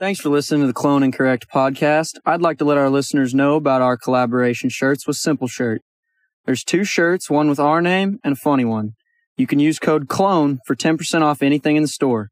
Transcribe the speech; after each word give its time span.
Thanks 0.00 0.18
for 0.18 0.30
listening 0.30 0.62
to 0.62 0.66
the 0.66 0.72
Clone 0.72 1.02
Incorrect 1.02 1.46
podcast. 1.54 2.18
I'd 2.24 2.40
like 2.40 2.56
to 2.56 2.64
let 2.64 2.78
our 2.78 2.88
listeners 2.88 3.34
know 3.34 3.56
about 3.56 3.82
our 3.82 3.98
collaboration 3.98 4.70
shirts 4.70 5.06
with 5.06 5.18
Simple 5.18 5.46
Shirt. 5.46 5.82
There's 6.46 6.64
two 6.64 6.84
shirts, 6.84 7.28
one 7.28 7.50
with 7.50 7.60
our 7.60 7.82
name 7.82 8.18
and 8.24 8.32
a 8.32 8.36
funny 8.36 8.64
one. 8.64 8.92
You 9.36 9.46
can 9.46 9.58
use 9.58 9.78
code 9.78 10.08
CLONE 10.08 10.60
for 10.66 10.74
10% 10.74 11.20
off 11.20 11.42
anything 11.42 11.76
in 11.76 11.82
the 11.82 11.88
store. 11.88 12.30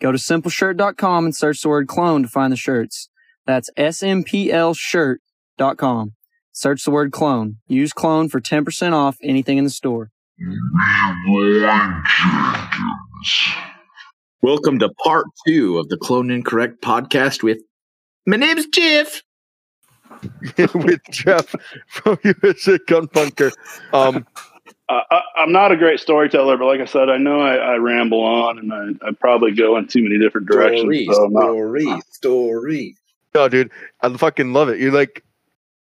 Go 0.00 0.12
to 0.12 0.18
simpleshirt.com 0.18 1.24
and 1.24 1.34
search 1.34 1.62
the 1.62 1.68
word 1.68 1.88
clone 1.88 2.22
to 2.22 2.28
find 2.28 2.52
the 2.52 2.56
shirts. 2.56 3.08
That's 3.44 3.70
smplshirt.com. 3.76 6.12
Search 6.52 6.84
the 6.84 6.90
word 6.92 7.10
clone. 7.10 7.56
Use 7.66 7.92
clone 7.92 8.28
for 8.28 8.40
10% 8.40 8.92
off 8.92 9.16
anything 9.20 9.58
in 9.58 9.64
the 9.64 9.70
store. 9.70 10.10
Welcome 14.42 14.78
to 14.78 14.88
part 15.04 15.26
two 15.46 15.78
of 15.78 15.88
the 15.88 15.96
Clone 15.98 16.30
Incorrect 16.30 16.80
podcast 16.82 17.42
with 17.42 17.58
my 18.26 18.36
name's 18.36 18.66
Jeff. 18.66 19.22
with 20.74 21.00
Jeff 21.10 21.54
from 21.88 22.18
USA 22.24 22.78
Gun 22.86 23.06
Bunker. 23.06 23.50
Um, 23.92 24.26
Uh, 24.88 25.02
I, 25.10 25.20
I'm 25.36 25.52
not 25.52 25.70
a 25.70 25.76
great 25.76 26.00
storyteller, 26.00 26.56
but 26.56 26.66
like 26.66 26.80
I 26.80 26.84
said, 26.84 27.08
I 27.08 27.16
know 27.16 27.40
I, 27.40 27.54
I 27.54 27.76
ramble 27.76 28.20
on 28.22 28.58
and 28.58 28.72
I, 28.72 29.08
I 29.08 29.12
probably 29.12 29.52
go 29.52 29.76
in 29.76 29.86
too 29.86 30.02
many 30.02 30.18
different 30.18 30.48
directions. 30.48 30.80
Story, 30.80 31.06
so 31.12 31.24
I'm 31.26 31.32
not- 31.32 31.42
story, 31.44 32.02
story. 32.10 32.96
no, 33.34 33.48
dude, 33.48 33.70
I 34.00 34.12
fucking 34.16 34.52
love 34.52 34.68
it. 34.68 34.80
You're 34.80 34.90
like 34.92 35.22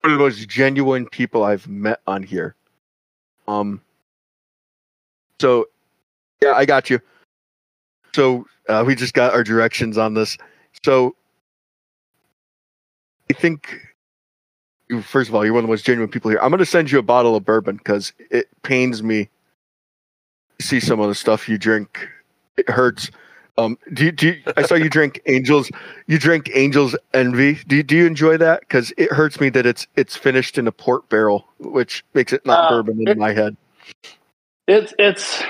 one 0.01 0.13
of 0.13 0.19
the 0.19 0.23
most 0.23 0.47
genuine 0.47 1.05
people 1.07 1.43
I've 1.43 1.67
met 1.67 1.99
on 2.07 2.23
here. 2.23 2.55
Um, 3.47 3.81
so 5.41 5.67
yeah, 6.41 6.53
I 6.53 6.63
got 6.65 6.89
you. 6.89 7.01
So 8.13 8.45
uh, 8.69 8.83
we 8.85 8.95
just 8.95 9.13
got 9.13 9.33
our 9.33 9.43
directions 9.43 9.97
on 9.97 10.13
this. 10.13 10.37
So 10.83 11.15
I 13.29 13.33
think, 13.33 13.79
first 15.01 15.29
of 15.29 15.35
all, 15.35 15.43
you're 15.43 15.53
one 15.53 15.63
of 15.63 15.67
the 15.67 15.71
most 15.71 15.85
genuine 15.85 16.09
people 16.09 16.29
here. 16.29 16.39
I'm 16.41 16.49
going 16.49 16.59
to 16.59 16.65
send 16.65 16.91
you 16.91 16.99
a 16.99 17.03
bottle 17.03 17.35
of 17.35 17.45
bourbon 17.45 17.77
because 17.77 18.13
it 18.29 18.47
pains 18.63 19.01
me 19.01 19.29
to 20.59 20.65
see 20.65 20.79
some 20.79 20.99
of 20.99 21.07
the 21.09 21.15
stuff 21.15 21.49
you 21.49 21.57
drink. 21.57 22.07
It 22.57 22.69
hurts. 22.69 23.09
Um, 23.57 23.77
do 23.93 24.05
you, 24.05 24.11
do 24.11 24.27
you, 24.29 24.43
I 24.57 24.63
saw 24.63 24.75
you 24.75 24.89
drink 24.89 25.21
Angels. 25.27 25.69
You 26.07 26.17
drink 26.17 26.49
Angels 26.53 26.95
Envy. 27.13 27.55
Do 27.67 27.75
you, 27.77 27.83
do 27.83 27.95
you 27.95 28.05
enjoy 28.07 28.37
that? 28.37 28.61
Because 28.61 28.91
it 28.97 29.11
hurts 29.11 29.39
me 29.39 29.49
that 29.49 29.65
it's 29.65 29.85
it's 29.95 30.15
finished 30.15 30.57
in 30.57 30.67
a 30.67 30.71
port 30.71 31.07
barrel, 31.09 31.45
which 31.59 32.03
makes 32.15 32.33
it 32.33 32.43
not 32.47 32.65
Uh, 32.65 32.69
bourbon 32.77 33.01
in 33.01 33.07
it- 33.09 33.17
my 33.17 33.31
head. 33.31 33.55
It's 34.67 34.93
it's 34.97 35.43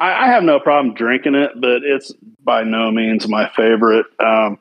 I, 0.00 0.24
I 0.24 0.26
have 0.28 0.42
no 0.42 0.58
problem 0.60 0.94
drinking 0.94 1.34
it, 1.34 1.52
but 1.60 1.82
it's 1.84 2.12
by 2.42 2.64
no 2.64 2.90
means 2.90 3.28
my 3.28 3.48
favorite. 3.54 4.06
Um, 4.18 4.58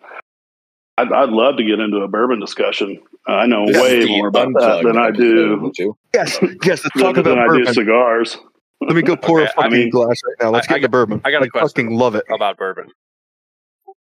I'd, 0.98 1.12
I'd 1.14 1.30
love 1.30 1.58
to 1.58 1.64
get 1.64 1.80
into 1.80 1.98
a 1.98 2.08
bourbon 2.10 2.40
discussion. 2.40 3.02
Uh, 3.28 3.32
I 3.34 3.46
know 3.46 3.66
This 3.66 3.78
way 3.82 4.06
more 4.06 4.28
about 4.28 4.50
that 4.60 4.84
than 4.84 4.98
I 4.98 5.12
do. 5.12 5.72
Yes, 6.14 6.38
yes. 6.64 6.84
Let's 6.84 7.00
talk 7.00 7.18
about 7.18 7.38
I 7.40 7.44
do 7.44 7.48
bourbon. 7.60 7.74
cigars. 7.74 8.38
Let 8.82 8.96
me 8.96 9.02
go 9.02 9.16
pour 9.22 9.42
Okay, 9.42 9.48
a 9.50 9.52
I 9.52 9.64
fucking 9.64 9.72
mean- 9.72 9.90
glass 9.90 10.18
right 10.28 10.36
now. 10.42 10.50
Let's 10.52 10.68
I- 10.68 10.70
get 10.70 10.74
I 10.74 10.78
into 10.78 10.90
bourbon. 10.90 11.22
I 11.24 11.32
got 11.32 11.42
a 11.42 11.46
I 11.46 11.48
question. 11.50 11.86
fucking 11.86 11.98
love 11.98 12.16
it. 12.16 12.26
about 12.34 12.58
bourbon. 12.58 12.88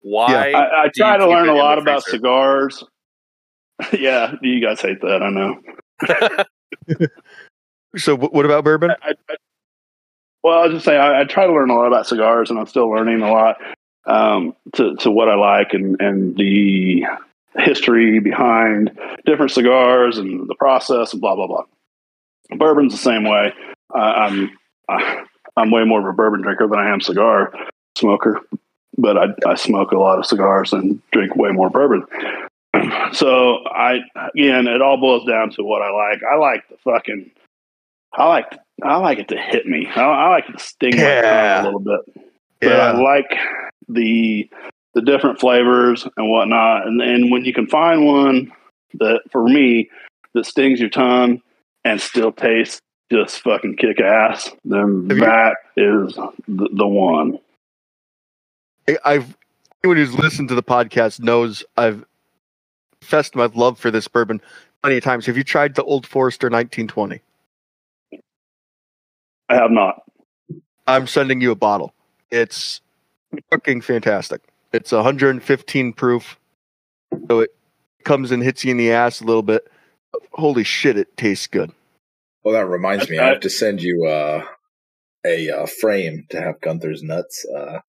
Why? 0.02 0.52
I, 0.52 0.84
I 0.86 0.90
try 0.96 1.18
to 1.18 1.28
learn 1.28 1.48
a 1.48 1.54
lot 1.54 1.78
about 1.80 2.04
freezer? 2.04 2.18
cigars. 2.18 2.84
yeah, 3.94 4.34
you 4.42 4.60
guys 4.62 4.82
hate 4.82 5.00
that. 5.02 5.24
I 5.24 5.30
know. 5.30 5.62
So, 7.96 8.18
what 8.18 8.44
about 8.44 8.64
bourbon? 8.64 8.92
Well, 10.44 10.60
I 10.60 10.66
was 10.66 10.74
just 10.74 10.86
say 10.86 10.98
I, 10.98 11.22
I 11.22 11.24
try 11.24 11.48
to 11.48 11.54
learn 11.54 11.70
a 11.70 11.76
lot 11.76 11.88
about 11.88 12.08
cigars, 12.08 12.50
and 12.50 12.60
I'm 12.60 12.68
still 12.68 12.90
learning 12.90 13.22
a 13.22 13.32
lot 13.32 13.58
um, 14.06 14.56
to 14.74 14.96
to 14.98 15.12
what 15.12 15.30
I 15.30 15.36
like 15.36 15.74
and 15.74 16.00
and 16.02 16.36
the 16.36 17.06
history 17.58 18.20
behind 18.20 18.98
different 19.26 19.52
cigars 19.52 20.18
and 20.18 20.48
the 20.50 20.56
process 20.56 21.14
and 21.14 21.22
blah 21.22 21.36
blah 21.36 21.48
blah. 21.48 21.64
Bourbon's 22.58 22.94
the 22.94 23.00
same 23.00 23.24
way. 23.24 23.54
Uh, 23.94 23.98
I'm 23.98 24.52
I, 24.90 25.24
I'm 25.56 25.72
way 25.72 25.86
more 25.86 26.00
of 26.00 26.06
a 26.06 26.14
bourbon 26.14 26.42
drinker 26.42 26.68
than 26.68 26.80
I 26.80 26.92
am 26.92 27.00
cigar 27.00 27.54
smoker, 27.96 28.42
but 28.98 29.18
I 29.18 29.28
I 29.48 29.56
smoke 29.56 29.92
a 29.92 29.98
lot 29.98 30.20
of 30.20 30.26
cigars 30.26 30.74
and 30.74 31.02
drink 31.12 31.36
way 31.36 31.52
more 31.52 31.70
bourbon. 31.70 32.06
So 33.14 33.64
I 33.68 34.00
again, 34.36 34.66
it 34.66 34.82
all 34.82 34.98
boils 34.98 35.28
down 35.28 35.52
to 35.52 35.64
what 35.64 35.84
I 35.84 35.92
like. 35.92 36.24
I 36.24 36.36
like 36.38 36.68
the 36.68 36.78
fucking 36.78 37.30
I 38.12 38.28
like 38.28 38.58
I 38.82 38.98
like 38.98 39.20
it 39.20 39.28
to 39.30 39.38
hit 39.38 39.66
me. 39.66 39.88
I, 39.88 40.02
I 40.02 40.30
like 40.30 40.50
it 40.50 40.58
to 40.58 40.64
sting 40.64 40.96
my 40.98 41.04
Yeah. 41.04 41.22
tongue 41.22 41.62
a 41.62 41.66
little 41.66 41.80
bit. 41.80 42.24
But 42.62 42.80
I 42.80 42.92
like 43.02 43.32
the 43.90 44.50
the 44.94 45.02
different 45.02 45.40
flavors 45.40 46.08
and 46.18 46.30
whatnot. 46.30 46.88
And 46.88 47.02
and 47.02 47.32
when 47.32 47.46
you 47.46 47.54
can 47.54 47.68
find 47.68 48.06
one 48.06 48.52
that 48.96 49.22
for 49.32 49.44
me 49.48 49.90
that 50.34 50.46
stings 50.46 50.80
your 50.80 50.90
tongue 50.90 51.42
and 51.84 52.00
still 52.00 52.32
tastes 52.32 52.80
just 53.12 53.42
fucking 53.42 53.76
kick 53.76 54.00
ass, 54.00 54.50
then 54.66 55.08
Have 55.10 55.18
you- 55.18 55.24
that 55.26 55.58
is 55.78 56.16
the, 56.48 56.70
the 56.74 56.88
one. 56.88 57.38
I- 58.88 58.98
I've 59.06 59.38
anyone 59.84 59.98
who's 59.98 60.14
listened 60.16 60.50
to 60.50 60.56
the 60.56 60.64
podcast 60.64 61.20
knows 61.20 61.64
I've 61.78 62.06
fessed 63.02 63.36
my 63.36 63.46
love 63.54 63.78
for 63.78 63.92
this 63.92 64.08
bourbon 64.08 64.42
plenty 64.82 64.98
of 64.98 65.04
times. 65.04 65.26
Have 65.26 65.38
you 65.38 65.44
tried 65.44 65.76
the 65.76 65.84
Old 65.84 66.08
Forester 66.08 66.48
1920? 66.48 67.20
I 69.54 69.62
have 69.62 69.72
not. 69.72 70.04
I'm 70.88 71.08
sending 71.08 71.42
you 71.42 71.52
a 71.52 71.56
bottle. 71.56 71.94
It's 72.32 72.82
fucking 73.50 73.82
fantastic. 73.82 74.42
It's 74.74 74.92
115 74.92 75.94
proof, 75.94 76.38
so 77.28 77.40
it 77.42 77.52
comes 78.04 78.32
and 78.32 78.42
hits 78.44 78.66
you 78.66 78.72
in 78.72 78.78
the 78.78 78.92
ass 78.92 79.22
a 79.22 79.26
little 79.26 79.44
bit. 79.44 79.68
Holy 80.32 80.64
shit, 80.64 80.98
it 80.98 81.16
tastes 81.16 81.48
good. 81.48 81.72
Well, 82.44 82.54
that 82.56 82.66
reminds 82.68 83.10
me. 83.10 83.18
I 83.20 83.26
I- 83.26 83.30
have 83.30 83.40
to 83.42 83.50
send 83.50 83.82
you 83.82 84.06
uh, 84.08 84.44
a 85.26 85.50
uh, 85.50 85.66
frame 85.68 86.26
to 86.30 86.42
have 86.42 86.60
Gunther's 86.62 87.04
nuts. 87.04 87.46
Uh, 87.46 87.80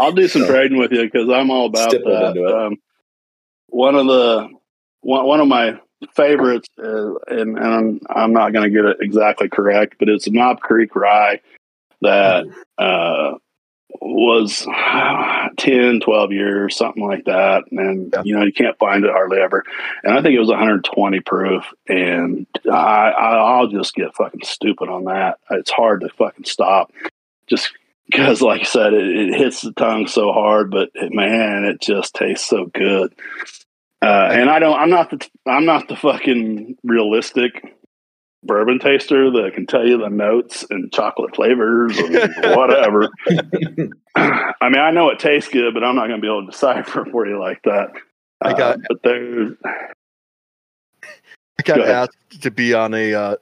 I'll 0.00 0.12
do 0.12 0.28
some 0.28 0.42
So- 0.46 0.48
trading 0.48 0.78
with 0.78 0.92
you 0.92 1.02
because 1.04 1.28
I'm 1.30 1.50
all 1.50 1.66
about 1.66 1.90
that. 1.90 1.96
into 2.36 2.46
it. 2.46 2.54
Um, 2.54 2.76
one 3.68 3.94
of 3.94 4.06
the 4.06 4.48
one, 5.00 5.26
one 5.26 5.40
of 5.40 5.48
my 5.48 5.78
favorites, 6.14 6.68
is, 6.78 7.16
and, 7.28 7.58
and 7.58 7.66
I'm, 7.66 8.00
I'm 8.08 8.32
not 8.32 8.52
going 8.52 8.64
to 8.64 8.76
get 8.76 8.84
it 8.84 8.96
exactly 9.00 9.48
correct, 9.48 9.96
but 9.98 10.08
it's 10.08 10.26
a 10.26 10.30
Knob 10.30 10.60
Creek 10.60 10.94
rye 10.96 11.40
that 12.00 12.46
uh, 12.78 13.34
was 14.00 14.66
10, 15.58 16.00
12 16.00 16.32
years, 16.32 16.76
something 16.76 17.02
like 17.06 17.24
that. 17.26 17.64
And, 17.70 18.12
Yeah. 18.12 18.22
you 18.24 18.36
know, 18.36 18.44
you 18.44 18.52
can't 18.52 18.78
find 18.78 19.04
it 19.04 19.10
hardly 19.10 19.38
ever. 19.38 19.64
And 20.02 20.12
I 20.14 20.22
think 20.22 20.34
it 20.34 20.40
was 20.40 20.48
120 20.48 21.20
proof. 21.20 21.64
And 21.88 22.46
I, 22.70 23.10
I, 23.10 23.34
I'll 23.36 23.68
just 23.68 23.94
get 23.94 24.14
fucking 24.14 24.44
stupid 24.44 24.88
on 24.88 25.04
that. 25.04 25.38
It's 25.50 25.70
hard 25.70 26.00
to 26.00 26.08
fucking 26.08 26.44
stop. 26.44 26.92
Just 27.46 27.72
because, 28.06 28.42
like 28.42 28.62
I 28.62 28.64
said, 28.64 28.94
it, 28.94 29.06
it 29.30 29.34
hits 29.34 29.60
the 29.62 29.72
tongue 29.72 30.06
so 30.06 30.32
hard, 30.32 30.70
but 30.70 30.90
man, 30.94 31.64
it 31.64 31.80
just 31.80 32.14
tastes 32.14 32.46
so 32.46 32.66
good. 32.66 33.14
Uh, 34.02 34.28
and 34.32 34.50
I 34.50 34.58
don't. 34.58 34.76
I'm 34.78 34.90
not 34.90 35.10
the. 35.10 35.28
I'm 35.46 35.64
not 35.64 35.88
the 35.88 35.96
fucking 35.96 36.76
realistic 36.82 37.52
bourbon 38.44 38.80
taster 38.80 39.30
that 39.30 39.52
can 39.54 39.66
tell 39.66 39.86
you 39.86 39.96
the 39.98 40.08
notes 40.08 40.66
and 40.68 40.92
chocolate 40.92 41.36
flavors 41.36 41.96
and 41.98 42.14
whatever. 42.56 43.08
I 44.16 44.68
mean, 44.68 44.80
I 44.80 44.90
know 44.90 45.10
it 45.10 45.20
tastes 45.20 45.48
good, 45.50 45.72
but 45.74 45.84
I'm 45.84 45.94
not 45.94 46.08
going 46.08 46.20
to 46.20 46.22
be 46.22 46.26
able 46.26 46.46
to 46.46 46.50
decipher 46.50 47.06
for 47.12 47.26
you 47.26 47.38
like 47.38 47.62
that. 47.62 47.90
I 48.40 48.52
got- 48.54 48.76
Uh, 48.76 48.80
but 48.88 49.02
there. 49.04 49.56
I 51.58 51.62
got 51.64 51.76
Go 51.76 51.84
asked 51.84 52.42
to 52.42 52.50
be 52.50 52.74
on 52.74 52.94
a 52.94 53.14
uh, 53.14 53.36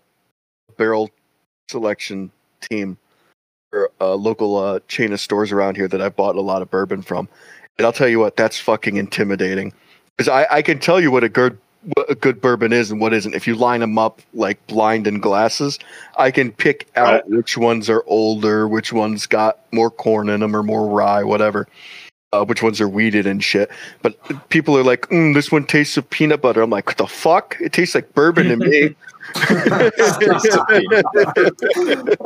barrel 0.77 1.09
selection 1.71 2.31
team 2.61 2.99
for 3.71 3.91
a 4.01 4.15
local 4.15 4.59
uh, 4.59 4.81
chain 4.89 5.15
of 5.15 5.21
stores 5.21 5.53
around 5.53 5.77
here 5.77 5.89
that 5.89 6.03
I 6.03 6.11
bought 6.11 6.37
a 6.37 6.41
lot 6.43 6.61
of 6.61 6.71
bourbon 6.71 7.01
from. 7.01 7.29
And 7.79 7.87
I'll 7.87 7.93
tell 7.93 8.09
you 8.09 8.19
what, 8.19 8.37
that's 8.37 8.61
fucking 8.61 8.97
intimidating. 8.99 9.73
Because 10.17 10.29
I, 10.29 10.47
I 10.51 10.63
can 10.63 10.79
tell 10.79 11.01
you 11.01 11.11
what 11.11 11.25
a 11.25 11.29
good 11.29 11.59
what 11.95 12.11
a 12.11 12.15
good 12.15 12.43
bourbon 12.43 12.75
is 12.75 12.91
and 12.91 13.01
what 13.01 13.15
isn't. 13.15 13.35
If 13.35 13.47
you 13.47 13.55
line 13.55 13.81
them 13.81 13.97
up 13.97 14.21
like 14.35 14.65
blind 14.67 15.07
in 15.07 15.19
glasses, 15.19 15.79
I 16.19 16.31
can 16.31 16.53
pick 16.53 16.89
out 16.95 17.13
Right. 17.25 17.29
which 17.31 17.57
ones 17.57 17.89
are 17.89 18.05
older, 18.07 18.69
which 18.69 18.93
ones 18.93 19.27
got 19.27 19.61
more 19.73 19.91
corn 19.91 20.29
in 20.29 20.41
them 20.41 20.55
or 20.55 20.63
more 20.63 20.87
rye, 20.89 21.25
whatever. 21.25 21.67
Uh, 22.33 22.45
which 22.45 22.63
ones 22.63 22.81
are 22.81 22.89
weeded 22.89 23.27
and 23.27 23.43
shit. 23.43 23.69
But 24.03 24.17
people 24.51 24.79
are 24.79 24.85
like, 24.85 25.09
mm, 25.09 25.35
this 25.35 25.51
one 25.51 25.67
tastes 25.67 25.97
of 25.97 26.09
peanut 26.11 26.41
butter. 26.41 26.63
I'm 26.63 26.71
like, 26.71 26.87
what 26.87 26.97
the 26.97 27.09
fuck? 27.09 27.57
It 27.61 27.73
tastes 27.73 27.97
like 27.97 28.15
bourbon 28.15 28.47
to 28.49 28.57
me. 28.57 28.95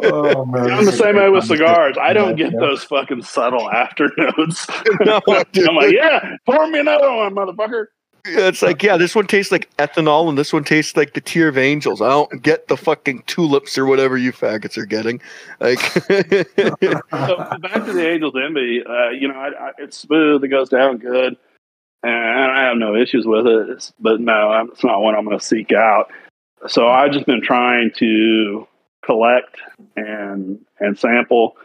Oh 0.06 0.44
man, 0.46 0.70
I'm 0.70 0.84
the 0.84 0.92
same 0.92 1.16
way 1.16 1.28
with 1.28 1.44
cigars. 1.44 1.96
I 2.00 2.12
don't 2.12 2.36
get 2.36 2.52
those 2.52 2.84
fucking 2.84 3.22
subtle 3.22 3.70
after 3.70 4.10
notes. 4.16 4.66
No. 5.00 5.20
I'm 5.28 5.74
like, 5.74 5.92
yeah, 5.92 6.36
pour 6.46 6.66
me 6.68 6.78
another 6.80 7.10
one, 7.12 7.34
motherfucker. 7.34 7.86
It's 8.26 8.62
like, 8.62 8.82
yeah, 8.82 8.96
this 8.96 9.14
one 9.14 9.26
tastes 9.26 9.52
like 9.52 9.74
ethanol, 9.76 10.30
and 10.30 10.38
this 10.38 10.52
one 10.52 10.64
tastes 10.64 10.96
like 10.96 11.12
the 11.12 11.20
tear 11.20 11.48
of 11.48 11.58
angels. 11.58 12.00
I 12.00 12.08
don't 12.08 12.42
get 12.42 12.68
the 12.68 12.76
fucking 12.76 13.24
tulips 13.26 13.76
or 13.76 13.84
whatever 13.84 14.16
you 14.16 14.32
faggots 14.32 14.78
are 14.78 14.86
getting. 14.86 15.20
Like, 15.60 15.78
so 15.80 17.58
back 17.58 17.84
to 17.84 17.92
the 17.92 18.08
Angels 18.08 18.34
Envy. 18.42 18.82
Uh, 18.84 19.10
you 19.10 19.28
know, 19.28 19.34
I, 19.34 19.48
I, 19.48 19.70
it's 19.76 19.98
smooth. 19.98 20.42
It 20.42 20.48
goes 20.48 20.70
down 20.70 20.96
good, 20.98 21.36
and 22.02 22.50
I 22.50 22.62
have 22.62 22.78
no 22.78 22.96
issues 22.96 23.26
with 23.26 23.46
it. 23.46 23.68
It's, 23.68 23.92
but 24.00 24.20
no, 24.20 24.68
it's 24.72 24.82
not 24.82 25.02
one 25.02 25.14
I'm 25.14 25.26
going 25.26 25.38
to 25.38 25.44
seek 25.44 25.72
out. 25.72 26.10
So 26.66 26.88
I've 26.88 27.12
just 27.12 27.26
been 27.26 27.42
trying 27.42 27.90
to 27.98 28.66
collect 29.04 29.58
and 29.96 30.64
and 30.80 30.98
sample 30.98 31.58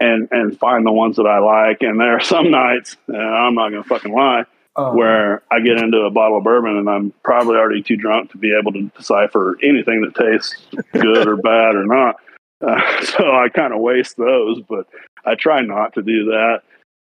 and 0.00 0.26
and 0.32 0.58
find 0.58 0.84
the 0.84 0.90
ones 0.90 1.16
that 1.16 1.26
I 1.26 1.38
like. 1.38 1.82
And 1.82 2.00
there 2.00 2.16
are 2.16 2.20
some 2.20 2.50
nights, 2.50 2.96
and 3.06 3.16
I'm 3.16 3.54
not 3.54 3.70
going 3.70 3.82
to 3.84 3.88
fucking 3.88 4.12
lie, 4.12 4.44
Oh, 4.76 4.92
where 4.94 5.42
I 5.52 5.60
get 5.60 5.80
into 5.80 5.98
a 5.98 6.10
bottle 6.10 6.38
of 6.38 6.44
bourbon 6.44 6.76
and 6.76 6.88
I'm 6.90 7.12
probably 7.22 7.56
already 7.56 7.82
too 7.82 7.96
drunk 7.96 8.32
to 8.32 8.38
be 8.38 8.52
able 8.58 8.72
to 8.72 8.90
decipher 8.96 9.56
anything 9.62 10.00
that 10.02 10.16
tastes 10.16 10.56
good 10.92 11.28
or 11.28 11.36
bad 11.36 11.76
or 11.76 11.84
not. 11.86 12.16
Uh, 12.60 13.00
so 13.04 13.30
I 13.30 13.48
kind 13.50 13.72
of 13.72 13.80
waste 13.80 14.16
those, 14.16 14.60
but 14.68 14.86
I 15.24 15.36
try 15.36 15.60
not 15.60 15.94
to 15.94 16.02
do 16.02 16.24
that. 16.26 16.62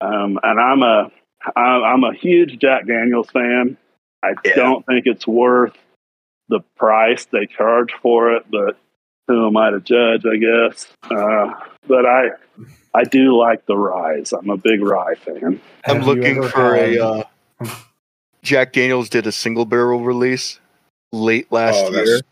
Um, 0.00 0.41
and 0.43 0.59
I'm 0.59 0.82
a 0.82 1.11
I- 1.56 1.61
I'm 1.93 2.03
a 2.05 2.12
huge 2.14 2.59
Jack 2.59 2.87
Daniels 2.87 3.31
fan. 3.31 3.76
I 4.25 4.35
Yeah. 4.44 4.55
don't 4.56 4.85
think 4.87 5.06
it's 5.06 5.26
worth 5.26 5.76
the 6.49 6.61
price 6.76 7.26
they 7.26 7.47
charge 7.47 7.93
for 8.03 8.32
it, 8.35 8.44
but 8.50 8.76
who 9.29 9.47
am 9.47 9.56
I 9.56 9.70
to 9.70 9.81
judge? 9.81 10.25
I 10.26 10.37
guess. 10.37 10.88
Uh, 11.09 11.53
but 11.87 12.06
I 12.06 12.31
I 12.94 13.05
do 13.05 13.37
like 13.37 13.67
the 13.67 13.76
ryes. 13.76 14.32
I'm 14.32 14.50
a 14.50 14.56
big 14.56 14.82
Rye 14.82 15.14
fan. 15.14 15.61
I'm 15.87 15.97
have 15.99 16.06
looking 16.09 16.43
for 16.43 16.75
had- 16.76 16.94
a. 16.97 17.05
Uh, 17.06 17.23
Jack 18.43 18.73
Daniels 18.73 19.09
did 19.09 19.26
a 19.26 19.32
single 19.32 19.64
barrel 19.64 20.00
release 20.00 20.59
late 21.12 21.50
last 21.53 21.76
Oh, 21.85 21.91
year. 21.93 22.17
It 22.17 22.23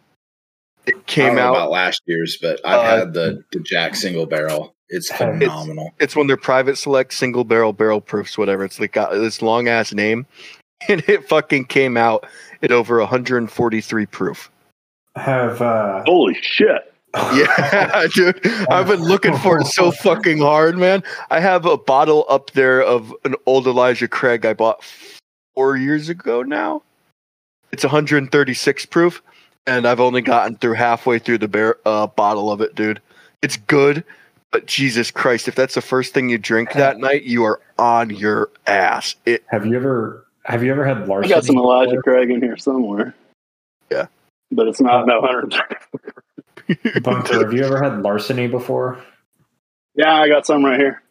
I 0.87 0.91
don't 0.93 1.07
came 1.07 1.35
know 1.37 1.43
out. 1.43 1.51
about 1.57 1.71
last 1.71 2.03
year's, 2.07 2.37
but 2.41 2.61
I've 2.65 2.81
Uh, 2.81 2.97
had 2.99 3.13
the, 3.13 3.45
the 3.53 3.61
Jack 3.61 3.95
single 3.95 4.27
barrel. 4.27 4.75
It's 4.89 5.11
It's- 5.13 5.19
phenomenal. 5.19 5.93
It's 6.01 6.17
when 6.17 6.27
they're 6.27 6.37
private 6.37 6.77
select 6.79 7.13
single 7.15 7.45
barrel 7.45 7.73
barrel 7.73 8.01
proofs, 8.01 8.37
whatever. 8.37 8.65
It's 8.65 8.81
like 8.81 8.93
got 8.93 9.13
this 9.13 9.41
long 9.43 9.69
ass 9.69 9.93
name, 9.93 10.27
and 10.89 11.03
it 11.09 11.29
fucking 11.29 11.67
came 11.67 11.97
out 11.97 12.27
at 12.63 12.73
over 12.73 12.99
143 12.99 14.07
proof. 14.07 14.51
have 15.17 15.61
uh, 15.63 16.03
Holy 16.07 16.35
shit! 16.43 16.93
Yeah, 17.35 18.07
dude. 18.15 18.41
I've 18.71 18.87
been 18.87 19.03
looking 19.03 19.37
for 19.39 19.61
it 19.61 19.67
so 19.67 19.91
fucking 19.91 20.39
hard, 20.39 20.79
man. 20.79 21.03
I 21.31 21.41
have 21.41 21.67
a 21.67 21.77
bottle 21.77 22.25
up 22.29 22.53
there 22.53 22.81
of 22.83 23.13
an 23.25 23.35
old 23.47 23.67
Elijah 23.67 24.07
Craig 24.07 24.47
I 24.47 24.53
bought 24.55 24.85
four 25.55 25.77
years 25.77 26.09
ago 26.09 26.43
now. 26.43 26.83
It's 27.73 27.85
136 27.85 28.87
proof, 28.87 29.23
and 29.67 29.87
I've 29.87 30.01
only 30.01 30.23
gotten 30.23 30.57
through 30.57 30.75
halfway 30.75 31.19
through 31.19 31.39
the 31.39 31.49
bear, 31.49 31.77
uh, 31.87 32.07
bottle 32.09 32.51
of 32.51 32.61
it, 32.61 32.75
dude. 32.75 33.01
It's 33.43 33.57
good, 33.57 34.05
but 34.51 34.67
Jesus 34.67 35.11
Christ, 35.11 35.47
if 35.49 35.55
that's 35.55 35.75
the 35.75 35.81
first 35.81 36.13
thing 36.13 36.29
you 36.29 36.39
drink 36.39 36.73
that 36.73 36.99
night, 36.99 37.23
you 37.23 37.45
are 37.45 37.61
on 37.79 38.11
your 38.11 38.51
ass. 38.67 39.15
It 39.25 39.45
have 39.49 39.65
you 39.65 39.77
ever 39.77 40.27
have 40.45 40.65
you 40.65 40.73
ever 40.73 40.85
had 40.85 40.99
I 40.99 41.05
larceny? 41.05 41.35
got 41.35 41.45
some 41.45 41.57
Elijah 41.57 41.97
before? 41.97 42.03
Craig 42.03 42.31
in 42.31 42.43
here 42.43 42.57
somewhere. 42.57 43.15
Yeah. 43.91 44.07
But 44.51 44.67
it's 44.67 44.81
not 44.81 45.07
no 45.07 45.21
130. 45.21 47.01
Bunker, 47.01 47.45
have 47.45 47.53
you 47.53 47.65
ever 47.65 47.83
had 47.83 48.03
larceny 48.03 48.49
before? 48.49 48.99
Yeah, 49.95 50.15
I 50.15 50.29
got 50.29 50.47
some 50.47 50.65
right 50.65 50.79
here. 50.79 51.03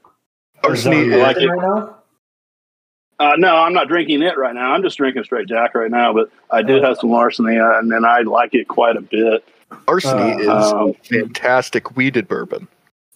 Is 0.69 0.83
that 0.83 0.91
Arseny 0.91 0.97
what 0.97 1.05
you're 1.05 1.17
like 1.19 1.37
it. 1.37 1.47
right 1.47 1.61
now? 1.61 1.98
Uh, 3.19 3.33
no, 3.37 3.55
I'm 3.55 3.73
not 3.73 3.89
drinking 3.89 4.21
it 4.21 4.37
right 4.37 4.55
now. 4.55 4.73
I'm 4.73 4.81
just 4.81 4.97
drinking 4.97 5.25
straight 5.25 5.47
Jack 5.47 5.75
right 5.75 5.91
now. 5.91 6.13
But 6.13 6.31
I 6.49 6.61
did 6.61 6.83
have 6.83 6.97
some 6.97 7.09
larceny, 7.09 7.57
uh, 7.57 7.77
and 7.79 7.91
then 7.91 8.05
I 8.05 8.21
like 8.21 8.55
it 8.55 8.67
quite 8.67 8.95
a 8.95 9.01
bit. 9.01 9.45
Larceny 9.87 10.47
Uh, 10.47 10.57
is 10.57 10.71
Um, 10.71 10.93
fantastic 11.03 11.97
weeded 11.97 12.27
bourbon. 12.27 12.67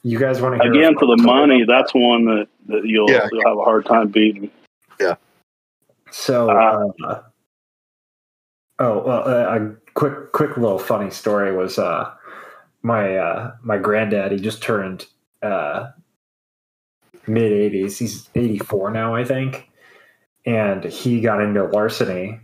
You 0.04 0.20
guys 0.20 0.42
want 0.42 0.58
to 0.58 0.64
hear 0.64 0.74
again, 0.74 0.98
for 1.00 1.06
the 1.06 1.16
fun 1.24 1.26
money, 1.50 1.64
that's 1.64 1.94
one 1.94 2.26
that, 2.26 2.48
that 2.68 2.86
you'll, 2.86 3.10
Yeah. 3.10 3.30
you'll 3.32 3.48
have 3.48 3.58
a 3.58 3.64
hard 3.64 3.86
time 3.86 4.10
beating. 4.10 4.52
Yeah. 5.00 5.16
So, 6.12 6.50
Uh, 6.50 6.92
uh, 7.06 7.22
oh, 8.80 9.04
well, 9.04 9.28
uh, 9.28 9.58
a 9.58 9.76
quick, 9.94 10.34
quick 10.34 10.58
little 10.58 10.78
funny 10.78 11.10
story 11.10 11.56
was 11.56 11.80
uh, 11.80 12.12
my 12.82 13.18
uh, 13.18 13.52
my 13.64 13.78
granddad. 13.78 14.34
He 14.34 14.38
just 14.40 14.62
turned 14.62 15.08
uh, 15.42 15.92
mid 17.26 17.52
eighties. 17.54 17.98
He's 17.98 18.30
eighty 18.36 18.60
four 18.60 18.92
now, 18.92 19.16
I 19.16 19.24
think, 19.24 19.70
and 20.46 20.84
he 20.84 21.22
got 21.22 21.42
into 21.42 21.64
larceny. 21.66 22.40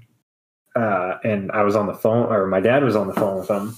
Uh, 0.76 1.18
and 1.24 1.52
I 1.52 1.64
was 1.64 1.76
on 1.76 1.88
the 1.88 1.94
phone, 1.94 2.32
or 2.32 2.48
my 2.48 2.60
dad 2.60 2.84
was 2.84 2.96
on 2.96 3.08
the 3.08 3.14
phone 3.14 3.40
with 3.40 3.50
him. 3.50 3.76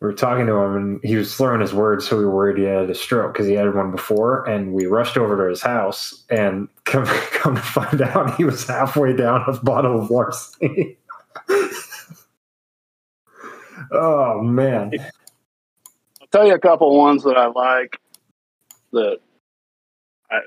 We 0.00 0.06
were 0.06 0.12
talking 0.12 0.46
to 0.46 0.54
him, 0.54 0.76
and 0.76 1.00
he 1.04 1.16
was 1.16 1.32
slurring 1.32 1.60
his 1.60 1.72
words, 1.72 2.06
so 2.06 2.18
we 2.18 2.26
worried 2.26 2.58
he 2.58 2.64
had 2.64 2.90
a 2.90 2.94
stroke 2.94 3.32
because 3.32 3.46
he 3.46 3.54
had 3.54 3.72
one 3.74 3.92
before. 3.92 4.44
And 4.48 4.72
we 4.72 4.86
rushed 4.86 5.16
over 5.16 5.36
to 5.44 5.48
his 5.48 5.62
house, 5.62 6.24
and 6.28 6.68
come 6.84 7.06
come 7.06 7.54
to 7.56 7.62
find 7.62 8.02
out, 8.02 8.36
he 8.36 8.44
was 8.44 8.66
halfway 8.66 9.14
down 9.16 9.44
a 9.46 9.52
bottle 9.62 10.00
of 10.00 10.10
larceny. 10.10 10.98
oh 13.92 14.42
man! 14.42 14.92
I'll 16.20 16.26
tell 16.30 16.46
you 16.46 16.54
a 16.54 16.60
couple 16.60 16.96
ones 16.98 17.22
that 17.24 17.36
I 17.36 17.46
like 17.46 17.98
that 18.92 19.18
I, 20.30 20.40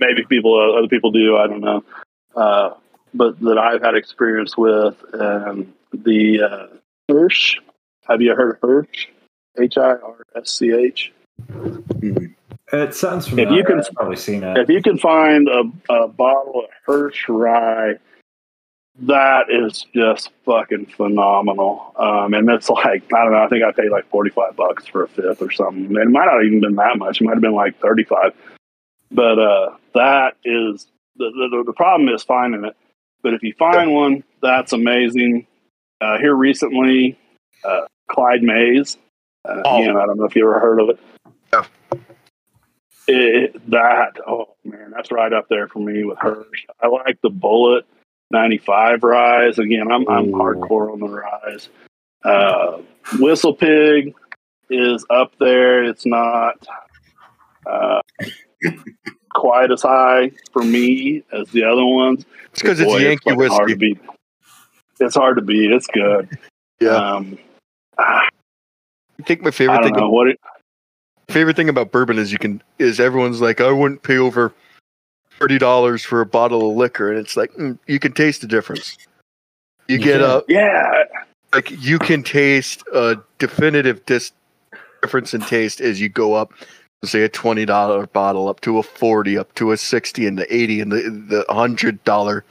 maybe 0.00 0.24
people 0.28 0.76
other 0.76 0.88
people 0.88 1.10
do. 1.10 1.36
I 1.36 1.46
don't 1.46 1.60
know, 1.60 1.84
uh, 2.38 2.74
but 3.14 3.38
that 3.40 3.58
I've 3.58 3.82
had 3.82 3.94
experience 3.94 4.56
with. 4.56 4.96
Um, 5.14 5.74
the 5.92 6.42
uh, 6.42 6.66
Hirsch. 7.08 7.56
Have 8.06 8.20
you 8.20 8.34
heard 8.34 8.56
of 8.56 8.60
Hirsch? 8.68 9.06
H 9.58 9.76
I 9.78 9.92
R 9.92 10.22
S 10.36 10.50
C 10.52 10.72
H. 10.72 11.12
Mhm. 11.50 12.34
It 12.72 12.94
sounds 12.94 13.26
familiar. 13.28 13.56
you 13.56 13.64
can- 13.64 13.78
I've 13.80 13.94
probably 13.94 14.16
seen 14.16 14.42
it. 14.42 14.58
If 14.58 14.68
you 14.68 14.82
can 14.82 14.98
find 14.98 15.48
a, 15.48 15.62
a 15.90 16.08
bottle 16.08 16.64
of 16.64 16.70
Hirsch 16.84 17.26
Rye, 17.28 17.94
that 19.00 19.46
is 19.48 19.86
just 19.94 20.30
fucking 20.44 20.86
phenomenal. 20.86 21.94
Um, 21.98 22.34
and 22.34 22.48
it's 22.50 22.68
like 22.68 23.04
I 23.14 23.22
don't 23.24 23.32
know. 23.32 23.42
I 23.42 23.48
think 23.48 23.64
I 23.64 23.72
paid 23.72 23.90
like 23.90 24.08
forty 24.10 24.30
five 24.30 24.54
bucks 24.56 24.86
for 24.86 25.04
a 25.04 25.08
fifth 25.08 25.40
or 25.40 25.50
something. 25.50 25.84
It 25.96 26.08
might 26.10 26.26
not 26.26 26.44
even 26.44 26.60
been 26.60 26.76
that 26.76 26.98
much. 26.98 27.20
It 27.20 27.24
might 27.24 27.34
have 27.34 27.40
been 27.42 27.54
like 27.54 27.80
thirty 27.80 28.04
five. 28.04 28.34
But 29.10 29.38
uh, 29.38 29.76
that 29.94 30.34
is 30.44 30.86
the, 31.18 31.48
the 31.50 31.64
the 31.66 31.72
problem 31.72 32.08
is 32.08 32.22
finding 32.22 32.64
it. 32.64 32.76
But 33.22 33.34
if 33.34 33.42
you 33.42 33.52
find 33.58 33.92
one, 33.92 34.24
that's 34.40 34.72
amazing. 34.72 35.46
Uh, 36.00 36.18
here 36.18 36.34
recently, 36.34 37.18
uh, 37.64 37.82
Clyde 38.10 38.42
Mays. 38.42 38.96
Uh, 39.44 39.62
Oh. 39.64 39.82
Again, 39.82 39.96
I 39.96 40.06
don't 40.06 40.18
know 40.18 40.24
if 40.24 40.36
you 40.36 40.42
ever 40.42 40.60
heard 40.60 40.80
of 40.80 40.90
it. 40.90 40.98
Yeah. 41.52 41.64
It, 43.10 43.70
that 43.70 44.18
oh 44.26 44.54
man, 44.64 44.92
that's 44.94 45.10
right 45.10 45.32
up 45.32 45.48
there 45.48 45.66
for 45.68 45.78
me 45.78 46.04
with 46.04 46.18
Hirsch. 46.18 46.66
I 46.80 46.88
like 46.88 47.18
the 47.22 47.30
Bulleit 47.30 47.82
ninety 48.30 48.58
five 48.58 49.02
ryes. 49.02 49.58
Again, 49.58 49.90
I'm 49.90 50.06
I'm 50.08 50.28
Ooh. 50.28 50.32
hardcore 50.32 50.92
on 50.92 51.00
the 51.00 51.08
ryes. 51.08 51.68
Uh, 52.24 52.82
Whistle 53.18 53.54
Pig 53.54 54.14
is 54.68 55.06
up 55.08 55.32
there. 55.40 55.84
It's 55.84 56.04
not 56.04 56.66
uh, 57.64 58.00
quite 59.34 59.70
as 59.70 59.82
high 59.82 60.30
for 60.52 60.62
me 60.62 61.22
as 61.32 61.48
the 61.50 61.64
other 61.64 61.84
ones. 61.84 62.24
It's 62.52 62.62
because 62.62 62.80
it's 62.80 62.90
Boy, 62.90 62.98
Yankee 62.98 63.30
fucking 63.30 63.48
hard 63.48 63.68
to 63.68 63.74
whiskey. 63.74 63.94
beat. 63.94 64.00
It's 65.00 65.14
hard 65.14 65.36
to 65.36 65.42
beat. 65.42 65.70
It's 65.72 65.86
good. 65.88 66.28
Yeah. 66.80 66.90
Um, 66.94 67.36
I 67.98 68.28
think 69.24 69.42
my 69.42 69.50
favorite 69.50 69.78
don't 69.78 69.84
thing 69.86 69.94
know 69.96 70.08
what. 70.10 70.28
It, 70.28 70.38
favorite 71.28 71.56
thing 71.56 71.68
about 71.68 71.90
bourbon 71.90 72.18
is 72.18 72.30
you 72.30 72.38
can 72.38 72.62
is 72.78 73.00
everyone's 73.00 73.40
like 73.40 73.60
I 73.60 73.72
wouldn't 73.72 74.04
pay 74.04 74.16
over 74.16 74.52
thirty 75.40 75.58
dollars 75.58 76.04
for 76.04 76.20
a 76.20 76.26
bottle 76.26 76.70
of 76.70 76.76
liquor, 76.76 77.10
and 77.10 77.18
it's 77.18 77.36
like 77.36 77.52
mm, 77.54 77.76
you 77.88 77.98
can 77.98 78.12
taste 78.12 78.42
the 78.42 78.46
difference. 78.46 78.96
You 79.88 79.96
You 79.96 80.04
get 80.04 80.20
can. 80.20 80.30
a 80.30 80.42
yeah, 80.46 81.02
like 81.52 81.68
you 81.82 81.98
can 81.98 82.22
taste 82.22 82.84
a 82.94 83.16
definitive 83.38 84.06
dis- 84.06 84.30
difference 85.02 85.34
in 85.34 85.40
taste 85.40 85.80
as 85.80 86.00
you 86.00 86.08
go 86.08 86.34
up. 86.34 86.52
Say 87.04 87.22
a 87.22 87.28
twenty 87.28 87.64
dollar 87.64 88.06
bottle 88.08 88.48
up 88.48 88.60
to 88.62 88.78
a 88.78 88.82
forty, 88.82 89.38
up 89.38 89.54
to 89.54 89.70
a 89.70 89.76
sixty, 89.76 90.26
and 90.26 90.36
the 90.36 90.52
eighty, 90.54 90.80
and 90.80 90.90
the 90.90 91.44
the 91.46 91.52
hundred 91.52 92.02
dollar 92.04 92.44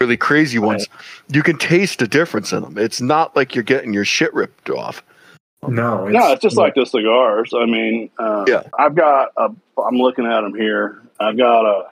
really 0.00 0.18
crazy 0.18 0.58
ones. 0.58 0.86
You 1.28 1.42
can 1.42 1.56
taste 1.56 2.00
the 2.00 2.06
difference 2.06 2.52
in 2.52 2.62
them. 2.62 2.76
It's 2.76 3.00
not 3.00 3.34
like 3.34 3.54
you're 3.54 3.64
getting 3.64 3.94
your 3.94 4.04
shit 4.04 4.34
ripped 4.34 4.68
off. 4.68 5.02
no, 5.66 6.06
no, 6.08 6.32
it's 6.32 6.42
just 6.42 6.56
like 6.56 6.74
the 6.74 6.84
cigars. 6.84 7.54
I 7.56 7.64
mean, 7.64 8.10
uh, 8.18 8.44
Yeah. 8.46 8.64
I've 8.78 8.94
got 8.94 9.32
a. 9.38 9.48
I'm 9.80 9.96
looking 9.96 10.26
at 10.26 10.42
them 10.42 10.54
here. 10.54 11.00
I've 11.18 11.38
got 11.38 11.64
a 11.64 11.88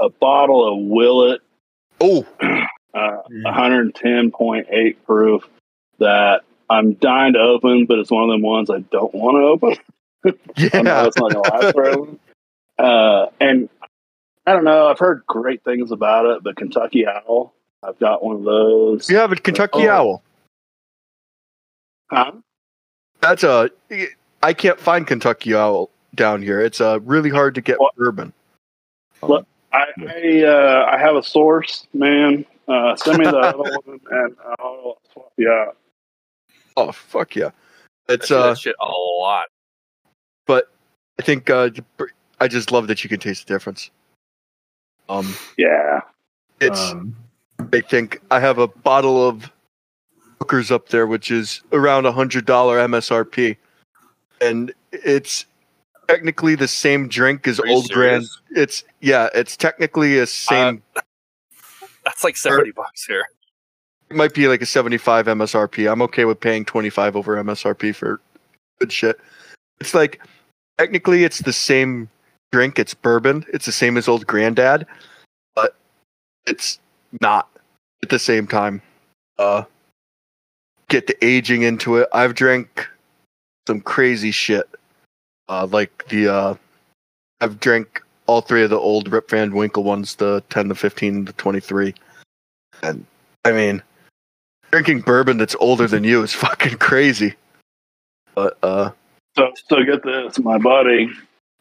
a 0.00 0.08
bottle 0.10 0.66
of 0.72 0.84
Willet, 0.90 1.40
Oh, 2.00 2.26
uh, 2.94 3.18
110.8 3.46 4.96
proof 5.06 5.44
that 5.98 6.42
I'm 6.68 6.94
dying 6.94 7.34
to 7.34 7.38
open, 7.38 7.86
but 7.86 7.98
it's 7.98 8.10
one 8.10 8.24
of 8.24 8.30
them 8.30 8.42
ones 8.42 8.68
I 8.70 8.80
don't 8.80 9.14
want 9.14 9.36
to 9.36 9.46
open. 9.68 9.76
I 10.26 10.30
know 10.82 10.90
yeah. 10.90 11.06
it's 11.06 11.16
not 11.18 11.32
gonna 11.32 11.40
last 11.56 11.74
forever. 11.74 12.06
Uh, 12.78 13.26
and 13.40 13.68
I 14.46 14.52
don't 14.52 14.64
know. 14.64 14.88
I've 14.88 14.98
heard 14.98 15.22
great 15.26 15.64
things 15.64 15.90
about 15.90 16.26
it, 16.26 16.42
but 16.44 16.56
Kentucky 16.56 17.06
Owl 17.06 17.52
I've 17.82 17.98
got 17.98 18.22
one 18.24 18.36
of 18.36 18.44
those. 18.44 19.08
You 19.08 19.16
have 19.16 19.32
a 19.32 19.36
Kentucky 19.36 19.88
Oh. 19.88 19.90
Owl. 19.90 20.22
Huh? 22.10 22.32
That's 23.20 23.44
a. 23.44 23.70
I 24.42 24.52
can't 24.52 24.78
find 24.78 25.06
Kentucky 25.06 25.54
Owl 25.54 25.90
down 26.14 26.42
here. 26.42 26.60
It's 26.60 26.80
uh, 26.80 27.00
really 27.02 27.30
hard 27.30 27.54
to 27.56 27.60
get 27.60 27.80
What? 27.80 27.94
bourbon. 27.96 28.32
What? 29.20 29.46
I 29.72 29.86
I, 29.98 30.42
uh, 30.44 30.88
I 30.92 30.98
have 30.98 31.16
a 31.16 31.22
source, 31.22 31.86
man. 31.92 32.44
Uh, 32.68 32.96
send 32.96 33.18
me 33.18 33.24
the 33.24 33.36
other 33.38 33.58
one, 33.58 34.00
and 34.10 34.36
I'll 34.58 34.98
swap 35.12 35.32
you 35.36 35.50
out. 35.50 35.76
Oh 36.76 36.92
fuck 36.92 37.34
yeah! 37.36 37.50
I 38.08 38.14
It's 38.14 38.28
see 38.28 38.34
uh, 38.34 38.48
that 38.48 38.58
shit 38.58 38.76
a 38.80 38.86
lot. 39.20 39.46
But 40.46 40.70
I 41.18 41.22
think 41.22 41.50
uh, 41.50 41.70
I 42.40 42.48
just 42.48 42.70
love 42.72 42.86
that 42.88 43.02
you 43.04 43.10
can 43.10 43.20
taste 43.20 43.46
the 43.46 43.54
difference. 43.54 43.90
Um, 45.08 45.34
Yeah. 45.56 46.00
it's. 46.60 46.92
Um, 46.92 47.16
I 47.72 47.80
think 47.80 48.20
I 48.30 48.38
have 48.38 48.58
a 48.58 48.68
bottle 48.68 49.26
of 49.26 49.50
Booker's 50.38 50.70
up 50.70 50.90
there, 50.90 51.06
which 51.06 51.30
is 51.30 51.62
around 51.72 52.04
a 52.04 52.12
hundred 52.12 52.44
dollar 52.44 52.78
MSRP, 52.78 53.56
and 54.42 54.72
it's 54.92 55.46
technically 56.06 56.54
the 56.54 56.68
same 56.68 57.08
drink 57.08 57.48
as 57.48 57.58
Are 57.58 57.66
Old 57.66 57.88
Grand. 57.88 58.26
It's 58.50 58.84
yeah, 59.00 59.30
it's 59.34 59.56
technically 59.56 60.18
a 60.18 60.26
same. 60.26 60.82
That's 62.04 62.22
like 62.22 62.36
seventy 62.36 62.72
bucks 62.72 63.06
here. 63.06 63.24
it 64.10 64.16
might 64.16 64.34
be 64.34 64.48
like 64.48 64.60
a 64.60 64.66
seventy 64.66 64.98
five 64.98 65.26
MSRP. 65.26 65.90
I'm 65.90 66.02
okay 66.02 66.26
with 66.26 66.38
paying 66.38 66.66
twenty 66.66 66.90
five 66.90 67.16
over 67.16 67.42
MSRP 67.42 67.94
for 67.94 68.20
good 68.80 68.92
shit. 68.92 69.18
It's 69.80 69.94
like 69.94 70.20
technically 70.78 71.24
it's 71.24 71.40
the 71.40 71.52
same 71.52 72.08
drink. 72.52 72.78
It's 72.78 72.94
bourbon. 72.94 73.44
It's 73.52 73.66
the 73.66 73.72
same 73.72 73.96
as 73.96 74.08
Old 74.08 74.26
Granddad, 74.26 74.86
but 75.54 75.74
it's 76.46 76.78
not 77.20 77.48
at 78.02 78.08
the 78.08 78.18
same 78.18 78.46
time. 78.46 78.82
Uh, 79.38 79.64
get 80.88 81.06
the 81.06 81.24
aging 81.24 81.62
into 81.62 81.96
it. 81.96 82.08
I've 82.12 82.34
drank 82.34 82.88
some 83.66 83.80
crazy 83.80 84.30
shit. 84.30 84.68
Uh, 85.48 85.66
like 85.70 86.06
the 86.08 86.28
uh, 86.28 86.54
I've 87.40 87.60
drank 87.60 88.02
all 88.26 88.40
three 88.40 88.64
of 88.64 88.70
the 88.70 88.78
old 88.78 89.10
Rip 89.10 89.30
Van 89.30 89.54
Winkle 89.54 89.84
ones, 89.84 90.16
the 90.16 90.42
ten, 90.50 90.68
the 90.68 90.74
fifteen, 90.74 91.24
the 91.24 91.32
twenty 91.34 91.60
three, 91.60 91.94
and 92.82 93.06
I 93.44 93.52
mean, 93.52 93.82
drinking 94.72 95.02
bourbon 95.02 95.38
that's 95.38 95.54
older 95.60 95.86
than 95.86 96.02
you 96.02 96.22
is 96.22 96.32
fucking 96.34 96.78
crazy. 96.78 97.34
But 98.34 98.58
uh, 98.62 98.90
So 99.36 99.52
so 99.68 99.84
get 99.84 100.02
this, 100.02 100.38
my 100.38 100.58
buddy 100.58 101.10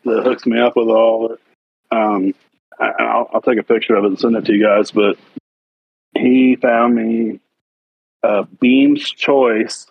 that 0.05 0.24
hooks 0.24 0.46
me 0.46 0.60
up 0.60 0.75
with 0.75 0.88
all 0.88 1.25
of 1.25 1.32
it. 1.34 1.39
Um, 1.91 2.34
I, 2.79 2.91
I'll, 3.00 3.29
I'll 3.34 3.41
take 3.41 3.60
a 3.60 3.63
picture 3.63 3.96
of 3.96 4.05
it 4.05 4.08
and 4.08 4.20
send 4.20 4.36
it 4.36 4.46
to 4.46 4.53
you 4.53 4.63
guys. 4.63 4.91
But 4.91 5.17
he 6.17 6.55
found 6.55 6.96
me 6.96 7.39
a 8.24 8.46
Beam's 8.46 9.10
Choice 9.10 9.88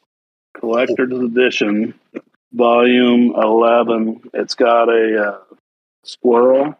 Collector's 0.58 1.12
Edition, 1.12 1.94
Volume 2.52 3.34
Eleven. 3.36 4.22
It's 4.32 4.54
got 4.54 4.88
a 4.88 5.32
uh, 5.32 5.56
squirrel 6.04 6.78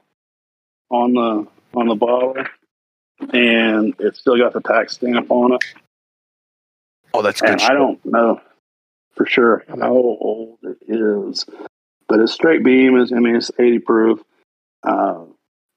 on 0.90 1.12
the 1.12 1.46
on 1.74 1.88
the 1.88 1.96
bottle, 1.96 2.36
and 3.32 3.94
it's 3.98 4.20
still 4.20 4.38
got 4.38 4.54
the 4.54 4.62
tax 4.62 4.94
stamp 4.94 5.30
on 5.30 5.52
it. 5.52 5.64
oh, 7.12 7.20
that's 7.20 7.42
good. 7.42 7.60
I 7.60 7.74
don't 7.74 8.02
know 8.06 8.40
for 9.14 9.26
sure 9.26 9.64
how 9.68 9.92
old 9.92 10.58
it 10.62 10.78
is, 10.88 11.44
but 12.08 12.20
a 12.20 12.28
straight 12.28 12.64
beam. 12.64 12.98
Is 12.98 13.12
I 13.12 13.18
mean, 13.18 13.36
it's 13.36 13.50
80 13.58 13.78
proof. 13.80 14.20
Uh, 14.82 15.24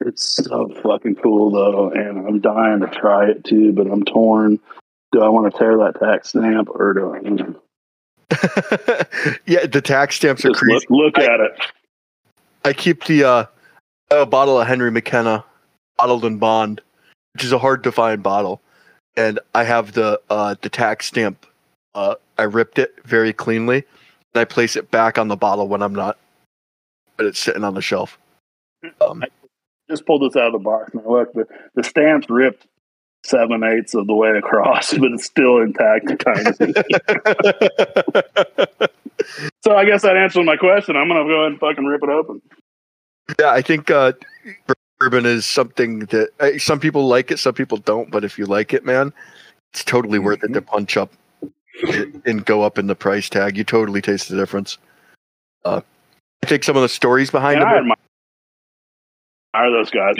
it's 0.02 0.24
so 0.24 0.70
fucking 0.84 1.16
cool 1.16 1.52
though, 1.52 1.90
and 1.92 2.28
I'm 2.28 2.40
dying 2.40 2.82
to 2.82 2.88
try 2.88 3.30
it 3.30 3.44
too. 3.44 3.72
But 3.74 3.88
I'm 3.88 4.04
torn. 4.04 4.60
Do 5.12 5.22
I 5.22 5.30
want 5.30 5.52
to 5.52 5.58
tear 5.58 5.78
that 5.78 6.00
tax 6.00 6.30
stamp, 6.30 6.70
or 6.70 6.94
do 6.94 7.16
I 7.16 7.20
you 7.22 7.30
know, 7.32 7.62
yeah, 9.46 9.66
the 9.66 9.82
tax 9.82 10.18
stamps 10.18 10.44
are 10.44 10.52
crazy. 10.52 10.86
look, 10.90 11.16
look 11.16 11.18
at 11.18 11.40
it? 11.40 11.52
I 12.66 12.74
keep 12.74 13.06
the 13.06 13.24
uh, 13.24 13.46
a 14.12 14.26
bottle 14.26 14.60
of 14.60 14.68
Henry 14.68 14.92
McKenna, 14.92 15.46
bottled 15.98 16.26
in 16.26 16.38
bond, 16.38 16.82
which 17.34 17.44
is 17.44 17.54
a 17.54 17.58
hard 17.58 17.84
to 17.86 17.92
find 17.92 18.22
bottle, 18.22 18.62
and 19.16 19.40
I 19.56 19.64
have 19.64 19.94
the 19.94 20.20
uh, 20.30 20.56
the 20.62 20.70
tax 20.70 21.06
stamp. 21.08 21.46
Uh, 21.96 22.16
I 22.38 22.44
ripped 22.44 22.80
it 22.80 22.96
very 23.06 23.34
cleanly, 23.34 23.84
and 24.34 24.42
I 24.42 24.46
place 24.46 24.76
it 24.76 24.92
back 24.92 25.18
on 25.18 25.28
the 25.28 25.36
bottle 25.36 25.68
when 25.68 25.82
I'm 25.82 25.96
not, 25.96 26.18
but 27.16 27.26
it's 27.26 27.40
sitting 27.40 27.64
on 27.64 27.74
the 27.74 27.82
shelf. 27.82 28.20
Um, 29.02 29.24
Just 29.90 30.06
pulled 30.06 30.22
this 30.22 30.36
out 30.36 30.48
of 30.48 30.54
the 30.54 30.60
box. 30.60 30.94
Now 30.94 31.02
look, 31.08 31.34
the, 31.34 31.46
the 31.76 31.84
stamp's 31.84 32.30
ripped 32.30 32.68
seven 33.24 33.64
eighths 33.64 33.96
of 33.96 34.08
the 34.08 34.14
way 34.14 34.38
across, 34.38 34.94
but 34.98 35.12
it's 35.12 35.26
still 35.26 35.62
intact. 35.62 36.08
Kind 36.24 36.48
of. 36.48 36.56
so 39.64 39.76
I 39.76 39.86
guess 39.86 40.04
that 40.04 40.18
answers 40.18 40.46
my 40.46 40.58
question. 40.58 40.96
I'm 40.96 41.08
gonna 41.08 41.26
go 41.26 41.42
ahead 41.42 41.52
and 41.52 41.60
fucking 41.60 41.86
rip 41.86 42.04
it 42.04 42.10
open. 42.10 42.42
yeah, 43.40 43.52
I 43.52 43.62
think 43.62 43.90
uh, 43.90 44.14
bourbon 45.00 45.26
is 45.26 45.46
something 45.46 46.00
that 46.00 46.30
uh, 46.40 46.58
some 46.58 46.80
people 46.80 47.08
like 47.08 47.32
it, 47.32 47.40
some 47.40 47.54
people 47.54 47.78
don't. 47.78 48.12
But 48.12 48.24
if 48.24 48.38
you 48.38 48.46
like 48.46 48.74
it, 48.74 48.86
man, 48.86 49.14
it's 49.74 49.84
totally 49.84 50.20
worth 50.20 50.44
it 50.44 50.54
to 50.54 50.62
punch 50.62 50.98
up 50.98 51.12
and- 52.26 52.46
go 52.46 52.62
up 52.64 52.78
in 52.78 52.88
the 52.88 52.96
price 52.96 53.30
tag. 53.30 53.58
You 53.58 53.64
totally 53.64 54.02
taste 54.02 54.30
the 54.30 54.36
difference. 54.36 54.78
Uh, 55.66 55.82
I 56.44 56.48
think 56.48 56.64
some 56.64 56.76
of 56.76 56.82
the 56.82 56.90
stories 56.90 57.30
behind 57.32 57.60
And 57.62 57.70
it. 57.70 57.74
I 57.74 57.78
admire, 57.80 59.72
those 59.72 59.90
guys. 59.90 60.16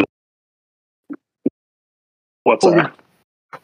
What's 2.44 2.66
Oh, 2.66 2.72
that? 2.72 2.94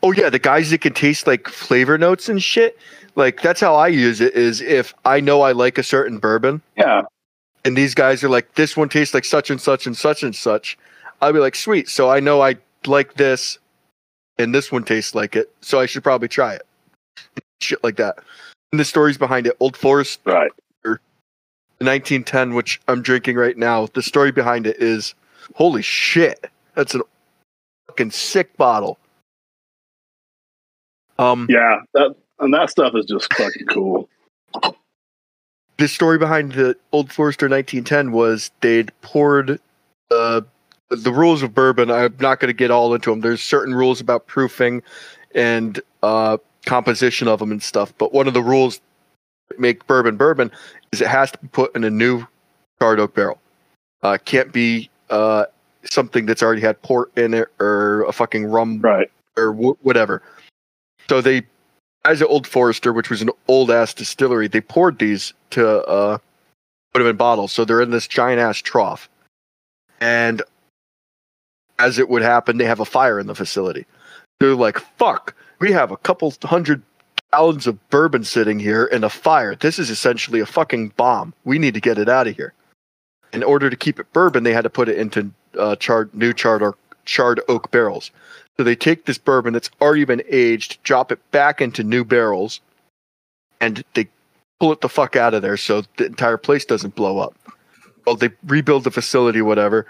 Oh 0.02 0.12
yeah, 0.12 0.30
the 0.30 0.40
guys 0.40 0.70
that 0.72 0.80
can 0.82 0.94
taste 0.94 1.28
like 1.28 1.48
flavor 1.48 1.98
notes 1.98 2.30
and 2.30 2.42
shit. 2.42 2.78
Like 3.16 3.42
that's 3.42 3.60
how 3.62 3.76
I 3.76 3.88
use 3.90 4.22
it. 4.22 4.34
Is 4.34 4.62
if 4.62 4.94
I 5.06 5.20
know 5.20 5.42
I 5.42 5.52
like 5.52 5.78
a 5.78 5.84
certain 5.84 6.18
bourbon, 6.20 6.62
Yeah, 6.78 7.04
and 7.66 7.78
these 7.78 7.94
guys 7.96 8.24
are 8.24 8.30
like, 8.30 8.56
this 8.56 8.76
one 8.78 8.90
tastes 8.90 9.14
like 9.14 9.26
such 9.26 9.50
and 9.50 9.60
such 9.62 9.86
and 9.88 9.96
such 9.96 10.24
and 10.24 10.36
such. 10.36 10.78
I'll 11.22 11.34
be 11.34 11.40
like, 11.40 11.56
sweet. 11.56 11.90
So 11.90 12.10
I 12.10 12.20
know 12.20 12.42
I 12.42 12.56
like 12.86 13.14
this, 13.16 13.58
and 14.38 14.54
this 14.54 14.72
one 14.72 14.84
tastes 14.84 15.16
like 15.16 15.36
it. 15.36 15.52
So 15.62 15.80
I 15.80 15.86
should 15.86 16.04
probably 16.04 16.28
try 16.28 16.54
it. 16.56 16.66
Shit 17.64 17.84
like 17.84 17.96
that. 17.98 18.20
And 18.72 18.80
the 18.80 18.86
stories 18.86 19.18
behind 19.18 19.48
it. 19.48 19.56
Old 19.60 19.78
Forest, 19.78 20.20
right. 20.26 20.52
1910, 21.80 22.54
which 22.54 22.80
I'm 22.88 23.02
drinking 23.02 23.36
right 23.36 23.58
now. 23.58 23.88
The 23.94 24.02
story 24.02 24.32
behind 24.32 24.68
it 24.68 24.78
is, 24.82 25.14
holy 25.56 25.82
shit, 25.82 26.50
that's 26.76 26.96
an 26.96 27.02
fucking 27.88 28.12
sick 28.12 28.56
bottle. 28.58 28.98
Um, 31.20 31.48
Yeah, 31.50 31.82
that 31.94 32.16
and 32.40 32.54
that 32.54 32.70
stuff 32.70 32.94
is 32.96 33.06
just 33.06 33.34
fucking 33.34 33.68
cool. 33.68 34.10
the 35.78 35.88
story 35.88 36.18
behind 36.18 36.54
the 36.54 36.76
Old 36.92 37.12
Forester 37.12 37.48
1910 37.48 38.12
was 38.12 38.52
they'd 38.62 38.92
poured 39.02 39.60
uh, 40.10 40.42
the 40.90 41.12
rules 41.12 41.44
of 41.44 41.54
bourbon. 41.54 41.92
I'm 41.92 42.16
not 42.20 42.40
going 42.40 42.50
to 42.50 42.54
get 42.54 42.72
all 42.72 42.94
into 42.94 43.10
them. 43.10 43.22
There's 43.22 43.42
certain 43.42 43.74
rules 43.76 44.00
about 44.02 44.28
proofing 44.28 44.82
and 45.36 45.80
uh, 46.02 46.38
composition 46.66 47.28
of 47.28 47.40
them 47.40 47.52
and 47.52 47.62
stuff. 47.62 47.94
But 47.98 48.14
one 48.14 48.28
of 48.28 48.34
the 48.34 48.42
rules 48.44 48.80
that 49.50 49.60
make 49.60 49.86
bourbon 49.88 50.16
bourbon 50.18 50.52
is 50.92 51.02
it 51.02 51.08
has 51.08 51.32
to 51.32 51.38
be 51.40 51.48
put 51.50 51.76
in 51.76 51.84
a 51.84 51.90
new 51.90 52.26
charred 52.80 53.00
oak 53.00 53.14
barrel. 53.14 53.40
Uh, 54.02 54.18
can't 54.26 54.52
be 54.52 54.90
uh, 55.10 55.46
something 55.86 56.26
that's 56.26 56.44
already 56.44 56.62
had 56.62 56.82
port 56.82 57.16
in 57.18 57.34
it 57.34 57.48
or 57.60 58.04
a 58.04 58.12
fucking 58.12 58.46
rum 58.46 58.80
Right. 58.82 59.10
or 59.38 59.54
wh- 59.54 59.86
whatever. 59.86 60.22
So 61.10 61.22
they, 61.22 61.44
as 62.06 62.22
an 62.22 62.28
Old 62.28 62.48
Forester, 62.48 62.92
which 62.94 63.10
was 63.10 63.22
an 63.22 63.30
old 63.48 63.72
ass 63.72 63.94
distillery, 63.94 64.48
they 64.48 64.62
poured 64.62 65.00
these 65.00 65.34
to 65.52 65.84
uh, 65.86 66.18
put 66.94 67.00
them 67.00 67.08
in 67.08 67.16
bottles. 67.18 67.52
So 67.54 67.64
they're 67.66 67.82
in 67.82 67.92
this 67.92 68.08
giant 68.08 68.40
ass 68.40 68.58
trough, 68.58 69.10
and 70.02 70.42
as 71.80 72.00
it 72.00 72.10
would 72.10 72.22
happen, 72.22 72.58
they 72.58 72.66
have 72.66 72.80
a 72.80 72.86
fire 72.86 73.20
in 73.20 73.28
the 73.28 73.36
facility. 73.36 73.86
They're 74.40 74.56
like, 74.56 74.80
"Fuck, 74.98 75.34
we 75.64 75.72
have 75.72 75.92
a 75.92 75.98
couple 75.98 76.34
hundred 76.44 76.82
gallons 77.32 77.68
of 77.68 77.90
bourbon 77.90 78.26
sitting 78.26 78.60
here 78.60 78.84
in 78.84 79.02
a 79.06 79.10
fire. 79.10 79.56
This 79.56 79.80
is 79.80 79.90
essentially 79.90 80.42
a 80.42 80.46
fucking 80.46 80.90
bomb. 80.98 81.34
We 81.46 81.58
need 81.58 81.74
to 81.76 81.80
get 81.80 81.98
it 81.98 82.10
out 82.10 82.28
of 82.28 82.36
here." 82.36 82.52
In 83.32 83.44
order 83.44 83.70
to 83.70 83.78
keep 83.78 83.98
it 83.98 84.12
bourbon, 84.12 84.44
they 84.44 84.52
had 84.52 84.66
to 84.66 84.70
put 84.70 84.90
it 84.90 84.98
into 84.98 85.32
uh, 85.58 85.78
charred, 85.78 86.14
new 86.14 86.34
charred 86.34 86.62
or 86.62 86.76
charred 87.06 87.40
oak 87.48 87.72
barrels. 87.72 88.12
So 88.58 88.66
they 88.66 88.76
take 88.76 89.06
this 89.06 89.18
bourbon 89.18 89.54
that's 89.54 89.72
already 89.80 90.04
been 90.04 90.22
aged, 90.28 90.84
drop 90.84 91.14
it 91.14 91.32
back 91.32 91.62
into 91.62 91.82
new 91.82 92.04
barrels, 92.04 92.60
and 93.62 93.86
they 93.94 94.10
pull 94.60 94.74
it 94.74 94.82
the 94.82 94.90
fuck 94.90 95.16
out 95.16 95.34
of 95.34 95.42
there 95.42 95.56
so 95.56 95.84
the 95.96 96.08
entire 96.08 96.38
place 96.38 96.66
doesn't 96.66 96.96
blow 96.96 97.20
up. 97.20 97.36
Well, 98.06 98.18
they 98.18 98.32
rebuild 98.46 98.84
the 98.84 98.92
facility, 98.92 99.42
whatever, 99.42 99.88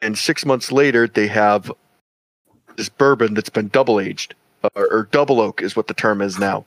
and 0.00 0.16
six 0.16 0.46
months 0.46 0.72
later 0.72 1.06
they 1.06 1.26
have 1.26 1.70
this 2.76 2.88
bourbon 2.88 3.34
that's 3.34 3.50
been 3.50 3.68
double 3.68 4.00
aged, 4.00 4.34
uh, 4.62 4.68
or 4.74 5.08
double 5.10 5.40
oak 5.40 5.62
is 5.62 5.76
what 5.76 5.86
the 5.86 5.94
term 5.94 6.20
is 6.20 6.38
now. 6.38 6.64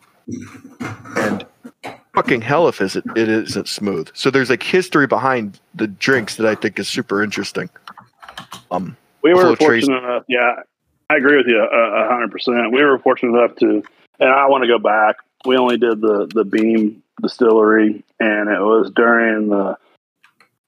And 1.15 1.45
fucking 2.15 2.41
hell 2.41 2.67
if 2.67 2.81
is 2.81 2.95
it 2.95 3.03
it 3.15 3.29
isn't 3.29 3.67
smooth. 3.67 4.09
So 4.13 4.29
there's 4.29 4.49
like 4.49 4.63
history 4.63 5.07
behind 5.07 5.59
the 5.75 5.87
drinks 5.87 6.35
that 6.37 6.45
I 6.47 6.55
think 6.55 6.79
is 6.79 6.87
super 6.87 7.23
interesting. 7.23 7.69
Um, 8.71 8.95
We 9.21 9.33
were 9.33 9.47
of 9.51 9.59
trace- 9.59 9.85
fortunate 9.85 10.03
enough. 10.03 10.23
Yeah, 10.27 10.55
I 11.09 11.17
agree 11.17 11.37
with 11.37 11.47
you 11.47 11.59
a 11.59 12.05
a 12.05 12.07
hundred 12.07 12.31
percent. 12.31 12.71
We 12.71 12.83
were 12.83 12.99
fortunate 12.99 13.37
enough 13.37 13.55
to, 13.57 13.83
and 14.19 14.29
I 14.29 14.47
want 14.47 14.63
to 14.63 14.67
go 14.67 14.79
back. 14.79 15.17
We 15.45 15.57
only 15.57 15.77
did 15.77 16.01
the 16.01 16.29
the 16.33 16.45
Beam 16.45 17.03
Distillery, 17.21 18.03
and 18.19 18.49
it 18.49 18.59
was 18.61 18.91
during 18.95 19.49
the 19.49 19.77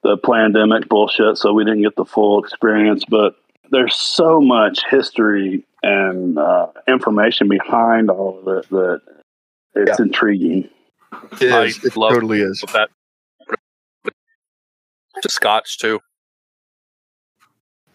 the 0.04 0.18
pandemic 0.18 0.88
bullshit, 0.88 1.38
so 1.38 1.54
we 1.54 1.64
didn't 1.64 1.82
get 1.82 1.96
the 1.96 2.06
full 2.06 2.44
experience. 2.44 3.04
But 3.06 3.36
there's 3.72 3.96
so 3.96 4.40
much 4.40 4.84
history 4.90 5.64
and 5.86 6.38
uh, 6.38 6.68
information 6.88 7.48
behind 7.48 8.10
all 8.10 8.40
of 8.40 8.48
it 8.48 8.70
that 8.72 9.02
it's 9.76 10.00
intriguing. 10.00 10.68
It 11.40 11.52
I. 11.52 11.66
It 11.66 11.96
love- 11.96 12.14
totally 12.14 12.42
is. 12.42 12.62
With 12.62 12.74
that, 12.74 12.90
to 15.22 15.30
Scotch 15.30 15.78
too. 15.78 16.00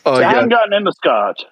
Oh 0.06 0.14
I 0.14 0.20
yeah, 0.20 0.30
haven't 0.30 0.48
gotten 0.50 0.72
into 0.72 0.92
Scotch. 0.92 1.44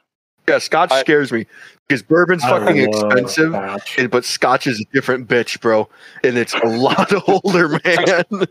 yeah. 0.49 0.59
Scotch 0.59 0.92
I- 0.92 1.00
scares 1.00 1.33
me 1.33 1.47
because 1.87 2.02
bourbon's 2.02 2.45
I 2.45 2.61
fucking 2.61 2.88
expensive. 2.88 3.52
Scotch. 3.52 3.99
and- 3.99 4.11
but 4.11 4.25
Scotch 4.25 4.66
is 4.66 4.80
a 4.80 4.85
different 4.95 5.28
bitch, 5.28 5.61
bro, 5.61 5.88
and 6.25 6.38
it's 6.38 6.54
a 6.54 6.66
lot 6.66 7.12
older, 7.28 7.68
man. 7.85 8.25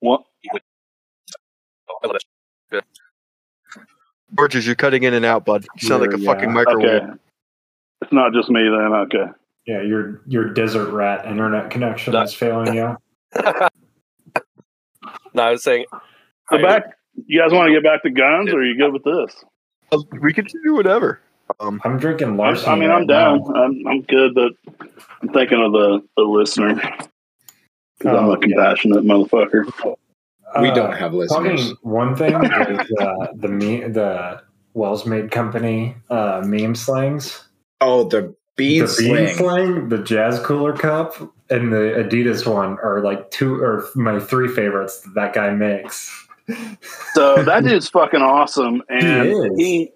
What? 0.00 0.24
Borges, 4.30 4.66
you're 4.66 4.74
cutting 4.76 5.04
in 5.04 5.14
and 5.14 5.24
out, 5.24 5.44
bud. 5.46 5.64
You 5.80 5.88
sound 5.88 6.02
like 6.02 6.12
a 6.14 6.18
Yeah, 6.20 6.32
fucking 6.34 6.52
microwave. 6.52 7.02
Okay, 7.02 7.12
it's 8.02 8.12
not 8.12 8.32
just 8.34 8.50
me 8.50 8.60
then. 8.62 8.92
Okay. 8.92 9.24
Yeah, 9.66 9.82
your 9.82 10.22
your 10.26 10.52
desert 10.52 10.90
rat 10.92 11.26
internet 11.26 11.70
connection 11.70 12.12
No. 12.12 12.22
is 12.22 12.34
failing 12.34 12.74
you. 12.74 12.96
No, 15.34 15.42
I 15.42 15.50
was 15.52 15.62
saying. 15.62 15.84
So 16.50 16.56
I- 16.58 16.62
back, 16.62 16.84
you 17.26 17.40
guys 17.40 17.52
want 17.52 17.68
to 17.68 17.72
get 17.72 17.82
back 17.84 18.02
to 18.02 18.10
guns, 18.10 18.50
or 18.52 18.58
are 18.58 18.64
you 18.64 18.76
good 18.76 18.92
with 18.92 19.04
this? 19.04 19.44
Uh, 19.92 19.98
We 20.20 20.32
can 20.32 20.46
do 20.64 20.74
whatever. 20.74 21.20
Um, 21.60 21.80
I'm 21.84 21.98
drinking 21.98 22.32
I, 22.32 22.34
Larson. 22.44 22.70
I 22.70 22.74
mean, 22.76 22.90
I'm 22.90 23.06
down. 23.06 23.42
I'm, 23.56 23.86
I'm 23.86 24.02
good, 24.02 24.34
but 24.34 24.52
I'm 25.22 25.28
thinking 25.28 25.60
of 25.62 25.72
the, 25.72 26.02
the 26.16 26.22
listener 26.24 26.74
because 26.74 28.16
I'm 28.18 28.24
Oh, 28.26 28.32
a 28.32 28.34
yeah. 28.34 28.40
compassionate 28.56 29.04
motherfucker. 29.04 29.96
We 30.60 30.68
Uh, 30.70 30.74
don't 30.74 30.92
have 30.96 31.14
listeners. 31.14 31.60
Talking 31.60 31.76
one 31.82 32.16
thing 32.16 32.34
is 32.34 32.92
uh, 33.00 33.26
the 33.36 33.48
me 33.48 33.80
the 33.84 34.40
Wells 34.74 35.06
Made 35.06 35.30
Company 35.30 35.94
uh, 36.10 36.42
meme 36.44 36.74
slangs. 36.74 37.44
Oh, 37.80 38.04
the 38.04 38.34
bean 38.56 38.84
the 38.84 38.94
bean 38.98 39.26
sling. 39.26 39.36
slang, 39.36 39.88
the 39.88 39.98
jazz 39.98 40.38
cooler 40.40 40.72
cup, 40.76 41.14
and 41.50 41.72
the 41.72 41.94
Adidas 41.96 42.50
one 42.50 42.78
are 42.82 43.02
like 43.02 43.30
two 43.30 43.60
or 43.62 43.86
my 43.94 44.18
three 44.18 44.48
favorites 44.48 45.00
that, 45.00 45.14
that 45.14 45.32
guy 45.34 45.50
makes. 45.50 46.26
So 47.12 47.42
that 47.44 47.64
dude's 47.64 47.88
fucking 47.90 48.22
awesome, 48.22 48.82
and 48.88 49.58
He 49.58 49.64
he 49.64 49.92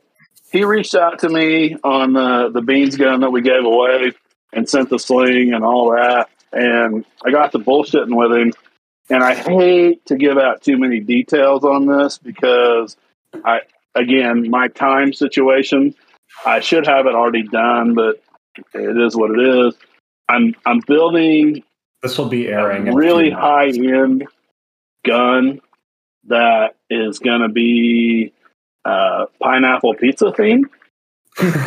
he 0.52 0.64
reached 0.64 0.94
out 0.94 1.18
to 1.20 1.28
me 1.28 1.76
on 1.82 2.12
the 2.12 2.50
the 2.50 2.60
beans 2.60 2.96
gun 2.96 3.20
that 3.20 3.30
we 3.30 3.40
gave 3.40 3.64
away 3.64 4.12
and 4.52 4.68
sent 4.68 4.90
the 4.90 4.98
sling 4.98 5.54
and 5.54 5.64
all 5.64 5.90
that, 5.92 6.28
and 6.52 7.04
I 7.24 7.30
got 7.30 7.52
to 7.52 7.58
bullshitting 7.58 8.14
with 8.14 8.32
him. 8.38 8.52
And 9.10 9.22
I 9.22 9.34
hate 9.34 10.04
to 10.06 10.16
give 10.16 10.38
out 10.38 10.62
too 10.62 10.78
many 10.78 11.00
details 11.00 11.64
on 11.64 11.86
this 11.86 12.18
because 12.18 12.96
I 13.44 13.60
again 13.94 14.50
my 14.50 14.68
time 14.68 15.12
situation. 15.12 15.94
I 16.46 16.60
should 16.60 16.86
have 16.86 17.06
it 17.06 17.14
already 17.14 17.42
done, 17.42 17.94
but 17.94 18.22
it 18.74 18.96
is 18.96 19.16
what 19.16 19.30
it 19.30 19.40
is. 19.40 19.74
I'm 20.28 20.54
I'm 20.64 20.80
building 20.86 21.62
This 22.02 22.16
will 22.16 22.28
be 22.28 22.48
airing. 22.48 22.94
really 22.94 23.30
high 23.30 23.68
end 23.68 24.26
gun 25.04 25.60
that 26.24 26.76
is 26.88 27.18
going 27.18 27.40
to 27.40 27.48
be 27.48 28.32
uh, 28.84 29.26
pineapple 29.42 29.94
pizza 29.94 30.32
theme. 30.32 30.70
with 31.40 31.64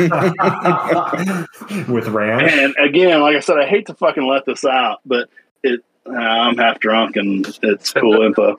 ranch. 2.08 2.52
And 2.52 2.76
again, 2.78 3.20
like 3.22 3.36
I 3.36 3.40
said, 3.40 3.58
I 3.58 3.66
hate 3.66 3.88
to 3.88 3.96
fucking 3.96 4.24
let 4.24 4.46
this 4.46 4.64
out, 4.64 5.00
but 5.06 5.28
it 5.64 5.84
I'm 6.08 6.58
half 6.58 6.80
drunk 6.80 7.16
and 7.16 7.46
it's 7.64 7.92
cool 7.94 8.22
info. 8.26 8.58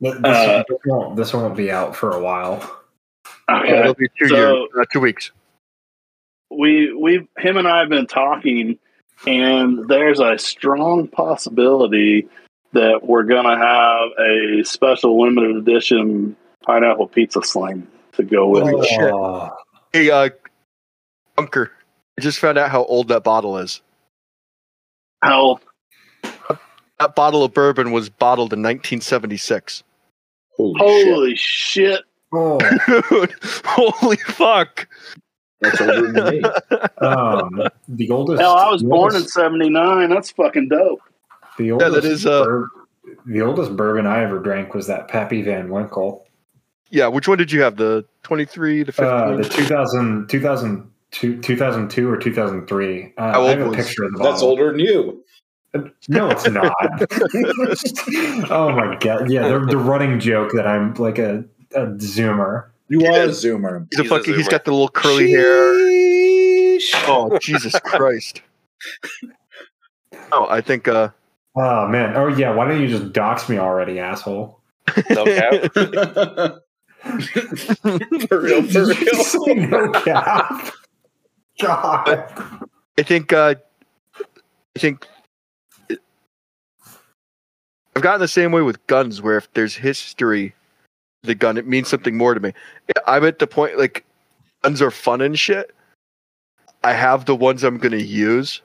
This, 0.00 0.14
uh, 0.24 0.62
this 0.68 0.78
won't, 0.86 1.16
this 1.16 1.32
won't 1.34 1.56
be 1.56 1.70
out 1.70 1.94
for 1.96 2.10
a 2.12 2.20
while. 2.20 2.78
Okay. 3.50 3.80
it'll 3.80 3.94
be 3.94 4.08
two 4.18 4.28
So- 4.28 4.34
years, 4.36 4.68
uh, 4.80 4.84
two 4.92 5.00
weeks. 5.00 5.30
we 6.50 6.92
we 6.92 7.28
him 7.38 7.56
and 7.56 7.66
I 7.68 7.80
have 7.80 7.88
been 7.88 8.06
talking, 8.06 8.78
and 9.26 9.88
there's 9.88 10.20
a 10.20 10.38
strong 10.38 11.08
possibility 11.08 12.28
that 12.72 13.00
we're 13.02 13.22
gonna 13.24 13.56
have 13.56 14.10
a 14.18 14.62
special 14.64 15.20
limited 15.20 15.56
edition 15.56 16.36
pineapple 16.64 17.08
pizza 17.08 17.42
sling 17.42 17.86
to 18.12 18.22
go 18.22 18.48
with 18.48 18.62
Holy 18.64 18.86
it. 18.86 18.88
shit. 18.90 19.12
Oh, 19.12 19.50
Hey, 19.92 20.10
uh, 20.10 20.28
Bunker, 21.36 21.72
I 22.18 22.20
just 22.20 22.38
found 22.38 22.58
out 22.58 22.70
how 22.70 22.84
old 22.84 23.08
that 23.08 23.24
bottle 23.24 23.56
is. 23.58 23.80
How 25.22 25.60
That 27.00 27.14
bottle 27.14 27.44
of 27.44 27.54
bourbon 27.54 27.92
was 27.92 28.08
bottled 28.08 28.52
in 28.52 28.60
1976. 28.60 29.84
Holy, 30.56 30.74
shit. 30.78 31.06
holy 31.08 31.36
shit! 31.36 32.00
oh. 32.32 32.58
Dude, 32.58 33.34
holy 33.64 34.16
fuck. 34.16 34.88
That's 35.60 35.80
older 35.80 36.12
than 36.12 36.30
me. 36.30 36.42
Um, 37.00 37.62
the 37.88 38.10
oldest. 38.10 38.40
Hell, 38.40 38.56
I 38.56 38.70
was 38.70 38.82
the 38.82 38.88
born 38.88 39.14
in 39.14 39.22
'79. 39.22 40.10
That's 40.10 40.30
fucking 40.32 40.68
dope. 40.68 41.00
The 41.56 41.66
Yeah, 41.66 41.72
oldest 41.74 41.94
that 41.94 42.04
is, 42.04 42.26
uh, 42.26 42.44
bur- 42.44 42.68
the 43.26 43.42
oldest 43.42 43.76
bourbon 43.76 44.06
I 44.06 44.22
ever 44.24 44.38
drank 44.40 44.74
was 44.74 44.86
that 44.88 45.08
Pappy 45.08 45.42
Van 45.42 45.68
Winkle. 45.70 46.26
Yeah, 46.90 47.08
which 47.08 47.28
one 47.28 47.38
did 47.38 47.52
you 47.52 47.60
have? 47.62 47.76
The 47.76 48.04
23, 48.22 48.82
the 48.84 48.92
15? 48.92 49.06
Uh, 49.06 49.36
the 49.36 49.48
2000, 49.48 50.28
2002, 50.28 51.40
2002 51.42 52.10
or 52.10 52.16
2003. 52.16 53.12
Uh, 53.16 53.32
How 53.32 53.44
I 53.44 53.50
have 53.50 53.60
a 53.60 53.68
was- 53.68 53.76
picture 53.76 54.04
of 54.04 54.12
the 54.12 54.18
bottle. 54.18 54.32
That's 54.32 54.42
older 54.42 54.70
than 54.70 54.80
you. 54.80 55.24
No, 56.08 56.30
it's 56.30 56.48
not. 56.48 56.72
oh 58.50 58.70
my 58.72 58.96
god! 59.00 59.30
Yeah, 59.30 59.48
the, 59.48 59.66
the 59.66 59.76
running 59.76 60.18
joke 60.18 60.52
that 60.54 60.66
I'm 60.66 60.94
like 60.94 61.18
a, 61.18 61.44
a 61.74 61.86
zoomer. 61.96 62.68
You 62.88 63.02
Yeah. 63.02 63.18
are 63.20 63.22
a 63.24 63.28
zoomer. 63.28 63.86
he's 63.90 63.98
a 64.00 64.02
He's 64.02 64.10
a 64.10 64.14
fucking, 64.16 64.34
he's 64.34 64.46
zoomer. 64.46 64.50
got 64.50 64.64
the 64.64 64.70
little 64.72 64.88
curly 64.88 65.30
hair. 65.30 65.44
Oh, 67.06 67.38
Jesus 67.40 67.74
Christ. 67.84 68.40
Oh, 70.32 70.46
I 70.48 70.60
think, 70.62 70.88
uh, 70.88 71.10
Oh 71.56 71.86
man! 71.88 72.16
Oh 72.16 72.28
yeah! 72.28 72.54
Why 72.54 72.66
don't 72.68 72.80
you 72.80 72.88
just 72.88 73.12
dox 73.12 73.48
me 73.48 73.58
already, 73.58 73.98
asshole? 73.98 74.60
No 75.10 75.24
cap. 75.24 75.72
for 78.28 78.40
real, 78.40 78.62
for 78.62 78.86
Did 78.86 79.00
you 79.00 79.24
say 79.24 79.38
real. 79.54 79.68
no 79.68 79.90
cap. 79.92 80.72
God. 81.60 82.08
I 82.96 83.02
think 83.02 83.32
uh 83.32 83.54
I 84.76 84.78
think 84.78 85.06
I've 87.98 88.04
gotten 88.04 88.20
the 88.20 88.28
same 88.28 88.52
way 88.52 88.62
with 88.62 88.86
guns 88.86 89.20
where 89.20 89.38
if 89.38 89.52
there's 89.54 89.74
history 89.74 90.54
the 91.24 91.34
gun 91.34 91.56
it 91.58 91.66
means 91.66 91.88
something 91.88 92.16
more 92.16 92.32
to 92.32 92.38
me. 92.38 92.52
I'm 93.08 93.24
at 93.24 93.40
the 93.40 93.48
point 93.48 93.76
like 93.76 94.04
guns 94.62 94.80
are 94.80 94.92
fun 94.92 95.20
and 95.20 95.36
shit. 95.36 95.74
I 96.84 96.92
have 96.92 97.24
the 97.24 97.34
ones 97.34 97.64
I'm 97.64 97.80
to 97.80 98.00
use. 98.00 98.62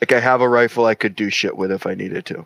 Like 0.00 0.10
I 0.10 0.18
have 0.18 0.40
a 0.40 0.48
rifle 0.48 0.84
I 0.84 0.96
could 0.96 1.14
do 1.14 1.30
shit 1.30 1.56
with 1.56 1.70
if 1.70 1.86
I 1.86 1.94
needed 1.94 2.26
to. 2.26 2.44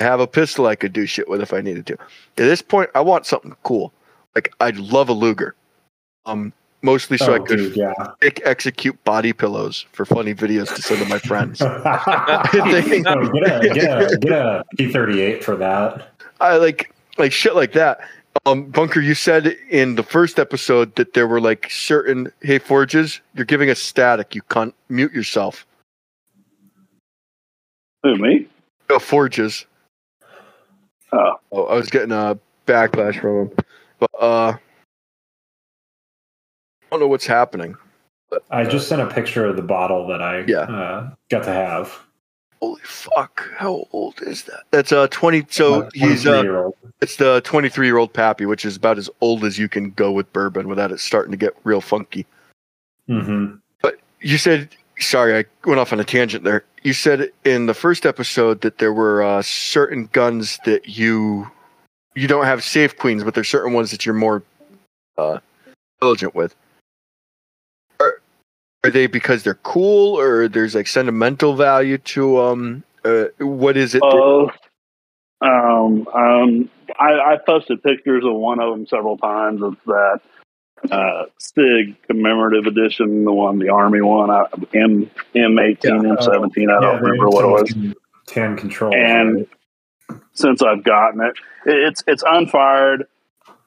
I 0.00 0.04
have 0.04 0.20
a 0.20 0.26
pistol 0.26 0.66
I 0.66 0.76
could 0.76 0.94
do 0.94 1.04
shit 1.04 1.28
with 1.28 1.42
if 1.42 1.52
I 1.52 1.60
needed 1.60 1.84
to. 1.88 1.92
At 1.92 2.08
this 2.36 2.62
point 2.62 2.88
I 2.94 3.02
want 3.02 3.26
something 3.26 3.54
cool. 3.64 3.92
Like 4.34 4.54
I'd 4.60 4.78
love 4.78 5.10
a 5.10 5.12
Luger. 5.12 5.54
Um 6.24 6.54
mostly 6.82 7.16
so 7.16 7.32
oh, 7.32 7.36
I 7.36 7.38
could 7.38 7.56
dude, 7.56 7.76
yeah. 7.76 7.92
fake 8.20 8.40
execute 8.44 9.02
body 9.04 9.32
pillows 9.32 9.86
for 9.92 10.04
funny 10.04 10.34
videos 10.34 10.74
to 10.74 10.82
send 10.82 11.00
to 11.00 11.08
my 11.08 11.18
friends. 11.18 11.60
Oh, 13.04 13.30
get 13.30 13.64
a 13.64 13.68
get 13.74 14.12
a 14.12 14.16
get 14.18 14.32
a 14.32 14.64
P 14.76 14.92
thirty 14.92 15.20
eight 15.20 15.42
for 15.42 15.56
that. 15.56 16.08
I 16.40 16.56
like 16.56 16.94
like 17.18 17.32
shit 17.32 17.54
like 17.54 17.72
that. 17.72 18.00
Um, 18.46 18.64
Bunker, 18.64 19.00
you 19.00 19.14
said 19.14 19.56
in 19.70 19.94
the 19.94 20.02
first 20.02 20.38
episode 20.38 20.94
that 20.96 21.14
there 21.14 21.26
were 21.26 21.40
like 21.40 21.68
certain 21.70 22.32
hey 22.42 22.58
forges, 22.58 23.20
you're 23.34 23.44
giving 23.44 23.70
us 23.70 23.78
static. 23.78 24.34
You 24.34 24.42
can't 24.42 24.74
mute 24.88 25.12
yourself. 25.12 25.66
Who 28.02 28.16
me? 28.16 28.48
Uh, 28.90 28.98
forges. 28.98 29.66
Oh, 31.12 31.36
Oh, 31.52 31.64
I 31.66 31.74
was 31.74 31.90
getting 31.90 32.12
a 32.12 32.38
backlash 32.66 33.20
from 33.20 33.48
him, 33.48 33.50
but 33.98 34.10
uh, 34.18 34.52
I 34.52 34.58
don't 36.92 37.00
know 37.00 37.08
what's 37.08 37.26
happening. 37.26 37.74
I 38.50 38.64
just 38.64 38.88
sent 38.88 39.02
a 39.02 39.06
picture 39.06 39.44
of 39.46 39.56
the 39.56 39.62
bottle 39.62 40.06
that 40.08 40.22
I 40.22 40.44
Yeah. 40.46 40.60
uh, 40.60 41.10
got 41.30 41.44
to 41.44 41.52
have. 41.52 41.98
Holy 42.60 42.80
fuck! 42.84 43.50
How 43.56 43.86
old 43.92 44.22
is 44.22 44.44
that? 44.44 44.60
That's 44.70 44.92
uh 44.92 45.08
twenty. 45.08 45.44
So 45.50 45.88
he's 45.94 46.24
uh 46.26 46.70
It's 47.00 47.16
the 47.16 47.40
23 47.42 47.86
year 47.86 47.96
old 47.98 48.12
Pappy, 48.12 48.46
which 48.46 48.64
is 48.64 48.76
about 48.76 48.98
as 48.98 49.10
old 49.20 49.44
as 49.44 49.58
you 49.58 49.68
can 49.68 49.90
go 49.90 50.12
with 50.12 50.32
bourbon 50.32 50.68
without 50.68 50.92
it 50.92 51.00
starting 51.00 51.32
to 51.32 51.36
get 51.36 51.54
real 51.64 51.80
funky. 51.80 52.24
Mhm. 53.08 53.58
But 53.82 53.96
you 54.20 54.38
said, 54.38 54.68
sorry, 55.00 55.36
I 55.36 55.44
went 55.66 55.80
off 55.80 55.92
on 55.92 55.98
a 55.98 56.04
tangent 56.04 56.44
there. 56.44 56.64
You 56.84 56.92
said 56.92 57.32
in 57.44 57.66
the 57.66 57.74
first 57.74 58.06
episode 58.06 58.60
that 58.60 58.78
there 58.78 58.92
were 58.92 59.22
uh, 59.24 59.42
certain 59.42 60.08
guns 60.12 60.60
that 60.64 60.88
you 60.88 61.50
you 62.14 62.28
don't 62.28 62.44
have 62.44 62.62
safe 62.62 62.96
queens, 62.96 63.24
but 63.24 63.34
there's 63.34 63.48
certain 63.48 63.72
ones 63.72 63.90
that 63.90 64.06
you're 64.06 64.14
more 64.14 64.42
uh, 65.18 65.38
diligent 66.00 66.34
with. 66.36 66.54
Are, 68.84 68.88
are 68.88 68.90
they 68.90 69.06
because 69.06 69.42
they're 69.42 69.54
cool, 69.54 70.18
or 70.18 70.48
there's 70.48 70.74
like 70.74 70.86
sentimental 70.86 71.54
value 71.56 71.98
to 71.98 72.36
them? 72.42 72.84
Uh, 73.04 73.24
what 73.38 73.76
is 73.76 73.94
it? 73.94 74.00
that- 74.00 74.52
Um, 75.40 76.06
um, 76.14 76.70
I, 77.00 77.32
I 77.32 77.38
posted 77.44 77.82
pictures 77.82 78.24
of 78.24 78.34
one 78.34 78.60
of 78.60 78.70
them 78.70 78.86
several 78.86 79.18
times 79.18 79.60
of 79.62 79.76
that 79.86 80.20
uh, 80.90 81.24
Sig 81.38 81.96
commemorative 82.06 82.66
edition, 82.66 83.24
the 83.24 83.32
one, 83.32 83.58
the 83.58 83.68
Army 83.70 84.00
one, 84.02 84.30
I, 84.30 84.44
M 84.74 85.10
M 85.34 85.58
eighteen, 85.58 86.06
M 86.06 86.16
seventeen. 86.20 86.70
I 86.70 86.80
don't 86.80 87.02
remember 87.02 87.28
what 87.28 87.44
it 87.44 87.48
was. 87.48 87.94
Tan 88.26 88.56
control. 88.56 88.94
And 88.94 89.46
since 90.34 90.62
I've 90.62 90.84
gotten 90.84 91.20
it, 91.22 91.34
it, 91.66 91.88
it's 91.88 92.04
it's 92.06 92.22
unfired, 92.26 93.06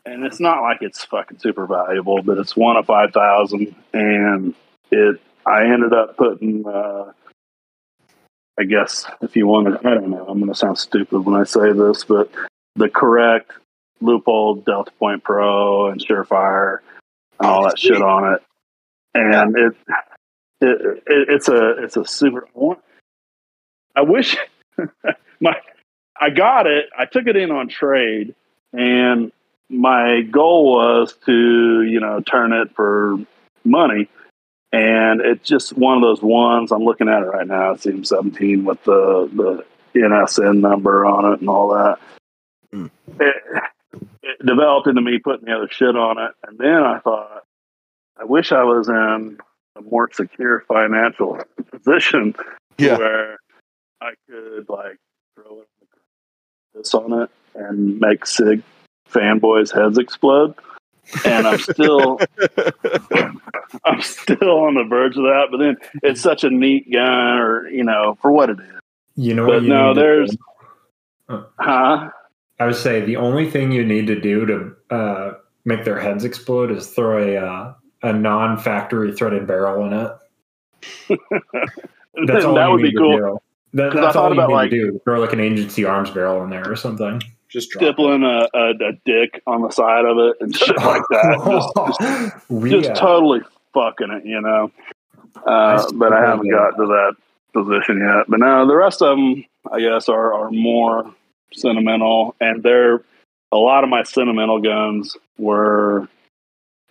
and 0.06 0.26
it's 0.26 0.40
not 0.40 0.62
like 0.62 0.78
it's 0.82 1.04
fucking 1.04 1.40
super 1.40 1.66
valuable, 1.68 2.22
but 2.22 2.38
it's 2.38 2.56
one 2.56 2.78
of 2.78 2.86
five 2.86 3.12
thousand, 3.12 3.76
and 3.94 4.56
it. 4.92 5.22
I 5.46 5.66
ended 5.66 5.94
up 5.94 6.18
putting. 6.18 6.66
Uh, 6.66 7.12
I 8.58 8.64
guess 8.64 9.06
if 9.22 9.36
you 9.36 9.48
wanted, 9.48 9.86
I 9.86 9.96
don't 9.96 10.10
know. 10.10 10.26
I'm 10.28 10.40
going 10.40 10.52
to 10.52 10.58
sound 10.58 10.78
stupid 10.78 11.20
when 11.20 11.36
I 11.36 11.44
say 11.44 11.74
this, 11.74 12.06
but 12.06 12.32
the 12.76 12.88
correct 12.88 13.52
Leupold 14.02 14.66
Delta 14.66 14.92
Point 14.92 15.24
Pro 15.24 15.90
and 15.90 16.00
Surefire 16.00 16.80
and 17.40 17.50
all 17.50 17.64
that 17.64 17.78
shit 17.78 18.02
on 18.02 18.34
it, 18.34 18.44
and 19.14 19.58
it, 19.58 19.76
it, 20.62 21.04
it 21.06 21.30
it's 21.30 21.50
a 21.50 21.84
it's 21.84 21.98
a 21.98 22.06
super. 22.06 22.48
I 23.96 24.02
wish 24.02 24.38
my 25.40 25.56
I 26.20 26.30
got 26.30 26.68
it. 26.68 26.86
I 26.98 27.06
took 27.06 27.28
it 27.28 27.36
in 27.36 27.52
on 27.52 27.68
trade, 27.68 28.36
and 28.74 29.32
my 29.70 30.22
goal 30.22 30.74
was 30.74 31.14
to 31.26 31.82
you 31.82 32.00
know 32.00 32.22
turn 32.22 32.54
it 32.54 32.74
for 32.76 33.18
money. 33.64 34.08
And 34.76 35.22
it's 35.22 35.48
just 35.48 35.78
one 35.78 35.96
of 35.96 36.02
those 36.02 36.22
ones. 36.22 36.72
I'm 36.72 36.84
looking 36.84 37.08
at 37.08 37.22
it 37.22 37.28
right 37.28 37.48
now. 37.48 37.72
It's 37.72 37.88
even 37.88 38.04
17 38.04 38.66
with 38.66 38.84
the 38.84 39.30
the 39.34 40.00
NSN 40.00 40.60
number 40.60 41.06
on 41.06 41.34
it 41.34 41.40
and 41.40 41.50
all 41.50 41.70
that. 41.70 41.98
Hmm. 42.74 42.88
It, 43.20 43.36
it 44.22 44.46
developed 44.46 44.88
into 44.88 45.02
me 45.02 45.20
putting 45.20 45.46
the 45.46 45.56
other 45.56 45.70
shit 45.72 45.96
on 45.96 46.18
it, 46.18 46.32
and 46.46 46.58
then 46.58 46.84
I 46.84 47.00
thought, 47.00 47.44
I 48.20 48.26
wish 48.26 48.52
I 48.52 48.64
was 48.64 48.90
in 48.90 49.38
a 49.78 49.82
more 49.82 50.10
secure 50.12 50.66
financial 50.68 51.40
position 51.72 52.36
Yeah. 52.78 52.98
where 52.98 53.38
I 54.02 54.12
could 54.30 54.68
like 54.68 54.98
throw 55.36 55.64
this 56.74 56.94
on 56.94 57.14
it 57.24 57.30
and 57.56 58.00
make 58.00 58.26
Sig 58.26 58.62
fanboys' 59.10 59.74
heads 59.74 59.98
explode. 59.98 60.56
And 61.24 61.48
I'm 61.48 61.60
still 61.60 62.20
I'm 63.96 64.02
still 64.02 64.60
on 64.66 64.76
the 64.76 64.84
verge 64.84 65.16
of 65.18 65.24
that, 65.24 65.48
but 65.52 65.58
then 65.58 65.78
it's 66.04 66.22
such 66.22 66.44
a 66.44 66.50
neat 66.50 66.92
gun 66.92 67.38
or 67.38 67.68
you 67.70 67.84
know, 67.84 68.18
for 68.22 68.32
what 68.32 68.50
it 68.50 68.60
is. 68.60 68.82
you 69.16 69.34
know 69.34 69.46
But 69.46 69.54
what 69.56 69.64
you 69.64 69.70
no, 69.70 69.88
need 69.90 69.94
to 69.96 70.00
there's 70.02 70.32
do? 71.30 71.46
huh? 71.60 72.10
I 72.60 72.66
would 72.66 72.76
say 72.76 73.02
the 73.02 73.18
only 73.18 73.50
thing 73.50 73.72
you 73.72 73.84
need 73.86 74.08
to 74.08 74.20
do 74.20 74.46
to 74.46 74.96
uh, 74.96 75.34
make 75.66 75.84
their 75.84 76.00
heads 76.00 76.24
explode 76.24 76.72
is 76.72 76.88
throw 76.92 77.22
a 77.22 77.38
uh, 77.38 77.74
a 78.04 78.14
non-factory 78.14 79.12
threaded 79.14 79.48
barrel 79.48 79.86
in 79.88 79.94
it. 79.94 80.12
That's 82.28 82.46
all 82.46 82.56
that 82.56 82.66
you 82.68 82.72
would 82.74 82.82
need 82.82 82.92
be 82.92 82.98
cool. 82.98 83.18
do. 83.18 83.40
That, 83.74 83.92
'Cause 83.92 83.98
I 83.98 84.02
that's 84.04 84.14
thought 84.14 84.24
all 84.24 84.30
you 84.30 84.34
about, 84.40 84.48
need 84.50 84.54
like- 84.56 84.70
to 84.72 84.92
do. 84.92 85.02
Throw 85.04 85.20
like 85.20 85.34
an 85.34 85.40
agency 85.42 85.84
arms 85.84 86.10
barrel 86.12 86.44
in 86.44 86.50
there 86.50 86.70
or 86.70 86.76
something. 86.78 87.22
Just 87.50 87.72
drop. 87.72 87.84
Stippling 87.84 88.24
a, 88.24 88.48
a, 88.54 88.70
a 88.72 88.92
dick 89.06 89.42
on 89.48 89.62
the 89.62 89.70
side 89.70 90.06
of 90.06 90.18
it 90.18 90.36
and 90.42 90.56
shit 90.56 90.76
like 90.78 91.02
that. 91.10 91.72
Just, 91.92 92.32
just 92.32 92.50
we, 92.50 92.70
just 92.70 92.90
uh, 92.92 92.96
totally 92.96 93.42
fucking 93.76 94.10
it, 94.12 94.26
you 94.26 94.42
know. 94.42 94.72
Uh, 95.46 95.86
but 95.94 96.14
I 96.14 96.22
haven't 96.22 96.50
got 96.50 96.72
to 96.72 96.88
that 96.88 97.16
position 97.54 98.00
yet. 98.00 98.26
But 98.28 98.40
now 98.40 98.66
the 98.66 98.76
rest 98.76 99.02
of 99.04 99.18
them, 99.18 99.46
I 99.72 99.80
guess, 99.82 100.10
are 100.10 100.34
are 100.34 100.50
more 100.50 101.14
sentimental, 101.54 102.36
and 102.42 102.64
they're 102.64 103.02
a 103.52 103.58
lot 103.58 103.84
of 103.84 103.90
my 103.92 104.04
sentimental 104.04 104.60
guns 104.60 105.16
were 105.38 106.08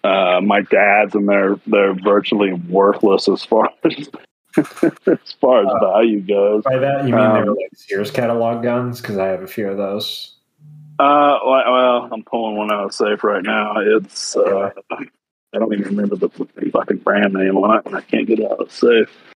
uh, 0.04 0.40
my 0.42 0.60
dad's, 0.60 1.14
and 1.14 1.28
they're 1.28 1.58
they're 1.66 1.94
virtually 1.94 2.52
worthless 2.52 3.28
as 3.28 3.44
far 3.44 3.70
as 3.84 4.08
as 4.56 5.32
far 5.40 5.62
as 5.62 5.66
Uh, 5.68 5.78
value 5.80 6.20
goes. 6.20 6.62
by 6.62 6.76
that 6.76 7.08
you 7.08 7.14
mean 7.14 7.24
um, 7.24 7.32
they're 7.34 7.46
like 7.46 7.70
Sears 7.74 8.10
catalog 8.10 8.62
guns? 8.62 9.00
Because 9.00 9.18
I 9.18 9.26
have 9.28 9.42
a 9.42 9.46
few 9.48 9.68
of 9.68 9.78
those. 9.78 10.30
Uh, 11.00 11.38
well, 11.44 11.72
well, 11.72 12.08
I'm 12.12 12.22
pulling 12.22 12.56
one 12.56 12.72
out 12.72 12.84
of 12.84 12.94
safe 12.94 13.24
right 13.24 13.42
now. 13.42 13.74
It's 13.78 14.36
uh, 14.36 14.70
I 15.54 15.58
don't 15.58 15.72
even 15.72 15.96
remember 15.96 16.16
the 16.16 16.28
fucking 16.72 16.98
brand 16.98 17.34
name 17.34 17.56
on 17.56 17.78
it, 17.78 17.86
and 17.86 17.94
I 17.94 18.00
can't 18.00 18.26
get 18.26 18.40
it 18.40 18.50
out 18.50 18.60
of 18.60 18.68
the 18.68 18.74
safe. 18.74 19.34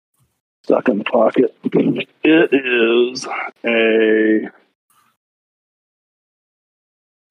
Stuck 0.63 0.89
in 0.89 0.97
the 0.97 1.03
pocket. 1.03 1.55
It 2.23 2.53
is 2.53 3.25
a 3.63 4.49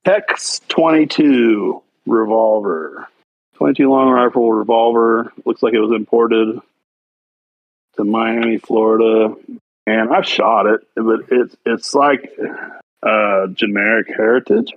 Hex 0.07 0.61
22 0.69 1.83
revolver, 2.07 3.09
22 3.57 3.91
long 3.91 4.09
rifle 4.09 4.53
revolver. 4.53 5.33
Looks 5.45 5.63
like 5.63 5.75
it 5.75 5.81
was 5.81 5.91
imported 5.95 6.61
to 7.97 8.05
Miami, 8.05 8.57
Florida, 8.57 9.35
and 9.87 10.15
I've 10.15 10.27
shot 10.27 10.67
it, 10.67 10.81
but 10.95 11.21
it's 11.31 11.57
it's 11.67 11.95
like 11.95 12.33
uh, 13.03 13.49
generic 13.49 14.09
heritage. 14.09 14.73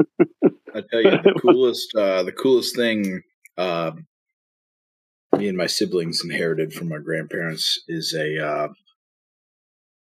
I 0.00 0.82
tell 0.90 1.02
you, 1.02 1.10
the 1.10 1.34
coolest, 1.40 1.94
uh, 1.96 2.22
the 2.22 2.32
coolest 2.32 2.76
thing 2.76 3.22
uh, 3.56 3.92
me 5.36 5.48
and 5.48 5.58
my 5.58 5.66
siblings 5.66 6.22
inherited 6.24 6.72
from 6.72 6.88
my 6.88 6.98
grandparents 6.98 7.82
is 7.88 8.14
a. 8.14 8.44
Uh, 8.44 8.68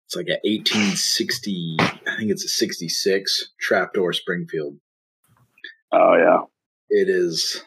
it's 0.05 0.15
like 0.15 0.27
a 0.27 0.39
1860. 0.43 1.77
I 1.79 2.17
think 2.17 2.31
it's 2.31 2.43
a 2.43 2.49
66 2.49 3.51
trapdoor 3.59 4.11
Springfield. 4.11 4.75
Oh 5.91 6.15
yeah, 6.15 6.41
It 6.89 7.09
is 7.09 7.61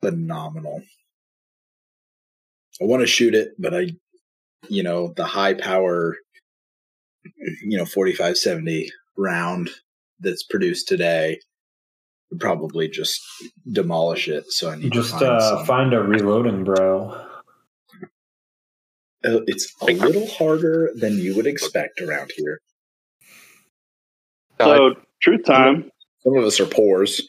phenomenal. 0.00 0.82
I 2.80 2.84
want 2.84 3.00
to 3.00 3.06
shoot 3.08 3.34
it, 3.34 3.54
but 3.58 3.74
I, 3.74 3.90
you 4.68 4.84
know, 4.84 5.12
the 5.16 5.24
high 5.24 5.54
power, 5.54 6.16
you 7.64 7.76
know, 7.76 7.84
4570 7.84 8.92
round 9.16 9.70
that's 10.20 10.44
produced 10.44 10.86
today 10.86 11.40
probably 12.38 12.88
just 12.88 13.20
demolish 13.70 14.28
it. 14.28 14.50
So 14.52 14.70
I 14.70 14.76
need 14.76 14.92
Just 14.92 15.12
to 15.12 15.18
find 15.18 15.30
uh, 15.40 15.64
find 15.64 15.94
a 15.94 16.02
reloading 16.02 16.64
bro. 16.64 17.10
Uh, 19.24 19.40
it's 19.46 19.72
a 19.82 19.92
little 19.92 20.26
harder 20.28 20.90
than 20.94 21.18
you 21.18 21.34
would 21.36 21.46
expect 21.46 22.00
around 22.00 22.30
here. 22.36 22.60
So 24.60 24.94
truth 25.20 25.44
time, 25.44 25.90
Some 26.22 26.36
of 26.36 26.44
us 26.44 26.60
are 26.60 26.66
pores. 26.66 27.28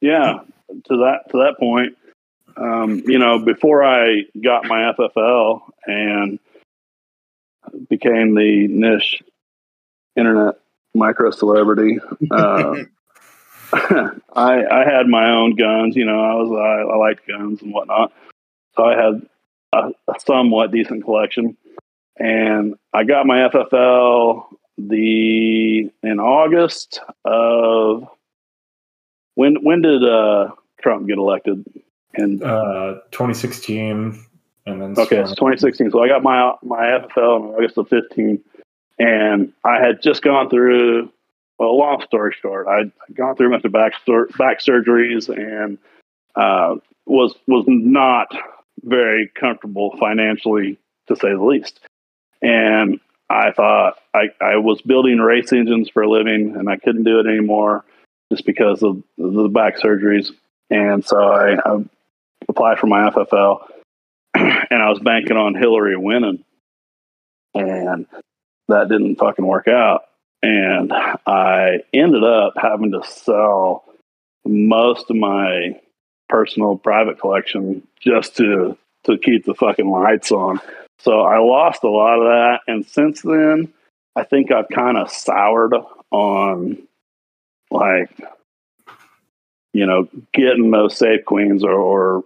yeah. 0.00 0.40
To 0.86 0.96
that 0.96 1.30
to 1.30 1.38
that 1.38 1.56
point, 1.58 1.98
um, 2.56 3.02
you 3.06 3.18
know, 3.18 3.38
before 3.38 3.84
I 3.84 4.22
got 4.42 4.64
my 4.66 4.92
FFL 4.98 5.60
and 5.86 6.38
became 7.90 8.34
the 8.34 8.68
niche 8.68 9.22
internet 10.16 10.54
micro 10.94 11.30
celebrity, 11.30 11.98
uh, 12.30 12.74
I 14.34 14.64
I 14.64 14.84
had 14.84 15.06
my 15.08 15.30
own 15.30 15.56
guns. 15.56 15.96
You 15.96 16.04
know, 16.04 16.20
I 16.20 16.34
was 16.34 16.50
I, 16.50 16.92
I 16.92 16.96
liked 16.96 17.26
guns 17.26 17.62
and 17.62 17.72
whatnot, 17.72 18.12
so 18.76 18.84
I 18.84 18.96
had 18.96 19.22
a, 19.72 19.90
a 20.08 20.20
somewhat 20.20 20.70
decent 20.70 21.04
collection. 21.04 21.56
And 22.18 22.76
I 22.92 23.04
got 23.04 23.26
my 23.26 23.48
FFL 23.48 24.44
the 24.78 25.90
in 26.02 26.20
August 26.20 27.00
of 27.24 28.08
when 29.34 29.56
when 29.62 29.82
did 29.82 30.04
uh, 30.04 30.50
Trump 30.80 31.06
get 31.06 31.18
elected? 31.18 31.64
And 32.14 32.42
Uh, 32.42 33.00
2016, 33.10 34.22
and 34.66 34.82
then 34.82 34.94
Okay, 34.98 35.18
it's 35.18 35.30
2016. 35.30 35.90
So 35.90 36.02
I 36.02 36.08
got 36.08 36.22
my 36.22 36.54
my 36.62 36.82
FFL 36.82 37.40
in 37.40 37.54
August 37.54 37.78
of 37.78 37.88
15, 37.88 38.38
and 38.98 39.52
I 39.64 39.78
had 39.78 40.02
just 40.02 40.22
gone 40.22 40.50
through. 40.50 41.10
Well, 41.62 41.78
long 41.78 42.02
story 42.02 42.34
short, 42.42 42.66
I'd 42.66 42.90
gone 43.14 43.36
through 43.36 43.46
a 43.46 43.50
bunch 43.50 43.64
of 43.64 43.70
back 43.70 43.92
sur- 44.04 44.26
back 44.36 44.58
surgeries 44.58 45.28
and 45.28 45.78
uh, 46.34 46.74
was 47.06 47.36
was 47.46 47.64
not 47.68 48.26
very 48.82 49.30
comfortable 49.38 49.96
financially, 50.00 50.76
to 51.06 51.14
say 51.14 51.28
the 51.28 51.40
least. 51.40 51.78
And 52.42 52.98
I 53.30 53.52
thought 53.52 53.98
I, 54.12 54.30
I 54.40 54.56
was 54.56 54.82
building 54.82 55.18
race 55.18 55.52
engines 55.52 55.88
for 55.88 56.02
a 56.02 56.10
living, 56.10 56.56
and 56.56 56.68
I 56.68 56.78
couldn't 56.78 57.04
do 57.04 57.20
it 57.20 57.28
anymore 57.28 57.84
just 58.32 58.44
because 58.44 58.82
of 58.82 59.00
the 59.16 59.48
back 59.48 59.78
surgeries. 59.78 60.32
And 60.68 61.04
so 61.04 61.16
I, 61.16 61.54
I 61.64 61.84
applied 62.48 62.80
for 62.80 62.88
my 62.88 63.08
FFL 63.08 63.68
and 64.34 64.82
I 64.82 64.90
was 64.90 64.98
banking 64.98 65.36
on 65.36 65.54
Hillary 65.54 65.96
winning, 65.96 66.42
and 67.54 68.06
that 68.66 68.88
didn't 68.88 69.20
fucking 69.20 69.46
work 69.46 69.68
out. 69.68 70.06
And 70.42 70.92
I 70.92 71.80
ended 71.92 72.24
up 72.24 72.54
having 72.56 72.92
to 72.92 73.02
sell 73.04 73.84
most 74.44 75.10
of 75.10 75.16
my 75.16 75.80
personal 76.28 76.76
private 76.76 77.20
collection 77.20 77.86
just 78.00 78.36
to 78.38 78.76
to 79.04 79.18
keep 79.18 79.44
the 79.44 79.54
fucking 79.54 79.90
lights 79.90 80.30
on. 80.30 80.60
So 80.98 81.20
I 81.20 81.38
lost 81.38 81.82
a 81.82 81.90
lot 81.90 82.20
of 82.20 82.24
that, 82.24 82.60
and 82.66 82.86
since 82.86 83.22
then, 83.22 83.72
I 84.14 84.24
think 84.24 84.52
I've 84.52 84.68
kind 84.68 84.96
of 84.96 85.10
soured 85.10 85.74
on 86.10 86.86
like 87.70 88.10
you 89.72 89.86
know 89.86 90.08
getting 90.32 90.70
those 90.70 90.96
safe 90.96 91.24
queens 91.24 91.64
or, 91.64 91.72
or 91.72 92.24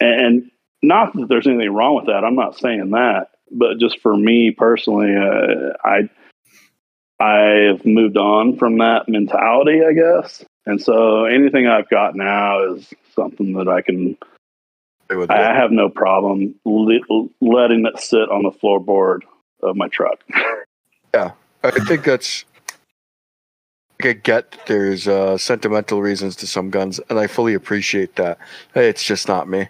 and 0.00 0.50
not 0.82 1.12
that 1.14 1.28
there's 1.28 1.46
anything 1.46 1.72
wrong 1.72 1.96
with 1.96 2.06
that. 2.06 2.24
I'm 2.24 2.36
not 2.36 2.58
saying 2.58 2.90
that, 2.90 3.30
but 3.50 3.78
just 3.78 4.00
for 4.00 4.16
me 4.16 4.50
personally, 4.50 5.14
uh, 5.16 5.76
I 5.84 6.08
I've 7.20 7.84
moved 7.84 8.16
on 8.16 8.56
from 8.56 8.78
that 8.78 9.08
mentality, 9.08 9.80
I 9.84 9.92
guess. 9.92 10.44
And 10.66 10.80
so 10.80 11.24
anything 11.24 11.66
I've 11.66 11.88
got 11.88 12.14
now 12.14 12.74
is 12.74 12.92
something 13.14 13.54
that 13.54 13.68
I 13.68 13.82
can. 13.82 14.16
I 15.10 15.54
have 15.54 15.70
no 15.70 15.88
problem 15.88 16.54
le- 16.64 17.28
letting 17.40 17.86
it 17.86 17.98
sit 17.98 18.28
on 18.30 18.42
the 18.42 18.50
floorboard 18.50 19.20
of 19.62 19.76
my 19.76 19.88
truck. 19.88 20.20
Yeah, 21.14 21.32
I 21.64 21.70
think 21.70 22.04
that's. 22.04 22.44
I 24.02 24.12
get 24.12 24.58
there's 24.66 25.08
uh, 25.08 25.38
sentimental 25.38 26.02
reasons 26.02 26.36
to 26.36 26.46
some 26.46 26.68
guns, 26.68 27.00
and 27.08 27.18
I 27.18 27.28
fully 27.28 27.54
appreciate 27.54 28.16
that. 28.16 28.36
It's 28.74 29.02
just 29.02 29.26
not 29.26 29.48
me. 29.48 29.68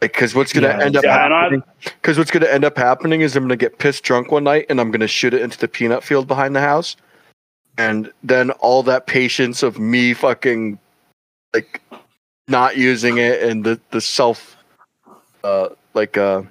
Because 0.00 0.34
what's 0.34 0.52
gonna 0.52 0.68
Yeah, 0.68 0.84
end 0.84 0.96
up 0.96 1.04
yeah, 1.04 1.28
happening? 1.28 1.62
Because 1.84 2.18
what's 2.18 2.30
gonna 2.30 2.46
end 2.48 2.64
up 2.64 2.76
happening 2.76 3.22
is 3.22 3.34
I'm 3.34 3.44
gonna 3.44 3.56
get 3.56 3.78
pissed 3.78 4.04
drunk 4.04 4.30
one 4.30 4.44
night, 4.44 4.66
and 4.68 4.80
I'm 4.80 4.90
gonna 4.90 5.06
shoot 5.06 5.32
it 5.32 5.42
into 5.42 5.58
the 5.58 5.68
peanut 5.68 6.04
field 6.04 6.26
behind 6.26 6.54
the 6.54 6.60
house, 6.60 6.96
and 7.78 8.12
then 8.22 8.50
all 8.52 8.82
that 8.84 9.06
patience 9.06 9.62
of 9.62 9.78
me 9.78 10.12
fucking 10.14 10.78
like 11.54 11.80
not 12.48 12.76
using 12.76 13.18
it 13.18 13.42
and 13.42 13.64
the 13.64 13.80
the 13.90 14.00
self 14.00 14.56
uh 15.44 15.68
like 15.94 16.16
uh 16.16 16.42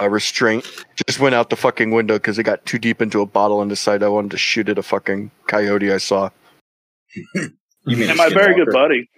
a 0.00 0.08
restraint 0.08 0.64
just 1.06 1.18
went 1.18 1.34
out 1.34 1.50
the 1.50 1.56
fucking 1.56 1.90
window 1.90 2.14
because 2.14 2.38
it 2.38 2.44
got 2.44 2.64
too 2.66 2.78
deep 2.78 3.02
into 3.02 3.20
a 3.20 3.26
bottle 3.26 3.60
and 3.60 3.68
decided 3.68 4.02
I 4.04 4.08
wanted 4.08 4.30
to 4.32 4.38
shoot 4.38 4.68
at 4.68 4.78
a 4.78 4.82
fucking 4.82 5.30
coyote 5.46 5.92
I 5.92 5.98
saw. 5.98 6.30
You 7.84 7.96
mean 7.96 8.10
and 8.10 8.18
my 8.18 8.28
very 8.28 8.54
good 8.54 8.70
buddy, 8.70 9.08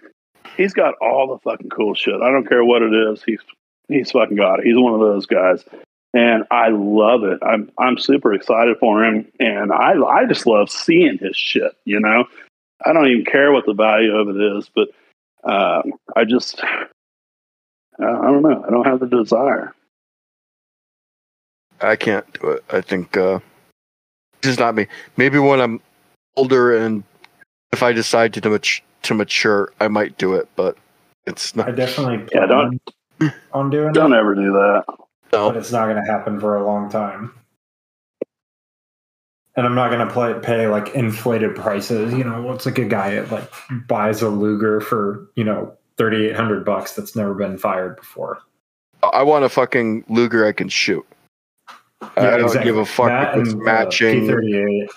he's 0.61 0.73
got 0.73 0.95
all 1.01 1.27
the 1.27 1.39
fucking 1.39 1.69
cool 1.69 1.93
shit. 1.93 2.21
I 2.21 2.31
don't 2.31 2.47
care 2.47 2.63
what 2.63 2.81
it 2.81 2.93
is. 2.93 3.23
He's 3.23 3.39
he's 3.87 4.11
fucking 4.11 4.37
got 4.37 4.59
it. 4.59 4.65
He's 4.65 4.77
one 4.77 4.93
of 4.93 4.99
those 4.99 5.25
guys, 5.25 5.63
and 6.13 6.45
I 6.51 6.69
love 6.69 7.23
it. 7.23 7.39
I'm 7.41 7.71
I'm 7.77 7.97
super 7.97 8.33
excited 8.33 8.77
for 8.79 9.03
him, 9.03 9.27
and 9.39 9.71
I 9.71 9.93
I 10.01 10.25
just 10.25 10.45
love 10.45 10.69
seeing 10.69 11.17
his 11.17 11.35
shit. 11.35 11.71
You 11.85 11.99
know, 11.99 12.25
I 12.85 12.93
don't 12.93 13.07
even 13.07 13.25
care 13.25 13.51
what 13.51 13.65
the 13.65 13.73
value 13.73 14.15
of 14.15 14.29
it 14.29 14.57
is, 14.57 14.69
but 14.73 14.89
um, 15.43 15.93
I 16.15 16.25
just 16.25 16.63
I 16.63 16.87
don't 17.99 18.43
know. 18.43 18.63
I 18.65 18.69
don't 18.69 18.85
have 18.85 18.99
the 18.99 19.07
desire. 19.07 19.73
I 21.81 21.95
can't 21.95 22.31
do 22.39 22.49
it. 22.49 22.63
I 22.71 22.81
think 22.81 23.17
uh 23.17 23.39
it's 24.33 24.47
just 24.47 24.59
not 24.59 24.75
me. 24.75 24.87
Maybe 25.17 25.39
when 25.39 25.59
I'm 25.59 25.81
older 26.35 26.75
and 26.75 27.03
if 27.71 27.83
I 27.83 27.91
decide 27.91 28.33
to 28.33 28.49
mat- 28.49 28.81
to 29.03 29.13
mature, 29.13 29.71
I 29.79 29.87
might 29.87 30.17
do 30.17 30.33
it, 30.35 30.47
but 30.55 30.77
it's 31.25 31.55
not. 31.55 31.67
I 31.67 31.69
not. 31.69 31.77
definitely 31.77 32.27
Yeah, 32.33 32.45
plan 32.47 32.79
don't- 33.19 33.33
on 33.53 33.69
doing 33.69 33.93
Don't 33.93 34.13
it, 34.13 34.17
ever 34.17 34.33
do 34.35 34.51
that. 34.53 34.83
but 35.29 35.55
it's 35.57 35.71
not 35.71 35.85
going 35.85 36.03
to 36.03 36.11
happen 36.11 36.39
for 36.39 36.55
a 36.57 36.65
long 36.65 36.89
time. 36.89 37.33
And 39.55 39.65
I'm 39.67 39.75
not 39.75 39.91
going 39.91 40.07
to 40.07 40.11
play 40.11 40.33
pay 40.41 40.67
like 40.67 40.95
inflated 40.95 41.55
prices. 41.55 42.13
You 42.13 42.23
know, 42.23 42.41
what's 42.41 42.65
like 42.65 42.77
a 42.79 42.85
guy 42.85 43.15
that 43.15 43.31
like 43.31 43.51
buys 43.87 44.21
a 44.21 44.29
Luger 44.29 44.79
for 44.79 45.27
you 45.35 45.43
know 45.43 45.73
thirty 45.97 46.25
eight 46.27 46.35
hundred 46.35 46.63
bucks 46.65 46.95
that's 46.95 47.15
never 47.15 47.33
been 47.33 47.57
fired 47.57 47.97
before. 47.97 48.39
I 49.13 49.23
want 49.23 49.43
a 49.45 49.49
fucking 49.49 50.05
Luger 50.07 50.47
I 50.47 50.51
can 50.53 50.69
shoot. 50.69 51.05
I 52.01 52.09
don't 52.31 52.43
exactly. 52.43 52.63
give 52.63 52.77
a 52.77 52.85
fuck 52.85 53.07
That 53.07 53.37
if 53.37 53.47
it's 53.47 53.53
matching. 53.55 54.25
P38. 54.25 54.87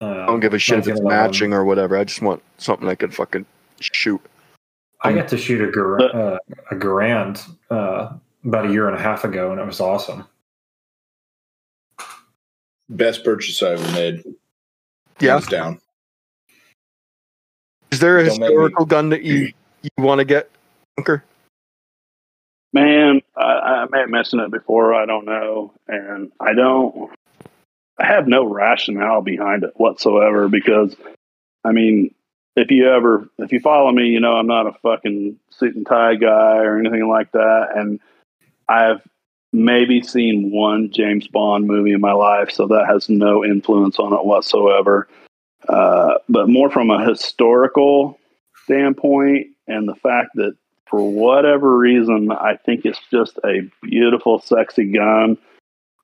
Uh, 0.00 0.06
I 0.22 0.26
don't 0.26 0.40
give 0.40 0.54
a 0.54 0.58
shit 0.58 0.78
if 0.78 0.86
it's 0.86 1.00
1911. 1.00 1.30
matching 1.30 1.52
or 1.52 1.64
whatever. 1.64 1.96
I 1.96 2.04
just 2.04 2.22
want 2.22 2.42
something 2.58 2.88
I 2.88 2.94
can 2.94 3.10
fucking 3.10 3.44
shoot. 3.80 4.20
I 5.02 5.12
got 5.12 5.28
to 5.28 5.36
shoot 5.38 5.60
a 5.66 5.70
gar- 5.70 6.00
uh, 6.00 6.38
a 6.70 6.74
Garand 6.74 7.48
uh, 7.70 8.12
about 8.44 8.66
a 8.66 8.72
year 8.72 8.88
and 8.88 8.96
a 8.96 9.00
half 9.00 9.24
ago, 9.24 9.50
and 9.52 9.60
it 9.60 9.66
was 9.66 9.80
awesome. 9.80 10.24
Best 12.88 13.24
purchase 13.24 13.62
I 13.62 13.72
ever 13.72 13.92
made. 13.92 14.24
Yeah. 15.20 15.32
Hands 15.32 15.46
down. 15.46 15.80
Is 17.90 18.00
there 18.00 18.18
a 18.18 18.24
Don't 18.26 18.38
make 18.40 18.40
me- 18.40 18.54
historical 18.54 18.86
gun 18.86 19.08
that 19.10 19.22
you 19.22 19.52
you 19.82 19.90
want 19.98 20.18
to 20.20 20.24
get, 20.24 20.50
Bunker? 20.96 21.24
Man, 22.72 23.22
I, 23.36 23.42
I 23.42 23.86
may 23.90 24.00
have 24.00 24.10
mentioned 24.10 24.42
it 24.42 24.50
before. 24.50 24.94
I 24.94 25.06
don't 25.06 25.24
know, 25.24 25.72
and 25.86 26.30
I 26.40 26.52
don't. 26.54 27.10
I 27.98 28.06
have 28.06 28.28
no 28.28 28.44
rationale 28.44 29.22
behind 29.22 29.64
it 29.64 29.72
whatsoever 29.76 30.48
because, 30.48 30.94
I 31.64 31.72
mean, 31.72 32.14
if 32.56 32.70
you 32.70 32.88
ever 32.88 33.28
if 33.38 33.52
you 33.52 33.60
follow 33.60 33.90
me, 33.92 34.08
you 34.08 34.20
know 34.20 34.36
I'm 34.36 34.46
not 34.46 34.66
a 34.66 34.72
fucking 34.82 35.38
suit 35.50 35.76
and 35.76 35.86
tie 35.86 36.16
guy 36.16 36.58
or 36.58 36.78
anything 36.78 37.08
like 37.08 37.32
that, 37.32 37.68
and 37.74 38.00
I've 38.68 39.00
maybe 39.52 40.02
seen 40.02 40.50
one 40.50 40.90
James 40.92 41.26
Bond 41.28 41.66
movie 41.66 41.92
in 41.92 42.00
my 42.00 42.12
life, 42.12 42.50
so 42.50 42.66
that 42.68 42.86
has 42.88 43.08
no 43.08 43.44
influence 43.44 43.98
on 43.98 44.12
it 44.12 44.24
whatsoever. 44.24 45.08
Uh, 45.68 46.14
but 46.28 46.48
more 46.48 46.70
from 46.70 46.90
a 46.90 47.08
historical 47.08 48.18
standpoint, 48.64 49.48
and 49.66 49.88
the 49.88 49.94
fact 49.94 50.30
that 50.34 50.56
for 50.86 51.10
whatever 51.10 51.76
reason, 51.76 52.30
I 52.32 52.56
think 52.56 52.84
it's 52.84 53.00
just 53.10 53.38
a 53.44 53.68
beautiful, 53.82 54.40
sexy 54.40 54.90
gun. 54.92 55.38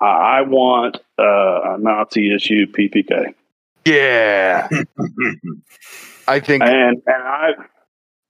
I, 0.05 0.39
I 0.39 0.43
want 0.43 0.99
uh, 1.19 1.75
a 1.75 1.79
Nazi 1.79 2.35
issue 2.35 2.67
PPK, 2.67 3.35
Yeah, 3.85 4.69
I 6.29 6.41
think 6.41 6.63
and 6.63 7.03
and 7.07 7.23
I 7.23 7.51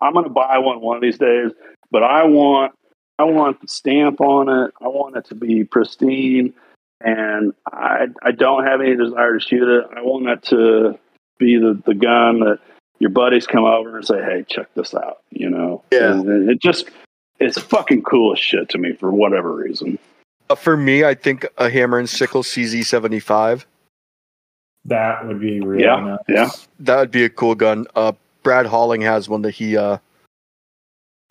I'm 0.01 0.13
going 0.13 0.25
to 0.25 0.31
buy 0.31 0.59
one 0.59 0.81
one 0.81 0.97
of 0.97 1.03
these 1.03 1.19
days. 1.19 1.51
But 1.91 2.03
I 2.03 2.25
want 2.25 2.73
I 3.19 3.25
want 3.25 3.61
the 3.61 3.69
stamp 3.69 4.21
on 4.21 4.49
it. 4.49 4.73
I 4.81 4.89
want 4.89 5.17
it 5.17 5.27
to 5.27 5.35
be 5.35 5.65
pristine, 5.65 6.55
and 7.01 7.55
I 7.67 8.07
I 8.23 8.33
don't 8.33 8.65
have 8.65 8.81
any 8.81 8.97
desire 8.97 9.39
to 9.39 9.41
shoot 9.41 9.69
it. 9.69 9.85
I 9.97 10.03
want 10.03 10.29
it 10.29 10.43
to 10.45 10.99
be 11.39 11.59
the 11.59 11.81
the 11.85 11.95
gun 11.95 12.41
that 12.41 12.61
your 13.01 13.11
buddies 13.11 13.47
come 13.47 13.65
over 13.65 13.97
and 13.97 14.07
say, 14.07 14.23
"Hey, 14.23 14.45
check 14.49 14.73
this 14.75 14.95
out," 14.95 15.19
you 15.31 15.51
know. 15.51 15.83
Yeah. 15.93 16.13
And 16.13 16.51
it 16.51 16.61
just 16.61 16.89
it's 17.41 17.59
fucking 17.59 18.03
cool 18.03 18.33
as 18.33 18.39
shit 18.39 18.69
to 18.71 18.79
me 18.79 18.93
for 18.93 19.11
whatever 19.11 19.53
reason. 19.53 19.99
Uh, 20.51 20.55
for 20.55 20.77
me, 20.77 21.05
I 21.05 21.15
think 21.15 21.47
a 21.59 21.69
hammer 21.71 21.99
and 21.99 22.09
sickle 22.09 22.43
CZ 22.43 22.85
seventy 22.85 23.21
five. 23.21 23.67
That 24.87 25.27
would 25.27 25.41
be 25.41 25.61
really 25.61 25.85
Yeah, 25.85 26.01
nice. 26.01 26.19
yeah. 26.29 26.51
That 26.81 26.99
would 26.99 27.11
be 27.11 27.25
a 27.25 27.31
cool 27.31 27.55
gun. 27.55 27.87
Uh, 27.97 28.13
Brad 28.43 28.67
Halling 28.67 29.03
has 29.03 29.29
one 29.29 29.41
that 29.43 29.53
he 29.53 29.77
uh, 29.77 29.97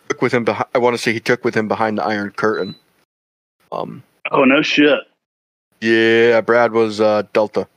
took 0.08 0.20
with 0.22 0.32
him. 0.34 0.44
Behi- 0.44 0.66
I 0.74 0.78
want 0.78 0.94
to 0.96 0.98
say 1.02 1.12
he 1.12 1.20
took 1.20 1.44
with 1.44 1.54
him 1.54 1.68
behind 1.68 1.98
the 1.98 2.04
Iron 2.04 2.30
Curtain. 2.32 2.74
Um, 3.70 4.02
Oh 4.32 4.44
no 4.44 4.62
shit. 4.62 4.98
yeah, 5.80 6.40
Brad 6.40 6.72
was 6.72 7.00
uh, 7.00 7.22
Delta 7.32 7.68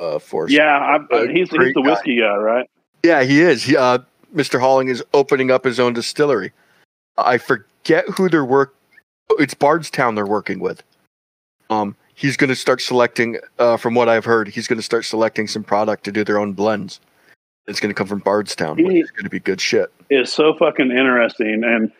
uh, 0.00 0.18
Force. 0.18 0.50
Yeah, 0.50 0.78
I, 0.78 0.96
Uh, 1.14 1.26
he's 1.26 1.50
he's 1.50 1.74
the 1.74 1.82
whiskey 1.82 2.18
guy, 2.20 2.34
right? 2.36 2.70
yeah, 3.02 3.22
he 3.24 3.40
is. 3.42 3.64
He, 3.64 3.76
uh, 3.76 3.98
Mr. 4.34 4.58
Halling 4.60 4.88
is 4.88 5.04
opening 5.12 5.50
up 5.50 5.64
his 5.64 5.78
own 5.78 5.92
distillery. 5.92 6.52
I 7.18 7.36
forget 7.36 8.08
who 8.08 8.30
they're 8.30 8.44
work. 8.46 8.74
It's 9.38 9.54
Bardstown 9.54 10.14
they're 10.14 10.26
working 10.26 10.60
with. 10.60 10.82
Um, 11.70 11.96
he's 12.14 12.36
going 12.36 12.48
to 12.50 12.56
start 12.56 12.80
selecting. 12.80 13.38
Uh, 13.58 13.76
from 13.76 13.94
what 13.94 14.08
I've 14.08 14.24
heard, 14.24 14.48
he's 14.48 14.66
going 14.66 14.78
to 14.78 14.82
start 14.82 15.04
selecting 15.04 15.46
some 15.46 15.64
product 15.64 16.04
to 16.04 16.12
do 16.12 16.24
their 16.24 16.38
own 16.38 16.52
blends. 16.52 17.00
It's 17.66 17.80
going 17.80 17.90
to 17.90 17.94
come 17.94 18.06
from 18.06 18.18
Bardstown. 18.20 18.78
He- 18.78 19.00
is 19.00 19.10
going 19.10 19.24
to 19.24 19.30
be 19.30 19.40
good 19.40 19.60
shit. 19.60 19.92
It's 20.10 20.32
so 20.32 20.54
fucking 20.58 20.90
interesting, 20.90 21.62
and 21.64 21.90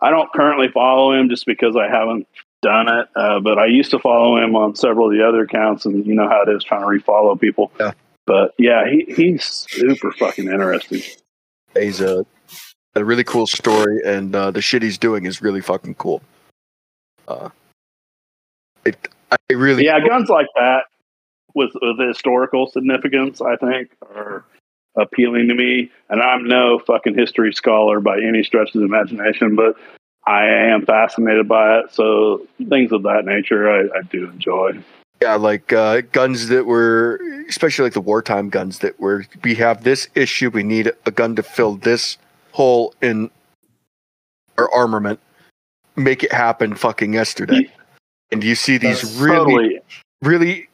I 0.00 0.10
don't 0.10 0.32
currently 0.32 0.68
follow 0.68 1.12
him 1.12 1.28
just 1.28 1.44
because 1.44 1.76
I 1.76 1.88
haven't 1.88 2.26
done 2.62 2.88
it. 2.88 3.08
Uh, 3.14 3.40
but 3.40 3.58
I 3.58 3.66
used 3.66 3.90
to 3.90 3.98
follow 3.98 4.42
him 4.42 4.56
on 4.56 4.74
several 4.74 5.10
of 5.10 5.16
the 5.16 5.26
other 5.26 5.42
accounts, 5.42 5.84
and 5.84 6.06
you 6.06 6.14
know 6.14 6.28
how 6.28 6.42
it 6.42 6.48
is 6.48 6.64
trying 6.64 6.80
to 6.80 6.86
refollow 6.86 7.38
people. 7.38 7.70
Yeah. 7.78 7.92
But 8.24 8.54
yeah, 8.58 8.84
he 8.88 9.12
he's 9.12 9.44
super 9.68 10.12
fucking 10.12 10.46
interesting. 10.46 11.02
He's 11.74 12.00
a, 12.00 12.24
a 12.94 13.04
really 13.04 13.24
cool 13.24 13.46
story, 13.46 14.00
and 14.04 14.34
uh, 14.34 14.50
the 14.50 14.62
shit 14.62 14.82
he's 14.82 14.98
doing 14.98 15.26
is 15.26 15.42
really 15.42 15.60
fucking 15.60 15.96
cool. 15.96 16.22
Uh, 17.28 17.50
it, 18.84 19.08
I 19.30 19.36
really 19.52 19.84
Yeah, 19.84 20.00
guns 20.06 20.28
like 20.28 20.48
that 20.56 20.84
with 21.54 21.70
with 21.80 21.98
historical 21.98 22.66
significance, 22.66 23.40
I 23.40 23.56
think, 23.56 23.90
are 24.14 24.44
appealing 24.96 25.48
to 25.48 25.54
me. 25.54 25.90
And 26.08 26.20
I'm 26.20 26.46
no 26.46 26.78
fucking 26.78 27.14
history 27.16 27.52
scholar 27.52 28.00
by 28.00 28.18
any 28.20 28.42
stretch 28.42 28.74
of 28.74 28.80
the 28.80 28.86
imagination, 28.86 29.56
but 29.56 29.76
I 30.26 30.46
am 30.46 30.84
fascinated 30.84 31.48
by 31.48 31.80
it. 31.80 31.92
So 31.92 32.46
things 32.68 32.92
of 32.92 33.02
that 33.04 33.24
nature, 33.24 33.70
I, 33.70 33.98
I 33.98 34.02
do 34.10 34.28
enjoy. 34.30 34.82
Yeah, 35.20 35.36
like 35.36 35.72
uh, 35.72 36.00
guns 36.12 36.48
that 36.48 36.66
were, 36.66 37.20
especially 37.48 37.84
like 37.84 37.92
the 37.92 38.00
wartime 38.00 38.48
guns 38.48 38.80
that 38.80 38.98
were. 38.98 39.24
We 39.44 39.54
have 39.56 39.84
this 39.84 40.08
issue. 40.14 40.50
We 40.50 40.64
need 40.64 40.92
a 41.06 41.10
gun 41.10 41.36
to 41.36 41.42
fill 41.42 41.76
this 41.76 42.18
hole 42.52 42.94
in 43.00 43.30
our 44.58 44.68
armament. 44.72 45.20
Make 45.96 46.24
it 46.24 46.32
happen, 46.32 46.74
fucking 46.74 47.12
yesterday. 47.12 47.70
And 48.30 48.42
you 48.42 48.54
see 48.54 48.78
these 48.78 49.02
That's 49.02 49.14
really, 49.16 49.36
Totally. 49.36 49.80
really, 50.22 50.68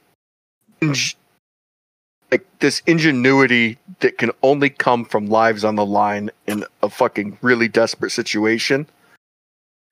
like 2.30 2.46
this 2.60 2.82
ingenuity 2.86 3.78
that 4.00 4.18
can 4.18 4.30
only 4.42 4.70
come 4.70 5.04
from 5.04 5.26
lives 5.26 5.64
on 5.64 5.74
the 5.76 5.84
line 5.86 6.30
in 6.46 6.64
a 6.82 6.88
fucking 6.88 7.38
really 7.42 7.68
desperate 7.68 8.10
situation. 8.10 8.86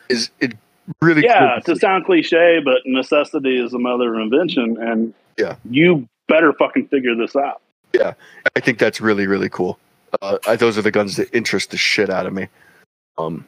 Is 0.09 0.31
it 0.41 0.53
really? 1.01 1.25
Yeah, 1.25 1.59
cool 1.65 1.75
to 1.75 1.81
sound 1.81 2.05
cliche, 2.05 2.61
but 2.65 2.83
necessity 2.85 3.59
is 3.61 3.73
the 3.73 3.79
mother 3.79 4.15
of 4.15 4.21
invention, 4.21 4.77
and 4.81 5.13
Yeah. 5.37 5.57
you 5.69 6.09
better 6.29 6.53
fucking 6.53 6.89
figure 6.89 7.15
this 7.17 7.35
out. 7.37 7.61
Yeah 7.93 8.15
i 8.57 8.61
think 8.61 8.79
that's 8.79 9.01
really 9.01 9.27
really 9.27 9.49
cool. 9.49 9.79
Uh, 10.23 10.39
I, 10.47 10.57
those 10.57 10.77
are 10.79 10.83
the 10.83 10.91
guns 10.91 11.17
that 11.17 11.33
interest 11.35 11.71
the 11.71 11.77
shit 11.77 12.11
out 12.11 12.27
of 12.27 12.33
me. 12.33 12.49
Um, 13.19 13.45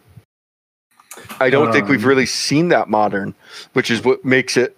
I 1.41 1.51
don't 1.51 1.73
think 1.73 1.89
we've 1.89 2.03
Um, 2.03 2.09
really 2.09 2.27
seen 2.27 2.69
that 2.69 2.89
modern, 2.89 3.35
which 3.73 3.91
is 3.91 4.03
what 4.05 4.25
makes 4.25 4.57
it, 4.57 4.77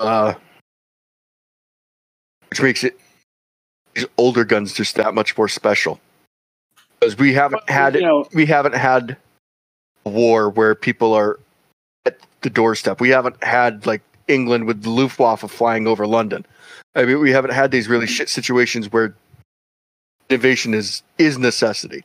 uh, 0.00 0.34
which 2.50 2.60
makes 2.60 2.84
it 2.84 2.98
these 3.94 4.06
older 4.16 4.44
guns 4.44 4.72
just 4.72 4.96
that 4.96 5.14
much 5.14 5.36
more 5.36 5.48
special. 5.48 6.00
Because 7.00 7.16
we 7.16 7.32
haven't 7.32 7.68
had 7.68 7.94
you 7.94 8.00
it, 8.00 8.02
know, 8.02 8.28
we 8.34 8.46
haven't 8.46 8.74
had 8.74 9.16
a 10.04 10.08
war 10.10 10.50
where 10.50 10.74
people 10.74 11.14
are 11.14 11.38
at 12.06 12.18
the 12.40 12.50
doorstep. 12.50 13.00
We 13.00 13.10
haven't 13.10 13.42
had 13.44 13.86
like 13.86 14.02
England 14.26 14.66
with 14.66 14.82
the 14.82 14.90
Luftwaffe 14.90 15.48
flying 15.50 15.86
over 15.86 16.06
London. 16.06 16.44
I 16.94 17.04
mean, 17.04 17.20
we 17.20 17.30
haven't 17.30 17.52
had 17.52 17.70
these 17.70 17.88
really 17.88 18.06
shit 18.06 18.28
situations 18.28 18.90
where 18.92 19.14
innovation 20.28 20.74
is 20.74 21.02
is 21.18 21.38
necessity. 21.38 22.04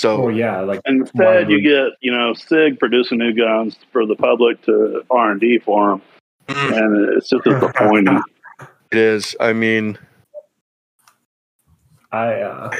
So 0.00 0.24
Oh 0.24 0.28
yeah, 0.30 0.60
like 0.62 0.80
instead 0.86 1.50
you 1.50 1.60
get 1.60 1.92
you 2.00 2.10
know 2.10 2.32
Sig 2.32 2.78
producing 2.78 3.18
new 3.18 3.34
guns 3.34 3.76
for 3.92 4.06
the 4.06 4.16
public 4.16 4.62
to 4.62 5.04
R 5.10 5.30
and 5.30 5.38
D 5.38 5.58
for 5.58 5.90
them, 5.90 6.02
Mm. 6.48 6.76
and 6.78 7.16
it's 7.18 7.28
just 7.28 7.44
disappointing. 7.44 8.18
it 8.90 8.96
is. 8.98 9.36
I 9.40 9.52
mean, 9.52 9.98
I 12.12 12.32
uh, 12.40 12.70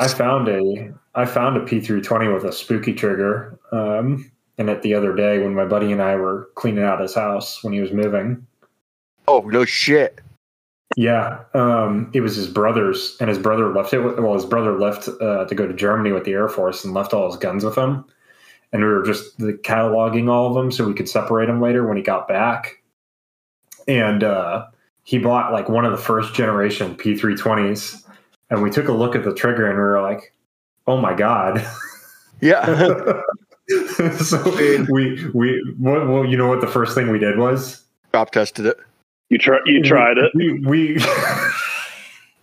I 0.00 0.08
found 0.08 0.48
a 0.48 0.90
I 1.14 1.26
found 1.26 1.58
a 1.58 1.60
P 1.66 1.80
three 1.80 2.00
twenty 2.00 2.28
with 2.28 2.44
a 2.44 2.52
spooky 2.52 2.94
trigger. 2.94 3.58
Um, 3.72 4.30
and 4.56 4.70
it 4.70 4.80
the 4.80 4.94
other 4.94 5.14
day 5.14 5.38
when 5.38 5.54
my 5.54 5.66
buddy 5.66 5.92
and 5.92 6.00
I 6.00 6.16
were 6.16 6.48
cleaning 6.54 6.84
out 6.84 6.98
his 7.00 7.14
house 7.14 7.62
when 7.62 7.74
he 7.74 7.80
was 7.80 7.92
moving. 7.92 8.46
oh 9.28 9.40
no 9.40 9.66
shit. 9.66 10.18
Yeah, 10.96 11.40
um, 11.54 12.10
it 12.12 12.20
was 12.20 12.34
his 12.34 12.48
brother's, 12.48 13.16
and 13.20 13.28
his 13.28 13.38
brother 13.38 13.72
left 13.72 13.92
it. 13.92 14.00
With, 14.00 14.18
well, 14.18 14.34
his 14.34 14.44
brother 14.44 14.78
left 14.78 15.08
uh, 15.20 15.44
to 15.44 15.54
go 15.54 15.66
to 15.66 15.72
Germany 15.72 16.12
with 16.12 16.24
the 16.24 16.32
Air 16.32 16.48
Force 16.48 16.84
and 16.84 16.94
left 16.94 17.14
all 17.14 17.30
his 17.30 17.38
guns 17.38 17.64
with 17.64 17.76
him. 17.76 18.04
And 18.72 18.82
we 18.82 18.88
were 18.88 19.02
just 19.02 19.38
the, 19.38 19.52
cataloging 19.52 20.28
all 20.28 20.48
of 20.48 20.54
them 20.54 20.70
so 20.72 20.86
we 20.86 20.94
could 20.94 21.08
separate 21.08 21.46
them 21.46 21.60
later 21.60 21.86
when 21.86 21.96
he 21.96 22.02
got 22.02 22.28
back. 22.28 22.82
And 23.86 24.24
uh, 24.24 24.66
he 25.04 25.18
bought 25.18 25.52
like 25.52 25.68
one 25.68 25.84
of 25.84 25.92
the 25.92 25.98
first 25.98 26.34
generation 26.34 26.96
P320s, 26.96 28.04
and 28.50 28.62
we 28.62 28.70
took 28.70 28.88
a 28.88 28.92
look 28.92 29.14
at 29.14 29.24
the 29.24 29.34
trigger 29.34 29.66
and 29.66 29.76
we 29.76 29.82
were 29.82 30.02
like, 30.02 30.32
"Oh 30.86 30.96
my 30.96 31.14
god!" 31.14 31.66
Yeah, 32.40 32.64
so 34.18 34.42
we 34.90 35.28
we 35.34 35.74
well, 35.78 36.06
well, 36.06 36.24
you 36.24 36.36
know 36.36 36.48
what 36.48 36.62
the 36.62 36.66
first 36.66 36.94
thing 36.94 37.10
we 37.10 37.18
did 37.18 37.38
was 37.38 37.84
drop 38.12 38.30
tested 38.30 38.66
it. 38.66 38.78
You 39.30 39.38
try, 39.38 39.58
you 39.64 39.82
tried 39.82 40.18
it. 40.18 40.32
We 40.34 40.60
we 40.60 40.98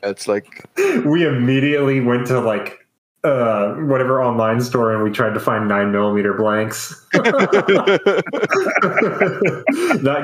It's 0.04 0.28
like 0.28 0.65
we 1.06 1.26
immediately 1.26 2.00
went 2.00 2.28
to 2.28 2.39
like 2.39 2.86
uh 3.23 3.73
whatever 3.73 4.23
online 4.23 4.62
store 4.62 4.93
and 4.93 5.04
we 5.04 5.10
tried 5.10 5.34
to 5.34 5.39
find 5.39 5.67
nine 5.67 5.91
millimeter 5.91 6.34
blanks. 6.34 7.06
that 7.13 7.34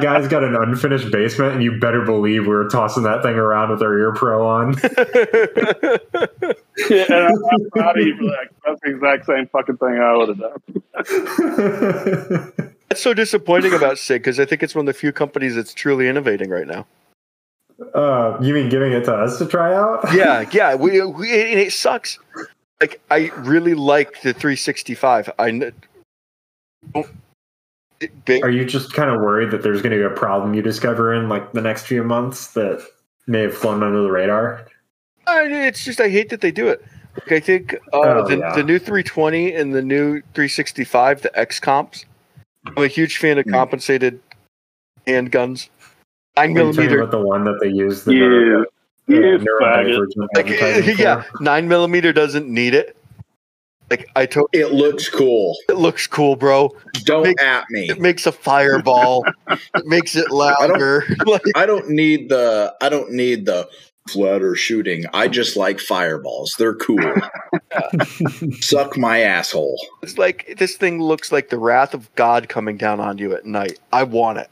guy's 0.02 0.28
got 0.28 0.44
an 0.44 0.56
unfinished 0.56 1.12
basement, 1.12 1.54
and 1.54 1.64
you 1.64 1.80
better 1.80 2.02
believe 2.06 2.44
we 2.44 2.50
were 2.50 2.70
tossing 2.70 3.04
that 3.04 3.24
thing 3.24 3.36
around 3.36 3.72
with 3.72 3.82
our 3.82 3.98
ear 3.98 4.14
pro 4.14 4.48
on. 4.48 4.76
Yeah, 6.90 7.06
and 7.08 7.14
I'm, 7.14 7.46
I'm 7.52 7.70
proud 7.70 8.00
of 8.00 8.06
you 8.06 8.18
for 8.18 8.24
that. 8.24 8.50
That's 8.66 8.82
the 8.82 8.90
exact 8.90 9.28
same 9.28 9.48
fucking 9.48 9.78
thing 9.78 10.00
I 10.00 10.18
would 10.18 10.30
have 10.30 10.40
done. 12.58 12.70
That's 12.94 13.02
so 13.02 13.16
disappointing 13.16 13.74
about 13.74 13.98
SIG 13.98 14.22
because 14.22 14.40
I 14.40 14.46
think 14.46 14.62
it's 14.62 14.76
one 14.76 14.84
of 14.84 14.86
the 14.86 14.94
few 14.94 15.12
companies 15.12 15.56
that's 15.56 15.74
truly 15.74 16.08
innovating 16.08 16.52
right 16.52 16.68
now. 16.68 16.86
uh, 17.96 18.38
you 18.40 18.54
mean 18.54 18.70
giving 18.70 18.92
it 18.92 19.04
to 19.06 19.16
us 19.16 19.40
to 19.40 19.48
try 19.48 19.74
out? 19.74 20.02
Yeah, 20.14 20.48
yeah, 20.52 20.76
we, 20.76 21.02
we 21.02 21.32
and 21.52 21.60
it 21.60 21.74
sucks. 21.74 22.20
Like 22.80 23.02
I 23.10 23.32
really 23.38 23.74
like 23.74 24.22
the 24.22 24.32
365. 24.32 25.32
I 25.40 25.72
big, 28.26 28.44
Are 28.44 28.52
you 28.52 28.64
just 28.64 28.94
kind 28.94 29.10
of 29.10 29.22
worried 29.22 29.50
that 29.50 29.64
there's 29.64 29.82
going 29.82 29.94
to 29.94 29.98
be 29.98 30.04
a 30.04 30.16
problem 30.16 30.54
you 30.54 30.62
discover 30.62 31.16
in 31.16 31.30
like 31.30 31.52
the 31.54 31.62
next 31.62 31.88
few 31.88 32.04
months 32.04 32.54
that 32.54 32.86
may 33.26 33.42
have 33.42 33.58
flown 33.58 33.82
under 33.82 34.04
the 34.04 34.12
radar? 34.12 34.68
I- 35.26 35.46
it's 35.48 35.84
just 35.84 36.00
I 36.00 36.10
hate 36.10 36.30
that 36.30 36.42
they 36.42 36.52
do 36.52 36.68
it. 36.68 36.86
Like 37.16 37.32
I 37.32 37.40
think 37.40 37.74
uh, 37.74 37.78
Oh, 37.92 38.28
the, 38.28 38.38
yeah. 38.38 38.54
the 38.56 38.62
new 38.62 38.78
320 38.78 39.52
and 39.56 39.74
the 39.74 39.82
new 39.82 40.22
365, 40.36 41.24
the 41.24 41.40
X 41.40 41.60
comps. 41.60 42.06
I'm 42.66 42.84
a 42.84 42.88
huge 42.88 43.18
fan 43.18 43.38
of 43.38 43.46
Hmm. 43.46 43.52
compensated 43.52 44.20
handguns. 45.08 45.70
Nine 46.36 46.46
Are 46.46 46.48
you 46.50 46.56
talking 46.56 46.76
millimeter, 46.76 47.00
about 47.02 47.12
the 47.12 47.20
one 47.20 47.44
that 47.44 47.60
they 47.62 47.68
use 47.70 48.04
the 48.04 48.14
You, 48.14 48.20
neuro- 48.30 48.66
you 49.08 49.18
uh, 49.18 49.38
faggot. 49.62 50.00
neurodivergent 50.18 50.28
like 50.88 50.98
yeah, 50.98 51.24
nine 51.42 51.68
millimeter 51.68 52.12
doesn't 52.14 52.48
need 52.48 52.74
it. 52.74 52.96
Like 53.92 54.10
I 54.16 54.26
told, 54.26 54.48
It 54.54 54.72
looks 54.72 55.10
cool. 55.10 55.56
it 55.70 55.76
looks 55.76 56.08
cool, 56.08 56.36
bro. 56.36 56.72
Don't 57.04 57.24
Make- 57.24 57.42
at 57.42 57.66
me. 57.70 57.90
It 57.90 58.00
makes 58.00 58.26
a 58.26 58.32
fireball. 58.32 59.24
it 59.50 59.86
makes 59.86 60.16
it 60.16 60.32
louder. 60.32 61.06
like, 61.28 61.42
I 61.56 61.66
don't 61.66 61.90
need 61.90 62.30
the 62.30 62.74
I 62.82 62.90
don't 62.90 63.12
need 63.12 63.46
the 63.46 63.68
flutter 64.10 64.56
shooting. 64.56 65.06
I 65.14 65.28
just 65.28 65.56
like 65.56 65.80
fireballs. 65.80 66.56
They're 66.58 66.76
cool. 66.76 67.00
Suck 68.60 68.98
my 68.98 69.20
asshole. 69.22 69.78
it's 70.02 70.18
like 70.18 70.56
this 70.58 70.76
thing 70.76 71.02
looks 71.02 71.32
like 71.32 71.50
the 71.50 71.58
wrath 71.58 71.94
of 71.94 72.14
God 72.16 72.50
coming 72.50 72.78
down 72.78 73.00
on 73.00 73.18
you 73.18 73.34
at 73.34 73.46
night. 73.46 73.80
I 73.92 74.04
want 74.04 74.40
it. 74.40 74.50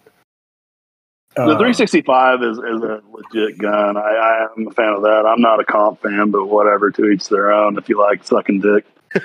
The 1.35 1.43
Uh, 1.43 1.57
365 1.57 2.43
is, 2.43 2.57
is 2.57 2.81
a 2.83 3.01
legit 3.09 3.57
gun. 3.57 3.95
I, 3.95 4.01
I 4.01 4.47
am 4.57 4.67
a 4.67 4.71
fan 4.71 4.89
of 4.93 5.01
that. 5.03 5.25
I'm 5.25 5.39
not 5.39 5.61
a 5.61 5.63
comp 5.65 6.01
fan, 6.01 6.29
but 6.31 6.47
whatever, 6.47 6.91
to 6.91 7.05
each 7.05 7.29
their 7.29 7.53
own. 7.53 7.77
If 7.77 7.87
you 7.87 7.97
like 7.97 8.23
sucking 8.25 8.59
dick, 8.59 8.85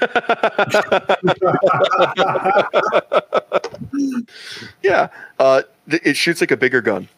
yeah, 4.83 5.09
uh, 5.39 5.63
th- 5.89 6.03
it 6.05 6.17
shoots 6.17 6.41
like 6.41 6.51
a 6.51 6.57
bigger 6.57 6.81
gun. 6.81 7.09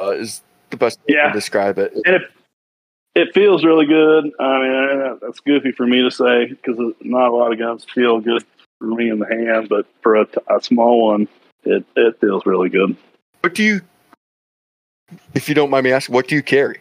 Uh, 0.00 0.10
is 0.10 0.42
the 0.72 0.76
best 0.76 0.98
Yeah. 1.06 1.28
to 1.28 1.32
describe 1.32 1.78
it. 1.78 1.92
and 2.04 2.16
it 2.16 2.22
it 3.14 3.28
feels 3.34 3.62
really 3.62 3.84
good. 3.86 4.32
I 4.40 4.58
mean, 4.58 5.18
that's 5.20 5.38
goofy 5.40 5.70
for 5.72 5.86
me 5.86 6.00
to 6.02 6.10
say 6.10 6.46
because 6.46 6.78
not 7.02 7.28
a 7.28 7.34
lot 7.36 7.52
of 7.52 7.58
guns 7.58 7.84
feel 7.84 8.18
good 8.20 8.42
for 8.78 8.86
me 8.86 9.10
in 9.10 9.18
the 9.18 9.26
hand, 9.26 9.68
but 9.68 9.86
for 10.02 10.16
a, 10.16 10.24
t- 10.26 10.38
a 10.48 10.60
small 10.62 11.08
one, 11.08 11.28
it 11.64 11.84
it 11.94 12.18
feels 12.20 12.44
really 12.46 12.70
good. 12.70 12.96
What 13.42 13.54
do 13.54 13.62
you, 13.62 13.82
if 15.34 15.48
you 15.48 15.54
don't 15.54 15.68
mind 15.70 15.84
me 15.84 15.92
asking, 15.92 16.14
what 16.14 16.26
do 16.26 16.34
you 16.34 16.42
carry? 16.42 16.80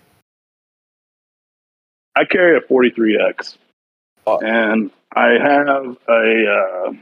I 2.16 2.24
carry 2.26 2.58
a 2.58 2.62
43X, 2.62 3.58
Oh. 4.28 4.40
and 4.40 4.92
I 5.16 5.32
have 5.32 5.98
a. 6.08 6.46
Uh, 6.48 6.94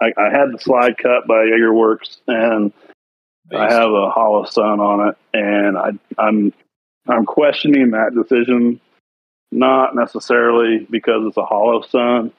I, 0.00 0.12
I 0.16 0.30
had 0.30 0.52
the 0.52 0.58
slide 0.58 0.96
cut 0.98 1.26
by 1.26 1.44
Jaeger 1.44 1.72
Works, 1.72 2.18
and 2.26 2.72
I 3.52 3.72
have 3.72 3.90
a 3.90 4.10
Holosun 4.10 4.78
on 4.78 5.08
it, 5.08 5.16
and 5.32 5.76
I, 5.76 5.90
I'm 6.18 6.52
I'm 7.06 7.26
questioning 7.26 7.90
that 7.90 8.14
decision, 8.14 8.80
not 9.52 9.94
necessarily 9.94 10.86
because 10.90 11.26
it's 11.26 11.36
a 11.36 11.42
Holosun. 11.42 12.32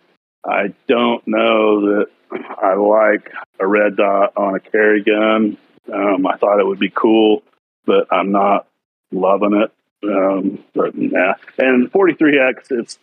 I 0.45 0.73
don't 0.87 1.25
know 1.27 1.81
that 1.81 2.07
I 2.31 2.73
like 2.75 3.31
a 3.59 3.67
red 3.67 3.97
dot 3.97 4.33
on 4.35 4.55
a 4.55 4.59
carry 4.59 5.03
gun. 5.03 5.57
Um, 5.91 6.25
I 6.25 6.37
thought 6.37 6.59
it 6.59 6.65
would 6.65 6.79
be 6.79 6.89
cool, 6.89 7.43
but 7.85 8.07
I'm 8.11 8.31
not 8.31 8.67
loving 9.11 9.53
it. 9.53 9.71
Um, 10.03 10.63
but 10.73 10.95
nah. 10.95 11.35
And 11.57 11.91
43x, 11.91 12.71
it's 12.71 12.99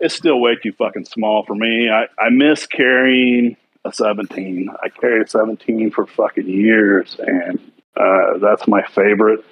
it's 0.00 0.14
still 0.14 0.40
way 0.40 0.56
too 0.56 0.72
fucking 0.72 1.04
small 1.04 1.44
for 1.44 1.54
me. 1.54 1.88
I, 1.88 2.06
I 2.18 2.30
miss 2.30 2.66
carrying 2.66 3.56
a 3.84 3.92
17. 3.92 4.68
I 4.82 4.88
carried 4.88 5.26
a 5.26 5.28
17 5.28 5.90
for 5.90 6.06
fucking 6.06 6.48
years, 6.48 7.16
and 7.18 7.58
uh, 7.96 8.38
that's 8.38 8.66
my 8.66 8.82
favorite. 8.82 9.44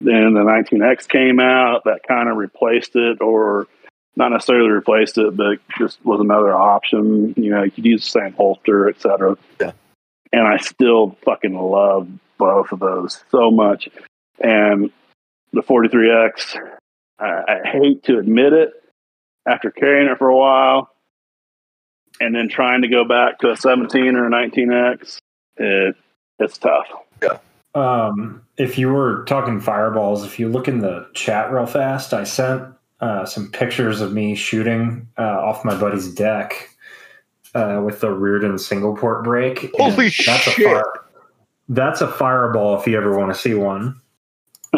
Then 0.00 0.34
the 0.34 0.40
19X 0.40 1.08
came 1.08 1.40
out, 1.40 1.84
that 1.84 2.00
kind 2.06 2.28
of 2.28 2.36
replaced 2.36 2.96
it, 2.96 3.20
or 3.20 3.66
not 4.16 4.30
necessarily 4.30 4.70
replaced 4.70 5.18
it, 5.18 5.36
but 5.36 5.58
just 5.78 6.04
was 6.04 6.20
another 6.20 6.54
option. 6.54 7.34
You 7.36 7.50
know, 7.50 7.62
you 7.62 7.70
could 7.70 7.84
use 7.84 8.04
the 8.04 8.20
same 8.20 8.32
holster, 8.32 8.88
etc. 8.88 9.36
Yeah. 9.60 9.72
And 10.32 10.46
I 10.46 10.58
still 10.58 11.16
fucking 11.24 11.54
love 11.54 12.08
both 12.38 12.72
of 12.72 12.80
those 12.80 13.22
so 13.30 13.50
much. 13.50 13.88
And 14.38 14.90
the 15.52 15.62
43X, 15.62 16.56
I, 17.18 17.42
I 17.48 17.68
hate 17.68 18.04
to 18.04 18.18
admit 18.18 18.52
it, 18.52 18.72
after 19.46 19.70
carrying 19.70 20.08
it 20.10 20.18
for 20.18 20.28
a 20.28 20.36
while 20.36 20.90
and 22.20 22.34
then 22.34 22.48
trying 22.48 22.82
to 22.82 22.88
go 22.88 23.04
back 23.04 23.38
to 23.40 23.50
a 23.50 23.56
17 23.56 24.14
or 24.14 24.26
a 24.26 24.30
19X, 24.30 25.18
it, 25.56 25.96
it's 26.38 26.58
tough. 26.58 26.86
Um, 27.72 28.42
if 28.56 28.78
you 28.78 28.88
were 28.88 29.24
talking 29.26 29.60
fireballs, 29.60 30.24
if 30.24 30.40
you 30.40 30.48
look 30.48 30.66
in 30.66 30.80
the 30.80 31.08
chat 31.14 31.52
real 31.52 31.66
fast, 31.66 32.12
I 32.12 32.24
sent 32.24 32.64
uh, 33.00 33.24
some 33.24 33.50
pictures 33.50 34.00
of 34.00 34.12
me 34.12 34.34
shooting 34.34 35.06
uh, 35.16 35.22
off 35.22 35.64
my 35.64 35.78
buddy's 35.78 36.12
deck 36.12 36.68
uh, 37.54 37.80
with 37.84 38.00
the 38.00 38.08
Rearden 38.08 38.58
single 38.58 38.96
port 38.96 39.22
brake. 39.22 39.70
Holy 39.74 40.10
that's 40.26 40.46
A 40.48 40.50
shit. 40.50 40.66
fire, 40.66 40.92
that's 41.68 42.00
a 42.00 42.08
fireball 42.08 42.78
if 42.80 42.86
you 42.88 42.96
ever 42.96 43.16
want 43.16 43.32
to 43.32 43.38
see 43.38 43.54
one. 43.54 44.00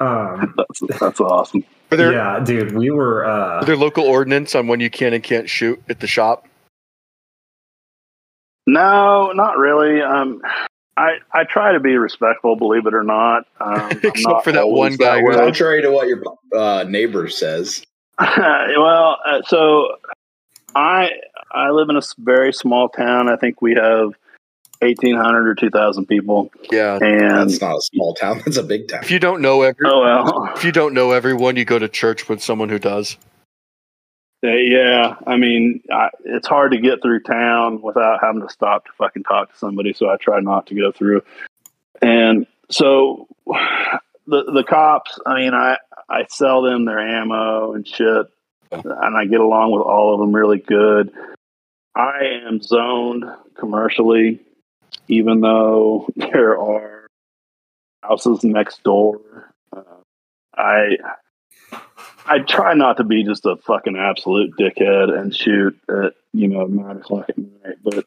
um, 0.00 0.54
That's, 0.56 0.98
that's 1.00 1.20
awesome. 1.20 1.64
Are 1.90 1.96
there 1.96 2.12
yeah, 2.12 2.40
dude, 2.40 2.74
we 2.74 2.90
were. 2.90 3.24
Uh, 3.24 3.60
are 3.60 3.64
there 3.64 3.76
local 3.76 4.04
ordinance 4.04 4.54
on 4.54 4.66
when 4.66 4.80
you 4.80 4.90
can 4.90 5.12
and 5.12 5.22
can't 5.22 5.48
shoot 5.48 5.82
at 5.88 6.00
the 6.00 6.06
shop? 6.06 6.48
No, 8.66 9.32
not 9.32 9.58
really. 9.58 10.00
Um, 10.00 10.40
I, 10.96 11.18
I 11.32 11.44
try 11.44 11.72
to 11.72 11.80
be 11.80 11.96
respectful, 11.96 12.56
believe 12.56 12.86
it 12.86 12.94
or 12.94 13.02
not. 13.02 13.46
Um, 13.60 13.90
Except 14.02 14.20
not 14.20 14.44
for 14.44 14.52
that 14.52 14.68
one 14.68 14.96
guy 14.96 15.20
that. 15.20 15.36
Contrary 15.36 15.82
to 15.82 15.90
what 15.90 16.08
your 16.08 16.22
uh, 16.56 16.84
neighbor 16.84 17.28
says. 17.28 17.84
well, 18.18 19.18
uh, 19.26 19.42
so 19.46 19.96
I 20.74 21.10
I 21.52 21.70
live 21.70 21.88
in 21.88 21.96
a 21.96 22.02
very 22.18 22.52
small 22.52 22.88
town. 22.88 23.28
I 23.28 23.36
think 23.36 23.60
we 23.60 23.74
have 23.74 24.14
eighteen 24.84 25.16
hundred 25.16 25.48
or 25.48 25.54
two 25.54 25.70
thousand 25.70 26.06
people, 26.06 26.50
Yeah. 26.70 26.98
and 27.00 27.50
That's 27.50 27.60
not 27.60 27.76
a 27.76 27.82
small 27.82 28.14
town. 28.14 28.42
That's 28.44 28.56
a 28.56 28.62
big 28.62 28.88
town. 28.88 29.02
If 29.02 29.10
you 29.10 29.18
don't 29.18 29.40
know 29.42 29.62
every, 29.62 29.84
oh 29.86 30.00
well, 30.00 30.52
if 30.54 30.64
you 30.64 30.72
don't 30.72 30.94
know 30.94 31.10
everyone, 31.12 31.56
you 31.56 31.64
go 31.64 31.78
to 31.78 31.88
church 31.88 32.28
with 32.28 32.42
someone 32.42 32.68
who 32.68 32.78
does. 32.78 33.16
Uh, 34.44 34.48
yeah. 34.48 35.14
I 35.26 35.36
mean, 35.38 35.82
I, 35.90 36.10
it's 36.26 36.46
hard 36.46 36.72
to 36.72 36.78
get 36.78 37.00
through 37.00 37.22
town 37.22 37.80
without 37.80 38.18
having 38.22 38.42
to 38.42 38.48
stop 38.52 38.84
to 38.84 38.92
fucking 38.98 39.22
talk 39.22 39.50
to 39.50 39.58
somebody. 39.58 39.94
So 39.94 40.10
I 40.10 40.16
try 40.18 40.40
not 40.40 40.66
to 40.66 40.74
go 40.74 40.92
through. 40.92 41.22
And 42.02 42.46
so 42.70 43.26
the 43.46 44.44
the 44.52 44.64
cops. 44.68 45.18
I 45.24 45.36
mean, 45.40 45.54
I 45.54 45.78
I 46.10 46.26
sell 46.28 46.60
them 46.62 46.84
their 46.84 46.98
ammo 47.00 47.72
and 47.72 47.88
shit, 47.88 48.26
and 48.70 49.16
I 49.16 49.24
get 49.24 49.40
along 49.40 49.72
with 49.72 49.82
all 49.82 50.12
of 50.14 50.20
them 50.20 50.34
really 50.34 50.58
good. 50.58 51.10
I 51.96 52.42
am 52.46 52.60
zoned 52.60 53.24
commercially, 53.58 54.40
even 55.08 55.40
though 55.40 56.08
there 56.16 56.58
are 56.58 57.06
houses 58.02 58.44
next 58.44 58.82
door. 58.82 59.52
Uh, 59.74 59.82
I 60.56 60.96
I 62.26 62.38
try 62.38 62.74
not 62.74 62.96
to 62.98 63.04
be 63.04 63.24
just 63.24 63.44
a 63.46 63.56
fucking 63.56 63.96
absolute 63.96 64.56
dickhead 64.58 65.16
and 65.16 65.34
shoot 65.34 65.78
at 65.88 66.14
you 66.32 66.48
know 66.48 66.66
nine 66.66 66.98
o'clock 66.98 67.28
at 67.28 67.38
night. 67.38 67.76
But 67.82 68.06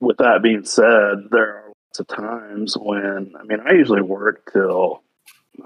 with 0.00 0.18
that 0.18 0.42
being 0.42 0.64
said, 0.64 1.28
there 1.30 1.56
are 1.56 1.68
lots 1.68 2.00
of 2.00 2.06
times 2.08 2.76
when 2.76 3.34
I 3.38 3.44
mean 3.44 3.60
I 3.60 3.74
usually 3.74 4.02
work 4.02 4.50
till 4.52 5.02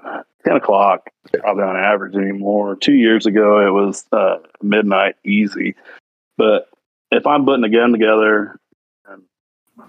uh, 0.05 0.22
ten 0.44 0.57
o'clock, 0.57 1.11
probably 1.32 1.64
on 1.64 1.76
average 1.76 2.16
anymore. 2.16 2.76
Two 2.76 2.94
years 2.94 3.26
ago, 3.26 3.66
it 3.66 3.70
was 3.70 4.05
uh, 4.12 4.38
midnight 4.62 5.16
easy. 5.24 5.74
But 6.36 6.68
if 7.11 7.26
I'm 7.26 7.44
putting 7.44 7.64
a 7.64 7.68
gun 7.68 7.92
together 7.92 8.59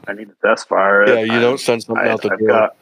I 0.07 0.13
need 0.13 0.29
to 0.29 0.35
test 0.43 0.67
fire 0.67 1.03
it, 1.03 1.09
Yeah, 1.09 1.19
you 1.21 1.33
I- 1.33 1.41
don't 1.41 1.59
send 1.59 1.83
something 1.83 2.05
I, 2.05 2.09
out 2.11 2.21
the 2.21 2.29
have 2.29 2.39
door. 2.39 2.47
got 2.47 2.75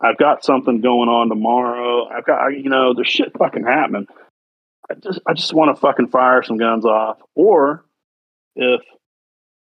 I've 0.00 0.16
got 0.16 0.44
something 0.44 0.80
going 0.80 1.08
on 1.08 1.28
tomorrow. 1.28 2.06
I've 2.08 2.24
got 2.24 2.46
you 2.48 2.68
know, 2.70 2.94
there's 2.94 3.08
shit 3.08 3.32
fucking 3.36 3.64
happening. 3.64 4.06
I 4.90 4.94
just 4.94 5.20
I 5.26 5.32
just 5.34 5.52
want 5.52 5.74
to 5.74 5.80
fucking 5.80 6.08
fire 6.08 6.42
some 6.42 6.56
guns 6.56 6.84
off. 6.84 7.18
Or 7.34 7.84
if 8.54 8.80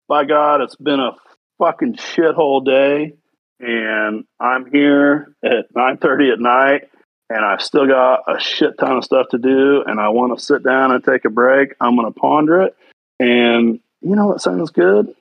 by 0.07 0.25
God 0.25 0.61
it's 0.61 0.75
been 0.75 0.99
a 0.99 1.13
fucking 1.57 1.95
shithole 1.95 2.63
day 2.63 3.13
and 3.59 4.25
I'm 4.39 4.69
here 4.71 5.33
at 5.43 5.65
nine 5.75 5.97
thirty 5.97 6.29
at 6.29 6.39
night 6.39 6.83
and 7.29 7.43
I've 7.43 7.61
still 7.61 7.87
got 7.87 8.21
a 8.27 8.39
shit 8.39 8.77
ton 8.77 8.97
of 8.97 9.03
stuff 9.03 9.29
to 9.31 9.37
do 9.39 9.83
and 9.87 9.99
I 9.99 10.09
want 10.09 10.37
to 10.37 10.43
sit 10.45 10.63
down 10.63 10.91
and 10.91 11.03
take 11.03 11.25
a 11.25 11.29
break, 11.31 11.73
I'm 11.81 11.95
gonna 11.95 12.11
ponder 12.11 12.61
it. 12.61 12.75
And 13.19 13.79
you 14.01 14.15
know 14.15 14.27
what 14.27 14.41
sounds 14.41 14.69
good? 14.69 15.15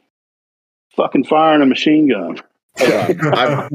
Fucking 0.97 1.25
firing 1.25 1.63
a 1.63 1.67
machine 1.67 2.09
gun. 2.09 2.41
I've, 2.79 3.69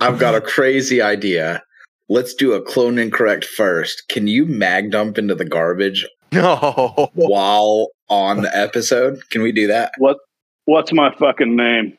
I've 0.00 0.18
got 0.18 0.34
a 0.34 0.40
crazy 0.40 1.00
idea. 1.00 1.62
Let's 2.08 2.34
do 2.34 2.52
a 2.54 2.60
clone 2.62 2.98
incorrect 2.98 3.44
first. 3.44 4.08
Can 4.08 4.26
you 4.26 4.44
mag 4.46 4.90
dump 4.90 5.16
into 5.18 5.34
the 5.34 5.44
garbage 5.44 6.06
No. 6.32 7.10
while 7.14 7.88
on 8.08 8.42
the 8.42 8.54
episode? 8.56 9.20
Can 9.30 9.42
we 9.42 9.52
do 9.52 9.66
that? 9.68 9.92
What 9.98 10.18
what's 10.64 10.92
my 10.92 11.14
fucking 11.14 11.56
name? 11.56 11.96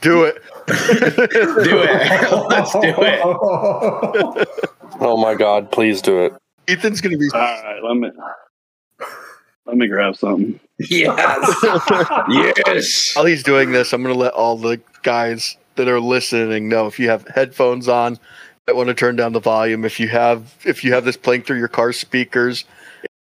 Do 0.00 0.24
it. 0.24 0.42
Do 0.66 1.82
it. 1.82 2.32
Let's 2.48 2.72
do 2.72 2.80
it. 2.82 4.48
Oh 4.98 5.16
my 5.18 5.34
god, 5.34 5.70
please 5.70 6.00
do 6.00 6.24
it. 6.24 6.32
Ethan's 6.68 7.00
gonna 7.02 7.18
be. 7.18 7.28
All 7.34 7.40
right, 7.40 7.80
let 7.82 7.96
me 7.96 8.10
let 9.66 9.76
me 9.76 9.86
grab 9.88 10.16
something. 10.16 10.58
Yes. 10.78 11.64
yes. 12.28 13.12
While 13.14 13.24
he's 13.26 13.42
doing 13.42 13.72
this, 13.72 13.92
I'm 13.92 14.02
gonna 14.02 14.14
let 14.14 14.32
all 14.32 14.56
the 14.56 14.80
guys 15.02 15.56
that 15.76 15.88
are 15.88 16.00
listening 16.00 16.68
know 16.68 16.86
if 16.86 16.98
you 16.98 17.08
have 17.08 17.26
headphones 17.28 17.88
on, 17.88 18.18
I 18.68 18.72
want 18.72 18.88
to 18.88 18.94
turn 18.94 19.16
down 19.16 19.32
the 19.32 19.40
volume. 19.40 19.84
If 19.84 20.00
you 20.00 20.08
have 20.08 20.54
if 20.64 20.84
you 20.84 20.92
have 20.92 21.04
this 21.04 21.16
playing 21.16 21.42
through 21.42 21.58
your 21.58 21.68
car 21.68 21.92
speakers, 21.92 22.64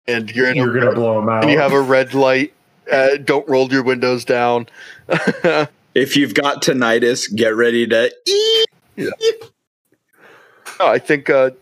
and 0.07 0.31
you're 0.31 0.49
in 0.49 0.57
You're 0.57 0.73
gonna 0.73 0.93
blow 0.93 1.21
them 1.21 1.29
out. 1.29 1.43
and 1.43 1.53
you 1.53 1.59
have 1.59 1.73
a 1.73 1.81
red 1.81 2.15
light, 2.15 2.53
uh, 2.91 3.17
don't 3.17 3.49
roll 3.49 3.73
your 3.73 3.83
windows 3.83 4.25
down. 4.25 4.67
If 5.97 6.15
you've 6.15 6.35
got 6.35 6.61
tinnitus, 6.61 7.35
get 7.35 7.57
ready 7.57 7.87
to 7.87 8.15
eat. 8.29 8.67
No, 8.99 10.87
I 10.87 10.99
think 10.99 11.31
uh, 11.31 11.53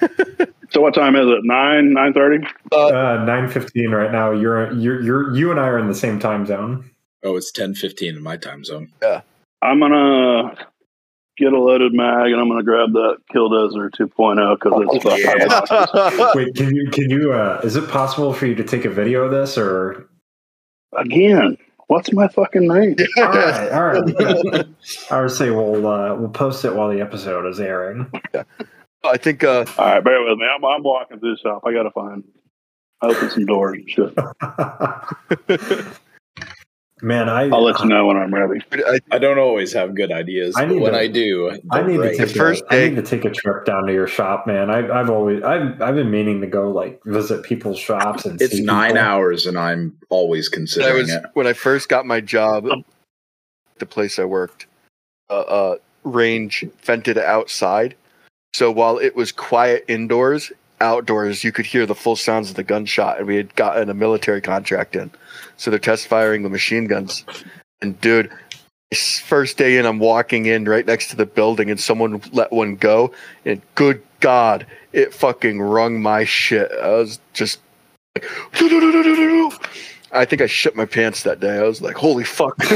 So 0.70 0.80
what 0.80 0.94
time 0.94 1.16
is 1.16 1.26
it? 1.26 1.44
Nine 1.44 1.92
nine 1.92 2.12
thirty. 2.12 2.44
uh, 2.72 3.24
nine 3.26 3.48
fifteen 3.48 3.90
right 3.90 4.10
now. 4.12 4.30
You're 4.32 4.72
you're 4.72 5.00
you're 5.02 5.36
you 5.36 5.50
and 5.50 5.60
I 5.60 5.68
are 5.68 5.78
in 5.78 5.88
the 5.88 5.94
same 5.94 6.18
time 6.18 6.46
zone. 6.46 6.90
Oh, 7.22 7.36
it's 7.36 7.50
ten 7.52 7.74
fifteen 7.74 8.16
in 8.16 8.22
my 8.22 8.36
time 8.36 8.64
zone. 8.64 8.90
Yeah, 9.02 9.20
I'm 9.62 9.80
gonna 9.80 10.56
get 11.36 11.52
a 11.52 11.58
loaded 11.58 11.92
mag 11.92 12.32
and 12.32 12.40
I'm 12.40 12.48
gonna 12.48 12.62
grab 12.62 12.92
that 12.94 13.18
Killdozer 13.34 13.90
2.0 13.90 14.58
because 14.58 14.72
it's 14.88 15.04
fucking 16.00 16.16
Yeah. 16.16 16.32
Wait, 16.34 16.54
can 16.54 16.74
you 16.74 16.88
can 16.90 17.10
you? 17.10 17.32
Uh, 17.32 17.60
is 17.62 17.76
it 17.76 17.88
possible 17.88 18.32
for 18.32 18.46
you 18.46 18.54
to 18.54 18.64
take 18.64 18.84
a 18.84 18.90
video 18.90 19.22
of 19.24 19.30
this 19.32 19.58
or? 19.58 20.08
again. 20.96 21.58
What's 21.88 22.12
my 22.12 22.26
fucking 22.26 22.66
name? 22.66 22.96
All 23.18 23.24
right, 23.28 23.70
all 23.72 23.84
right. 23.84 24.66
I 25.10 25.20
would 25.20 25.30
say 25.30 25.50
we'll 25.50 25.86
uh, 25.86 26.16
we'll 26.16 26.30
post 26.30 26.64
it 26.64 26.74
while 26.74 26.88
the 26.90 27.00
episode 27.00 27.46
is 27.46 27.60
airing. 27.60 28.10
I 29.08 29.16
think 29.16 29.44
uh, 29.44 29.64
All 29.78 29.84
right, 29.86 30.02
bear 30.04 30.22
with 30.22 30.38
me. 30.38 30.46
I'm, 30.46 30.64
I'm 30.64 30.82
walking 30.82 31.18
through 31.20 31.32
the 31.36 31.38
shop. 31.40 31.62
I 31.66 31.72
gotta 31.72 31.90
find 31.90 32.24
I 33.02 33.06
open 33.08 33.30
some 33.30 33.46
doors 33.46 33.78
and 33.78 33.90
shit. 33.90 34.14
Man, 37.02 37.28
I 37.28 37.42
I'll 37.50 37.62
let 37.62 37.78
you 37.80 37.86
know 37.90 38.06
when 38.06 38.16
I'm 38.16 38.32
ready. 38.32 38.62
I, 38.72 39.00
I 39.12 39.18
don't 39.18 39.38
always 39.38 39.70
have 39.74 39.94
good 39.94 40.10
ideas, 40.10 40.56
I 40.56 40.64
but 40.64 40.72
need 40.72 40.80
when 40.80 40.92
to- 40.92 40.98
I 40.98 41.06
do, 41.08 41.50
I 41.50 41.58
they're 41.82 41.86
need 41.88 41.98
to 41.98 42.16
take 42.16 42.34
first 42.34 42.64
a, 42.64 42.72
I 42.72 42.76
day- 42.76 42.88
need 42.88 42.96
to 42.96 43.02
take 43.02 43.26
a 43.26 43.30
trip 43.30 43.66
down 43.66 43.86
to 43.86 43.92
your 43.92 44.06
shop, 44.06 44.46
man. 44.46 44.70
I, 44.70 44.78
I've 45.00 45.10
always 45.10 45.42
I've 45.42 45.82
I've 45.82 45.94
been 45.94 46.10
meaning 46.10 46.40
to 46.40 46.46
go 46.46 46.70
like 46.70 47.02
visit 47.04 47.42
people's 47.42 47.78
shops 47.78 48.24
and 48.24 48.40
It's 48.40 48.56
see 48.56 48.62
nine 48.64 48.92
people. 48.92 49.02
hours, 49.04 49.44
and 49.44 49.58
I'm 49.58 49.94
always 50.08 50.48
I 50.48 50.54
considering 50.54 50.96
was 50.96 51.12
it. 51.12 51.22
when 51.34 51.46
I 51.46 51.52
first 51.52 51.90
got 51.90 52.06
my 52.06 52.22
job, 52.22 52.66
the 53.76 53.86
place 53.86 54.18
I 54.18 54.24
worked, 54.24 54.64
uh, 55.28 55.34
uh, 55.40 55.76
range 56.02 56.64
vented 56.82 57.18
outside. 57.18 57.94
So 58.56 58.72
while 58.72 58.96
it 58.96 59.14
was 59.14 59.32
quiet 59.32 59.84
indoors, 59.86 60.50
outdoors 60.80 61.44
you 61.44 61.52
could 61.52 61.66
hear 61.66 61.84
the 61.84 61.94
full 61.94 62.16
sounds 62.16 62.48
of 62.48 62.56
the 62.56 62.62
gunshot, 62.62 63.18
and 63.18 63.26
we 63.26 63.36
had 63.36 63.54
gotten 63.54 63.90
a 63.90 63.94
military 63.94 64.40
contract 64.40 64.96
in, 64.96 65.10
so 65.58 65.70
they're 65.70 65.78
test 65.78 66.06
firing 66.06 66.42
the 66.42 66.48
machine 66.48 66.86
guns. 66.86 67.26
And 67.82 68.00
dude, 68.00 68.32
first 68.94 69.58
day 69.58 69.76
in, 69.76 69.84
I'm 69.84 69.98
walking 69.98 70.46
in 70.46 70.64
right 70.64 70.86
next 70.86 71.10
to 71.10 71.16
the 71.16 71.26
building, 71.26 71.70
and 71.70 71.78
someone 71.78 72.22
let 72.32 72.50
one 72.50 72.76
go, 72.76 73.12
and 73.44 73.60
good 73.74 74.02
God, 74.20 74.66
it 74.94 75.12
fucking 75.12 75.60
rung 75.60 76.00
my 76.00 76.24
shit. 76.24 76.72
I 76.72 76.92
was 76.92 77.20
just 77.34 77.60
like, 78.14 78.24
I 80.12 80.24
think 80.24 80.40
I 80.40 80.46
shit 80.46 80.74
my 80.74 80.86
pants 80.86 81.24
that 81.24 81.40
day. 81.40 81.58
I 81.58 81.64
was 81.64 81.82
like, 81.82 81.96
holy 81.96 82.24
fuck. 82.24 82.56
Did 82.58 82.70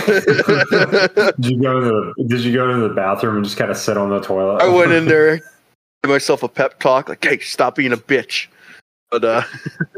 you 1.38 1.62
go 1.62 1.80
to 1.80 2.12
the 2.18 2.24
Did 2.26 2.40
you 2.40 2.52
go 2.52 2.70
to 2.70 2.86
the 2.86 2.94
bathroom 2.94 3.36
and 3.36 3.44
just 3.46 3.56
kind 3.56 3.70
of 3.70 3.78
sit 3.78 3.96
on 3.96 4.10
the 4.10 4.20
toilet? 4.20 4.60
I 4.60 4.68
went 4.68 4.92
in 4.92 5.06
there, 5.06 5.38
gave 5.38 5.44
myself 6.08 6.42
a 6.42 6.48
pep 6.48 6.80
talk, 6.80 7.08
like, 7.08 7.24
hey, 7.24 7.38
stop 7.38 7.74
being 7.74 7.92
a 7.92 7.96
bitch. 7.96 8.48
But 9.10 9.24
uh, 9.24 9.42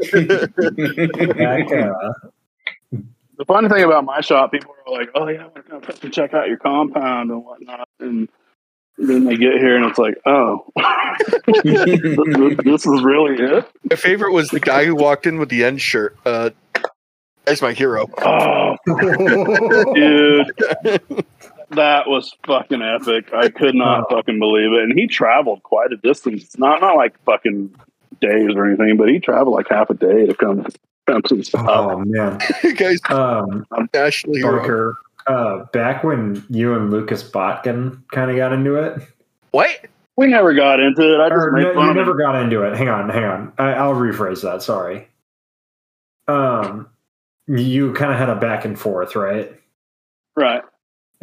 the 3.37 3.45
funny 3.47 3.69
thing 3.69 3.83
about 3.83 4.05
my 4.05 4.21
shop, 4.21 4.51
people 4.51 4.73
are 4.87 4.93
like, 4.93 5.09
"Oh 5.13 5.27
yeah, 5.27 5.47
we're 5.55 5.61
gonna 5.61 5.85
to 5.85 6.09
check 6.09 6.33
out 6.33 6.47
your 6.47 6.57
compound 6.57 7.29
and 7.29 7.45
whatnot," 7.45 7.87
and 7.99 8.27
then 8.97 9.25
they 9.25 9.35
get 9.35 9.53
here 9.53 9.75
and 9.75 9.85
it's 9.85 9.99
like, 9.99 10.15
"Oh, 10.25 10.65
this, 11.63 11.63
this 12.63 12.87
is 12.87 13.03
really 13.03 13.35
it." 13.35 13.69
My 13.91 13.95
favorite 13.95 14.33
was 14.33 14.49
the 14.49 14.59
guy 14.59 14.85
who 14.85 14.95
walked 14.95 15.27
in 15.27 15.37
with 15.37 15.49
the 15.49 15.63
end 15.63 15.79
shirt. 15.79 16.17
Uh, 16.25 16.49
that's 17.45 17.61
my 17.61 17.73
hero. 17.73 18.09
Oh, 18.17 18.77
dude, 19.93 20.51
that 21.75 22.07
was 22.07 22.35
fucking 22.45 22.81
epic. 22.81 23.33
I 23.33 23.49
could 23.49 23.75
not 23.75 24.09
fucking 24.09 24.39
believe 24.39 24.71
it. 24.73 24.83
And 24.83 24.97
he 24.97 25.07
traveled 25.07 25.63
quite 25.63 25.91
a 25.91 25.97
distance. 25.97 26.57
Not 26.57 26.81
not 26.81 26.95
like 26.95 27.21
fucking 27.25 27.73
days 28.21 28.51
or 28.55 28.65
anything, 28.65 28.97
but 28.97 29.09
he 29.09 29.19
traveled 29.19 29.55
like 29.55 29.67
half 29.69 29.89
a 29.89 29.93
day 29.93 30.25
to 30.25 30.33
come 30.33 30.65
come 31.07 31.21
some 31.27 31.43
stuff. 31.43 31.65
oh 31.69 31.99
man, 32.05 32.39
guys, 32.75 32.99
um, 33.09 33.65
I'm 33.71 33.89
national. 33.93 34.41
Barker. 34.41 34.97
Uh, 35.25 35.63
back 35.71 36.03
when 36.03 36.43
you 36.49 36.73
and 36.75 36.91
Lucas 36.91 37.23
Botkin 37.23 38.03
kind 38.11 38.29
of 38.29 38.35
got 38.35 38.51
into 38.51 38.75
it, 38.75 39.01
What? 39.51 39.69
We 40.17 40.27
never 40.27 40.53
got 40.53 40.79
into 40.81 41.01
it. 41.01 41.19
I 41.19 41.29
just 41.29 41.47
made 41.53 41.63
no, 41.63 41.73
fun 41.75 41.85
you 41.85 41.89
of 41.91 41.95
never 41.95 42.11
him. 42.11 42.17
got 42.17 42.35
into 42.35 42.61
it. 42.63 42.75
Hang 42.77 42.89
on, 42.89 43.09
hang 43.09 43.23
on. 43.23 43.53
I, 43.57 43.71
I'll 43.73 43.95
rephrase 43.95 44.41
that. 44.43 44.61
Sorry. 44.61 45.07
Um, 46.27 46.87
you 47.47 47.93
kind 47.93 48.11
of 48.11 48.19
had 48.19 48.29
a 48.29 48.35
back 48.35 48.65
and 48.65 48.77
forth, 48.77 49.15
right? 49.15 49.51
Right. 50.35 50.61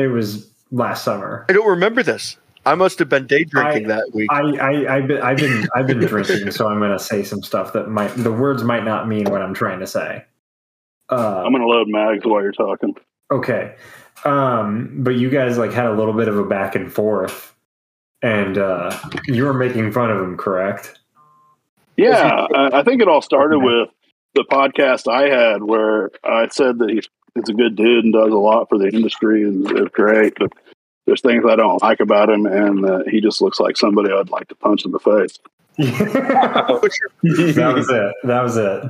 It 0.00 0.08
was 0.08 0.50
last 0.70 1.04
summer. 1.04 1.44
I 1.48 1.52
don't 1.52 1.68
remember 1.68 2.02
this. 2.02 2.36
I 2.66 2.74
must 2.74 2.98
have 2.98 3.08
been 3.08 3.26
day 3.26 3.44
drinking 3.44 3.86
I- 3.90 3.96
that 3.96 4.10
week. 4.14 4.28
I, 4.30 4.40
I, 4.40 4.96
I've 4.96 5.06
been, 5.08 5.20
I've 5.22 5.36
been, 5.38 5.68
I've 5.74 5.86
been 5.86 5.98
drinking, 5.98 6.50
so 6.50 6.68
I'm 6.68 6.78
going 6.78 6.92
to 6.92 6.98
say 6.98 7.22
some 7.22 7.42
stuff 7.42 7.72
that 7.72 7.88
might, 7.88 8.08
the 8.16 8.32
words 8.32 8.62
might 8.64 8.84
not 8.84 9.08
mean 9.08 9.30
what 9.30 9.40
I'm 9.42 9.54
trying 9.54 9.80
to 9.80 9.86
say. 9.86 10.24
Uh, 11.08 11.42
I'm 11.44 11.50
gonna 11.52 11.66
load 11.66 11.88
mags 11.88 12.24
while 12.24 12.40
you're 12.40 12.52
talking. 12.52 12.94
okay. 13.32 13.74
Um, 14.24 14.90
but 15.02 15.16
you 15.16 15.28
guys 15.28 15.58
like 15.58 15.72
had 15.72 15.86
a 15.86 15.92
little 15.92 16.12
bit 16.12 16.28
of 16.28 16.38
a 16.38 16.44
back 16.44 16.76
and 16.76 16.92
forth, 16.92 17.52
and 18.22 18.56
uh, 18.58 18.96
you 19.26 19.44
were 19.44 19.54
making 19.54 19.90
fun 19.90 20.10
of 20.10 20.22
him, 20.22 20.36
correct? 20.36 21.00
Yeah, 21.96 22.46
I, 22.54 22.80
I 22.80 22.82
think 22.84 23.02
it 23.02 23.08
all 23.08 23.22
started 23.22 23.56
Okay. 23.56 23.64
with 23.66 23.88
the 24.34 24.44
podcast 24.44 25.10
I 25.12 25.28
had 25.28 25.62
where 25.64 26.10
I 26.22 26.46
said 26.48 26.78
that 26.78 26.90
he's, 26.90 27.08
he's 27.34 27.48
a 27.48 27.54
good 27.54 27.76
dude 27.76 28.04
and 28.04 28.12
does 28.12 28.32
a 28.32 28.36
lot 28.36 28.68
for 28.68 28.78
the 28.78 28.88
industry 28.88 29.42
and 29.44 29.66
is 29.78 29.88
great, 29.92 30.34
but 30.38 30.52
there's 31.06 31.20
things 31.22 31.44
I 31.48 31.56
don't 31.56 31.82
like 31.82 32.00
about 32.00 32.28
him, 32.30 32.46
and 32.46 32.84
uh, 32.84 33.00
he 33.10 33.20
just 33.20 33.40
looks 33.40 33.58
like 33.58 33.76
somebody 33.76 34.12
I'd 34.12 34.30
like 34.30 34.48
to 34.48 34.54
punch 34.54 34.84
in 34.84 34.92
the 34.92 34.98
face. 34.98 35.38
that 35.78 37.72
was 37.74 37.88
it. 37.90 38.14
That 38.24 38.42
was 38.42 38.56
it. 38.56 38.82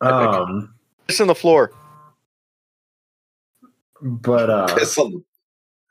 Um, 0.00 0.74
Piss 1.06 1.20
on 1.20 1.28
the 1.28 1.34
floor. 1.34 1.72
but 4.00 4.50
uh, 4.50 4.74
piss 4.74 4.98
on. 4.98 5.24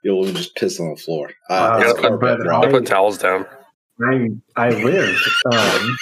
You'll 0.03 0.25
just 0.25 0.55
piss 0.55 0.79
on 0.79 0.89
the 0.91 0.95
floor. 1.01 1.32
Uh, 1.49 1.53
Uh, 1.53 1.84
it's 1.84 2.01
but 2.19 2.47
I'll 2.49 2.69
put 2.69 2.86
towels 2.86 3.17
down. 3.17 3.45
I 4.03 4.29
I 4.55 4.69
lived. 4.69 5.21
Um, 5.53 5.97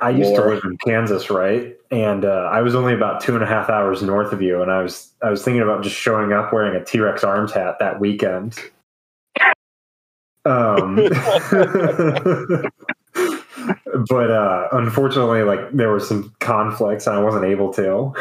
I 0.00 0.10
used 0.10 0.34
to 0.34 0.44
live 0.44 0.62
in 0.64 0.76
Kansas, 0.84 1.30
right? 1.30 1.76
And 1.90 2.24
uh, 2.24 2.48
I 2.52 2.60
was 2.62 2.74
only 2.74 2.94
about 2.94 3.20
two 3.22 3.34
and 3.34 3.42
a 3.42 3.46
half 3.46 3.70
hours 3.70 4.02
north 4.02 4.32
of 4.32 4.42
you, 4.42 4.62
and 4.62 4.70
I 4.70 4.82
was 4.82 5.12
I 5.22 5.30
was 5.30 5.42
thinking 5.42 5.62
about 5.62 5.82
just 5.82 5.96
showing 5.96 6.32
up 6.32 6.52
wearing 6.52 6.80
a 6.80 6.84
T 6.84 7.00
Rex 7.00 7.24
Arms 7.24 7.52
hat 7.52 7.78
that 7.80 8.00
weekend. 8.00 8.58
Um, 10.44 10.96
but 14.08 14.30
uh, 14.30 14.68
unfortunately, 14.72 15.42
like 15.42 15.72
there 15.72 15.90
were 15.90 16.00
some 16.00 16.34
conflicts, 16.40 17.06
and 17.06 17.16
I 17.16 17.22
wasn't 17.22 17.44
able 17.44 17.72
to. 17.74 18.12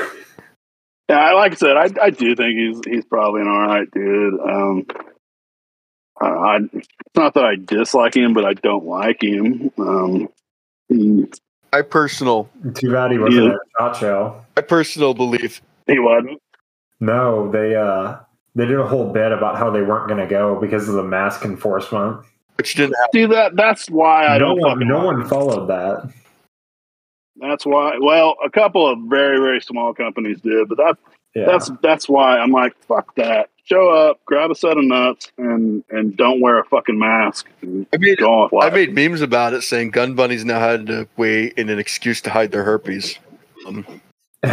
Yeah, 1.10 1.20
I 1.20 1.34
like 1.34 1.54
I 1.54 1.56
said, 1.56 1.78
I, 1.78 1.90
I 2.02 2.10
do 2.10 2.36
think 2.36 2.58
he's 2.58 2.80
he's 2.86 3.06
probably 3.06 3.42
an 3.42 3.48
all 3.48 3.68
right 3.68 3.90
dude. 3.92 4.40
Um, 4.40 4.86
I, 6.22 6.28
I 6.28 6.58
it's 6.74 6.88
not 7.16 7.34
that 7.34 7.46
I 7.46 7.56
dislike 7.56 8.16
him, 8.16 8.34
but 8.34 8.46
I 8.46 8.54
don't 8.54 8.86
like 8.86 9.24
him. 9.24 9.72
Um, 9.78 10.30
he, 10.88 11.26
My 11.72 11.82
personal, 11.84 12.50
Too 12.76 12.92
bad 12.92 13.12
he 13.12 13.20
wasn't 13.20 13.46
Yeah. 13.46 13.50
at 13.52 13.56
a 13.56 13.60
shot 13.80 13.96
show. 13.98 14.42
my 14.56 14.62
personal 14.64 15.14
belief. 15.14 15.62
he 15.88 16.00
wasn't. 16.00 16.42
No, 17.00 17.50
they 17.52 17.76
uh 17.76 18.18
they 18.56 18.66
did 18.66 18.80
a 18.80 18.86
whole 18.88 19.12
bit 19.14 19.32
about 19.32 19.58
how 19.58 19.70
they 19.70 19.82
weren't 19.82 20.08
going 20.08 20.20
to 20.20 20.28
go 20.28 20.60
because 20.60 20.90
of 20.90 20.96
the 20.96 21.04
mask 21.04 21.46
enforcement. 21.46 22.20
Which 22.58 22.74
didn't 22.76 22.96
happen. 22.96 23.10
See 23.14 23.26
that 23.28 23.56
that's 23.56 23.90
why 23.90 24.26
I 24.26 24.38
no 24.38 24.48
don't 24.56 24.60
one, 24.60 24.88
no 24.88 25.06
one 25.06 25.26
followed 25.28 25.68
that. 25.68 26.12
That's 27.38 27.66
why. 27.66 27.98
Well, 28.02 28.36
a 28.44 28.50
couple 28.50 28.86
of 28.88 29.00
very 29.08 29.38
very 29.38 29.62
small 29.62 29.94
companies 29.94 30.42
did, 30.42 30.68
but 30.68 30.78
that 30.78 30.98
Yeah, 31.36 31.46
that's 31.46 31.72
that's 31.82 32.10
why 32.10 32.38
I'm 32.40 32.52
like 32.52 32.76
fuck 32.84 33.16
that. 33.16 33.50
Show 33.70 33.90
up, 33.90 34.20
grab 34.26 34.50
a 34.50 34.56
set 34.56 34.78
of 34.78 34.84
nuts, 34.84 35.32
and 35.38 35.84
and 35.90 36.18
don't 36.18 36.42
wear 36.42 36.60
a 36.60 36.66
fucking 36.66 36.98
mask. 36.98 37.48
And 37.62 37.86
I 37.94 37.98
made 37.98 38.18
go 38.18 38.32
on 38.32 38.64
I 38.64 38.70
made 38.72 38.96
memes 38.96 39.22
about 39.22 39.54
it 39.54 39.62
saying 39.62 39.92
gun 39.92 40.16
bunnies 40.16 40.44
now 40.44 40.60
had 40.60 40.90
a 40.90 41.08
way 41.18 41.54
in 41.56 41.70
an 41.70 41.78
excuse 41.78 42.20
to 42.22 42.30
hide 42.32 42.52
their 42.52 42.64
herpes. 42.64 43.20
Um, 43.68 43.86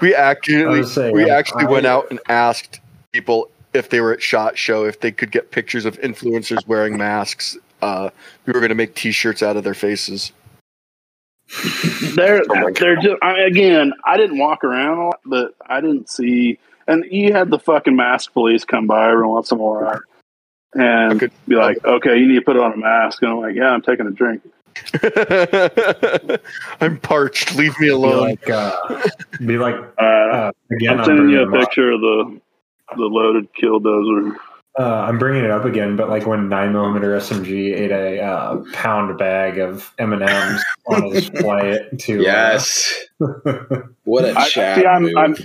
we 0.00 0.14
actually 0.14 0.82
saying, 0.84 1.14
we 1.14 1.30
actually 1.30 1.66
I- 1.66 1.70
went 1.70 1.86
out 1.86 2.10
and 2.10 2.18
asked 2.28 2.80
people 3.12 3.50
if 3.74 3.90
they 3.90 4.00
were 4.00 4.12
at 4.12 4.22
shot 4.22 4.58
show 4.58 4.84
if 4.84 5.00
they 5.00 5.12
could 5.12 5.30
get 5.30 5.50
pictures 5.50 5.84
of 5.84 6.00
influencers 6.00 6.66
wearing 6.66 6.96
masks. 6.96 7.56
Uh, 7.82 8.10
we 8.46 8.52
were 8.52 8.60
going 8.60 8.70
to 8.70 8.74
make 8.74 8.94
T-shirts 8.94 9.42
out 9.42 9.56
of 9.56 9.64
their 9.64 9.74
faces. 9.74 10.32
They're 12.14 12.42
Oh 12.48 12.70
they're 12.72 12.96
just 12.96 13.16
I, 13.22 13.42
again. 13.42 13.92
I 14.04 14.16
didn't 14.16 14.38
walk 14.38 14.64
around 14.64 14.98
a 14.98 15.04
lot, 15.04 15.20
but 15.24 15.54
I 15.68 15.80
didn't 15.80 16.10
see. 16.10 16.58
And 16.88 17.04
you 17.10 17.32
had 17.32 17.50
the 17.50 17.58
fucking 17.58 17.96
mask 17.96 18.32
police 18.32 18.64
come 18.64 18.86
by 18.86 19.10
every 19.10 19.26
once 19.26 19.50
in 19.50 19.58
a 19.58 19.62
while 19.62 20.00
and 20.74 21.22
Okay. 21.22 21.32
be 21.48 21.56
like, 21.56 21.84
"Okay, 21.84 22.16
you 22.18 22.26
need 22.28 22.36
to 22.36 22.42
put 22.42 22.56
on 22.56 22.72
a 22.72 22.76
mask." 22.76 23.22
And 23.22 23.30
I'm 23.32 23.38
like, 23.40 23.54
"Yeah, 23.56 23.70
I'm 23.70 23.82
taking 23.82 24.06
a 24.06 24.10
drink." 24.10 24.42
I'm 26.80 26.98
parched. 26.98 27.54
Leave 27.56 27.78
me 27.80 27.88
alone. 27.88 28.10
be 28.10 28.16
alone. 28.16 28.28
like, 28.28 28.50
uh, 28.50 29.08
be 29.46 29.58
like 29.58 29.74
Uh, 29.98 30.02
uh, 30.02 30.52
again. 30.70 30.92
I'm 30.94 30.98
I'm 31.00 31.04
sending 31.06 31.28
you 31.30 31.42
a 31.42 31.46
them 31.46 31.54
up. 31.54 31.60
picture 31.60 31.90
of 31.92 32.00
the 32.00 32.40
the 32.96 33.02
loaded 33.04 33.48
killdozer. 33.54 34.36
Uh, 34.78 35.06
I'm 35.08 35.18
bringing 35.18 35.42
it 35.44 35.50
up 35.50 35.64
again, 35.64 35.96
but 35.96 36.10
like 36.10 36.26
when 36.26 36.48
nine 36.50 36.72
millimeter 36.74 37.16
SMG 37.16 37.74
ate 37.74 37.90
a 37.90 38.20
uh, 38.22 38.62
pound 38.74 39.16
bag 39.18 39.58
of 39.58 39.90
M 39.98 40.12
and 40.12 40.22
M's 40.22 40.62
on 40.86 41.02
his 41.10 41.28
flight 41.40 41.98
to 42.00 42.18
uh, 42.18 42.22
Yes. 42.22 42.94
What 44.04 44.26
a 44.26 44.38
I- 44.38 44.48
chat 44.48 44.78
see, 44.78 44.84
I'm- 44.84 45.02
move. 45.04 45.16
I'm- 45.16 45.36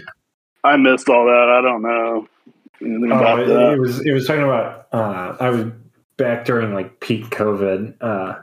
I 0.64 0.78
missed 0.78 1.10
all 1.10 1.26
that. 1.26 1.50
I 1.58 1.62
don't 1.62 1.82
know 1.82 2.28
anything 2.82 3.12
Oh, 3.12 3.18
about 3.20 3.40
it, 3.42 3.48
that. 3.48 3.74
it 3.74 3.80
was 3.80 4.06
it 4.06 4.12
was 4.12 4.28
talking 4.28 4.44
about 4.44 4.88
uh, 4.94 5.36
I 5.40 5.50
was 5.50 5.66
back 6.18 6.46
during 6.46 6.74
like 6.74 7.00
peak 7.00 7.26
COVID. 7.30 7.96
Uh, 8.02 8.36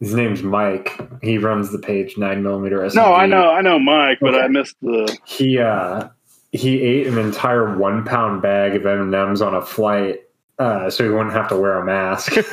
his 0.00 0.14
name's 0.14 0.42
Mike. 0.42 0.98
He 1.22 1.38
runs 1.38 1.72
the 1.72 1.78
page 1.78 2.16
nine 2.18 2.42
millimeter 2.42 2.78
SMG. 2.80 2.94
no, 2.94 3.12
I 3.14 3.26
know, 3.26 3.50
I 3.50 3.60
know, 3.62 3.78
Mike, 3.80 4.18
but 4.20 4.34
Okay. 4.34 4.44
I 4.44 4.48
missed 4.48 4.76
the. 4.80 5.16
He 5.26 5.58
uh, 5.58 6.08
he 6.52 6.80
ate 6.80 7.06
an 7.08 7.18
entire 7.18 7.76
one 7.76 8.04
pound 8.04 8.40
bag 8.42 8.74
of 8.76 8.86
M 8.86 9.00
and 9.02 9.14
M's 9.14 9.42
on 9.42 9.54
a 9.54 9.60
flight, 9.62 10.20
uh, 10.60 10.88
so 10.90 11.02
he 11.04 11.10
wouldn't 11.10 11.32
have 11.32 11.48
to 11.48 11.56
wear 11.56 11.78
a 11.78 11.84
mask. 11.84 12.32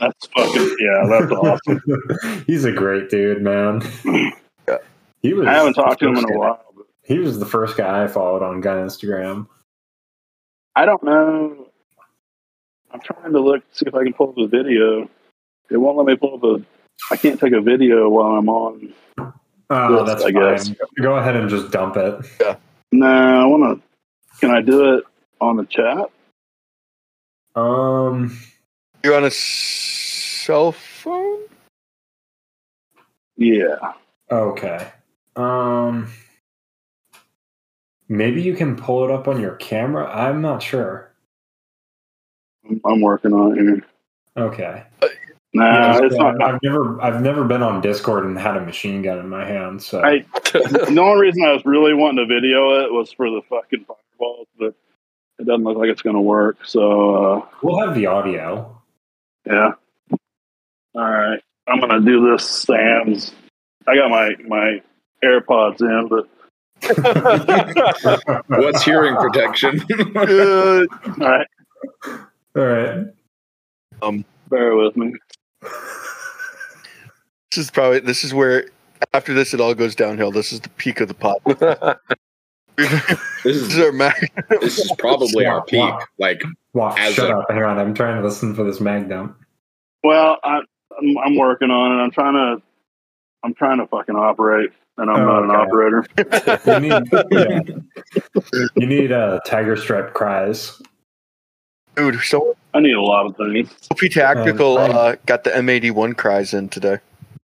That's 0.00 0.26
fucking 0.26 0.76
yeah. 0.78 1.06
That's 1.08 1.32
awesome. 1.32 1.82
He's 2.46 2.64
a 2.64 2.72
great 2.72 3.10
dude, 3.10 3.42
man. 3.42 3.80
He 5.22 5.34
was. 5.34 5.46
I 5.48 5.54
haven't 5.54 5.74
talked 5.74 5.98
to 6.00 6.08
him 6.08 6.16
in 6.18 6.32
a 6.32 6.38
while. 6.38 6.64
But 7.08 7.14
He 7.14 7.18
was 7.20 7.38
the 7.38 7.46
first 7.46 7.76
guy 7.76 8.04
I 8.04 8.06
followed 8.06 8.42
on 8.42 8.60
gun 8.60 8.78
Instagram. 8.86 9.46
I 10.76 10.84
don't 10.86 11.02
know. 11.02 11.66
I'm 12.90 13.00
trying 13.00 13.32
to 13.32 13.40
look 13.40 13.62
see 13.72 13.86
if 13.86 13.94
I 13.94 14.04
can 14.04 14.12
pull 14.14 14.30
up 14.30 14.38
a 14.38 14.46
video. 14.46 15.08
It 15.70 15.76
won't 15.76 15.96
let 15.98 16.06
me 16.06 16.16
pull 16.16 16.34
up 16.36 16.44
a. 16.44 16.64
I 17.12 17.16
can't 17.16 17.38
take 17.38 17.52
a 17.52 17.60
video 17.60 18.08
while 18.08 18.32
I'm 18.38 18.48
on. 18.48 18.94
Oh, 19.70 19.96
Yes, 19.98 20.06
that's 20.06 20.22
I 20.24 20.32
fine. 20.32 20.42
guess. 20.56 20.72
Go 21.00 21.16
ahead 21.16 21.36
and 21.36 21.48
just 21.50 21.70
dump 21.70 21.96
it. 21.96 22.24
Yeah. 22.40 22.56
No, 22.92 23.06
I 23.06 23.44
want 23.44 23.80
to. 23.80 24.38
Can 24.40 24.50
I 24.50 24.62
do 24.62 24.94
it 24.96 25.04
on 25.40 25.56
the 25.56 25.64
chat? 25.66 26.10
Um, 27.54 28.38
You're 29.04 29.16
on 29.16 29.24
a 29.24 29.30
cell 29.30 30.72
phone. 30.72 31.40
Yeah. 33.36 33.92
okay. 34.30 34.90
Um, 35.36 36.08
maybe 38.08 38.42
you 38.42 38.54
can 38.54 38.76
pull 38.76 39.04
it 39.04 39.10
up 39.10 39.28
on 39.28 39.40
your 39.40 39.56
camera. 39.56 40.10
I'm 40.10 40.40
not 40.40 40.62
sure. 40.62 41.12
I'm, 42.68 42.80
I'm 42.84 43.00
working 43.00 43.32
on 43.32 43.58
it 43.58 43.62
here. 43.62 43.86
Okay. 44.36 44.84
Nah, 45.54 45.94
Yeah, 45.94 46.04
it's 46.04 46.16
so 46.16 46.30
not. 46.30 46.42
I've 46.42 46.60
never, 46.62 47.00
I've 47.02 47.22
never 47.22 47.44
been 47.44 47.62
on 47.62 47.80
Discord 47.80 48.24
and 48.24 48.38
had 48.38 48.56
a 48.56 48.60
machine 48.60 49.02
gun 49.02 49.18
in 49.18 49.28
my 49.28 49.44
hand. 49.44 49.82
So 49.82 50.02
I, 50.02 50.24
the 50.52 50.98
only 51.00 51.20
reason 51.20 51.42
I 51.42 51.52
was 51.52 51.64
really 51.64 51.94
wanting 51.94 52.26
to 52.26 52.32
video 52.32 52.84
it 52.84 52.92
was 52.92 53.12
for 53.12 53.30
the 53.30 53.40
fucking 53.48 53.86
firewalls, 53.86 54.46
but 54.58 54.74
it 55.38 55.46
doesn't 55.46 55.64
look 55.64 55.78
like 55.78 55.88
it's 55.88 56.02
going 56.02 56.16
to 56.16 56.20
work. 56.20 56.58
So, 56.64 57.14
uh, 57.14 57.46
we'll 57.62 57.78
have 57.84 57.94
the 57.94 58.06
audio. 58.06 58.80
yeah. 59.46 59.72
All 60.94 61.10
right. 61.10 61.40
I'm 61.66 61.80
going 61.80 61.90
to 61.90 62.00
do 62.00 62.30
this 62.30 62.48
Sam's. 62.48 63.32
I 63.86 63.94
got 63.94 64.10
my, 64.10 64.34
my 64.46 64.82
AirPods 65.22 65.80
in, 65.80 66.08
but 66.08 66.28
What's 68.48 68.82
hearing 68.82 69.16
protection? 69.16 69.80
All 70.16 70.26
right, 71.18 71.46
All 72.56 72.62
right. 72.64 73.06
Um, 74.02 74.24
bear 74.48 74.76
with 74.76 74.96
me. 74.96 75.12
this 77.50 77.58
is 77.58 77.70
probably 77.70 78.00
this 78.00 78.22
is 78.24 78.32
where 78.32 78.68
after 79.12 79.34
this 79.34 79.52
it 79.54 79.60
all 79.60 79.74
goes 79.74 79.94
downhill. 79.94 80.30
This 80.30 80.52
is 80.52 80.60
the 80.60 80.68
peak 80.70 81.00
of 81.00 81.08
the 81.08 81.14
pot. 81.14 81.40
this 81.44 81.58
this 83.44 83.56
is 83.56 83.74
is 83.74 83.78
our 83.80 83.92
max. 83.92 84.24
this 84.60 84.78
is 84.78 84.92
probably 84.98 85.46
our 85.46 85.64
peak. 85.64 85.80
Wow. 85.80 86.00
Like 86.18 86.42
Wow, 86.74 86.94
As 86.96 87.14
shut 87.14 87.30
a- 87.30 87.38
up. 87.38 87.50
Hang 87.50 87.64
on. 87.64 87.78
I'm 87.78 87.94
trying 87.94 88.20
to 88.20 88.26
listen 88.26 88.54
for 88.54 88.62
this 88.62 88.80
mag 88.80 89.08
dump. 89.08 89.36
Well, 90.04 90.38
I, 90.44 90.60
I'm, 90.96 91.18
I'm 91.24 91.36
working 91.36 91.70
on 91.70 91.98
it. 91.98 92.02
I'm 92.04 92.10
trying 92.12 92.34
to, 92.34 92.62
I'm 93.44 93.54
trying 93.54 93.78
to 93.78 93.86
fucking 93.86 94.16
operate, 94.16 94.70
and 94.96 95.10
I'm 95.10 95.20
Oh, 95.20 95.40
not 95.40 95.44
an 95.44 95.50
okay. 95.50 95.62
operator. 95.70 96.04
You 96.66 96.80
need, 96.80 97.08
yeah. 97.30 98.66
you 98.76 98.86
need 98.86 99.12
uh, 99.12 99.40
tiger 99.46 99.76
stripe 99.76 100.12
Cryes. 100.14 100.80
Dude, 101.96 102.20
so 102.20 102.56
I 102.74 102.80
need 102.80 102.92
a 102.94 103.00
lot 103.00 103.26
of 103.26 103.36
things. 103.36 103.70
OP 103.90 103.98
Tactical 104.10 104.78
Um, 104.78 104.90
I- 104.90 104.94
uh, 104.94 105.16
got 105.26 105.44
the 105.44 105.50
M81 105.50 106.16
Cryes 106.16 106.54
in 106.54 106.68
today. 106.68 106.98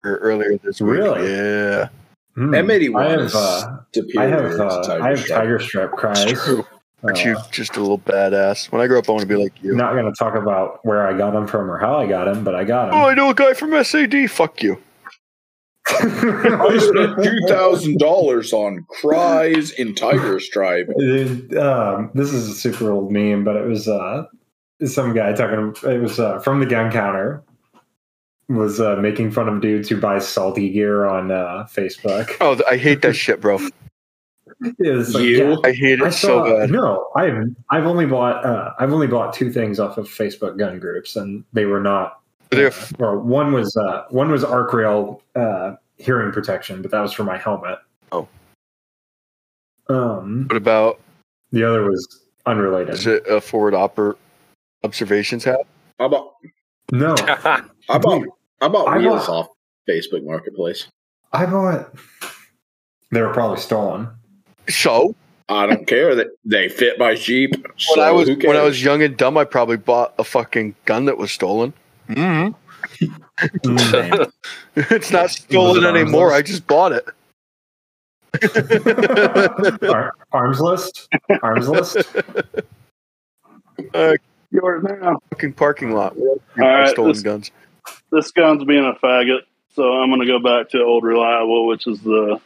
Or 0.04 0.16
earlier 0.18 0.58
this 0.64 0.80
week. 0.80 0.92
Really? 0.92 1.30
Yeah. 1.30 1.90
Hmm. 2.36 2.54
M81 2.54 2.96
I 3.06 3.10
have, 3.10 3.36
uh, 3.36 3.78
I 4.18 4.26
have, 4.26 4.60
uh, 4.60 4.82
Tiger 4.84 5.04
I 5.04 5.10
have 5.10 5.20
Stripe. 5.20 5.40
tiger 5.42 5.60
stripe 5.60 5.92
Cryes. 5.92 6.50
Aren't 7.04 7.24
you 7.26 7.36
Uh, 7.38 7.44
just 7.52 7.76
a 7.76 7.82
little 7.82 8.00
badass? 8.00 8.72
When 8.72 8.82
I 8.82 8.88
grow 8.88 9.00
up, 9.00 9.10
I 9.10 9.12
want 9.14 9.22
to 9.22 9.28
be 9.28 9.36
like 9.36 9.54
you. 9.62 9.76
not 9.76 9.94
going 9.94 10.06
to 10.06 10.12
talk 10.18 10.36
about 10.36 10.86
where 10.86 11.06
I 11.08 11.18
got 11.18 11.32
them 11.34 11.48
from 11.48 11.70
or 11.70 11.78
how 11.78 11.98
I 11.98 12.08
got 12.08 12.26
them, 12.26 12.44
but 12.46 12.56
I 12.56 12.64
got 12.64 12.90
Oh, 12.90 12.92
them. 12.92 13.06
I 13.06 13.14
know 13.14 13.30
a 13.30 13.34
guy 13.34 13.54
from 13.54 13.74
SAD. 13.84 14.30
Fuck 14.30 14.64
you. 14.64 14.78
I 15.92 16.78
spent 16.80 17.24
two 17.24 17.40
thousand 17.48 18.00
dollars 18.00 18.54
on 18.54 18.86
Cryes 18.90 19.72
in 19.72 19.96
Tiger 19.96 20.40
Stripe. 20.40 20.90
Um, 20.90 22.12
this 22.14 22.32
is 22.34 22.50
a 22.50 22.54
super 22.54 22.92
old 22.92 23.12
meme, 23.12 23.44
but 23.44 23.56
it 23.56 23.66
was 23.66 23.88
uh, 23.88 24.26
some 24.86 25.14
guy 25.14 25.34
talking. 25.34 25.76
It 25.90 26.02
was 26.02 26.20
uh, 26.20 26.40
from 26.40 26.60
the 26.60 26.66
gun 26.66 26.92
counter. 26.92 27.44
Was 28.48 28.80
uh, 28.82 28.96
making 28.96 29.30
fun 29.30 29.48
of 29.48 29.62
dudes 29.62 29.90
who 29.90 30.00
buy 30.02 30.18
salty 30.18 30.72
gear 30.72 31.06
on 31.06 31.30
uh, 31.30 31.68
Facebook. 31.72 32.32
Oh, 32.42 32.60
I 32.68 32.78
hate 32.78 33.04
that 33.04 33.14
shit, 33.14 33.42
bro. 33.42 33.60
It 34.62 34.92
was 34.92 35.14
like, 35.14 35.24
You? 35.24 35.52
yeah, 35.52 35.56
I 35.64 35.72
hate 35.72 36.00
it 36.00 36.06
I 36.06 36.10
so 36.10 36.28
saw, 36.28 36.44
bad. 36.44 36.70
No, 36.70 37.10
I've 37.16 37.44
I've 37.70 37.86
only 37.86 38.06
bought 38.06 38.44
uh, 38.46 38.74
I've 38.78 38.92
only 38.92 39.08
bought 39.08 39.34
two 39.34 39.52
things 39.52 39.80
off 39.80 39.98
of 39.98 40.08
Facebook 40.08 40.58
gun 40.58 40.80
groups, 40.80 41.16
and 41.16 41.46
they 41.54 41.64
were 41.66 41.80
not. 41.80 42.19
They're 42.52 42.72
uh, 42.72 42.86
well, 42.98 43.18
one 43.18 43.52
was 43.54 43.76
uh, 43.78 44.06
one 44.10 44.32
was 44.32 44.44
arc 44.44 44.74
rail 44.74 45.22
uh, 45.36 45.76
hearing 45.98 46.32
protection, 46.32 46.82
but 46.82 46.92
that 46.92 47.00
was 47.02 47.14
for 47.14 47.24
my 47.24 47.38
helmet. 47.38 47.78
Oh. 48.12 48.28
Um, 49.88 50.46
What 50.48 50.58
about 50.58 51.00
the 51.52 51.64
other 51.64 51.84
was 51.84 52.08
unrelated. 52.46 52.94
is 52.94 53.08
it 53.08 53.26
a 53.28 53.42
forward 53.42 53.74
oper 53.74 54.16
observations 54.84 55.44
hat? 55.44 55.60
How 56.00 56.06
about 56.06 56.34
No, 56.92 57.16
how 57.28 57.64
about 57.90 58.24
how 58.62 58.68
about 58.68 58.88
I 58.88 58.98
wheels 58.98 59.28
bought- 59.28 59.30
off 59.30 59.48
Facebook 59.90 60.24
Marketplace? 60.26 60.88
I 61.32 61.46
bought. 61.46 61.94
They 63.12 63.22
were 63.22 63.34
probably 63.34 63.58
stolen. 63.60 64.08
So 64.68 65.16
I 65.48 65.66
don't 65.66 65.88
care 65.88 66.14
that 66.16 66.28
they 66.46 66.70
fit 66.70 66.98
my 67.00 67.16
Jeep. 67.16 67.52
when 67.62 67.74
so 67.78 68.02
I 68.02 68.12
was 68.12 68.28
when 68.30 68.56
I 68.56 68.62
was 68.64 68.84
young 68.84 69.02
and 69.04 69.16
dumb, 69.18 69.38
I 69.38 69.44
probably 69.46 69.78
bought 69.78 70.14
a 70.20 70.24
fucking 70.24 70.76
gun 70.86 71.06
that 71.06 71.18
was 71.18 71.32
stolen. 71.32 71.74
Mm-hmm. 72.10 72.56
Mm. 73.64 74.32
it's 74.76 75.12
not 75.12 75.30
stolen 75.30 75.86
arms 75.86 75.98
anymore. 76.00 76.28
list? 76.28 76.36
I 76.38 76.42
just 76.42 76.68
bought 76.68 76.92
it. 76.92 77.06
Ar- 79.90 80.14
Armslist. 80.32 81.08
Arms 81.42 81.68
list. 81.70 81.98
uh, 83.94 84.14
Yours 84.52 84.84
now. 84.84 85.20
fucking 85.32 85.54
parking 85.54 85.92
lot. 85.92 86.16
All 86.18 86.40
right, 86.58 86.90
stolen 86.90 87.14
this- 87.14 87.22
guns. 87.22 87.52
This 88.12 88.32
gun's 88.32 88.64
being 88.66 88.86
a 88.86 88.94
faggot, 89.04 89.42
so 89.76 89.84
I'm 89.84 90.10
going 90.10 90.22
to 90.22 90.28
go 90.28 90.40
back 90.40 90.70
to 90.72 90.82
old 90.84 91.04
reliable, 91.04 91.68
which 91.68 91.88
is 91.88 92.00
the 92.02 92.40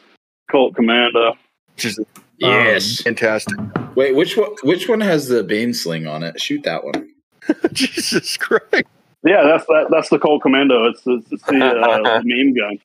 Colt 0.52 0.76
Commando. 0.76 1.36
Which 1.76 1.86
is 1.86 2.00
yes. 2.38 3.02
fantastic. 3.02 3.58
Wait, 3.96 4.16
which 4.16 4.38
one? 4.38 4.52
Which 4.64 4.88
one 4.90 5.02
has 5.02 5.28
the 5.28 5.44
bane 5.44 5.74
sling 5.74 6.06
on 6.08 6.24
it? 6.24 6.40
Shoot 6.42 6.64
that 6.64 6.84
one. 6.84 7.10
Jesus 7.74 8.38
Christ. 8.38 8.84
Yeah, 9.24 9.44
that's 9.44 9.66
that, 9.68 9.88
that's 9.90 10.10
the 10.10 10.20
Colt 10.20 10.42
Commando. 10.42 10.86
It's, 10.86 11.02
it's, 11.06 11.32
it's 11.32 11.44
the 11.44 11.66
uh, 11.66 12.22
meme 12.26 12.54
gun. 12.54 12.80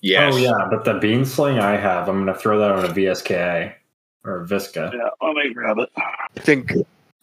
Yes. 0.00 0.34
Oh 0.34 0.36
yeah, 0.36 0.68
but 0.70 0.84
the 0.84 0.94
bean 0.94 1.24
sling 1.24 1.58
I 1.58 1.76
have, 1.76 2.08
I'm 2.08 2.20
gonna 2.20 2.38
throw 2.38 2.60
that 2.60 2.70
on 2.70 2.84
a 2.84 2.88
VSKA 2.88 3.74
or 4.24 4.42
a 4.42 4.46
Visca. 4.46 4.92
Yeah, 4.92 5.08
let 5.20 5.34
me 5.34 5.52
grab 5.52 5.78
it. 5.78 5.90
I 5.96 6.40
think 6.40 6.72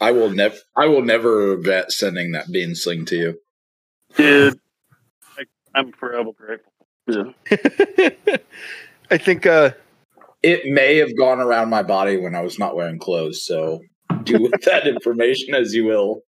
I 0.01 0.11
will 0.11 0.29
never. 0.29 0.55
I 0.75 0.87
will 0.87 1.01
never 1.01 1.55
regret 1.55 1.91
sending 1.91 2.33
that 2.33 2.51
bean 2.51 2.75
sling 2.75 3.05
to 3.05 3.15
you. 3.15 3.39
Dude, 4.17 4.59
I, 5.37 5.43
I'm 5.73 5.93
forever 5.93 6.31
grateful. 6.33 6.73
Yeah. 7.07 8.09
I 9.11 9.17
think 9.17 9.45
uh 9.45 9.71
It 10.43 10.65
may 10.65 10.97
have 10.97 11.15
gone 11.15 11.39
around 11.39 11.69
my 11.69 11.83
body 11.83 12.17
when 12.17 12.35
I 12.35 12.41
was 12.41 12.59
not 12.59 12.75
wearing 12.75 12.99
clothes. 12.99 13.45
So 13.45 13.81
do 14.23 14.41
with 14.41 14.61
that 14.63 14.87
information 14.95 15.55
as 15.55 15.73
you 15.73 15.85
will. 15.85 16.23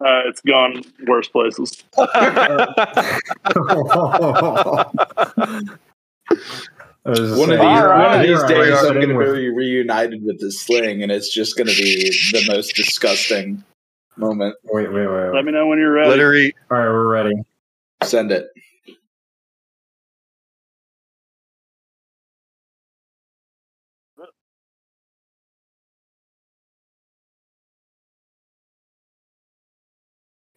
Uh, 0.00 0.22
it's 0.26 0.40
gone 0.40 0.82
worse 1.06 1.28
places. 1.28 1.84
One 7.04 7.50
of 7.50 7.58
these, 7.58 7.60
All 7.60 7.86
right. 7.88 8.10
one 8.10 8.20
of 8.20 8.26
these 8.26 8.42
days, 8.44 8.78
I'm 8.84 8.94
going 8.94 9.08
to 9.08 9.34
be 9.34 9.48
reunited 9.48 10.24
with 10.24 10.40
this 10.40 10.60
sling, 10.60 11.02
and 11.02 11.10
it's 11.10 11.32
just 11.34 11.56
going 11.56 11.66
to 11.66 11.74
be 11.74 12.10
the 12.30 12.44
most 12.48 12.76
disgusting 12.76 13.64
moment. 14.16 14.54
Wait, 14.64 14.92
wait, 14.92 15.08
wait. 15.08 15.30
Let 15.34 15.44
me 15.44 15.50
know 15.50 15.66
when 15.66 15.78
you're 15.78 15.92
ready. 15.92 16.10
literally 16.10 16.54
All 16.70 16.78
right, 16.78 16.86
we're 16.86 17.08
ready. 17.08 17.34
Send 18.04 18.30
it. 18.30 18.50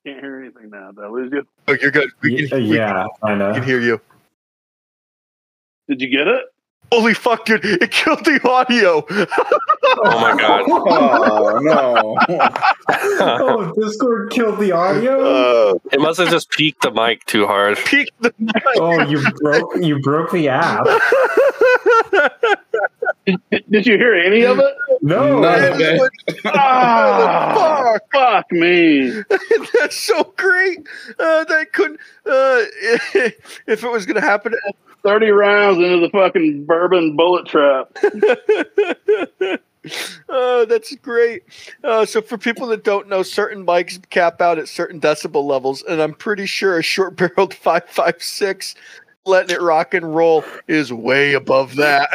Can't 0.06 0.20
hear 0.20 0.40
anything 0.40 0.70
now. 0.70 0.92
Did 0.92 1.04
I 1.04 1.08
lose 1.08 1.32
you? 1.34 1.48
oh, 1.68 1.74
you're 1.82 1.92
good. 1.92 2.10
We 2.22 2.48
can, 2.48 2.60
Y- 2.62 2.70
we 2.70 2.78
yeah, 2.78 3.08
I 3.24 3.34
know. 3.36 3.54
can 3.54 3.64
hear 3.64 3.80
you. 3.82 4.00
Did 5.90 6.02
you 6.02 6.10
get 6.10 6.28
it? 6.28 6.44
Holy 6.92 7.16
fuck, 7.16 7.46
dude! 7.46 7.66
It 7.66 7.90
killed 7.92 8.24
the 8.26 8.40
audio. 8.48 9.06
Oh 9.98 10.20
my 10.20 10.36
god. 10.36 10.66
Oh 10.68 11.60
no! 11.62 12.18
oh, 12.90 13.72
Discord 13.80 14.32
killed 14.32 14.60
the 14.60 14.72
audio. 14.72 15.72
Uh, 15.74 15.74
It 15.92 16.00
must 16.02 16.20
have 16.20 16.30
just 16.30 16.50
peaked 16.50 16.82
the 16.82 16.92
mic 16.92 17.24
too 17.26 17.46
hard. 17.48 17.78
peaked 17.86 18.12
the 18.22 18.34
oh, 18.78 19.02
you 19.08 19.22
broke 19.42 19.76
you 19.78 20.00
broke 20.02 20.32
the 20.32 20.50
app. 20.50 20.86
Did 23.72 23.86
you 23.86 23.98
hear 23.98 24.16
any 24.16 24.44
of 24.44 24.60
it? 24.60 24.74
No, 25.02 25.40
None 25.40 25.74
of 25.74 25.80
it. 25.80 26.12
Fuck 28.46 28.52
me. 28.52 29.10
That's 29.80 29.96
so 29.96 30.34
great. 30.38 30.80
Uh, 31.20 31.44
that 31.46 31.74
couldn't. 31.74 32.00
Uh, 32.26 32.62
if 33.68 33.84
it 33.84 33.92
was 33.92 34.06
going 34.06 34.16
to 34.16 34.22
happen, 34.22 34.54
30 35.04 35.32
rounds 35.32 35.78
into 35.78 36.00
the 36.00 36.10
fucking 36.10 36.66
bourbon 36.66 37.16
bullet 37.16 37.48
trap. 37.48 37.92
oh, 40.30 40.66
that's 40.66 40.96
great. 40.96 41.44
Uh, 41.84 42.06
so, 42.06 42.22
for 42.22 42.38
people 42.38 42.68
that 42.68 42.84
don't 42.84 43.08
know, 43.08 43.22
certain 43.24 43.66
mics 43.66 44.02
cap 44.10 44.42
out 44.42 44.58
at 44.58 44.68
certain 44.68 45.00
decibel 45.00 45.44
levels, 45.46 45.84
and 45.84 46.02
I'm 46.02 46.14
pretty 46.14 46.46
sure 46.46 46.80
a 46.80 46.84
short 46.84 47.16
barreled 47.16 47.54
556 47.54 48.76
letting 49.28 49.56
it 49.56 49.62
rock 49.62 49.96
and 49.96 50.16
roll 50.16 50.44
is 50.68 50.94
way 50.94 51.34
above 51.34 51.76
that. 51.76 52.10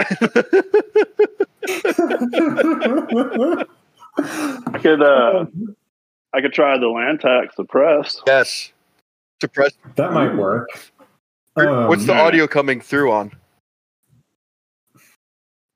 I 4.17 4.79
could 4.79 5.03
uh 5.03 5.47
I 6.33 6.41
could 6.41 6.53
try 6.53 6.79
the 6.79 6.87
Lantac 6.87 7.55
suppressed. 7.55 8.23
yes. 8.27 8.73
Suppressed. 9.41 9.79
that 9.97 10.13
might 10.13 10.35
work. 10.37 10.69
What's 11.55 12.03
Um, 12.03 12.07
the 12.07 12.15
audio 12.15 12.47
coming 12.47 12.81
through 12.81 13.11
on? 13.11 13.33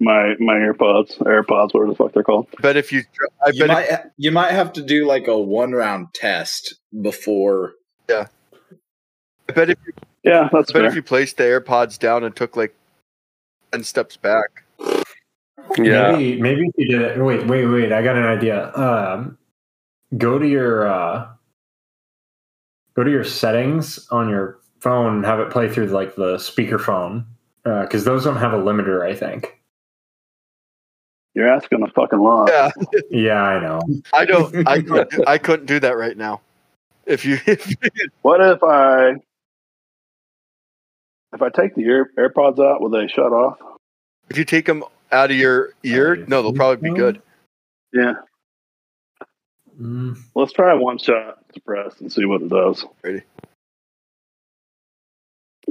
My 0.01 0.35
my 0.39 0.55
AirPods. 0.55 1.19
AirPods, 1.19 1.73
whatever 1.73 1.87
the 1.89 1.95
fuck 1.97 2.13
they're 2.13 2.23
called. 2.25 2.47
I 2.59 2.61
bet 2.61 2.77
if 2.77 2.93
you, 2.93 3.03
I 3.45 3.51
You 3.51 3.67
bet 3.67 3.71
if, 3.85 3.91
might 3.91 4.01
you 4.19 4.31
might 4.33 4.51
have 4.51 4.73
to 4.75 4.83
do 4.83 5.07
like 5.07 5.29
a 5.29 5.39
one 5.39 5.73
round 5.73 6.09
test 6.15 6.75
before. 7.01 7.73
Yeah. 8.09 8.27
I 9.49 9.53
bet 9.53 9.71
if 9.71 9.79
you 9.87 9.93
Yeah, 10.25 10.49
that's 10.53 10.73
But 10.73 10.81
fair. 10.81 10.87
if 10.87 10.95
you 10.95 11.03
placed 11.03 11.37
the 11.39 11.45
AirPods 11.45 11.99
down 11.99 12.25
and 12.25 12.35
took 12.37 12.57
like 12.57 12.75
ten 13.73 13.83
steps 13.83 14.17
back, 14.17 14.65
Yeah. 15.79 16.13
Maybe 16.13 16.41
maybe 16.41 16.67
if 16.67 16.75
you 16.77 16.89
did 16.99 17.01
it. 17.03 17.19
Wait, 17.19 17.47
wait, 17.47 17.67
wait. 17.67 17.93
I 17.93 18.03
got 18.03 18.17
an 18.17 18.25
idea. 18.25 18.73
Um, 18.75 19.39
go 20.17 20.39
to 20.39 20.47
your 20.47 20.87
uh, 20.87 21.29
go 22.95 23.05
to 23.05 23.11
your 23.11 23.25
settings 23.25 24.07
on 24.11 24.29
your 24.29 24.59
phone. 24.81 25.17
and 25.17 25.25
Have 25.25 25.41
it 25.41 25.51
play 25.51 25.69
through 25.69 25.87
like 25.87 26.15
the 26.17 26.37
speakerphone, 26.37 27.25
uh 27.65 27.83
because 27.83 28.05
those 28.05 28.25
don't 28.25 28.37
have 28.37 28.53
a 28.53 28.59
limiter. 28.59 29.03
I 29.09 29.15
think. 29.15 29.61
You're 31.35 31.53
asking 31.53 31.83
a 31.83 31.89
fucking 31.91 32.21
lot. 32.21 32.49
Yeah, 32.49 32.71
Yeah, 33.11 33.43
I 33.43 33.61
know. 33.61 33.81
I 34.13 34.25
don't. 34.25 34.55
I 34.69 34.81
couldn't, 34.81 35.11
do- 35.11 35.25
I 35.27 35.39
couldn't 35.39 35.67
do 35.67 35.81
that 35.81 35.97
right 35.97 36.17
now. 36.17 36.41
If 37.07 37.25
you, 37.25 37.39
if, 37.47 37.75
What 38.23 38.41
if 38.41 38.63
I 38.63 39.15
if 41.33 41.43
I 41.43 41.49
take 41.49 41.75
the 41.75 41.85
Air, 41.85 42.09
AirPods 42.17 42.65
out, 42.65 42.81
will 42.81 42.91
they 42.91 43.09
shut 43.09 43.33
off? 43.33 43.59
if 44.31 44.39
you 44.39 44.45
take 44.45 44.65
them 44.67 44.85
out 45.13 45.31
of 45.33 45.37
your 45.37 45.71
ear, 45.83 46.17
no, 46.29 46.41
they'll 46.43 46.53
probably 46.53 46.89
be 46.91 46.97
good. 46.97 47.21
Yeah. 47.93 48.15
Mm, 49.81 50.17
Let's 50.35 50.53
try 50.53 50.73
one 50.75 50.99
shot 50.99 51.39
suppressed 51.53 52.01
and 52.01 52.13
see 52.13 52.25
what 52.25 52.43
it 52.43 52.49
does. 52.49 52.85
Ready? 53.03 53.23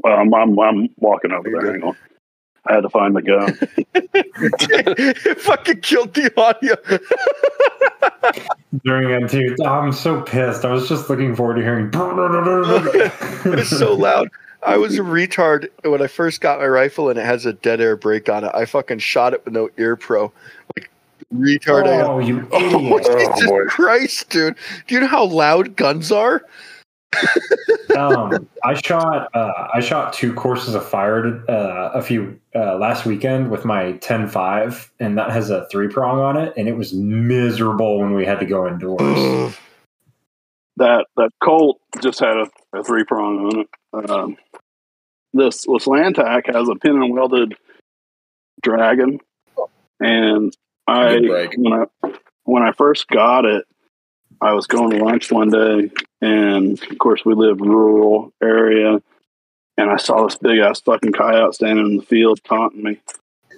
Well, 0.04 0.18
I'm 0.20 0.34
I'm, 0.34 0.60
I'm 0.60 0.90
walking 0.98 1.32
over 1.32 1.50
there. 1.50 1.60
good. 1.62 1.74
Hang 1.74 1.84
on. 1.84 1.96
I 2.66 2.74
had 2.76 2.82
to 2.82 2.90
find 2.90 3.16
the 3.16 3.22
gun. 3.22 3.58
it 3.94 5.38
fucking 5.42 5.82
killed 5.82 6.14
the 6.14 6.32
audio. 6.40 6.76
during 8.86 9.10
it 9.24 9.30
too. 9.30 9.56
Oh, 9.62 9.66
I'm 9.66 9.92
so 9.92 10.22
pissed. 10.22 10.64
I 10.64 10.72
was 10.72 10.88
just 10.88 11.10
looking 11.10 11.36
forward 11.36 11.56
to 11.56 11.62
hearing. 11.62 11.90
it's 13.60 13.70
so 13.70 13.94
loud. 13.94 14.30
I 14.66 14.78
was 14.78 14.98
a 14.98 15.02
retard 15.02 15.68
when 15.84 16.02
I 16.02 16.08
first 16.08 16.40
got 16.40 16.60
my 16.60 16.68
rifle 16.68 17.10
and 17.10 17.20
it 17.20 17.26
has 17.26 17.46
a 17.46 17.52
dead 17.52 17.82
air 17.82 17.98
brake 17.98 18.30
on 18.30 18.46
it. 18.46 18.52
I 18.54 18.64
fucking 18.66 19.00
shot 19.00 19.34
it 19.34 19.44
with 19.44 19.54
no 19.54 19.70
ear 19.78 19.98
pro. 19.98 20.32
Like 20.78 20.90
retard 21.34 21.88
I 21.88 21.96
am. 21.96 22.06
Oh, 22.06 22.20
you 22.20 22.48
Oh, 22.52 22.98
idiot! 22.98 23.06
Jesus 23.06 23.48
boy. 23.48 23.66
Christ, 23.66 24.30
dude. 24.30 24.56
Do 24.88 24.96
you 24.96 25.02
know 25.02 25.08
how 25.08 25.26
loud 25.26 25.76
guns 25.76 26.12
are? 26.12 26.44
um, 27.98 28.48
I 28.64 28.74
shot. 28.74 29.30
Uh, 29.36 29.68
I 29.74 29.80
shot 29.80 30.14
two 30.14 30.34
courses 30.34 30.76
of 30.76 30.88
fire 30.88 31.44
uh, 31.50 31.92
a 31.94 32.02
few 32.02 32.40
uh, 32.56 32.78
last 32.78 33.06
weekend 33.06 33.52
with 33.52 33.66
my 33.66 33.94
10-5, 33.94 34.90
and 35.00 35.18
that 35.18 35.30
has 35.32 35.50
a 35.50 35.68
three 35.68 35.88
prong 35.88 36.20
on 36.20 36.38
it, 36.38 36.54
and 36.58 36.68
it 36.68 36.76
was 36.76 36.94
miserable 36.94 38.00
when 38.00 38.14
we 38.14 38.26
had 38.26 38.40
to 38.40 38.46
go 38.46 38.68
indoors. 38.68 39.56
that 40.78 41.06
that 41.18 41.30
Colt 41.44 41.80
just 42.02 42.20
had 42.20 42.38
a, 42.38 42.50
a 42.78 42.84
three 42.84 43.04
prong 43.04 43.46
on 43.46 43.60
it. 43.60 44.10
Um, 44.10 44.38
this 45.34 45.62
this 45.62 45.86
Lantac 45.86 46.54
has 46.54 46.68
a 46.68 46.76
pin 46.76 47.02
and 47.02 47.14
welded 47.14 47.56
dragon, 48.62 49.20
and 50.00 50.56
I 50.88 51.18
when 51.56 51.74
I 51.74 51.86
when 52.44 52.64
I 52.64 52.72
first 52.74 53.08
got 53.08 53.46
it, 53.46 53.66
I 54.42 54.54
was 54.54 54.68
going 54.68 54.92
to 54.92 55.04
lunch 55.04 55.32
one 55.32 55.50
day, 55.50 55.92
and 56.22 56.82
of 56.92 56.98
course 56.98 57.24
we 57.26 57.34
live 57.34 57.62
rural 57.62 58.34
area, 58.42 59.02
and 59.78 59.90
I 59.90 59.98
saw 59.98 60.26
this 60.26 60.36
big 60.36 60.60
ass 60.60 60.82
fucking 60.82 61.14
coyote 61.14 61.54
standing 61.54 61.86
in 61.86 61.98
the 61.98 62.04
field 62.04 62.42
taunting 62.44 62.84
me. 62.84 63.02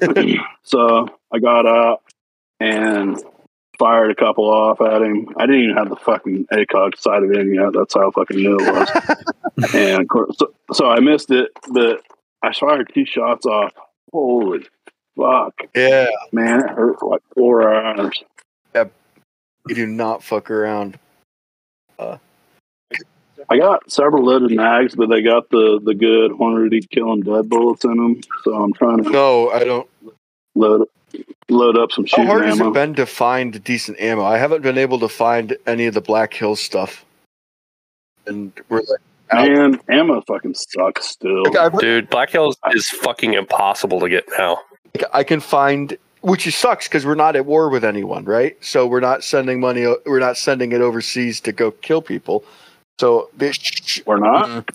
so 0.64 1.08
I 1.32 1.40
got 1.40 1.66
out 1.66 2.02
and 2.60 3.22
fired 3.80 4.12
a 4.12 4.16
couple 4.16 4.46
off 4.46 4.82
at 4.82 5.02
him. 5.02 5.30
I 5.38 5.46
didn't 5.46 5.64
even 5.64 5.78
have 5.78 5.90
the 5.90 5.96
fucking 5.96 6.48
ACOG 6.52 6.98
sighted 6.98 7.36
in 7.36 7.54
yet. 7.54 7.74
That's 7.74 7.94
how 7.94 8.12
fucking 8.12 8.38
new 8.38 8.58
it 8.60 8.74
was. 8.74 9.74
and 9.74 10.02
of 10.02 10.08
course, 10.08 10.38
so, 10.38 10.54
so 10.72 10.90
I 10.90 11.00
missed 11.00 11.32
it, 11.32 11.50
but 11.72 12.02
I 12.42 12.54
fired 12.54 12.92
two 12.94 13.06
shots 13.06 13.46
off. 13.46 13.74
Holy 14.12 14.66
fuck, 15.16 15.54
Yeah, 15.76 16.08
man! 16.32 16.62
It 16.62 16.70
hurt 16.70 17.00
for 17.00 17.12
like 17.12 17.22
four 17.34 17.74
hours. 17.74 18.24
you 18.74 19.76
do 19.76 19.86
not 19.88 20.24
fuck 20.24 20.52
around. 20.52 21.00
Uh. 21.98 22.18
I 23.50 23.58
got 23.58 23.92
several 23.92 24.26
loaded 24.26 24.52
mags, 24.56 24.96
but 24.96 25.10
they 25.10 25.22
got 25.22 25.50
the 25.50 25.80
the 25.84 25.94
good 25.94 26.32
hornady 26.32 26.88
killing 26.90 27.22
dead 27.22 27.50
bullets 27.50 27.84
in 27.84 27.96
them. 27.96 28.22
So 28.44 28.54
I'm 28.56 28.74
trying 28.74 29.04
to 29.04 29.10
No, 29.10 29.50
I 29.52 29.64
don't. 29.64 29.90
load 30.56 30.88
load 31.50 31.78
up 31.78 31.92
some 31.92 32.06
How 32.06 32.10
shooting 32.18 32.26
hard 32.28 32.46
has 32.46 32.60
it 32.60 32.74
been 32.74 32.94
to 32.96 33.06
find 33.06 33.64
decent 33.64 34.00
ammo? 34.00 34.24
I 34.24 34.38
haven't 34.38 34.62
been 34.64 34.78
able 34.78 35.00
to 35.00 35.08
find 35.10 35.56
any 35.68 35.86
of 35.86 35.94
the 35.94 36.02
Black 36.02 36.34
Hills 36.34 36.60
stuff. 36.60 37.06
And 38.26 38.52
we're 38.70 38.80
like, 38.80 39.00
out. 39.32 39.48
Man, 39.48 39.80
ammo 39.90 40.22
fucking 40.22 40.56
sucks 40.56 41.06
still. 41.08 41.44
Dude, 41.80 42.10
Black 42.10 42.32
Hills 42.32 42.58
is 42.74 42.90
fucking 42.90 43.34
impossible 43.34 44.00
to 44.00 44.10
get 44.10 44.26
now. 44.38 44.60
I 45.14 45.24
can 45.24 45.40
find, 45.40 45.98
which 46.22 46.48
is 46.48 46.56
sucks 46.56 46.88
because 46.88 47.06
we're 47.06 47.16
not 47.16 47.36
at 47.36 47.46
war 47.46 47.70
with 47.70 47.84
anyone, 47.84 48.26
right? 48.26 48.58
So 48.64 48.86
we're 48.88 49.00
not 49.00 49.24
sending 49.24 49.60
money. 49.60 49.86
We're 50.06 50.20
not 50.20 50.38
sending 50.38 50.72
it 50.72 50.82
overseas 50.82 51.40
to 51.42 51.52
go 51.52 51.72
kill 51.72 52.02
people. 52.02 52.44
So 53.00 53.30
bitch, 53.38 54.06
We're 54.06 54.20
not. 54.20 54.70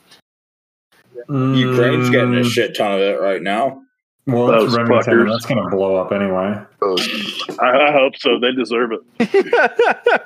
Ukraine's 1.29 2.11
getting 2.11 2.35
a 2.35 2.41
Mm, 2.41 2.51
shit 2.51 2.77
ton 2.77 2.93
of 2.93 3.01
it 3.01 3.21
right 3.21 3.43
now. 3.43 3.83
Well, 4.27 4.47
Those 4.49 4.65
it's 4.75 4.77
Remington. 4.77 5.15
fuckers. 5.15 5.31
That's 5.31 5.47
going 5.47 5.63
to 5.63 5.69
blow 5.75 5.97
up 5.97 6.13
anyway. 6.13 6.61
I, 7.61 7.89
I 7.89 7.93
hope 7.93 8.17
so. 8.17 8.39
They 8.39 8.53
deserve 8.53 8.93
it. 8.93 9.01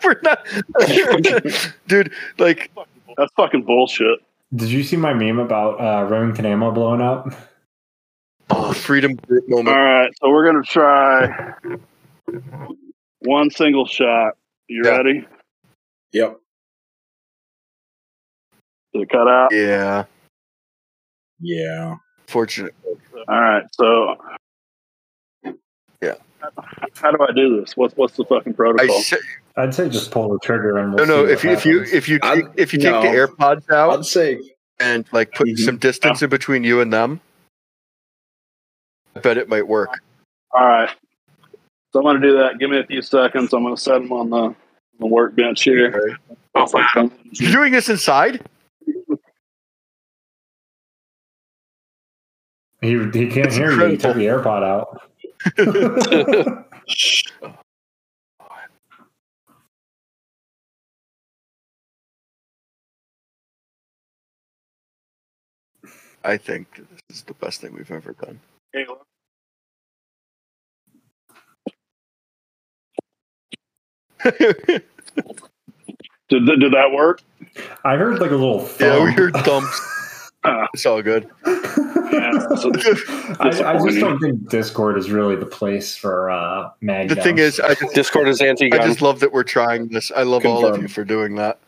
we're 0.05 0.21
not, 0.23 1.67
dude. 1.87 2.13
Like, 2.39 2.71
That's 3.17 3.33
fucking 3.37 3.63
bullshit. 3.63 4.19
Did 4.55 4.69
you 4.71 4.83
see 4.83 4.97
my 4.97 5.15
meme 5.15 5.39
about 5.39 5.81
uh, 5.81 6.07
Remington 6.09 6.47
ammo 6.47 6.71
blowing 6.71 7.01
up? 7.01 7.33
Oh, 8.51 8.73
freedom 8.73 9.19
moment. 9.49 9.69
All 9.77 9.83
right, 9.83 10.11
so 10.21 10.31
we're 10.31 10.45
gonna 10.47 10.63
try 10.63 11.53
one 13.21 13.51
single 13.51 13.87
shot. 13.87 14.35
You 14.69 14.83
Yeah. 14.85 14.91
ready? 14.97 15.27
Yep. 16.13 16.37
Did 18.93 19.03
it 19.03 19.09
cut 19.11 19.29
out? 19.29 19.53
Yeah, 19.53 20.05
Yeah. 21.41 21.97
fortunate. 22.27 22.75
All 23.29 23.41
right, 23.41 23.65
so 23.73 24.17
Yeah. 26.01 26.15
How 27.01 27.11
do 27.11 27.19
I 27.27 27.33
do 27.35 27.61
this? 27.61 27.77
What's 27.77 27.95
what's 27.97 28.17
the 28.17 28.25
fucking 28.25 28.53
I 28.53 28.57
protocol? 28.57 29.01
say, 29.01 29.17
I'd 29.57 29.75
say 29.75 29.89
just 29.89 30.11
pull 30.11 30.29
the 30.33 30.39
trigger 30.41 30.77
and 30.77 30.93
we'll 30.95 31.07
no, 31.07 31.23
no. 31.23 31.27
see 31.27 31.33
If 31.33 31.45
what 31.45 31.65
you 31.65 31.81
if 31.81 31.89
you 31.91 31.97
if 31.97 32.09
you 32.09 32.19
take, 32.19 32.45
if 32.57 32.73
you 32.75 32.79
take 32.79 32.93
no. 32.93 33.01
the 33.03 33.09
AirPods 33.09 33.71
out 33.73 33.99
I'd 33.99 34.05
say 34.05 34.39
and 34.79 35.07
like 35.13 35.33
put 35.33 35.49
Mhm. 35.49 35.59
some 35.59 35.77
distance 35.79 36.21
in 36.23 36.29
between 36.31 36.63
you 36.63 36.81
and 36.83 36.93
them, 36.93 37.21
I 39.17 39.21
bet 39.21 39.39
it 39.39 39.49
might 39.49 39.67
work. 39.67 40.01
All 40.53 40.67
right. 40.67 40.91
So 41.93 42.01
I'm 42.01 42.05
gonna 42.05 42.21
do 42.21 42.39
that. 42.39 42.59
Give 42.59 42.71
me 42.71 42.79
a 42.81 42.87
few 42.87 43.03
seconds. 43.03 43.53
I'm 43.53 43.63
gonna 43.63 43.77
set 43.77 44.01
them 44.01 44.13
on 44.13 44.31
the, 44.31 44.55
the 44.99 45.07
workbench 45.07 45.63
here. 45.63 46.19
You're 46.55 47.53
doing 47.53 47.73
this 47.73 47.89
inside? 47.89 48.45
he 52.81 52.99
he 52.99 53.27
can't 53.29 53.47
It's 53.47 53.57
hear 53.57 53.73
you. 53.73 53.87
He 53.87 53.97
took 53.97 54.17
the 54.17 54.27
AirPod 54.27 54.63
out. 54.65 55.01
I 66.25 66.39
think 66.39 66.77
this 66.77 67.19
is 67.19 67.23
the 67.25 67.35
best 67.35 67.61
thing 67.61 67.75
we've 67.75 67.91
ever 67.91 68.13
done. 68.15 68.41
Did, 76.31 76.47
did 76.47 76.73
that 76.73 76.91
work? 76.93 77.21
I 77.85 77.97
heard 77.97 78.19
like 78.19 78.31
a 78.31 78.37
little 78.37 78.67
yeah, 78.81 78.99
we 79.05 79.13
thump. 79.13 79.19
heard 79.19 79.35
thumps. 79.45 80.31
it's 80.75 80.87
all 80.87 81.03
good. 81.03 81.29
Yeah. 81.47 81.55
So, 82.57 82.71
I, 83.41 83.49
I 83.49 83.79
just 83.85 83.99
don't 83.99 84.21
think 84.21 84.49
Discord 84.49 84.97
is 84.99 85.11
really 85.11 85.35
the 85.35 85.47
place 85.47 85.97
for 85.97 86.31
uh, 86.31 86.71
mag. 86.81 87.09
The 87.09 87.17
thing 87.17 87.39
is, 87.39 87.59
I 87.59 87.75
just, 87.75 87.95
Discord 87.95 88.29
is 88.29 88.41
anti 88.41 88.73
I 88.73 88.79
just 88.87 89.03
love 89.03 89.19
that 89.21 89.33
we're 89.33 89.43
trying 89.43 89.89
this. 89.89 90.13
I 90.15 90.23
love 90.23 90.47
all 90.47 90.65
of 90.65 90.81
you 90.81 90.87
for 90.87 91.05
doing 91.05 91.35
that. 91.37 91.59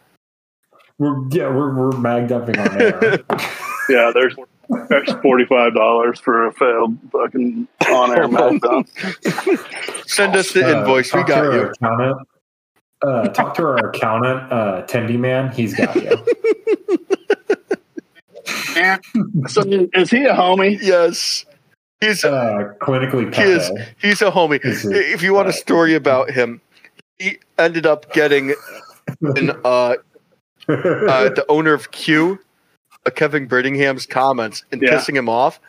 we're 0.99 1.17
yeah 1.31 1.49
we're, 1.49 1.75
we're 1.75 1.99
mag 1.99 2.29
dumping 2.29 2.59
on 2.59 2.79
there. 2.79 3.19
yeah, 3.89 4.13
there's 4.15 4.37
there's 4.89 5.11
forty 5.23 5.45
five 5.47 5.75
dollars 5.75 6.19
for 6.21 6.47
a 6.47 6.53
failed 6.53 6.97
fucking 7.13 7.69
on 7.89 8.17
air 8.19 8.29
meltdown. 8.29 8.87
Send 10.09 10.35
us 10.37 10.53
the 10.53 10.65
Uh, 10.65 10.81
invoice. 10.81 11.13
We 11.13 11.21
talk 11.21 11.27
to 11.29 11.33
got 11.35 11.45
our 11.47 11.53
you. 11.55 11.63
Accountant, 11.71 12.29
uh, 13.03 13.29
talk 13.29 13.55
to 13.57 13.63
our 13.65 13.89
accountant, 13.91 14.53
uh, 14.53 14.83
Tendy 14.87 15.19
Man. 15.19 15.51
He's 15.53 15.75
got 15.75 15.95
you. 15.97 16.25
So 19.49 19.63
is 19.95 20.11
he 20.11 20.25
a 20.25 20.35
homie? 20.35 20.79
Yes. 20.81 21.47
He's 22.01 22.23
a, 22.25 22.31
Uh, 22.31 22.75
clinically 22.75 23.35
He 23.35 23.43
is. 23.43 23.71
He's 24.01 24.21
a 24.23 24.31
homie. 24.31 24.63
Is 24.65 24.85
it- 24.85 24.95
If 24.95 25.23
you 25.23 25.33
want 25.35 25.49
a 25.49 25.53
story 25.53 25.95
about 25.95 26.31
him, 26.31 26.61
he 27.19 27.39
ended 27.59 27.87
up 27.87 28.13
getting 28.13 28.55
in 29.37 29.51
uh, 29.65 29.65
uh, 29.65 29.97
the 30.69 31.45
owner 31.49 31.73
of 31.73 31.91
Q, 31.91 32.39
Uh, 33.07 33.11
Kevin 33.11 33.47
Brittingham's 33.47 34.05
comments 34.07 34.65
and 34.73 34.83
Yeah. 34.83 34.91
pissing 34.91 35.17
him 35.17 35.29
off. 35.29 35.61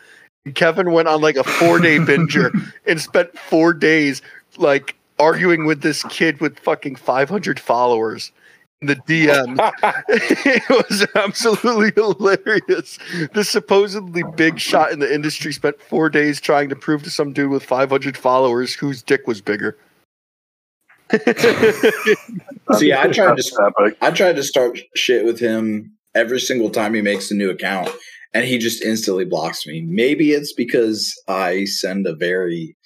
Kevin 0.54 0.92
went 0.92 1.08
on 1.08 1.20
like 1.20 1.36
a 1.36 1.44
four 1.44 1.78
day 1.78 1.98
binger 1.98 2.50
and 2.86 3.00
spent 3.00 3.38
four 3.38 3.72
days 3.72 4.22
like 4.56 4.96
arguing 5.18 5.66
with 5.66 5.82
this 5.82 6.02
kid 6.04 6.40
with 6.40 6.58
fucking 6.60 6.96
500 6.96 7.60
followers. 7.60 8.32
in 8.80 8.86
the 8.86 8.96
DM. 8.96 9.58
it 10.08 10.68
was 10.88 11.04
absolutely 11.16 11.90
hilarious. 11.96 12.98
This 13.34 13.50
supposedly 13.50 14.22
big 14.36 14.60
shot 14.60 14.92
in 14.92 15.00
the 15.00 15.12
industry 15.12 15.52
spent 15.52 15.80
four 15.82 16.08
days 16.08 16.40
trying 16.40 16.68
to 16.68 16.76
prove 16.76 17.02
to 17.02 17.10
some 17.10 17.32
dude 17.32 17.50
with 17.50 17.64
500 17.64 18.16
followers 18.16 18.74
whose 18.74 19.02
dick 19.02 19.26
was 19.26 19.40
bigger. 19.40 19.76
See, 22.74 22.92
I 22.92 23.08
tried 23.08 23.36
to 23.36 23.42
That's. 23.42 23.96
I 24.00 24.10
tried 24.12 24.36
to 24.36 24.42
start 24.44 24.78
shit 24.94 25.24
with 25.24 25.40
him 25.40 25.97
every 26.14 26.40
single 26.40 26.70
time 26.70 26.94
he 26.94 27.00
makes 27.02 27.30
a 27.30 27.34
new 27.34 27.50
account, 27.50 27.90
and 28.34 28.44
he 28.44 28.58
just 28.58 28.82
instantly 28.82 29.24
blocks 29.24 29.66
me. 29.66 29.82
Maybe 29.82 30.32
it's 30.32 30.52
because 30.52 31.14
I 31.28 31.64
send 31.64 32.06
a 32.06 32.14
very, 32.14 32.76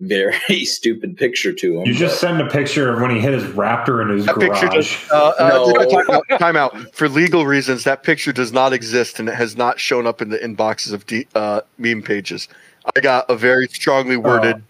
very 0.00 0.36
stupid 0.64 1.16
picture 1.16 1.52
to 1.52 1.78
him. 1.80 1.86
You 1.86 1.94
just 1.94 2.20
send 2.20 2.40
a 2.40 2.48
picture 2.48 2.92
of 2.92 3.00
when 3.00 3.10
he 3.10 3.20
hit 3.20 3.32
his 3.32 3.44
raptor 3.54 4.02
in 4.02 4.08
his 4.16 4.26
That 4.26 4.38
picture 4.38 4.68
garage. 4.68 4.74
does, 5.06 5.10
uh, 5.10 5.32
uh, 5.38 5.48
No. 5.48 5.72
time, 5.88 6.10
out, 6.10 6.38
time 6.38 6.56
out. 6.56 6.94
For 6.94 7.08
legal 7.08 7.46
reasons, 7.46 7.84
that 7.84 8.02
picture 8.02 8.32
does 8.32 8.52
not 8.52 8.72
exist 8.72 9.18
and 9.18 9.28
it 9.28 9.34
has 9.34 9.56
not 9.56 9.80
shown 9.80 10.06
up 10.06 10.20
in 10.22 10.28
the 10.30 10.38
inboxes 10.38 10.92
of 10.92 11.06
D, 11.06 11.26
uh, 11.34 11.62
meme 11.78 12.02
pages. 12.02 12.48
I 12.96 13.00
got 13.00 13.28
a 13.30 13.36
very 13.36 13.66
strongly 13.68 14.16
worded 14.16 14.62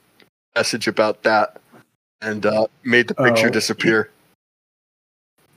message 0.55 0.87
about 0.87 1.25
that 1.25 1.61
and 2.23 2.47
uh, 2.47 2.67
made 2.85 3.09
the 3.09 3.15
picture 3.15 3.49
Oh. 3.49 3.51
disappear. 3.51 4.11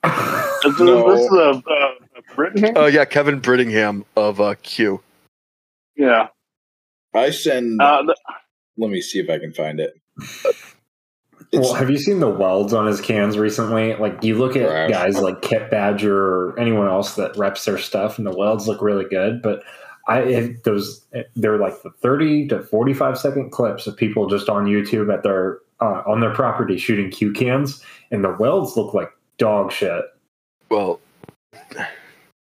No. 0.04 1.16
this 1.16 1.22
is 1.22 1.32
a, 1.32 1.62
a, 2.38 2.70
a 2.70 2.74
Oh, 2.76 2.86
yeah, 2.88 3.06
Kevin 3.06 3.42
Brittingham 3.42 4.06
of 4.16 4.40
uh, 4.40 4.56
Q. 4.64 5.02
Yeah. 5.96 6.28
I 7.14 7.32
send. 7.32 7.82
Uh, 7.82 8.04
th- 8.04 8.18
let 8.78 8.92
me 8.92 9.02
see 9.02 9.20
if 9.20 9.30
I 9.30 9.40
can 9.40 9.54
find 9.54 9.80
it. 9.80 10.00
Well, 11.54 11.76
have 11.76 11.90
you 11.90 11.98
seen 11.98 12.20
the 12.20 12.30
welds 12.30 12.74
on 12.74 12.88
his 12.88 13.00
cans 13.00 13.38
recently? 13.38 13.96
Like, 13.96 14.22
you 14.22 14.38
look 14.38 14.58
at 14.58 14.68
Trash. 14.68 14.90
guys 14.90 15.18
like 15.18 15.42
Kit 15.42 15.72
Badger 15.72 16.18
or 16.18 16.60
anyone 16.60 16.88
else 16.88 17.16
that 17.16 17.38
reps 17.38 17.64
their 17.64 17.78
stuff, 17.78 18.18
and 18.18 18.28
the 18.28 18.36
welds 18.36 18.68
look 18.68 18.82
really 18.82 19.06
good. 19.06 19.42
But 19.42 19.64
I 20.10 20.20
it, 20.20 20.64
those 20.66 21.06
they're 21.36 21.58
like 21.58 21.82
the 21.84 21.92
thirty 22.02 22.48
to 22.50 22.64
forty 22.64 22.94
five 22.94 23.18
second 23.18 23.52
clips 23.52 23.88
of 23.88 23.96
people 23.96 24.28
just 24.28 24.50
on 24.50 24.66
YouTube 24.66 25.14
at 25.14 25.24
their 25.24 25.60
uh, 25.80 26.04
on 26.06 26.20
their 26.20 26.34
property 26.34 26.78
shooting 26.78 27.10
Q 27.12 27.32
cans, 27.32 27.82
and 28.12 28.24
the 28.24 28.36
welds 28.38 28.76
look 28.76 28.94
like 28.94 29.12
dog 29.38 29.72
shit. 29.72 30.04
Well, 30.70 31.00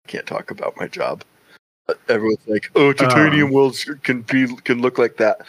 can't 0.10 0.26
talk 0.26 0.52
about 0.52 0.76
my 0.78 0.88
job. 0.88 1.24
But 1.88 2.00
Everyone's 2.10 2.46
like, 2.48 2.70
"Oh, 2.76 2.94
titanium 2.94 3.48
Um. 3.48 3.54
welds 3.54 3.86
can 4.04 4.22
be 4.24 4.48
can 4.64 4.82
look 4.82 4.98
like 4.98 5.18
that." 5.18 5.42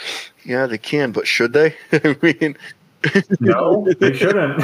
Yeah, 0.44 0.66
they 0.66 0.78
can, 0.78 1.12
but 1.12 1.26
should 1.26 1.52
they? 1.52 1.74
I 1.92 2.16
mean, 2.22 2.56
No, 3.40 3.86
they 3.98 4.12
shouldn't. 4.20 4.62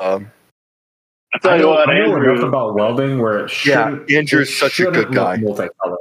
um, 0.00 0.30
I 1.34 1.38
tell 1.40 1.50
I 1.52 1.56
you 1.56 1.62
know, 1.62 1.70
what, 1.70 1.88
I 1.90 1.98
know 2.06 2.16
enough 2.16 2.44
about 2.44 2.74
welding 2.74 3.18
where 3.20 3.44
it 3.44 3.50
shouldn't. 3.50 4.10
Andrew's 4.10 4.48
it 4.50 4.52
such 4.52 4.78
a 4.80 4.90
good 4.90 5.12
guy. 5.12 5.36
Multicolored. 5.36 5.98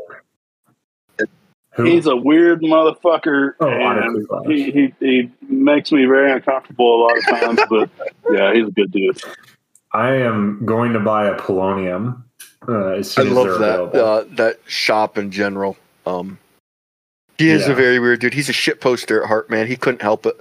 Who? 1.76 1.86
He's 1.86 2.06
a 2.06 2.16
weird 2.16 2.62
motherfucker, 2.62 3.54
Oh, 3.60 3.68
and 3.68 4.28
he, 4.52 4.70
he 4.72 4.94
he 5.00 5.32
makes 5.50 5.92
me 5.92 6.06
very 6.06 6.32
uncomfortable 6.32 6.96
a 6.96 7.00
lot 7.02 7.18
of 7.18 7.24
times. 7.26 7.60
but 7.68 7.90
yeah, 8.32 8.54
he's 8.54 8.68
a 8.68 8.72
good 8.72 8.92
dude. 8.92 9.20
I 9.92 10.14
am 10.18 10.64
going 10.68 10.94
to 10.94 11.00
buy 11.00 11.28
a 11.30 11.36
polonium 11.36 12.22
uh, 12.68 12.88
as 12.88 13.18
I 13.18 13.22
as 13.24 13.30
love 13.30 13.46
they're 13.48 13.58
that 13.60 13.80
available. 13.80 14.00
uh, 14.06 14.24
that 14.36 14.60
shop 14.68 15.18
in 15.18 15.32
general. 15.32 15.78
Um, 16.06 16.38
he 17.38 17.50
is 17.50 17.66
Yeah. 17.68 17.74
a 17.74 17.76
very 17.76 18.00
weird 18.00 18.20
dude. 18.20 18.34
He's 18.34 18.50
a 18.50 18.54
shit 18.54 18.80
poster 18.82 19.22
at 19.24 19.28
heart, 19.28 19.50
man. 19.50 19.68
He 19.68 19.76
couldn't 19.76 20.02
help 20.02 20.26
it. 20.26 20.40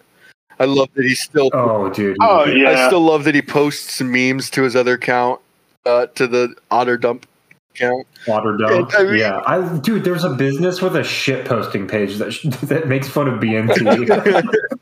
I 0.60 0.64
love 0.66 0.88
that 0.94 1.04
he's 1.04 1.20
still. 1.22 1.50
oh, 1.54 1.88
dude. 1.90 2.16
Oh 2.20 2.44
yeah. 2.44 2.70
I 2.70 2.86
still 2.86 3.00
love 3.00 3.24
that 3.24 3.34
he 3.34 3.42
posts 3.42 4.00
memes 4.00 4.50
to 4.50 4.62
his 4.62 4.76
other 4.76 4.94
account, 4.94 5.40
uh, 5.86 6.06
to 6.14 6.26
the 6.26 6.54
Otter 6.70 6.96
Dump 6.98 7.26
account. 7.74 8.06
Water 8.26 8.56
dump. 8.56 8.92
I 8.96 9.04
mean- 9.04 9.18
yeah, 9.18 9.40
I 9.46 9.78
dude. 9.78 10.04
There's 10.04 10.24
a 10.24 10.30
business 10.30 10.80
with 10.80 10.96
a 10.96 11.04
shit 11.04 11.44
posting 11.46 11.86
page 11.88 12.16
that 12.16 12.38
that 12.62 12.88
makes 12.88 13.08
fun 13.08 13.28
of 13.28 13.40
BNT. 13.40 14.08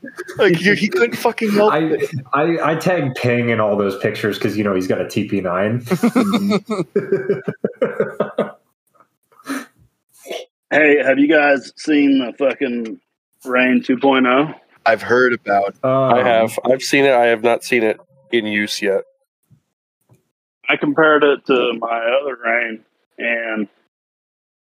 like 0.39 0.57
he, 0.57 0.75
he 0.75 0.89
couldn't 0.89 1.17
fucking 1.17 1.51
help 1.53 1.73
it. 1.75 2.11
I, 2.33 2.43
I 2.43 2.73
I 2.73 2.77
tag 2.77 3.15
Ping 3.15 3.51
in 3.51 3.61
all 3.61 3.77
those 3.77 3.99
pictures 3.99 4.39
because 4.39 4.57
you 4.57 4.65
know 4.65 4.75
he's 4.75 4.87
got 4.87 5.01
a 5.01 5.05
TP9. 5.05 5.87
Hey, 10.73 11.03
have 11.03 11.19
you 11.19 11.27
guys 11.27 11.73
seen 11.77 12.21
the 12.21 12.33
fucking 12.39 13.01
REIN 13.45 13.85
oh? 13.91 13.93
2.0? 13.93 14.55
I've 14.87 15.03
heard 15.03 15.33
about. 15.33 15.75
Um, 15.83 16.15
I 16.15 16.23
have. 16.23 16.57
I've 16.65 16.83
seen 16.83 17.05
it. 17.05 17.13
I 17.13 17.27
have 17.27 17.43
not 17.43 17.65
seen 17.65 17.83
it 17.83 17.99
in 18.31 18.47
use 18.47 18.81
yet. 18.81 19.03
I 20.71 20.77
compared 20.77 21.25
it 21.25 21.45
to 21.47 21.73
my 21.81 22.17
other 22.21 22.37
REIN, 22.45 22.85
and 23.19 23.69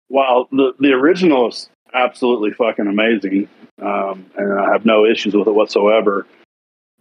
while 0.08 0.47
the 0.51 0.74
the 0.80 0.91
original 0.91 1.47
is 1.47 1.68
absolutely 1.95 2.51
fucking 2.51 2.86
amazing, 2.86 3.49
um, 3.82 4.28
and 4.38 4.60
I 4.60 4.72
have 4.72 4.86
no 4.86 5.06
issues 5.06 5.34
with 5.34 5.47
it 5.47 5.56
whatsoever. 5.56 6.28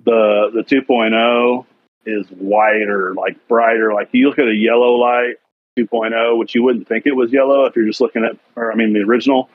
The 0.05 0.51
the 0.55 0.63
2.0 0.63 1.67
is 2.07 2.27
whiter, 2.31 3.13
like 3.13 3.47
brighter. 3.47 3.93
Like 3.93 4.09
you 4.13 4.29
look 4.29 4.39
at 4.39 4.49
a 4.49 4.55
yellow 4.55 4.95
light 4.95 5.35
2.0, 5.79 6.39
which 6.39 6.55
you 6.55 6.63
wouldn't 6.63 6.89
think 6.89 7.05
it 7.05 7.15
was 7.15 7.31
yellow 7.31 7.67
if 7.67 7.77
you're 7.77 7.87
just 7.87 8.01
looking 8.01 8.25
at, 8.25 8.39
or 8.57 8.73
I 8.73 8.75
mean, 8.75 8.95
the 8.95 9.01
original. 9.01 9.51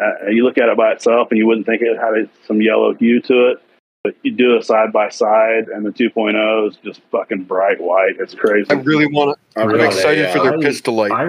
Uh, 0.00 0.30
you 0.30 0.44
look 0.44 0.56
at 0.56 0.70
it 0.70 0.78
by 0.78 0.92
itself, 0.92 1.28
and 1.30 1.36
you 1.36 1.46
wouldn't 1.46 1.66
think 1.66 1.82
it 1.82 1.98
had 1.98 2.30
some 2.46 2.62
yellow 2.62 2.94
hue 2.94 3.20
to 3.20 3.50
it. 3.50 3.62
But 4.04 4.14
you 4.22 4.32
do 4.32 4.56
a 4.56 4.62
side 4.62 4.92
by 4.92 5.08
side, 5.08 5.68
and 5.68 5.84
the 5.84 5.90
2.0 5.90 6.68
is 6.70 6.76
just 6.84 7.00
fucking 7.10 7.44
bright 7.44 7.80
white. 7.80 8.16
It's 8.20 8.34
crazy. 8.34 8.70
I 8.70 8.74
really 8.74 9.06
want 9.06 9.36
to. 9.54 9.60
I'm 9.60 9.68
Really? 9.68 9.86
excited 9.86 10.30
for 10.30 10.42
their 10.42 10.54
I- 10.56 10.60
pistol 10.62 10.94
light. 10.94 11.10
I 11.12 11.26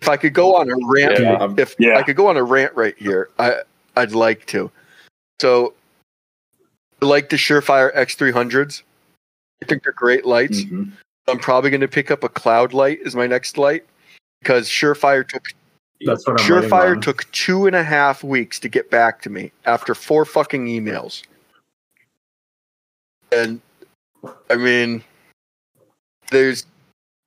if 0.00 0.08
I 0.08 0.16
could 0.16 0.32
go 0.34 0.56
on 0.56 0.68
a 0.70 0.74
rant, 0.86 1.20
Yeah. 1.20 1.54
if 1.58 1.76
Yeah. 1.78 1.96
I 1.98 2.02
could 2.02 2.16
go 2.16 2.26
on 2.26 2.36
a 2.36 2.42
rant 2.42 2.74
right 2.74 2.94
here, 2.98 3.28
I 3.38 3.56
I'd 3.96 4.12
like 4.12 4.46
to. 4.46 4.70
So, 5.40 5.74
I 7.02 7.04
like 7.06 7.28
the 7.28 7.36
Surefire 7.36 7.94
X300s. 7.94 8.82
I 9.62 9.66
think 9.66 9.82
they're 9.84 9.92
great 9.92 10.24
lights. 10.24 10.62
Mhm. 10.64 10.92
I'm 11.28 11.38
probably 11.38 11.70
going 11.70 11.82
to 11.82 11.88
pick 11.88 12.10
up 12.10 12.24
a 12.24 12.28
Cloud 12.28 12.72
Light 12.72 13.00
as 13.04 13.14
my 13.14 13.26
next 13.28 13.58
light 13.58 13.84
because 14.40 14.68
Surefire 14.68 15.28
took 15.28 15.48
that's 16.04 16.26
what 16.26 16.40
I'm 16.40 16.46
Surefire 16.48 17.00
took 17.00 17.30
two 17.32 17.66
and 17.66 17.76
a 17.76 17.84
half 17.84 18.24
weeks 18.24 18.58
to 18.60 18.68
get 18.68 18.90
back 18.90 19.20
to 19.22 19.30
me 19.30 19.52
after 19.66 19.94
four 19.94 20.24
fucking 20.24 20.66
emails. 20.66 21.22
And 23.32 23.60
I 24.50 24.56
mean, 24.56 25.02
there's 26.30 26.66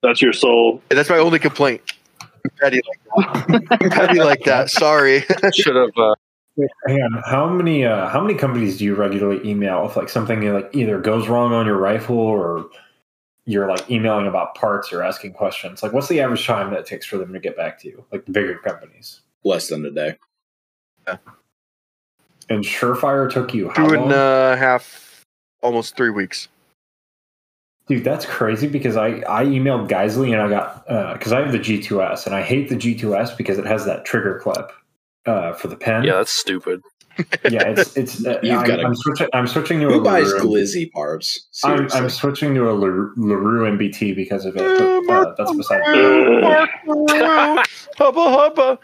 That's 0.03 0.21
your 0.21 0.33
soul. 0.33 0.81
that's 0.89 1.09
my 1.09 1.17
only 1.17 1.39
complaint. 1.39 1.81
I'm 2.21 2.29
petty 2.59 2.81
like 2.87 3.47
that. 3.67 3.91
Petty 3.91 4.19
like 4.19 4.43
that. 4.43 4.69
Sorry. 4.69 5.21
Should 5.53 5.75
have. 5.75 5.89
Uh, 5.97 6.15
Hang 6.87 7.01
on. 7.01 7.23
How 7.25 7.49
many 7.49 7.83
uh, 7.85 8.07
how 8.07 8.21
many 8.21 8.35
companies 8.37 8.77
do 8.77 8.85
you 8.85 8.95
regularly 8.95 9.45
email 9.49 9.85
if 9.85 9.97
like 9.97 10.07
something 10.09 10.53
like 10.53 10.69
either 10.73 10.99
goes 11.01 11.27
wrong 11.27 11.51
on 11.53 11.65
your 11.65 11.77
rifle 11.77 12.17
or 12.17 12.69
you're 13.45 13.67
like 13.67 13.89
emailing 13.91 14.25
about 14.27 14.55
parts 14.55 14.93
or 14.93 15.03
asking 15.03 15.33
questions? 15.33 15.83
Like, 15.83 15.91
what's 15.91 16.07
the 16.07 16.21
average 16.21 16.45
time 16.45 16.69
that 16.71 16.79
it 16.81 16.85
takes 16.85 17.05
for 17.05 17.17
them 17.17 17.33
to 17.33 17.39
get 17.39 17.57
back 17.57 17.77
to 17.81 17.89
you? 17.89 18.05
Like 18.11 18.25
the 18.25 18.31
bigger 18.31 18.57
companies. 18.59 19.19
Less 19.43 19.67
than 19.67 19.85
a 19.85 19.91
day. 19.91 20.15
Yeah. 21.07 21.17
And 22.49 22.63
Surefire 22.63 23.29
took 23.29 23.53
you 23.53 23.69
how 23.69 23.87
Two 23.87 23.95
long? 23.97 24.11
a 24.13 24.55
half, 24.55 25.04
almost 25.65 25.97
three 25.97 26.09
weeks. 26.11 26.47
Dude, 27.87 28.03
that's 28.03 28.25
crazy 28.25 28.67
because 28.67 28.95
I, 28.95 29.07
I 29.29 29.45
emailed 29.45 29.87
Geissele 29.89 30.31
and 30.33 30.41
I 30.41 30.49
got 30.49 30.87
because 31.17 31.31
I 31.31 31.41
have 31.41 31.51
the 31.51 31.59
G2S 31.59 32.25
and 32.25 32.33
I 32.33 32.41
hate 32.41 32.69
the 32.69 32.75
G2S 32.75 33.37
because 33.37 33.57
it 33.59 33.65
has 33.65 33.85
that 33.85 34.05
trigger 34.05 34.39
clip 34.41 34.71
uh, 35.27 35.53
for 35.53 35.67
the 35.67 35.75
pen. 35.75 36.03
yeah, 36.03 36.13
that's 36.13 36.31
stupid. 36.31 36.81
yeah, 37.49 37.63
it's 37.69 37.95
it's. 37.95 38.25
Uh, 38.25 38.39
You've 38.43 38.59
I'm, 38.59 38.67
gotta- 38.67 38.83
I'm 38.83 38.95
switching. 38.95 39.27
I'm 39.33 39.47
switching 39.47 39.79
to 39.79 39.87
a 39.87 39.91
Who 39.93 40.03
buys 40.03 40.27
LaRue. 40.33 40.41
glizzy 40.41 40.91
parts? 40.91 41.47
I'm, 41.63 41.87
I'm 41.93 42.09
switching 42.09 42.53
to 42.55 42.69
a 42.69 42.73
La- 42.73 43.09
LaRue 43.15 43.71
MBT 43.77 44.15
because 44.15 44.45
of 44.45 44.57
it. 44.57 45.07
But, 45.07 45.27
uh, 45.27 45.35
that's 45.37 45.55
beside. 45.55 45.81
Ugh. 45.85 46.67
hubba 47.97 48.21
hubba. 48.21 48.79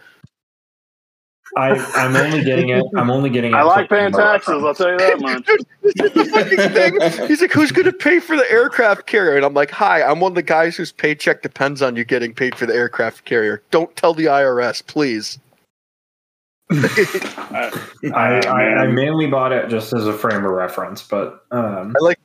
I 1.57 1.71
I'm 1.95 2.15
only 2.15 2.43
getting 2.43 2.69
it. 2.69 2.83
I'm 2.95 3.09
only 3.09 3.29
getting 3.29 3.51
it. 3.51 3.55
I 3.55 3.63
like 3.63 3.89
paying 3.89 4.11
taxes. 4.11 4.63
I'll 4.63 4.73
tell 4.73 4.91
you 4.91 4.97
that 4.97 5.19
much. 5.19 5.45
Dude, 5.45 5.65
this 5.81 5.93
is 6.05 6.13
the 6.13 6.25
fucking 6.25 6.57
thing. 7.09 7.27
He's 7.27 7.41
like, 7.41 7.51
who's 7.51 7.71
going 7.71 7.85
to 7.85 7.93
pay 7.93 8.19
for 8.19 8.35
the 8.37 8.49
aircraft 8.49 9.05
carrier? 9.05 9.35
And 9.35 9.45
I'm 9.45 9.53
like, 9.53 9.69
hi, 9.71 10.01
I'm 10.01 10.19
one 10.19 10.31
of 10.31 10.35
the 10.35 10.43
guys 10.43 10.77
whose 10.77 10.91
paycheck 10.91 11.41
depends 11.41 11.81
on 11.81 11.95
you 11.95 12.05
getting 12.05 12.33
paid 12.33 12.55
for 12.55 12.65
the 12.65 12.73
aircraft 12.73 13.25
carrier. 13.25 13.61
Don't 13.71 13.93
tell 13.95 14.13
the 14.13 14.25
IRS, 14.25 14.85
please. 14.85 15.39
I, 16.71 17.71
I, 18.13 18.49
I 18.83 18.87
mainly 18.87 19.27
bought 19.27 19.51
it 19.51 19.67
just 19.69 19.91
as 19.93 20.07
a 20.07 20.13
frame 20.13 20.45
of 20.45 20.51
reference, 20.51 21.05
but 21.05 21.45
um, 21.51 21.93
I 21.99 22.03
like 22.03 22.19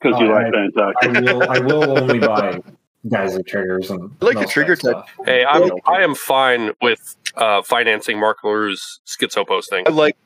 because 0.00 0.18
you 0.20 0.32
I- 0.32 0.44
like 0.44 0.52
paying 0.54 0.72
I 0.78 0.92
taxes. 0.92 1.22
will 1.34 1.50
I 1.50 1.58
will 1.58 1.98
only 1.98 2.18
buy 2.18 2.60
Geissele 3.06 3.46
triggers 3.46 3.90
and 3.90 4.10
I 4.20 4.24
like 4.24 4.36
and 4.36 4.44
the 4.44 4.50
trigger 4.50 4.74
that 4.74 4.80
stuff. 4.80 5.10
Hey, 5.24 5.44
I'm 5.44 5.70
I 5.86 6.02
am 6.02 6.14
fine 6.14 6.72
with 6.82 7.16
uh, 7.36 7.62
financing 7.62 8.20
Mark 8.20 8.38
LaRue's 8.44 9.00
schizo 9.06 9.46
posting. 9.46 9.86
I 9.86 9.90
like 9.90 10.16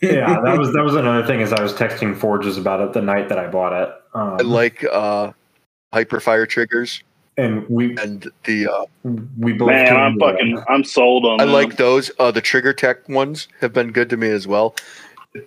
yeah, 0.00 0.40
that 0.44 0.58
was 0.58 0.72
that 0.72 0.82
was 0.82 0.94
another 0.94 1.26
thing. 1.26 1.42
as 1.42 1.52
I 1.52 1.62
was 1.62 1.72
texting 1.72 2.16
Forges 2.16 2.58
about 2.58 2.80
it 2.80 2.92
the 2.92 3.02
night 3.02 3.28
that 3.28 3.38
I 3.38 3.48
bought 3.48 3.72
it. 3.72 3.88
Um, 4.14 4.34
I 4.34 4.42
like 4.42 4.84
uh 4.84 5.32
Hiperfire 5.92 6.48
triggers 6.48 7.02
and 7.36 7.68
we 7.68 7.96
and 7.98 8.30
the 8.44 8.68
uh, 8.68 8.84
we 9.38 9.52
both. 9.52 9.68
Man, 9.68 9.96
I'm 9.96 10.18
the- 10.18 10.26
fucking, 10.26 10.64
I'm 10.68 10.84
sold 10.84 11.24
on. 11.24 11.40
I 11.40 11.44
them. 11.44 11.52
like 11.52 11.76
those. 11.76 12.10
Uh, 12.18 12.30
the 12.30 12.40
Trigger 12.40 12.72
Tech 12.72 13.08
ones 13.08 13.48
have 13.60 13.72
been 13.72 13.92
good 13.92 14.10
to 14.10 14.16
me 14.16 14.28
as 14.28 14.46
well. 14.46 14.74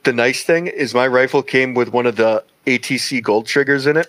The 0.04 0.14
nice 0.14 0.44
thing 0.44 0.68
is 0.68 0.94
my 0.94 1.08
rifle 1.08 1.44
came 1.44 1.74
with 1.76 1.90
one 1.90 2.06
of 2.06 2.16
the 2.16 2.44
ATC 2.66 3.22
gold 3.22 3.46
triggers 3.46 3.86
in 3.86 3.98
it. 3.98 4.08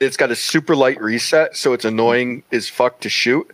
It's 0.00 0.16
got 0.16 0.30
a 0.30 0.36
super 0.36 0.76
light 0.76 1.00
reset, 1.00 1.56
so 1.56 1.72
it's 1.72 1.84
annoying 1.84 2.42
as 2.52 2.68
fuck 2.68 3.00
to 3.00 3.08
shoot. 3.08 3.50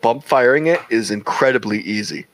Bump 0.00 0.24
firing 0.24 0.66
it 0.66 0.80
is 0.90 1.10
incredibly 1.10 1.80
easy. 1.80 2.26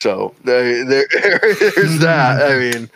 So 0.00 0.34
there, 0.44 0.84
there, 0.84 1.06
there's 1.10 1.98
that. 2.00 2.42
I 2.42 2.58
mean, 2.58 2.90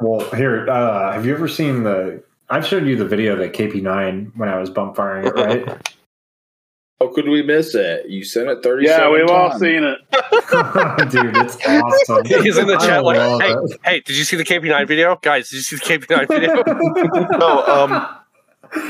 Well, 0.00 0.28
here, 0.34 0.68
uh, 0.68 1.12
have 1.12 1.24
you 1.24 1.34
ever 1.34 1.48
seen 1.48 1.82
the? 1.82 2.22
I've 2.50 2.66
showed 2.66 2.86
you 2.86 2.96
the 2.96 3.04
video 3.04 3.34
of 3.34 3.38
the 3.38 3.48
KP9 3.48 4.36
when 4.36 4.48
I 4.48 4.58
was 4.58 4.70
bump 4.70 4.96
firing 4.96 5.26
it, 5.26 5.34
right? 5.34 5.94
How 7.00 7.12
could 7.14 7.28
we 7.28 7.42
miss 7.42 7.76
it? 7.76 8.08
You 8.08 8.24
sent 8.24 8.48
it 8.48 8.60
37 8.62 8.84
Yeah, 8.84 9.08
we've 9.10 9.30
all 9.30 9.56
seen 9.56 9.84
it. 9.84 9.98
Dude, 11.10 11.36
it's 11.36 11.56
awesome. 11.64 12.24
He's 12.42 12.58
in 12.58 12.66
the 12.66 12.74
I 12.74 12.86
chat 12.86 13.04
like, 13.04 13.40
hey, 13.40 13.52
it. 13.52 13.80
hey, 13.84 14.00
did 14.00 14.16
you 14.16 14.24
see 14.24 14.36
the 14.36 14.44
KP9 14.44 14.88
video? 14.88 15.16
Guys, 15.22 15.48
did 15.48 15.56
you 15.56 15.62
see 15.62 15.76
the 15.76 15.82
KP9 15.82 16.26
video? 16.28 16.54
no, 17.38 17.64
um, 17.66 18.08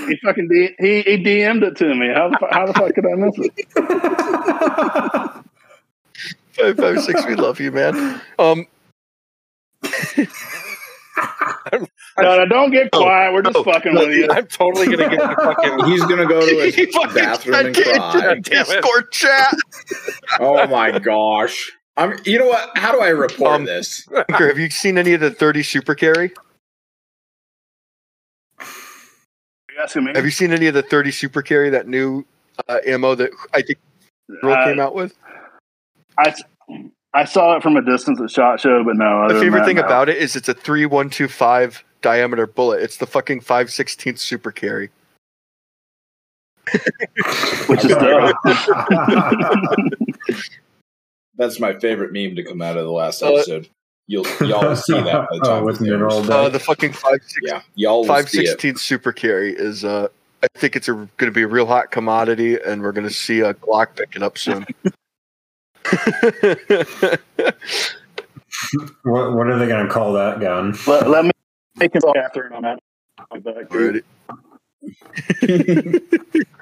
He 0.08 0.16
fucking 0.24 0.48
D- 0.48 0.74
he, 0.78 1.02
he 1.02 1.22
DM'd 1.22 1.62
it 1.64 1.76
to 1.76 1.94
me. 1.94 2.08
How 2.08 2.30
the, 2.30 2.38
how 2.50 2.64
the 2.66 2.72
fuck 2.72 2.94
could 2.94 3.04
I 3.04 3.14
miss 3.14 3.34
it? 3.36 3.52
five 6.52 6.76
five 6.78 7.02
six, 7.02 7.26
we 7.26 7.34
love 7.34 7.60
you, 7.60 7.72
man. 7.72 8.22
Um, 8.38 8.66
No, 12.20 12.36
no, 12.36 12.46
don't 12.46 12.70
get 12.72 12.88
Oh, 12.92 13.02
quiet. 13.02 13.32
We're 13.32 13.42
just 13.42 13.54
no, 13.54 13.62
fucking 13.64 13.94
no, 13.94 14.00
with 14.06 14.16
you. 14.16 14.28
I'm 14.30 14.46
totally 14.46 14.86
gonna 14.86 15.08
get 15.08 15.20
the 15.20 15.36
fucking. 15.36 15.84
He's 15.90 16.02
gonna 16.06 16.26
go 16.26 16.40
to 16.40 16.70
he 16.70 16.84
his 16.86 16.96
bathroom 17.14 17.66
and 17.66 17.74
get 17.74 17.86
into 17.86 18.00
cry. 18.00 18.34
Discord 18.42 19.12
chat. 19.12 19.54
Oh 20.40 20.66
my 20.66 20.98
gosh! 20.98 21.70
I'm. 21.96 22.18
You 22.24 22.38
know 22.40 22.46
what? 22.46 22.70
How 22.76 22.92
do 22.92 23.00
I 23.00 23.08
report 23.08 23.52
Um, 23.52 23.64
this? 23.64 24.04
Bunker, 24.06 24.48
have 24.48 24.58
you 24.58 24.68
seen 24.70 24.98
any 24.98 25.14
of 25.14 25.20
the 25.20 25.30
30 25.30 25.62
super 25.62 25.94
carry? 25.94 26.32
Me? 29.94 30.10
Have 30.14 30.24
you 30.24 30.30
seen 30.32 30.52
any 30.52 30.66
of 30.66 30.74
the 30.74 30.82
30 30.82 31.12
super 31.12 31.40
carry, 31.40 31.70
that 31.70 31.86
new 31.86 32.24
uh, 32.68 32.78
ammo 32.84 33.14
that 33.14 33.30
I 33.54 33.62
think 33.62 33.78
Girl 34.42 34.52
Uh, 34.52 34.64
came 34.64 34.80
out 34.80 34.94
with? 34.94 35.14
I, 36.18 36.34
I 37.14 37.24
saw 37.24 37.56
it 37.56 37.62
from 37.62 37.76
a 37.76 37.82
distance 37.82 38.20
at 38.20 38.30
Shot 38.30 38.60
Show, 38.60 38.84
but 38.84 38.96
no. 38.96 39.28
The 39.28 39.40
favorite 39.40 39.60
that, 39.60 39.66
thing 39.66 39.76
no. 39.76 39.82
about 39.82 40.08
it 40.08 40.18
is 40.18 40.36
it's 40.36 40.48
a 40.48 40.54
3125 40.54 41.82
diameter 42.02 42.46
bullet. 42.46 42.82
It's 42.82 42.98
the 42.98 43.06
fucking 43.06 43.40
516th 43.40 44.18
super 44.18 44.52
carry. 44.52 44.90
which 47.66 47.84
is 47.84 47.96
dope. 47.96 48.36
That's 51.36 51.58
my 51.58 51.78
favorite 51.78 52.12
meme 52.12 52.36
to 52.36 52.44
come 52.44 52.60
out 52.60 52.76
of 52.76 52.84
the 52.84 52.90
last 52.90 53.22
Uh, 53.22 53.32
episode. 53.32 53.68
You'll 54.06 54.26
y'all 54.40 54.68
will 54.68 54.76
see 54.76 54.94
that 54.94 55.28
by 55.30 55.38
the 55.38 55.40
Oh, 55.44 55.48
time 55.48 55.64
with 55.64 55.78
this 55.78 55.88
airs. 55.88 56.30
Uh, 56.30 56.48
the 56.48 56.58
fucking 56.58 56.92
516th 56.92 57.20
Yeah, 57.42 57.62
y'all 57.74 58.06
will 58.06 58.26
see 58.26 58.40
it. 58.40 58.58
516th 58.58 58.78
super 58.78 59.12
carry 59.12 59.52
is 59.54 59.84
uh 59.84 60.08
I 60.42 60.46
think 60.56 60.76
it's 60.76 60.88
going 60.88 61.08
to 61.18 61.30
be 61.30 61.42
a 61.42 61.48
real 61.48 61.66
hot 61.66 61.90
commodity 61.90 62.58
and 62.60 62.80
we're 62.80 62.92
going 62.92 63.08
to 63.08 63.12
see 63.12 63.40
a 63.40 63.54
Glock 63.54 63.96
pick 63.96 64.14
it 64.14 64.22
up 64.22 64.38
soon. 64.38 64.64
What, 69.04 69.34
what 69.34 69.46
are 69.48 69.58
they 69.58 69.66
going 69.66 69.86
to 69.86 69.92
call 69.92 70.12
that 70.14 70.40
gun? 70.40 70.76
let, 70.86 71.08
let 71.08 71.24
me 71.24 71.30
make 71.76 71.94
it 71.94 72.02
Catherine 72.14 72.52
on 72.52 72.62
that. 72.62 72.78
Ready? 73.70 74.02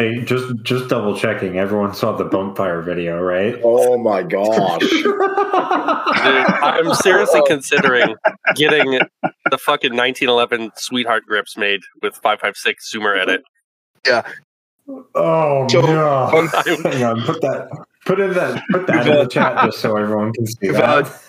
Hey, 0.00 0.22
just 0.22 0.54
just 0.62 0.88
double 0.88 1.14
checking. 1.14 1.58
Everyone 1.58 1.92
saw 1.92 2.16
the 2.16 2.24
bump 2.24 2.56
fire 2.56 2.80
video, 2.80 3.20
right? 3.20 3.60
Oh 3.62 3.98
my 3.98 4.22
gosh! 4.22 4.80
Dude, 4.90 5.20
I'm 6.62 6.94
seriously 6.94 7.42
considering 7.46 8.14
getting 8.54 8.92
the 9.50 9.58
fucking 9.58 9.94
1911 9.94 10.70
Sweetheart 10.76 11.24
grips 11.26 11.56
made 11.58 11.80
with 12.02 12.14
556 12.14 12.90
Zoomer 12.90 13.20
edit. 13.20 13.42
Yeah. 14.06 14.22
Oh 15.14 15.66
So, 15.68 15.80
no! 15.82 16.28
Hang 16.88 17.04
on, 17.04 17.22
put 17.22 17.42
that 17.42 17.68
put 18.10 18.20
in 18.20 18.32
that 18.34 18.62
put 18.70 18.86
that 18.88 19.06
in 19.06 19.14
the 19.18 19.26
chat 19.26 19.64
just 19.64 19.78
so 19.78 19.96
everyone 19.96 20.32
can 20.32 20.46
see 20.46 20.70
Uh, 20.70 21.02
that. 21.02 21.22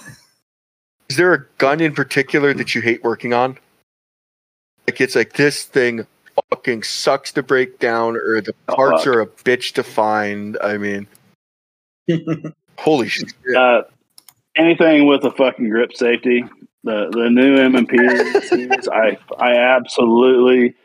Is 1.10 1.18
there 1.18 1.34
a 1.34 1.46
gun 1.58 1.80
in 1.82 1.94
particular 1.94 2.54
that 2.54 2.74
you 2.74 2.82
hate 2.82 3.04
working 3.04 3.34
on? 3.34 3.58
Like 4.88 5.00
it's 5.02 5.16
like 5.16 5.34
this 5.34 5.64
thing 5.64 6.08
fucking 6.50 6.84
sucks 6.84 7.32
to 7.34 7.44
break 7.44 7.80
down, 7.80 8.16
or 8.16 8.42
the 8.42 8.54
parts 8.68 9.04
fuck. 9.04 9.16
are 9.16 9.22
a 9.22 9.28
bitch 9.28 9.74
to 9.74 9.84
find. 9.84 10.58
I 10.64 10.78
mean, 10.78 11.08
holy 12.78 13.10
shit! 13.10 13.34
Uh, 13.56 13.84
anything 14.56 15.06
with 15.06 15.24
a 15.26 15.32
fucking 15.32 15.70
grip 15.70 15.94
safety, 15.96 16.46
the 16.84 17.10
the 17.12 17.30
new 17.30 17.58
M 17.58 17.76
and 17.76 17.88
P's, 17.88 18.88
I 18.90 19.18
I 19.38 19.56
absolutely 19.58 20.76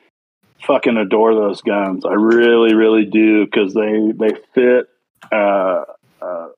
fucking 0.67 0.97
adore 0.97 1.35
those 1.35 1.63
guns. 1.63 2.05
I 2.05 2.15
really 2.15 2.75
really 2.75 3.05
do 3.07 3.45
because 3.47 3.75
they 3.75 4.13
they 4.17 4.37
fit 4.55 4.89
uh, 5.33 5.85
uh, 6.21 6.49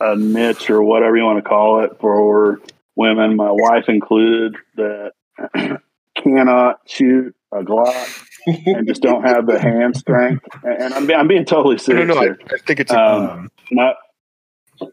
a 0.00 0.16
niche 0.16 0.70
or 0.70 0.82
whatever 0.82 1.16
you 1.16 1.24
want 1.24 1.42
to 1.42 1.48
call 1.48 1.84
it 1.84 1.96
for 2.00 2.60
women, 2.96 3.36
my 3.36 3.50
wife 3.50 3.88
included, 3.88 4.56
that 4.76 5.12
cannot 6.16 6.80
shoot 6.86 7.34
a 7.52 7.62
Glock 7.62 8.24
and 8.46 8.86
just 8.86 9.02
don't 9.02 9.22
have 9.22 9.46
the 9.46 9.58
hand 9.58 9.96
strength. 9.96 10.44
And 10.62 10.94
I'm, 10.94 11.10
I'm 11.10 11.28
being 11.28 11.44
totally 11.44 11.74
No, 11.76 11.78
serious 11.78 12.08
no, 12.08 12.20
I, 12.20 12.24
here. 12.24 12.38
I 12.52 12.58
think 12.58 12.80
it's 12.80 12.92
a, 12.92 13.00
Um, 13.00 13.28
Um, 13.28 13.50
Not, 13.70 13.96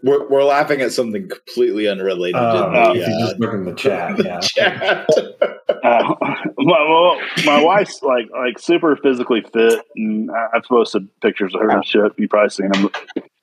We're, 0.03 0.27
we're 0.29 0.43
laughing 0.43 0.81
at 0.81 0.91
something 0.91 1.27
completely 1.29 1.87
unrelated 1.87 2.35
uh, 2.35 2.93
to 2.93 2.99
if 2.99 3.07
you 3.07 3.13
the, 3.13 3.19
just 3.19 3.39
look 3.39 3.53
in 3.53 3.65
the 3.65 3.73
chat, 3.73 4.23
yeah. 4.23 4.39
chat. 4.39 5.07
uh, 5.83 6.15
my, 6.57 6.85
well, 6.89 7.19
my 7.45 7.61
wife's 7.63 8.01
like 8.01 8.29
like 8.31 8.57
super 8.59 8.95
physically 8.95 9.41
fit, 9.41 9.81
and 9.95 10.31
I- 10.31 10.47
I've 10.55 10.63
posted 10.63 11.07
pictures 11.21 11.53
of 11.53 11.61
her 11.61 11.69
and 11.69 11.85
shit. 11.85 12.11
You 12.17 12.27
probably 12.27 12.49
seen 12.49 12.69
them. 12.71 12.89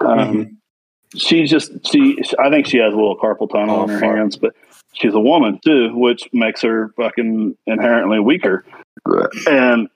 Um, 0.00 0.58
she's 1.16 1.50
just 1.50 1.70
she. 1.90 2.18
I 2.38 2.50
think 2.50 2.66
she 2.66 2.78
has 2.78 2.92
a 2.92 2.96
little 2.96 3.16
carpal 3.18 3.50
tunnel 3.50 3.80
Oh, 3.80 3.82
in 3.84 3.88
her 3.90 4.00
fuck. 4.00 4.16
hands, 4.16 4.36
but 4.36 4.54
she's 4.94 5.14
a 5.14 5.20
woman 5.20 5.60
too, 5.64 5.90
which 5.96 6.28
makes 6.32 6.62
her 6.62 6.92
fucking 6.96 7.56
inherently 7.66 8.18
weaker. 8.20 8.64
And 9.46 9.88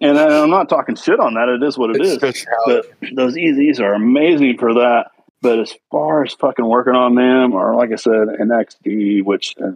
and 0.00 0.18
I'm 0.18 0.50
not 0.50 0.68
talking 0.68 0.96
shit 0.96 1.20
on 1.20 1.34
that. 1.34 1.48
It 1.48 1.62
is 1.62 1.76
what 1.78 1.90
it 1.90 2.00
it's 2.00 2.22
is. 2.22 2.46
But 2.66 2.86
those 3.14 3.34
EZs 3.34 3.80
are 3.80 3.94
amazing 3.94 4.58
for 4.58 4.74
that. 4.74 5.10
But 5.42 5.58
as 5.58 5.74
far 5.90 6.22
as 6.22 6.34
fucking 6.34 6.64
working 6.64 6.94
on 6.94 7.16
them, 7.16 7.52
or 7.52 7.74
like 7.74 7.90
I 7.92 7.96
said, 7.96 8.12
an 8.28 8.48
XD, 8.48 9.24
which 9.24 9.56
uh, 9.60 9.72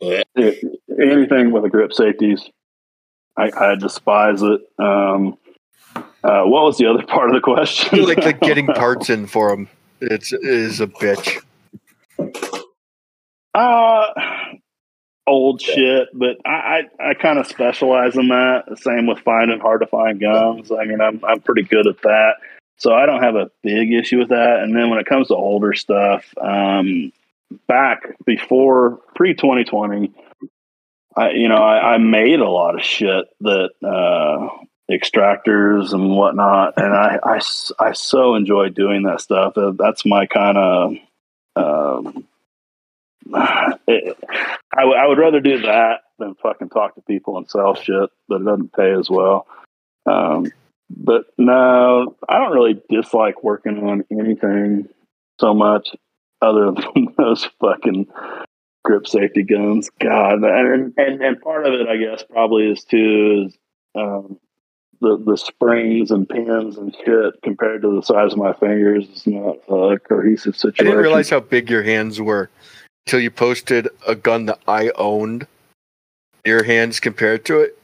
it- 0.00 0.80
anything 1.00 1.52
with 1.52 1.64
a 1.64 1.68
grip 1.68 1.92
safeties, 1.92 2.48
I, 3.36 3.50
I 3.56 3.74
despise 3.76 4.42
it. 4.42 4.60
Um, 4.78 5.38
uh, 6.24 6.42
what 6.44 6.64
was 6.64 6.78
the 6.78 6.86
other 6.86 7.02
part 7.06 7.28
of 7.30 7.34
the 7.34 7.40
question? 7.40 8.04
like 8.04 8.24
like 8.24 8.40
getting 8.42 8.66
parts 8.66 9.10
in 9.10 9.26
for 9.26 9.50
them. 9.50 9.68
It's 10.00 10.32
it 10.32 10.44
is 10.44 10.80
a 10.80 10.86
bitch. 10.86 11.42
Uh, 13.54 14.06
old 15.26 15.60
shit, 15.60 16.08
but 16.14 16.36
I, 16.44 16.82
I, 17.00 17.10
I 17.10 17.14
kind 17.14 17.38
of 17.38 17.46
specialize 17.46 18.16
in 18.16 18.28
that. 18.28 18.78
Same 18.80 19.06
with 19.06 19.18
finding 19.20 19.60
hard 19.60 19.80
to 19.80 19.86
find 19.86 20.20
guns. 20.20 20.70
I 20.70 20.84
mean, 20.84 21.00
I'm 21.00 21.20
I'm 21.24 21.40
pretty 21.40 21.62
good 21.62 21.86
at 21.86 22.00
that, 22.02 22.34
so 22.76 22.92
I 22.94 23.06
don't 23.06 23.22
have 23.22 23.34
a 23.36 23.50
big 23.62 23.92
issue 23.92 24.18
with 24.18 24.28
that. 24.28 24.60
And 24.62 24.76
then 24.76 24.90
when 24.90 24.98
it 25.00 25.06
comes 25.06 25.28
to 25.28 25.34
older 25.34 25.74
stuff, 25.74 26.24
um, 26.40 27.12
back 27.66 28.16
before 28.24 28.98
pre 29.14 29.34
2020, 29.34 30.12
I 31.16 31.30
you 31.30 31.48
know 31.48 31.56
I, 31.56 31.94
I 31.94 31.98
made 31.98 32.40
a 32.40 32.48
lot 32.48 32.74
of 32.74 32.82
shit 32.82 33.26
that 33.40 33.70
uh, 33.82 34.48
extractors 34.90 35.92
and 35.92 36.16
whatnot, 36.16 36.74
and 36.76 36.94
I, 36.94 37.18
I, 37.22 37.40
I 37.78 37.92
so 37.92 38.34
enjoy 38.34 38.70
doing 38.70 39.02
that 39.02 39.20
stuff. 39.20 39.56
Uh, 39.56 39.72
That's 39.76 40.04
my 40.04 40.26
kind 40.26 40.58
of 40.58 40.94
um, 41.56 42.24
I, 43.34 43.78
w- 44.76 44.96
I 44.96 45.06
would 45.06 45.18
rather 45.18 45.40
do 45.40 45.60
that 45.62 46.02
than 46.18 46.34
fucking 46.36 46.70
talk 46.70 46.94
to 46.94 47.02
people 47.02 47.36
and 47.38 47.48
sell 47.48 47.74
shit 47.74 48.10
that 48.28 48.44
doesn't 48.44 48.72
pay 48.72 48.92
as 48.92 49.08
well. 49.10 49.46
Um, 50.06 50.50
but 50.90 51.26
no, 51.36 52.16
I 52.28 52.38
don't 52.38 52.52
really 52.52 52.80
dislike 52.88 53.44
working 53.44 53.86
on 53.86 54.04
anything 54.10 54.88
so 55.38 55.52
much 55.52 55.90
other 56.40 56.72
than 56.72 57.14
those 57.16 57.48
fucking 57.60 58.06
grip 58.84 59.06
safety 59.06 59.42
guns. 59.42 59.90
God, 60.00 60.42
and 60.44 60.94
and, 60.96 61.22
and 61.22 61.40
part 61.40 61.66
of 61.66 61.74
it, 61.74 61.88
I 61.88 61.96
guess, 61.96 62.24
probably 62.30 62.70
is 62.70 62.84
too 62.84 63.46
is 63.46 63.58
um, 63.94 64.38
the 65.00 65.22
the 65.24 65.36
springs 65.36 66.10
and 66.10 66.28
pins 66.28 66.76
and 66.76 66.94
shit 67.04 67.34
compared 67.42 67.82
to 67.82 67.94
the 67.94 68.02
size 68.02 68.32
of 68.32 68.38
my 68.38 68.52
fingers 68.52 69.08
is 69.08 69.26
not 69.26 69.56
a 69.68 69.98
cohesive 69.98 70.56
situation. 70.56 70.86
I 70.86 70.90
didn't 70.90 71.02
realize 71.02 71.30
how 71.30 71.40
big 71.40 71.70
your 71.70 71.82
hands 71.82 72.20
were 72.20 72.50
until 73.06 73.20
you 73.20 73.30
posted 73.30 73.88
a 74.06 74.14
gun 74.14 74.46
that 74.46 74.60
I 74.68 74.90
owned 74.96 75.46
Your 76.44 76.62
hands 76.62 77.00
compared 77.00 77.44
to 77.46 77.60
it. 77.60 77.78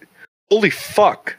Holy 0.50 0.70
fuck! 0.70 1.36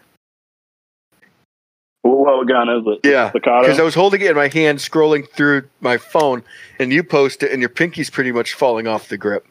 Well, 2.05 2.37
what 2.37 2.47
gun 2.47 2.69
is 2.69 2.83
it? 2.85 2.99
Yeah, 3.03 3.31
because 3.33 3.79
I 3.79 3.83
was 3.83 3.95
holding 3.95 4.21
it 4.21 4.29
in 4.29 4.35
my 4.35 4.47
hand, 4.47 4.77
scrolling 4.77 5.27
through 5.27 5.67
my 5.81 5.97
phone, 5.97 6.43
and 6.77 6.93
you 6.93 7.03
post 7.03 7.41
it, 7.41 7.51
and 7.51 7.59
your 7.59 7.69
pinky's 7.69 8.11
pretty 8.11 8.31
much 8.31 8.53
falling 8.53 8.85
off 8.85 9.07
the 9.09 9.17
grip. 9.17 9.47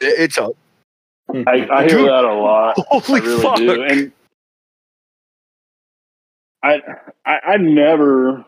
It's 0.00 0.38
a 0.38 0.52
hmm. 1.30 1.42
I, 1.46 1.68
I 1.70 1.82
hear 1.86 1.98
Dude, 1.98 2.08
that 2.08 2.24
a 2.24 2.32
lot. 2.32 2.76
holy 2.88 3.20
I 3.20 3.24
really 3.24 3.42
fuck. 3.42 3.56
do. 3.58 3.82
And 3.82 4.12
I, 6.62 6.80
I, 7.26 7.38
I 7.46 7.56
never 7.58 8.42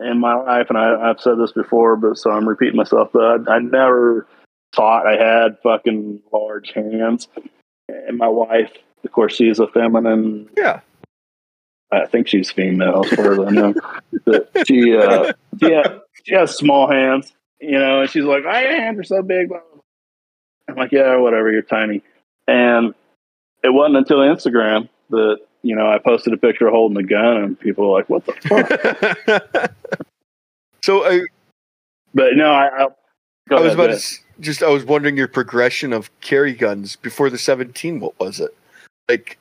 in 0.00 0.18
my 0.18 0.34
life, 0.34 0.66
and 0.70 0.78
I, 0.78 1.08
I've 1.08 1.20
said 1.20 1.38
this 1.38 1.52
before, 1.52 1.94
but 1.94 2.18
so 2.18 2.32
I'm 2.32 2.48
repeating 2.48 2.76
myself, 2.76 3.10
but 3.12 3.48
I, 3.48 3.54
I 3.54 3.58
never 3.60 4.26
thought 4.74 5.06
I 5.06 5.16
had 5.16 5.56
fucking 5.62 6.20
large 6.32 6.72
hands. 6.72 7.28
And 7.86 8.18
my 8.18 8.28
wife, 8.28 8.72
of 9.04 9.12
course, 9.12 9.36
she's 9.36 9.60
a 9.60 9.68
feminine. 9.68 10.48
Yeah. 10.56 10.80
I 11.92 12.06
think 12.06 12.28
she's 12.28 12.50
female, 12.50 13.04
as 13.04 13.12
far 13.12 13.32
as 13.32 13.38
I 13.40 13.50
know. 13.50 13.74
But 14.24 14.50
she, 14.66 14.96
uh, 14.96 15.32
she, 15.60 15.74
ha- 15.74 15.98
she 16.24 16.34
has 16.34 16.56
small 16.56 16.88
hands, 16.90 17.32
you 17.60 17.78
know, 17.78 18.02
and 18.02 18.10
she's 18.10 18.24
like, 18.24 18.44
"My 18.44 18.58
hands 18.60 18.98
are 18.98 19.04
so 19.04 19.22
big." 19.22 19.48
blah, 19.48 19.58
blah, 19.58 19.66
blah." 19.74 19.82
I'm 20.68 20.76
like, 20.76 20.92
"Yeah, 20.92 21.16
whatever. 21.16 21.50
You're 21.50 21.62
tiny." 21.62 22.02
And 22.46 22.94
it 23.64 23.70
wasn't 23.70 23.96
until 23.96 24.18
Instagram 24.18 24.88
that 25.10 25.38
you 25.62 25.74
know 25.74 25.90
I 25.90 25.98
posted 25.98 26.32
a 26.32 26.36
picture 26.36 26.70
holding 26.70 26.96
a 26.96 27.02
gun, 27.02 27.36
and 27.38 27.58
people 27.58 27.90
were 27.90 27.98
like, 27.98 28.08
"What 28.08 28.24
the 28.24 28.32
fuck?" 29.52 29.72
so 30.82 31.04
I, 31.04 31.22
but 32.14 32.36
no, 32.36 32.52
I, 32.52 32.84
I, 32.84 32.86
I 33.50 33.60
was 33.60 33.74
about 33.74 33.88
to 33.88 33.94
s- 33.94 34.20
just 34.38 34.62
I 34.62 34.68
was 34.68 34.84
wondering 34.84 35.16
your 35.16 35.28
progression 35.28 35.92
of 35.92 36.08
carry 36.20 36.54
guns 36.54 36.94
before 36.96 37.30
the 37.30 37.38
17. 37.38 37.98
What 37.98 38.18
was 38.20 38.38
it? 38.38 38.56
Like 39.08 39.38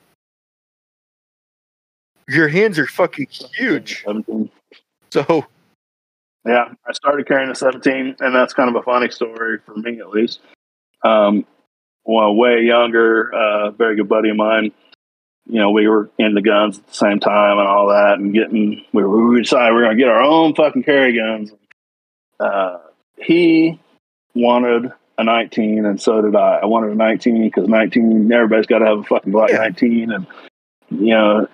your 2.29 2.47
hands 2.47 2.77
are 2.79 2.87
fucking 2.87 3.27
huge. 3.53 4.03
17. 4.03 4.49
So 5.11 5.45
Yeah, 6.45 6.71
I 6.87 6.91
started 6.93 7.27
carrying 7.27 7.49
a 7.49 7.55
17, 7.55 8.15
and 8.19 8.35
that's 8.35 8.53
kind 8.53 8.69
of 8.69 8.75
a 8.75 8.83
funny 8.83 9.09
story 9.09 9.59
for 9.65 9.75
me, 9.75 9.99
at 9.99 10.09
least. 10.09 10.39
Um, 11.03 11.45
well, 12.05 12.33
way 12.35 12.61
younger, 12.61 13.33
uh, 13.33 13.71
very 13.71 13.95
good 13.95 14.09
buddy 14.09 14.29
of 14.29 14.37
mine. 14.37 14.71
You 15.47 15.59
know, 15.59 15.71
we 15.71 15.87
were 15.87 16.09
into 16.19 16.41
guns 16.41 16.77
at 16.77 16.87
the 16.87 16.93
same 16.93 17.19
time 17.19 17.57
and 17.57 17.67
all 17.67 17.87
that, 17.89 18.19
and 18.19 18.33
getting 18.33 18.85
we, 18.93 19.03
we 19.03 19.41
decided 19.41 19.73
we 19.73 19.81
are 19.81 19.85
going 19.85 19.97
to 19.97 20.03
get 20.03 20.09
our 20.09 20.21
own 20.21 20.53
fucking 20.53 20.83
carry 20.83 21.17
guns. 21.17 21.51
Uh, 22.39 22.77
he 23.17 23.79
wanted 24.35 24.91
a 25.17 25.23
19, 25.23 25.85
and 25.85 25.99
so 25.99 26.21
did 26.21 26.35
I. 26.35 26.59
I 26.61 26.65
wanted 26.65 26.91
a 26.91 26.95
19 26.95 27.43
because 27.43 27.67
19, 27.67 28.31
everybody's 28.31 28.67
got 28.67 28.79
to 28.79 28.85
have 28.85 28.99
a 28.99 29.03
fucking 29.03 29.33
Glock 29.33 29.49
Yeah. 29.49 29.57
19, 29.57 30.11
and 30.11 30.27
you 30.91 31.13
know, 31.15 31.47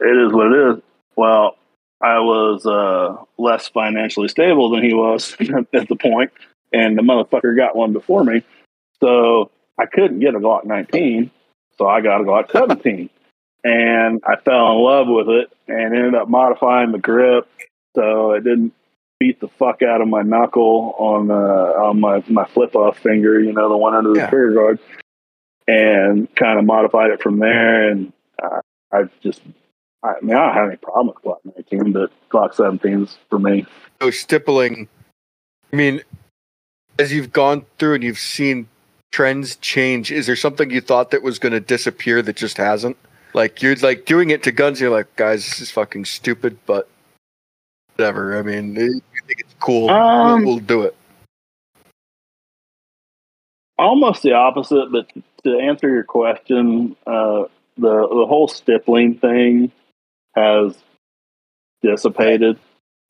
it 0.00 0.26
is 0.26 0.32
what 0.32 0.52
it 0.52 0.76
is. 0.76 0.82
Well, 1.16 1.56
I 2.00 2.18
was 2.20 2.66
uh, 2.66 3.16
less 3.38 3.68
financially 3.68 4.28
stable 4.28 4.70
than 4.70 4.82
he 4.82 4.94
was 4.94 5.34
at 5.72 5.88
the 5.88 5.96
point, 5.96 6.32
and 6.72 6.98
the 6.98 7.02
motherfucker 7.02 7.56
got 7.56 7.76
one 7.76 7.92
before 7.92 8.24
me. 8.24 8.42
So 9.00 9.50
I 9.78 9.86
couldn't 9.86 10.20
get 10.20 10.34
a 10.34 10.38
Glock 10.38 10.64
19, 10.64 11.30
so 11.78 11.86
I 11.86 12.00
got 12.00 12.20
a 12.20 12.24
Glock 12.24 12.50
17. 12.52 13.08
and 13.64 14.22
I 14.26 14.36
fell 14.36 14.72
in 14.72 14.78
love 14.82 15.06
with 15.08 15.28
it 15.28 15.52
and 15.68 15.94
ended 15.94 16.14
up 16.14 16.28
modifying 16.28 16.92
the 16.92 16.98
grip 16.98 17.48
so 17.94 18.32
it 18.32 18.44
didn't 18.44 18.74
beat 19.20 19.40
the 19.40 19.48
fuck 19.48 19.80
out 19.82 20.00
of 20.02 20.08
my 20.08 20.22
knuckle 20.22 20.94
on 20.98 21.30
uh, 21.30 21.34
on 21.34 22.00
my, 22.00 22.22
my 22.28 22.44
flip 22.46 22.74
off 22.74 22.98
finger, 22.98 23.40
you 23.40 23.52
know, 23.52 23.68
the 23.68 23.76
one 23.76 23.94
under 23.94 24.12
the 24.12 24.18
Yeah. 24.18 24.28
trigger 24.30 24.52
guard, 24.54 24.78
and 25.66 26.34
kind 26.34 26.58
of 26.58 26.64
modified 26.64 27.10
it 27.10 27.22
from 27.22 27.38
there. 27.38 27.88
And 27.90 28.12
uh, 28.42 28.60
I've 28.92 29.10
just 29.20 29.40
I 30.04 30.20
mean, 30.20 30.36
I 30.36 30.46
don't 30.46 30.54
have 30.54 30.68
any 30.68 30.76
problem 30.76 31.14
with 31.14 31.24
Glock 31.24 31.38
19, 31.70 31.92
but 31.92 32.10
Glock 32.28 32.54
17's 32.54 33.16
for 33.30 33.38
me. 33.38 33.64
so 34.02 34.10
stippling. 34.10 34.86
I 35.72 35.76
mean, 35.76 36.02
as 36.98 37.10
you've 37.10 37.32
gone 37.32 37.64
through 37.78 37.94
and 37.94 38.04
you've 38.04 38.18
seen 38.18 38.68
trends 39.12 39.56
change, 39.56 40.12
is 40.12 40.26
there 40.26 40.36
something 40.36 40.70
you 40.70 40.82
thought 40.82 41.10
that 41.12 41.22
was 41.22 41.38
going 41.38 41.52
to 41.52 41.60
disappear 41.60 42.20
that 42.20 42.36
just 42.36 42.58
hasn't? 42.58 42.98
Like 43.32 43.62
you're 43.62 43.76
like 43.76 44.04
doing 44.04 44.30
it 44.30 44.42
to 44.44 44.52
guns. 44.52 44.78
You're 44.80 44.90
like, 44.90 45.16
guys, 45.16 45.46
this 45.46 45.60
is 45.60 45.70
fucking 45.70 46.04
stupid, 46.04 46.58
but 46.66 46.88
whatever. 47.96 48.38
I 48.38 48.42
mean, 48.42 48.76
you 48.76 49.00
think 49.26 49.40
it's 49.40 49.54
cool? 49.58 49.88
Um, 49.88 50.44
we'll, 50.44 50.54
we'll 50.54 50.64
do 50.64 50.82
it. 50.82 50.94
Almost 53.78 54.22
the 54.22 54.34
opposite, 54.34 54.92
but 54.92 55.10
to 55.44 55.58
answer 55.58 55.88
your 55.88 56.04
question, 56.04 56.94
uh, 57.06 57.44
the 57.76 58.06
the 58.08 58.26
whole 58.28 58.46
stippling 58.46 59.18
thing 59.18 59.72
has 60.34 60.76
dissipated, 61.82 62.58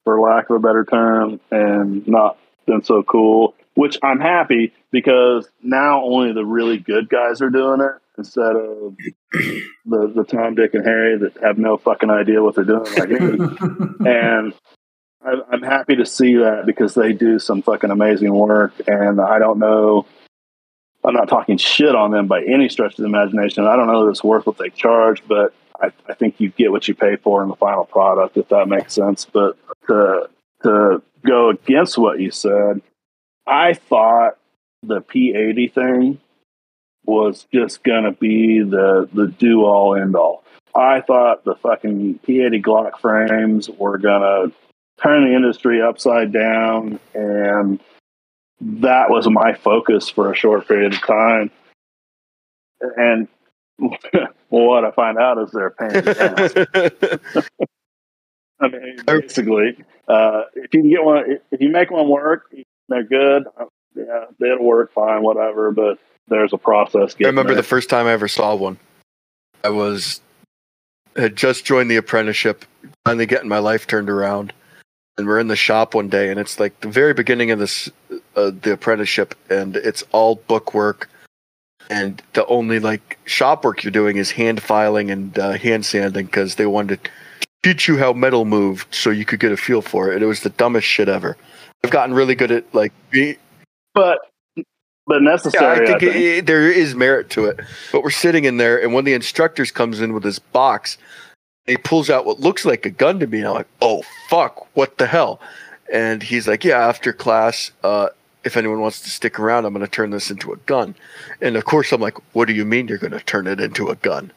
for 0.05 0.21
lack 0.21 0.51
of 0.51 0.57
a 0.57 0.61
better 0.61 0.85
term, 0.85 1.41
and 1.51 2.07
not 2.07 2.39
been 2.67 2.83
so 2.83 3.03
cool. 3.03 3.55
Which 3.75 3.99
I'm 4.03 4.21
happy 4.21 4.73
because 4.93 5.49
now 5.63 6.05
only 6.05 6.33
the 6.33 6.45
really 6.45 6.79
good 6.79 7.09
guys 7.09 7.41
are 7.41 7.51
doing 7.51 7.81
it 7.81 8.01
instead 8.17 8.55
of 8.55 8.97
the 9.33 10.13
the 10.15 10.25
Tom, 10.25 10.55
Dick, 10.55 10.75
and 10.75 10.85
Harry 10.85 11.19
that 11.19 11.37
have 11.43 11.59
no 11.59 11.77
fucking 11.77 12.11
idea 12.11 12.43
what 12.43 12.55
they're 12.55 12.65
doing, 12.65 12.85
like 12.85 13.11
and 14.07 14.55
I, 15.25 15.35
I'm 15.51 15.63
happy 15.63 15.97
to 15.97 16.07
see 16.07 16.37
that 16.37 16.67
because 16.67 16.95
they 16.95 17.13
do 17.13 17.39
some 17.39 17.63
fucking 17.63 17.91
amazing 17.91 18.33
work. 18.33 18.75
And 18.87 19.21
I 19.21 19.39
don't 19.39 19.59
know, 19.59 20.07
I'm 21.03 21.15
not 21.15 21.29
talking 21.29 21.57
shit 21.57 21.95
on 21.95 22.11
them 22.11 22.27
by 22.27 22.43
any 22.43 22.69
stretch 22.69 22.93
of 22.93 22.97
the 22.99 23.07
imagination. 23.07 23.67
I 23.67 23.77
don't 23.77 23.87
know 23.87 24.05
that 24.05 24.11
it's 24.11 24.25
worth 24.25 24.47
what 24.47 24.59
they 24.59 24.71
charge, 24.71 25.23
but 25.27 25.55
I, 25.81 25.91
I 26.09 26.15
think 26.15 26.37
you 26.39 26.51
get 26.51 26.71
what 26.71 26.89
you 26.89 26.95
pay 26.95 27.17
for 27.17 27.43
in 27.43 27.49
the 27.49 27.57
final 27.57 27.85
product, 27.85 28.37
if 28.37 28.49
that 28.49 28.69
makes 28.69 28.95
sense. 28.95 29.25
But 29.25 29.57
to 29.89 30.29
to 30.63 31.03
go 31.27 31.51
against 31.51 31.99
what 31.99 32.21
you 32.21 32.31
said, 32.31 32.81
I 33.47 33.75
thought 33.75 34.39
the 34.83 35.01
P80 35.01 35.73
thing 35.73 36.21
was 37.05 37.47
just 37.53 37.83
gonna 37.83 38.13
be 38.13 38.61
the 38.61 39.09
the 39.13 39.27
do 39.27 39.65
all 39.65 39.97
end 39.97 40.17
all. 40.17 40.45
I 40.75 41.01
thought 41.01 41.45
the 41.45 41.55
fucking 41.57 42.21
P80 42.27 42.63
Glock 42.63 42.99
frames 43.01 43.69
were 43.69 43.99
gonna 43.99 44.53
turn 45.03 45.29
the 45.29 45.37
industry 45.37 45.83
upside 45.83 46.33
down, 46.33 46.99
and 47.15 47.81
that 48.61 49.11
was 49.11 49.29
my 49.29 49.55
focus 49.55 50.09
for 50.09 50.33
a 50.33 50.37
short 50.37 50.67
period 50.67 50.95
of 50.95 51.01
time. 51.01 51.51
And 52.81 53.29
well, 54.55 54.67
what 54.67 54.85
I 54.85 54.91
find 54.93 55.19
out 55.19 55.39
is 55.39 55.51
they're 55.51 55.71
paying. 55.71 56.03
pain 56.03 56.91
in. 57.11 57.49
I 58.61 58.69
mean, 58.69 58.97
basically, 59.05 59.77
uh, 60.07 60.43
if 60.55 60.73
you 60.73 60.81
can 60.83 60.91
get 60.91 61.05
one, 61.05 61.39
if 61.51 61.61
you 61.61 61.71
make 61.71 61.91
one 61.91 62.09
work, 62.09 62.55
they're 62.89 63.03
good. 63.03 63.47
Uh, 63.59 63.65
Yeah, 63.97 64.27
they'll 64.39 64.63
work 64.63 64.93
fine, 64.93 65.23
whatever. 65.23 65.73
But 65.73 65.99
there's 66.29 66.53
a 66.53 66.59
process. 66.59 67.17
I 67.21 67.27
remember 67.27 67.53
there. 67.53 67.63
the 67.63 67.69
first 67.69 67.91
time 67.91 68.07
I 68.07 68.13
ever 68.13 68.29
saw 68.29 68.55
one. 68.55 68.79
I 69.65 69.71
was 69.71 70.21
had 71.17 71.35
just 71.35 71.65
joined 71.65 71.91
the 71.91 71.97
apprenticeship, 71.97 72.65
finally 73.05 73.27
getting 73.27 73.49
my 73.49 73.59
life 73.59 73.87
turned 73.87 74.11
around, 74.11 74.53
and 75.19 75.27
we're 75.27 75.41
in 75.41 75.49
the 75.49 75.57
shop 75.57 75.95
one 75.95 76.09
day, 76.09 76.31
and 76.31 76.39
it's 76.39 76.61
like 76.61 76.81
the 76.81 76.89
very 76.89 77.15
beginning 77.15 77.51
of 77.51 77.59
this 77.59 77.91
uh, 78.37 78.53
the 78.63 78.73
apprenticeship, 78.73 79.35
and 79.51 79.77
it's 79.77 80.05
all 80.13 80.37
bookwork, 80.37 81.09
and 81.91 82.23
the 82.33 82.47
only 82.47 82.79
like 82.79 83.19
shop 83.25 83.65
work 83.65 83.83
you're 83.83 83.91
doing 83.91 84.17
is 84.17 84.31
hand 84.31 84.63
filing 84.63 85.11
and 85.11 85.39
uh, 85.39 85.53
hand 85.53 85.85
sanding 85.85 86.27
because 86.27 86.55
they 86.57 86.67
wanted 86.67 87.05
to 87.05 87.11
teach 87.63 87.89
you 87.89 87.99
how 87.99 88.13
metal 88.13 88.45
moved 88.45 88.95
so 88.95 89.11
you 89.11 89.25
could 89.25 89.41
get 89.41 89.53
a 89.53 89.57
feel 89.57 89.83
for 89.83 90.13
it. 90.13 90.23
It 90.23 90.27
was 90.27 90.41
the 90.41 90.51
dumbest 90.51 90.87
shit 90.87 91.09
ever. 91.09 91.37
I've 91.83 91.91
gotten 91.91 92.15
really 92.15 92.35
good 92.35 92.51
at 92.51 92.75
like 92.75 92.93
be, 93.11 93.37
but 93.95 94.19
but 95.07 95.21
yeah, 95.23 95.31
necessary. 95.31 95.67
I 95.67 95.87
think, 95.87 95.97
I 95.97 95.99
think. 95.99 96.17
It, 96.17 96.47
there 96.47 96.71
is 96.71 96.95
merit 96.95 97.31
to 97.31 97.47
it. 97.47 97.61
But 97.93 98.03
we're 98.03 98.11
sitting 98.11 98.45
in 98.45 98.57
there, 98.57 98.83
and 98.83 98.93
one 98.93 99.03
of 99.03 99.05
the 99.05 99.13
instructors 99.13 99.71
comes 99.71 100.01
in 100.01 100.15
with 100.15 100.25
his 100.25 100.39
box. 100.39 100.97
He 101.67 101.77
pulls 101.77 102.11
out 102.11 102.25
what 102.27 102.41
looks 102.41 102.65
like 102.65 102.87
a 102.87 102.91
gun 102.91 103.21
to 103.21 103.27
me. 103.27 103.39
And 103.39 103.49
I'm 103.49 103.55
like, 103.55 103.69
oh, 103.81 104.03
fuck, 104.29 104.67
what 104.77 104.99
the 104.99 105.07
hell? 105.07 105.41
And 105.93 106.23
he's 106.23 106.49
like, 106.49 106.65
yeah, 106.65 106.79
after 106.79 107.13
class, 107.13 107.71
uh, 107.83 108.09
if 108.45 108.57
anyone 108.57 108.81
wants 108.81 109.01
to 109.01 109.11
stick 109.11 109.39
around, 109.39 109.65
I'm 109.65 109.73
going 109.73 109.85
to 109.85 109.91
turn 109.91 110.11
this 110.11 110.31
into 110.31 110.53
a 110.53 110.57
gun. 110.59 110.95
And 111.41 111.57
of 111.57 111.65
course, 111.65 111.93
I'm 111.93 112.01
like, 112.01 112.17
what 112.35 112.47
do 112.47 112.55
you 112.55 112.65
mean 112.65 112.89
you're 112.89 112.99
going 112.99 113.13
to 113.13 113.21
turn 113.21 113.47
it 113.47 113.61
into 113.61 113.89
a 113.89 113.97
gun? 113.97 114.33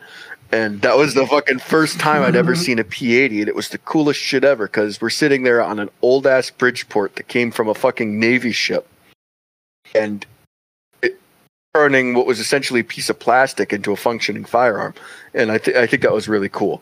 And 0.52 0.82
that 0.82 0.98
was 0.98 1.14
the 1.14 1.28
fucking 1.28 1.60
first 1.60 2.00
time 2.00 2.24
I'd 2.24 2.36
ever 2.36 2.56
seen 2.66 2.80
a 2.80 2.84
P80, 2.84 3.40
and 3.40 3.50
it 3.50 3.56
was 3.56 3.70
the 3.70 3.78
coolest 3.80 4.20
shit 4.20 4.44
ever 4.44 4.68
because 4.68 5.02
we're 5.02 5.10
sitting 5.10 5.44
there 5.44 5.62
on 5.62 5.80
an 5.80 5.90
old 6.02 6.26
ass 6.26 6.50
Bridgeport 6.50 7.16
that 7.18 7.28
came 7.28 7.52
from 7.52 7.68
a 7.68 7.74
fucking 7.74 8.20
Navy 8.20 8.54
ship. 8.54 8.88
And 9.94 10.26
turning 11.74 12.14
what 12.14 12.26
was 12.26 12.40
essentially 12.40 12.80
a 12.80 12.84
piece 12.84 13.10
of 13.10 13.20
plastic 13.20 13.72
into 13.72 13.92
a 13.92 13.96
functioning 13.96 14.46
firearm, 14.46 14.94
and 15.34 15.52
I, 15.52 15.58
th- 15.58 15.78
I 15.78 15.86
think 15.86 16.02
that 16.02 16.12
was 16.12 16.28
really 16.28 16.50
cool. 16.50 16.82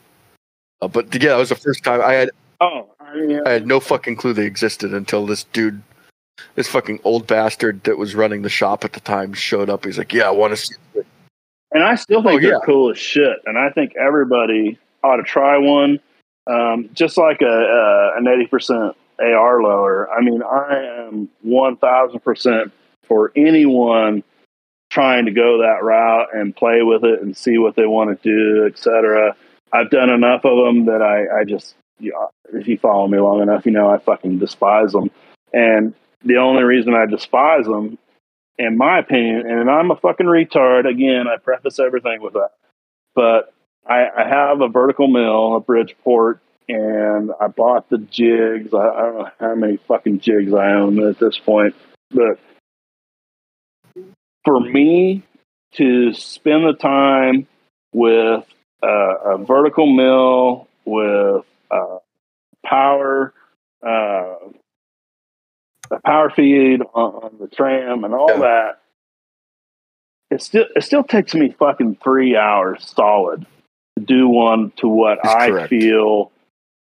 Uh, 0.80 0.88
but 0.88 1.12
yeah, 1.14 1.30
that 1.30 1.36
was 1.36 1.50
the 1.50 1.56
first 1.56 1.84
time 1.84 2.00
I 2.00 2.14
had 2.14 2.30
Oh, 2.60 2.88
I 3.00 3.40
I 3.44 3.50
had 3.50 3.66
no 3.66 3.80
fucking 3.80 4.16
clue 4.16 4.32
they 4.32 4.46
existed 4.46 4.94
until 4.94 5.26
this 5.26 5.44
dude, 5.44 5.82
this 6.54 6.68
fucking 6.68 7.00
old 7.04 7.26
bastard 7.26 7.82
that 7.84 7.98
was 7.98 8.14
running 8.14 8.42
the 8.42 8.48
shop 8.48 8.84
at 8.84 8.92
the 8.92 9.00
time, 9.00 9.32
showed 9.32 9.70
up. 9.70 9.84
He's 9.84 9.98
like, 9.98 10.12
"Yeah, 10.12 10.28
I 10.28 10.30
want 10.30 10.52
to 10.52 10.56
see." 10.56 10.74
it." 10.94 11.06
and 11.72 11.82
I 11.82 11.94
still 11.96 12.22
think 12.22 12.38
Oh, 12.38 12.42
they're 12.42 12.52
yeah. 12.52 12.58
cool 12.64 12.90
as 12.90 12.98
shit. 12.98 13.36
And 13.44 13.58
I 13.58 13.70
think 13.70 13.94
everybody 13.96 14.78
ought 15.02 15.16
to 15.16 15.22
try 15.24 15.58
one, 15.58 15.98
um, 16.46 16.88
just 16.94 17.16
like 17.18 17.42
a, 17.42 17.46
a 17.46 18.12
an 18.18 18.26
eighty 18.28 18.46
percent 18.46 18.96
AR 19.18 19.62
lower. 19.62 20.10
I 20.10 20.20
mean, 20.22 20.42
I 20.42 21.06
am 21.08 21.28
one 21.42 21.76
thousand 21.76 22.20
percent 22.20 22.72
for 23.04 23.32
anyone 23.36 24.22
trying 24.90 25.26
to 25.26 25.32
go 25.32 25.58
that 25.58 25.82
route 25.82 26.28
and 26.34 26.54
play 26.54 26.82
with 26.82 27.04
it 27.04 27.20
and 27.20 27.36
see 27.36 27.58
what 27.58 27.74
they 27.76 27.86
want 27.86 28.22
to 28.22 28.28
do, 28.28 28.66
etc. 28.66 29.36
I've 29.72 29.90
done 29.90 30.10
enough 30.10 30.44
of 30.44 30.64
them 30.64 30.86
that 30.86 31.02
I, 31.02 31.40
I 31.40 31.44
just, 31.44 31.74
you 31.98 32.12
know, 32.12 32.30
if 32.58 32.68
you 32.68 32.78
follow 32.78 33.06
me 33.08 33.18
long 33.18 33.42
enough, 33.42 33.66
you 33.66 33.72
know 33.72 33.90
I 33.90 33.98
fucking 33.98 34.38
despise 34.38 34.92
them. 34.92 35.10
And 35.52 35.92
the 36.26 36.36
only 36.38 36.64
reason 36.64 36.94
I 36.94 37.06
despise 37.06 37.64
them, 37.64 37.98
in 38.58 38.76
my 38.76 38.98
opinion, 38.98 39.46
and 39.46 39.70
I'm 39.70 39.90
a 39.90 39.96
fucking 39.96 40.26
retard. 40.26 40.88
Again, 40.88 41.26
I 41.28 41.36
preface 41.36 41.78
everything 41.78 42.20
with 42.20 42.34
that, 42.34 42.50
but 43.14 43.54
I, 43.86 44.08
I 44.08 44.28
have 44.28 44.60
a 44.60 44.68
vertical 44.68 45.08
mill, 45.08 45.56
a 45.56 45.60
Bridgeport, 45.60 46.40
and 46.68 47.30
I 47.40 47.46
bought 47.46 47.88
the 47.88 47.98
jigs. 47.98 48.74
I, 48.74 48.78
I 48.78 49.02
don't 49.02 49.18
know 49.18 49.30
how 49.38 49.54
many 49.54 49.76
fucking 49.76 50.20
jigs 50.20 50.52
I 50.52 50.72
own 50.72 51.00
at 51.02 51.18
this 51.18 51.38
point, 51.38 51.74
but 52.10 52.38
for 54.44 54.60
me 54.60 55.22
to 55.74 56.12
spend 56.14 56.64
the 56.66 56.72
time 56.72 57.46
with 57.92 58.44
a, 58.82 58.86
a 58.86 59.38
vertical 59.38 59.86
mill 59.86 60.68
with 60.84 61.44
uh, 61.70 61.98
power, 62.64 63.32
uh, 63.86 64.34
a 65.90 66.00
power 66.00 66.30
feed 66.30 66.80
on, 66.94 67.14
on 67.14 67.36
the 67.40 67.48
tram, 67.48 68.04
and 68.04 68.14
all 68.14 68.28
Yeah. 68.30 68.38
that. 68.40 68.78
It 70.30 70.42
still 70.42 70.64
it 70.74 70.82
still 70.82 71.04
takes 71.04 71.34
me 71.34 71.50
fucking 71.58 71.98
three 72.02 72.36
hours 72.36 72.84
solid 72.96 73.46
to 73.96 74.04
do 74.04 74.28
one 74.28 74.72
to 74.78 74.88
what 74.88 75.18
That's 75.22 75.34
I 75.34 75.48
correct. 75.50 75.68
feel 75.70 76.32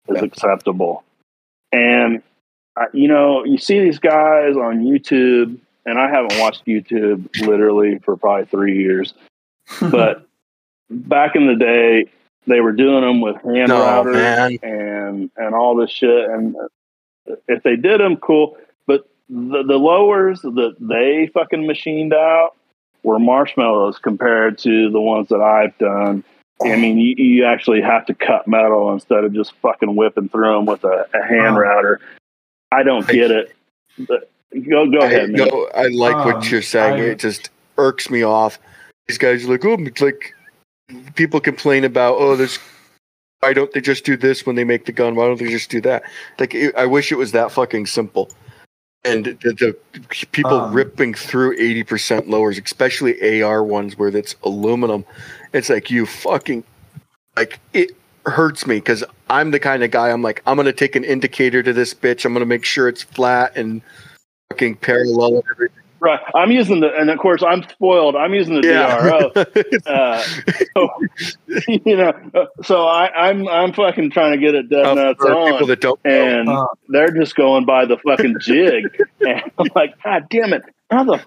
is 0.07 0.17
Yeah. 0.17 0.23
acceptable. 0.25 1.03
And 1.71 2.21
I, 2.77 2.85
you 2.93 3.07
know, 3.07 3.43
you 3.43 3.57
see 3.57 3.79
these 3.79 3.99
guys 3.99 4.55
on 4.55 4.83
YouTube, 4.85 5.57
and 5.85 5.97
I 5.99 6.09
haven't 6.09 6.37
watched 6.39 6.65
YouTube 6.65 7.27
literally 7.45 7.99
for 7.99 8.15
probably 8.17 8.45
three 8.45 8.77
years. 8.79 9.13
But 9.81 10.27
back 10.89 11.35
in 11.35 11.47
the 11.47 11.55
day, 11.55 12.05
they 12.45 12.59
were 12.59 12.73
doing 12.73 13.01
them 13.01 13.21
with 13.21 13.35
hand 13.37 13.69
No, 13.69 13.81
routers 13.81 14.13
man. 14.13 14.59
and 14.61 15.31
and 15.37 15.55
all 15.55 15.75
this 15.75 15.89
shit. 15.89 16.29
And 16.29 16.55
if 17.47 17.63
they 17.63 17.75
did 17.77 17.99
them, 17.99 18.17
cool. 18.17 18.57
But 19.29 19.63
the 19.63 19.63
the 19.63 19.77
lowers 19.77 20.41
that 20.41 20.75
they 20.79 21.29
fucking 21.33 21.65
machined 21.65 22.13
out 22.13 22.51
were 23.03 23.19
marshmallows 23.19 23.97
compared 23.99 24.57
to 24.59 24.89
the 24.89 25.01
ones 25.01 25.29
that 25.29 25.41
I've 25.41 25.77
done. 25.77 26.23
I 26.63 26.75
mean, 26.77 26.97
you, 26.97 27.15
you 27.17 27.45
actually 27.45 27.81
have 27.81 28.05
to 28.05 28.13
cut 28.13 28.47
metal 28.47 28.93
instead 28.93 29.23
of 29.25 29.33
just 29.33 29.53
fucking 29.61 29.95
whipping 29.95 30.29
through 30.29 30.53
them 30.55 30.65
with 30.65 30.83
a, 30.85 31.07
a 31.13 31.25
hand 31.25 31.55
Oh. 31.57 31.59
router. 31.59 31.99
I 32.71 32.83
don't 32.83 33.05
get 33.07 33.31
it. 33.31 33.53
But 33.99 34.29
go 34.53 34.89
go 34.89 34.99
I, 34.99 35.05
ahead, 35.05 35.31
man. 35.31 35.47
no, 35.47 35.69
I 35.75 35.87
like 35.87 36.15
Um, 36.15 36.25
what 36.33 36.49
you're 36.51 36.61
saying. 36.61 37.01
I- 37.01 37.05
it 37.05 37.19
just 37.19 37.49
irks 37.77 38.09
me 38.09 38.23
off. 38.23 38.59
These 39.07 39.17
guys 39.17 39.43
are 39.45 39.51
like, 39.51 39.65
oh, 39.65 39.73
it's 39.79 39.99
like 39.99 40.33
people 41.15 41.39
complain 41.41 41.83
about, 41.83 42.15
oh, 42.19 42.35
there's. 42.35 42.59
Why 43.41 43.51
don't 43.51 43.73
they 43.73 43.81
just 43.81 44.05
do 44.05 44.15
this 44.15 44.45
when 44.45 44.55
they 44.55 44.63
make 44.63 44.85
the 44.85 44.93
gun? 44.93 45.15
Why 45.15 45.25
don't 45.25 45.37
they 45.37 45.49
just 45.49 45.69
do 45.69 45.81
that? 45.81 46.03
Like, 46.39 46.55
it, 46.55 46.73
I 46.77 46.85
wish 46.85 47.11
it 47.11 47.17
was 47.17 47.33
that 47.33 47.51
fucking 47.51 47.87
simple. 47.87 48.29
And 49.05 49.25
the, 49.25 49.33
the 49.53 49.77
people 50.31 50.59
Um, 50.59 50.73
ripping 50.73 51.13
through 51.13 51.53
eighty 51.53 51.83
percent 51.83 52.29
lowers, 52.29 52.57
especially 52.59 53.41
AR 53.43 53.63
ones 53.63 53.97
where 53.97 54.09
it's 54.09 54.35
aluminum, 54.43 55.05
it's 55.53 55.69
like 55.69 55.91
you 55.91 56.05
fucking 56.05 56.63
like 57.37 57.59
it 57.73 57.91
hurts 58.25 58.67
me 58.67 58.75
because 58.77 59.03
I'm 59.29 59.51
the 59.51 59.59
kind 59.59 59.83
of 59.83 59.91
guy. 59.91 60.09
I'm 60.11 60.21
like, 60.21 60.41
I'm 60.47 60.57
gonna 60.57 60.73
take 60.73 60.95
an 60.95 61.03
indicator 61.03 61.63
to 61.63 61.73
this 61.73 61.93
bitch. 61.93 62.25
I'm 62.25 62.33
gonna 62.33 62.45
make 62.45 62.65
sure 62.65 62.87
it's 62.87 63.03
flat 63.03 63.57
and 63.57 63.81
fucking 64.51 64.77
parallel 64.77 65.35
and 65.35 65.43
everything. 65.51 65.82
Right. 66.05 66.19
I'm 66.35 66.51
using 66.51 66.81
the, 66.81 66.93
and 66.93 67.09
of 67.09 67.17
course 67.17 67.41
I'm 67.47 67.63
spoiled. 67.63 68.17
I'm 68.17 68.33
using 68.33 68.55
the 68.55 68.61
DRO. 68.61 69.31
Uh, 69.85 70.21
so, 70.75 70.89
you 71.85 71.95
know, 71.95 72.13
uh, 72.35 72.45
so 72.63 72.83
I, 72.85 73.29
I'm 73.29 73.47
I'm 73.47 73.71
fucking 73.73 74.11
trying 74.11 74.33
to 74.33 74.37
get 74.37 74.53
it 74.53 74.69
dead 74.69 74.85
Uh, 74.85 74.93
nuts 74.95 75.21
for 75.21 75.51
people 75.51 75.67
that 75.67 75.79
don't 75.79 75.99
and 76.03 76.49
Uh. 76.49 76.65
they're 76.89 77.11
just 77.11 77.35
going 77.35 77.65
by 77.65 77.85
the 77.85 77.97
fucking 77.97 78.35
jig, 78.41 78.85
and 79.21 79.43
I'm 79.57 79.67
like, 79.75 79.93
God 80.03 80.27
damn 80.29 80.51
it! 80.51 80.63
How 80.91 81.05
the 81.05 81.21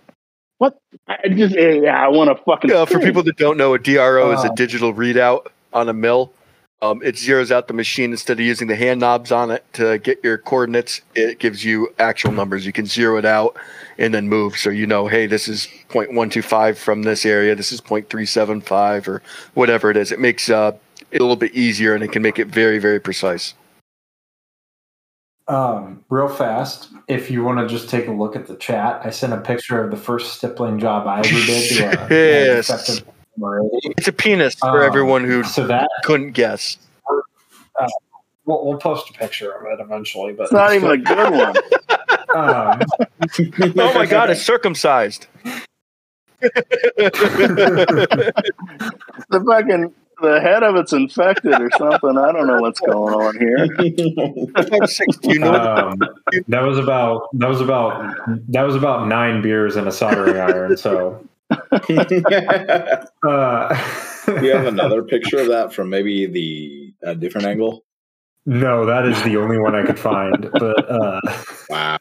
what? 0.59 0.79
I 1.09 1.29
just 1.29 1.55
yeah, 1.57 1.97
I 1.97 2.09
want 2.09 2.37
to 2.37 2.43
fucking. 2.45 2.71
uh, 2.73 2.85
for 2.85 2.99
people 2.99 3.23
that 3.23 3.37
don't 3.37 3.57
know, 3.57 3.73
a 3.75 3.79
DRO 3.79 4.33
is 4.33 4.45
a 4.45 4.51
Uh. 4.51 4.55
digital 4.55 4.93
readout 4.93 5.47
on 5.73 5.89
a 5.89 5.95
mill. 5.95 6.33
Um, 6.83 7.03
it 7.03 7.15
zeroes 7.15 7.51
out 7.51 7.69
the 7.69 7.75
machine 7.75 8.11
instead 8.11 8.39
of 8.39 8.45
using 8.45 8.69
the 8.69 8.77
hand 8.77 9.01
knobs 9.01 9.33
on 9.33 9.51
it 9.51 9.65
to 9.75 9.99
get 9.99 10.23
your 10.23 10.37
coordinates. 10.37 11.01
It 11.15 11.39
gives 11.39 11.65
you 11.65 11.89
actual 11.99 12.33
numbers. 12.33 12.67
You 12.67 12.73
can 12.73 12.85
zero 12.85 13.17
it 13.17 13.25
out 13.25 13.57
and 13.97 14.13
then 14.13 14.29
move, 14.29 14.59
so 14.59 14.69
you 14.69 14.87
know, 14.87 15.07
hey, 15.07 15.27
this 15.27 15.49
is 15.49 15.69
0.125 15.89 16.77
from 16.77 17.03
this 17.03 17.25
area. 17.25 17.55
This 17.55 17.73
is 17.73 17.81
0.375 17.81 19.09
or 19.09 19.23
whatever 19.55 19.91
it 19.91 19.97
is. 19.97 20.13
It 20.13 20.21
makes 20.21 20.51
uh, 20.51 20.73
it 21.11 21.21
a 21.21 21.25
little 21.25 21.37
bit 21.37 21.55
easier 21.55 21.95
and 21.95 22.05
it 22.05 22.13
can 22.13 22.21
make 22.21 22.39
it 22.39 22.49
very, 22.49 22.79
very 22.79 23.01
precise. 23.01 23.55
Um, 25.49 26.05
real 26.11 26.29
fast, 26.29 26.91
if 27.09 27.31
you 27.31 27.43
want 27.43 27.59
to 27.61 27.69
just 27.69 27.89
take 27.89 28.09
a 28.09 28.13
look 28.13 28.37
at 28.37 28.47
the 28.47 28.57
chat, 28.57 29.01
I 29.03 29.11
sent 29.11 29.33
a 29.33 29.41
picture 29.41 29.83
of 29.83 29.91
the 29.91 29.97
first 29.97 30.35
stippling 30.35 30.79
job 30.79 31.07
I 31.07 31.21
ever 31.21 31.29
did 31.29 31.79
to 31.79 32.05
a, 32.05 32.09
Yes. 32.11 33.03
Meridian. 33.39 33.93
It's 33.97 34.09
a 34.09 34.13
penis 34.13 34.55
for 34.57 34.81
Um, 34.83 34.87
everyone 34.87 35.25
who 35.25 35.43
So 35.45 35.67
that 35.67 35.89
couldn't 36.05 36.33
guess. 36.33 36.79
we'll, 38.45 38.65
we'll 38.65 38.79
post 38.79 39.11
a 39.11 39.13
picture 39.13 39.53
of 39.53 39.65
it 39.67 39.81
eventually, 39.83 40.33
but 40.33 40.45
it's 40.45 40.53
not 40.53 40.75
even 40.75 40.91
a 40.91 40.97
good 40.99 41.33
one. 41.33 41.55
Um, 42.35 42.81
Oh 43.79 43.95
my 43.95 44.05
god, 44.05 44.29
it's 44.31 44.43
circumcised. 44.43 45.27
The 49.31 49.43
fucking 49.47 49.95
the 50.23 50.41
head 50.41 50.63
of 50.63 50.77
it's 50.77 50.93
infected 50.93 51.61
or 51.61 51.71
something. 51.79 52.17
I 52.19 52.33
don't 52.33 52.47
know 52.47 52.61
what's 52.61 52.81
going 52.81 53.15
on 53.15 53.39
here. 53.39 53.67
You 55.23 55.39
know 55.39 55.53
um, 55.55 55.99
that 56.49 56.63
was 56.63 56.79
about 56.79 57.29
that 57.35 57.49
was 57.49 57.61
about 57.61 58.15
that 58.49 58.63
was 58.63 58.75
about 58.77 59.09
nine 59.09 59.43
beers 59.43 59.77
and 59.77 59.87
a 59.89 59.93
soldering 59.93 60.37
iron. 60.37 60.77
So 60.77 61.23
uh, 61.51 61.59
you 64.43 64.51
have 64.53 64.67
another 64.67 65.03
picture 65.09 65.39
of 65.39 65.49
that 65.49 65.73
from 65.73 65.89
maybe 65.91 66.27
the 66.27 66.93
a 67.03 67.15
different 67.15 67.47
angle. 67.47 67.85
no, 68.47 68.87
that 68.87 69.07
is 69.07 69.23
the 69.23 69.37
only 69.37 69.59
one 69.59 69.75
I 69.75 69.85
could 69.85 69.99
find. 69.99 70.49
But 70.53 70.91
uh, 70.91 71.21
Wow. 71.69 71.99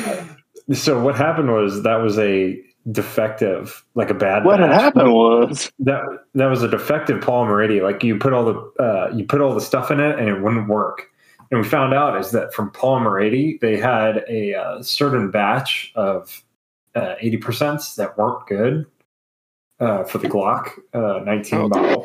so 0.72 1.02
what 1.02 1.16
happened 1.16 1.50
was 1.50 1.82
that 1.82 1.96
was 1.96 2.18
a 2.18 2.60
defective, 2.90 3.84
like 3.94 4.10
a 4.10 4.14
bad. 4.14 4.44
What 4.44 4.60
had 4.60 4.70
happened 4.70 5.12
was 5.12 5.70
That 5.80 6.02
that 6.34 6.46
was 6.46 6.62
a 6.62 6.68
defective 6.68 7.22
polymer 7.22 7.82
Like 7.82 8.02
you 8.02 8.18
put 8.18 8.32
all 8.32 8.44
the 8.44 8.82
uh, 8.82 9.14
you 9.14 9.24
put 9.24 9.40
all 9.40 9.54
the 9.54 9.60
stuff 9.60 9.90
in 9.90 10.00
it 10.00 10.18
and 10.18 10.28
it 10.28 10.40
wouldn't 10.42 10.68
work. 10.68 11.08
And 11.50 11.60
we 11.60 11.68
found 11.68 11.92
out 11.92 12.18
is 12.18 12.30
that 12.30 12.54
from 12.54 12.70
polymer 12.70 13.22
80, 13.22 13.58
they 13.60 13.76
had 13.76 14.24
a 14.26 14.54
uh, 14.54 14.82
certain 14.82 15.30
batch 15.30 15.92
of 15.94 16.42
uh, 16.94 17.14
80 17.20 17.38
percents 17.38 17.94
that 17.96 18.16
weren't 18.18 18.46
good 18.46 18.86
uh, 19.80 20.04
for 20.04 20.18
the 20.18 20.28
Glock 20.28 20.70
uh, 20.94 21.22
19 21.24 21.58
Oh, 21.58 21.68
model. 21.68 22.04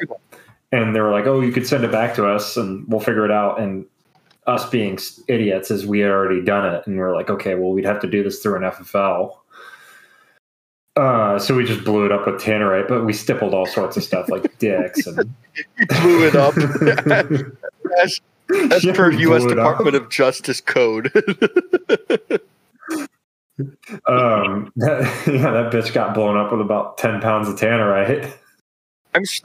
And 0.71 0.95
they 0.95 0.99
were 0.99 1.11
like, 1.11 1.25
"Oh, 1.25 1.39
you 1.39 1.53
could 1.53 1.65
send 1.65 1.85
it 1.85 1.91
back 1.91 2.13
to 2.15 2.27
us, 2.27 2.57
and 2.57 2.85
we'll 2.89 2.99
figure 2.99 3.23
it 3.23 3.31
out." 3.31 3.59
And 3.59 3.85
us 4.47 4.69
being 4.69 4.99
idiots, 5.29 5.71
is 5.71 5.85
we 5.85 5.99
had 5.99 6.11
already 6.11 6.43
done 6.43 6.73
it, 6.73 6.85
and 6.85 6.97
we 6.97 7.01
are 7.01 7.13
like, 7.13 7.29
"Okay, 7.29 7.55
well, 7.55 7.71
we'd 7.71 7.85
have 7.85 8.01
to 8.01 8.07
do 8.07 8.21
this 8.21 8.39
through 8.39 8.57
an 8.57 8.63
FFL." 8.63 9.37
Uh, 10.97 11.37
so 11.37 11.55
we 11.55 11.63
just 11.63 11.85
blew 11.85 12.05
it 12.05 12.11
up 12.11 12.25
with 12.25 12.41
tannerite, 12.41 12.87
but 12.87 13.05
we 13.05 13.13
stippled 13.13 13.53
all 13.53 13.67
sorts 13.67 13.95
of 13.95 14.03
stuff 14.03 14.27
like 14.29 14.57
dicks 14.59 15.05
and 15.05 15.15
blew 16.01 16.27
it 16.27 16.35
up 16.35 16.57
as, 18.01 18.19
as 18.71 18.83
Yeah, 18.83 18.93
per 18.93 19.11
U.S. 19.11 19.45
Department 19.45 19.95
of 19.95 20.09
Justice 20.09 20.59
code. 20.59 21.13
Um, 24.05 24.71
that, 24.75 25.23
yeah, 25.27 25.51
that 25.51 25.71
bitch 25.73 25.93
got 25.93 26.13
blown 26.13 26.37
up 26.37 26.51
with 26.51 26.61
about 26.61 26.97
ten 26.97 27.19
pounds 27.21 27.47
of 27.49 27.55
tannerite. 27.55 28.31
I'm 29.13 29.21
s- 29.23 29.41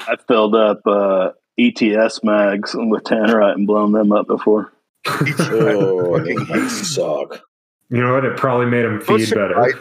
I 0.00 0.16
filled 0.28 0.54
up 0.54 0.80
uh, 0.86 1.30
ETS 1.58 2.20
mags 2.22 2.74
with 2.74 3.04
tannerite 3.04 3.54
and 3.54 3.66
blown 3.66 3.92
them 3.92 4.12
up 4.12 4.26
before. 4.26 4.72
Oh, 5.52 6.18
they 6.20 6.68
suck. 6.68 7.40
You 7.88 8.02
know 8.02 8.12
what? 8.14 8.24
It 8.24 8.36
probably 8.36 8.66
made 8.66 8.84
him 8.84 9.00
What's 9.04 9.28
feed 9.28 9.34
better. 9.34 9.54
right? 9.54 9.74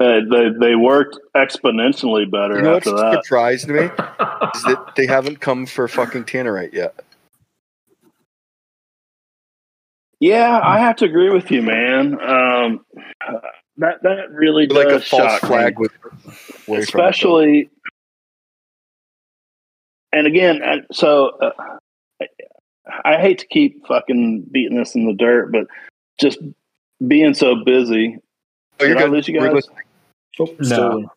Uh, 0.00 0.20
they 0.30 0.48
they 0.60 0.74
worked 0.74 1.18
exponentially 1.36 2.28
better 2.30 2.56
you 2.56 2.62
know 2.62 2.72
what's 2.74 2.86
after 2.88 2.98
that. 2.98 3.24
surprised 3.24 3.68
me 3.68 3.78
is 3.84 3.90
that 4.64 4.92
they 4.96 5.06
haven't 5.06 5.40
come 5.40 5.66
for 5.66 5.86
fucking 5.86 6.24
Tannerite 6.24 6.72
yet. 6.72 7.03
Yeah, 10.24 10.58
I 10.62 10.78
have 10.78 10.96
to 10.96 11.04
agree 11.04 11.28
with 11.30 11.50
you, 11.50 11.60
man. 11.60 12.14
Um, 12.20 12.84
that 13.76 14.02
that 14.02 14.30
really 14.30 14.66
Like 14.66 14.86
a 14.88 15.00
false 15.00 15.32
shock 15.32 15.42
me. 15.42 15.48
flag 15.48 15.78
with 15.78 15.92
away 16.02 16.06
from 16.06 16.22
it, 16.28 16.64
though. 16.66 16.74
especially 16.76 17.68
and 20.12 20.26
again, 20.26 20.86
so 20.92 21.28
uh, 21.40 21.50
I- 22.22 22.28
I 23.04 23.16
hate 23.18 23.38
to 23.40 23.46
keep 23.46 23.86
fucking 23.86 24.42
beating 24.52 24.76
this 24.78 24.94
in 24.94 25.06
the 25.06 25.14
dirt, 25.14 25.50
but 25.52 25.66
just 26.20 26.38
being 27.06 27.32
so 27.34 27.56
busy. 27.64 28.18
Oh, 28.80 28.84
you're 28.84 28.94
Did 28.94 29.04
I 29.04 29.06
lose 29.08 29.26
you 29.28 29.38
guys? 29.40 29.52
listening. 29.52 29.78
Oh, 30.38 30.54
No. 30.60 31.10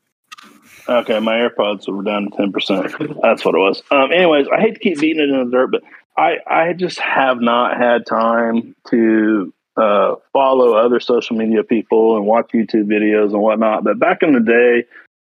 Okay, 0.90 1.20
my 1.20 1.34
AirPods 1.38 1.88
were 1.94 2.04
down 2.04 2.30
to 2.32 2.38
ten 2.38 2.52
percent. 2.54 2.84
That's 3.22 3.44
what 3.46 3.54
it 3.56 3.60
was. 3.60 3.84
Um, 3.92 4.12
anyways, 4.12 4.48
I 4.48 4.60
hate 4.62 4.74
to 4.76 4.80
keep 4.80 5.00
beating 5.00 5.22
it 5.22 5.30
in 5.30 5.46
the 5.50 5.52
dirt, 5.52 5.68
but 5.72 5.84
I 6.18 6.38
I 6.48 6.74
just 6.74 7.00
have 7.00 7.40
not 7.42 7.78
had 7.78 8.06
time 8.06 8.76
to 8.90 9.54
uh, 9.78 10.16
follow 10.34 10.74
other 10.74 11.00
social 11.00 11.36
media 11.38 11.64
people 11.64 12.18
and 12.18 12.26
watch 12.26 12.50
YouTube 12.54 12.86
videos 12.88 13.32
and 13.34 13.42
whatnot. 13.42 13.84
But 13.84 14.00
back 14.00 14.24
in 14.24 14.34
the 14.34 14.40
day 14.40 14.86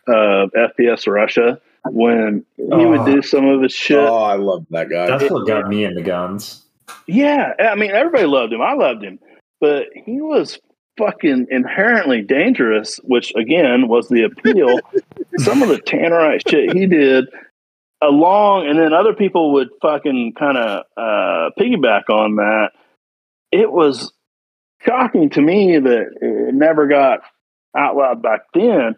of 0.07 0.51
FPS 0.53 1.05
Russia, 1.11 1.59
when 1.85 2.45
he 2.55 2.64
would 2.85 3.01
Oh. 3.01 3.05
do 3.05 3.22
some 3.22 3.45
of 3.47 3.61
his 3.61 3.73
shit, 3.73 3.99
Oh, 3.99 4.15
I 4.23 4.35
love 4.35 4.65
that 4.69 4.89
guy. 4.89 5.07
That's 5.07 5.30
what 5.30 5.45
got 5.47 5.68
me 5.68 5.84
into 5.84 6.01
guns. 6.01 6.64
yeah, 7.07 7.53
I 7.59 7.76
mean 7.76 7.91
everybody 7.91 8.26
loved 8.26 8.53
him. 8.53 8.61
I 8.61 8.73
loved 8.73 9.03
him, 9.03 9.19
but 9.59 9.88
he 9.93 10.22
was 10.22 10.59
fucking 10.97 11.47
inherently 11.51 12.22
dangerous, 12.22 12.97
which 13.03 13.34
again 13.35 13.88
was 13.89 14.07
the 14.07 14.23
appeal. 14.23 14.80
Some 15.38 15.61
of 15.61 15.68
the 15.69 15.80
Tannerite 15.80 16.47
shit 16.49 16.73
he 16.73 16.88
did 16.88 17.26
along, 18.01 18.67
and 18.67 18.77
then 18.79 18.93
other 18.93 19.13
people 19.13 19.53
would 19.53 19.69
fucking 19.81 20.33
kind 20.37 20.57
of 20.57 20.83
uh, 20.95 21.49
piggyback 21.59 22.09
on 22.09 22.35
that. 22.37 22.71
It 23.51 23.71
was 23.71 24.13
shocking 24.85 25.29
to 25.31 25.41
me 25.41 25.79
that 25.79 26.05
it 26.21 26.53
never 26.53 26.87
got 26.87 27.21
out 27.75 27.95
loud 27.95 28.21
back 28.21 28.41
then. 28.53 28.95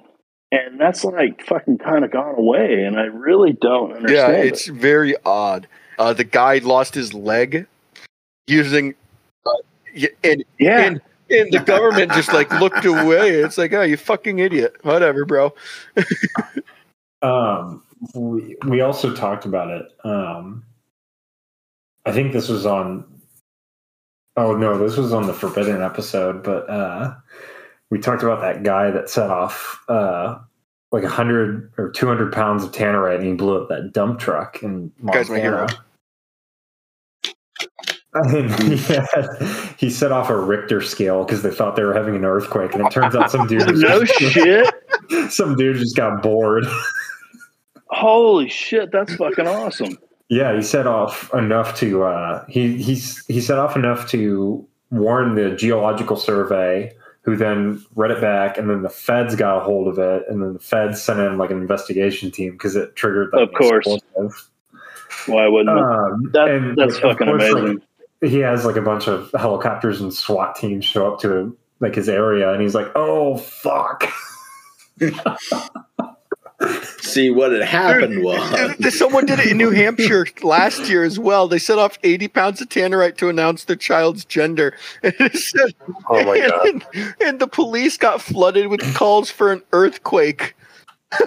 And 0.51 0.80
that's 0.81 1.03
like 1.03 1.45
fucking 1.45 1.77
kind 1.77 2.03
of 2.03 2.11
gone 2.11 2.34
away, 2.35 2.84
and 2.84 2.99
I 2.99 3.03
really 3.03 3.53
don't 3.53 3.91
Yeah, 3.91 3.95
understand. 3.97 4.38
it. 4.38 4.45
it's 4.47 4.65
very 4.65 5.15
odd. 5.23 5.67
Uh, 5.99 6.13
the 6.13 6.23
guy 6.23 6.57
lost 6.57 6.95
his 6.95 7.13
leg 7.13 7.67
using, 8.47 8.95
uh, 9.45 9.51
and 10.23 10.43
yeah, 10.57 10.80
and 10.85 11.01
and 11.30 11.51
the 11.51 11.59
government 11.59 12.13
just 12.13 12.34
like 12.34 12.49
looked 12.59 12.84
away. 12.84 13.30
It's 13.30 13.59
like, 13.59 13.73
oh, 13.73 13.84
you 13.84 13.95
fucking 13.95 14.39
idiot. 14.39 14.76
Whatever, 14.81 15.26
bro. 15.26 15.53
Um, 17.21 17.84
we 18.13 18.55
we 18.67 18.81
also 18.81 19.13
talked 19.13 19.45
about 19.45 19.69
it. 19.69 19.85
Um, 20.03 20.63
I 22.05 22.11
think 22.11 22.34
this 22.34 22.49
was 22.49 22.65
on. 22.65 23.05
Oh 24.38 24.55
no, 24.55 24.77
this 24.77 24.97
was 24.97 25.11
on 25.13 25.27
the 25.27 25.34
Forbidden 25.34 25.81
episode, 25.81 26.43
but 26.43 26.69
uh, 26.69 27.13
we 27.89 27.99
talked 27.99 28.23
about 28.23 28.41
that 28.41 28.63
guy 28.63 28.89
that 28.91 29.09
set 29.09 29.30
off 29.30 29.84
uh, 29.89 30.38
like 30.91 31.03
a 31.03 31.09
hundred 31.09 31.71
or 31.77 31.89
two 31.91 32.07
hundred 32.07 32.31
pounds 32.31 32.63
of 32.63 32.71
tannerite, 32.71 33.15
and 33.17 33.26
he 33.26 33.34
blew 33.34 33.61
up 33.61 33.69
that 33.69 33.91
dump 33.91 34.19
truck 34.19 34.63
in 34.63 34.91
Guy's 35.11 35.30
my 35.30 35.39
hero. 35.39 35.61
Montana. 35.61 35.84
And 38.11 38.49
he, 38.63 38.76
had, 38.93 39.27
he 39.77 39.89
set 39.91 40.11
off 40.11 40.31
a 40.31 40.38
Richter 40.38 40.81
scale 40.81 41.23
because 41.26 41.43
they 41.43 41.51
thought 41.51 41.76
they 41.76 41.84
were 41.84 41.93
having 41.93 42.15
an 42.15 42.26
earthquake, 42.26 42.73
and 42.73 42.84
it 42.84 42.91
turns 42.91 43.15
out 43.15 43.30
some 43.30 43.45
dude 43.45 43.67
no 43.76 44.03
just- 44.03 44.34
shit. 44.34 44.67
some 45.30 45.55
dude 45.55 45.77
just 45.77 45.95
got 45.95 46.23
bored. 46.23 46.65
Holy 47.90 48.49
shit, 48.49 48.91
that's 48.91 49.16
fucking 49.16 49.48
awesome. 49.48 49.98
Yeah, 50.30 50.56
he 50.56 50.61
set 50.61 50.86
off 50.86 51.34
enough 51.34 51.76
to 51.80 52.03
uh, 52.03 52.45
he 52.48 52.78
he's 52.82 53.26
he 53.26 53.41
set 53.41 53.57
off 53.57 53.76
enough 53.76 54.07
to 54.10 54.66
warn 54.91 55.34
the 55.36 55.56
geological 55.56 56.16
survey, 56.16 56.91
who 57.22 57.36
then 57.36 57.84
read 57.95 58.11
it 58.11 58.22
back, 58.22 58.57
and 58.57 58.70
then 58.70 58.84
the 58.84 58.90
feds 58.90 59.36
got 59.36 59.57
a 59.57 59.60
hold 59.61 59.88
of 59.88 59.98
it, 59.98 60.24
and 60.30 60.41
then 60.44 60.53
the 60.53 60.60
feds 60.60 61.02
sent 61.02 61.20
in 61.20 61.38
like 61.40 61.49
an 61.49 61.57
investigation 61.57 62.30
team 62.30 62.52
because 62.52 62.76
it 62.76 62.95
triggered 62.95 63.30
like 63.34 63.49
Of 63.49 63.53
course. 63.56 63.88
explosive. 63.88 64.49
Why 65.26 65.48
wouldn't? 65.48 65.70
Um, 65.80 66.30
That, 66.34 66.49
and, 66.49 66.78
that's 66.78 66.94
like, 67.02 67.18
fucking 67.18 67.28
course, 67.28 67.41
like, 67.52 67.52
amazing. 67.64 67.82
he 68.22 68.38
has 68.40 68.66
like 68.66 68.76
a 68.76 68.82
bunch 68.84 69.07
of 69.07 69.32
helicopters 69.38 69.99
and 69.99 70.14
SWAT 70.14 70.56
teams 70.56 70.86
show 70.86 71.11
up 71.11 71.20
to 71.22 71.57
like 71.80 71.95
his 71.95 72.07
area, 72.07 72.52
and 72.53 72.61
he's 72.61 72.76
like, 72.76 72.91
"Oh 72.95 73.38
fuck." 73.38 74.07
See 76.99 77.30
what 77.30 77.52
had 77.53 77.61
happened 77.61 78.23
was 78.23 78.98
Someone 78.98 79.26
did 79.26 79.40
it 79.40 79.48
in 79.52 79.57
New 79.57 79.72
Hampshire 79.72 80.26
last 80.44 80.90
year 80.90 81.03
as 81.03 81.18
well. 81.18 81.48
They 81.48 81.57
set 81.60 81.77
off 81.80 81.98
80 82.03 82.27
pounds 82.27 82.61
of 82.61 82.68
tannerite 82.69 83.15
to 83.18 83.30
announce 83.30 83.64
their 83.64 83.76
child's 83.77 84.26
gender. 84.26 84.76
And, 85.03 85.34
said- 85.34 85.73
Oh 86.10 86.23
my 86.26 86.40
god. 86.40 86.68
and, 86.68 87.15
and 87.22 87.40
the 87.40 87.48
police 87.48 87.98
got 87.98 88.22
flooded 88.22 88.68
with 88.68 88.94
calls 88.95 89.31
for 89.31 89.52
an 89.52 89.61
earthquake. 89.72 90.56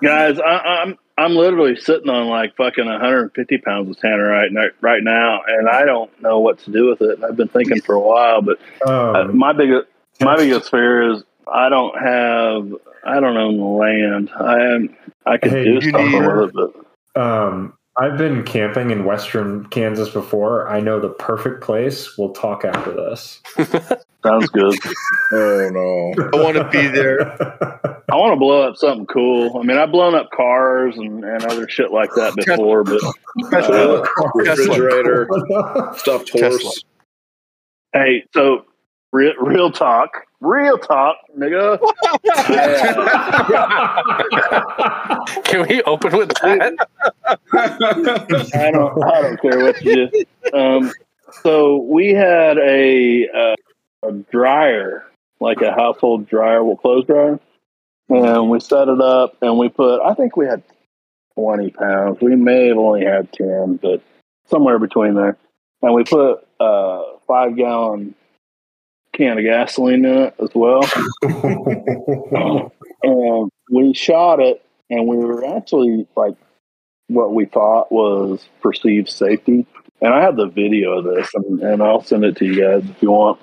Guys, 0.00 0.38
I, 0.38 0.82
I'm 0.82 0.96
I'm 1.16 1.34
literally 1.34 1.74
sitting 1.76 2.08
on 2.08 2.28
like 2.28 2.54
fucking 2.56 2.86
150 2.86 3.58
pounds 3.58 3.90
of 3.90 3.96
tannerite 3.96 4.54
right, 4.54 4.70
right 4.80 5.02
now, 5.02 5.40
and 5.46 5.68
I 5.68 5.84
don't 5.84 6.10
know 6.22 6.38
what 6.38 6.60
to 6.60 6.70
do 6.70 6.86
with 6.88 7.02
it. 7.02 7.16
And 7.16 7.24
I've 7.24 7.36
been 7.36 7.48
thinking 7.48 7.80
for 7.80 7.94
a 7.96 8.00
while, 8.00 8.40
but 8.40 8.58
uh, 8.86 9.12
um, 9.22 9.36
my 9.36 9.52
biggest 9.52 9.88
my 10.20 10.36
biggest 10.36 10.70
fear 10.70 11.12
is 11.14 11.22
I 11.52 11.68
don't 11.68 11.94
have 11.98 12.74
I 13.04 13.20
don't 13.20 13.36
own 13.36 13.56
the 13.58 13.64
land. 13.64 14.30
I 14.38 14.60
am 14.74 14.96
I 15.26 15.36
could 15.38 15.52
Hey, 15.52 15.64
do 15.64 15.70
you 15.74 15.80
something 15.80 16.10
need- 16.12 16.26
with 16.26 16.50
it, 16.50 16.54
but 17.14 17.20
Um, 17.20 17.74
I've 17.96 18.16
been 18.16 18.44
camping 18.44 18.90
in 18.92 19.04
western 19.04 19.66
Kansas 19.70 20.08
before. 20.10 20.68
I 20.68 20.78
know 20.80 21.00
the 21.00 21.08
perfect 21.08 21.62
place. 21.64 22.16
We'll 22.16 22.32
talk 22.32 22.64
after 22.64 22.92
this. 22.92 23.40
sounds 24.24 24.48
good. 24.50 24.78
oh 25.32 25.68
no. 25.72 26.30
I 26.32 26.42
want 26.42 26.56
to 26.58 26.68
be 26.70 26.86
there. 26.86 27.32
I 28.10 28.14
want 28.14 28.32
to 28.32 28.36
blow 28.38 28.68
up 28.68 28.76
something 28.76 29.06
cool. 29.06 29.58
I 29.58 29.64
mean, 29.64 29.76
I've 29.76 29.90
blown 29.90 30.14
up 30.14 30.30
cars 30.30 30.96
and, 30.96 31.24
and 31.24 31.44
other 31.46 31.68
shit 31.68 31.90
like 31.92 32.10
that 32.14 32.34
before, 32.36 32.84
but 32.84 33.00
Uh, 33.52 34.04
refrigerator, 34.34 35.26
Tesla. 35.26 35.94
stuffed 35.98 36.28
Tesla. 36.28 36.48
horse. 36.50 36.84
hey, 37.92 38.24
so 38.32 38.64
real, 39.12 39.34
real 39.40 39.70
talk, 39.70 40.26
real 40.40 40.78
talk, 40.78 41.16
nigga. 41.36 41.78
Can 45.44 45.66
we 45.68 45.82
open 45.82 46.16
with 46.16 46.28
that? 46.30 46.86
I 47.52 48.70
don't, 48.72 49.04
I 49.04 49.22
don't 49.22 49.40
care 49.40 49.58
what 49.60 49.82
you 49.82 50.10
do. 50.10 50.58
Um, 50.58 50.92
so 51.42 51.76
we 51.76 52.12
had 52.12 52.58
a, 52.58 53.28
uh, 53.28 54.08
a 54.08 54.12
dryer, 54.30 55.04
like 55.40 55.60
a 55.60 55.72
household 55.72 56.28
dryer, 56.28 56.62
well, 56.64 56.76
clothes 56.76 57.06
dryer, 57.06 57.40
and 58.08 58.50
we 58.50 58.60
set 58.60 58.88
it 58.88 59.00
up, 59.00 59.36
and 59.42 59.58
we 59.58 59.68
put. 59.68 60.00
I 60.00 60.14
think 60.14 60.36
we 60.36 60.46
had 60.46 60.62
twenty 61.34 61.70
pounds. 61.70 62.18
We 62.20 62.36
may 62.36 62.68
have 62.68 62.78
only 62.78 63.04
had 63.04 63.32
ten, 63.32 63.76
but 63.76 64.02
somewhere 64.48 64.78
between 64.78 65.14
there. 65.14 65.36
And 65.82 65.94
we 65.94 66.04
put 66.04 66.46
a 66.58 67.02
five 67.26 67.56
gallon 67.56 68.14
can 69.18 69.36
of 69.36 69.44
gasoline 69.44 70.04
in 70.04 70.18
it 70.18 70.34
as 70.40 70.50
well. 70.54 70.88
and 71.22 72.70
um, 73.04 73.50
we 73.70 73.92
shot 73.92 74.40
it, 74.40 74.64
and 74.88 75.06
we 75.06 75.16
were 75.16 75.44
actually 75.44 76.06
like 76.16 76.36
what 77.08 77.34
we 77.34 77.44
thought 77.44 77.90
was 77.90 78.48
perceived 78.62 79.08
safety. 79.08 79.66
And 80.00 80.14
I 80.14 80.22
have 80.22 80.36
the 80.36 80.46
video 80.46 80.98
of 80.98 81.04
this, 81.04 81.28
and, 81.34 81.60
and 81.60 81.82
I'll 81.82 82.02
send 82.02 82.24
it 82.24 82.36
to 82.36 82.46
you 82.46 82.60
guys 82.60 82.88
if 82.88 83.02
you 83.02 83.10
want. 83.10 83.40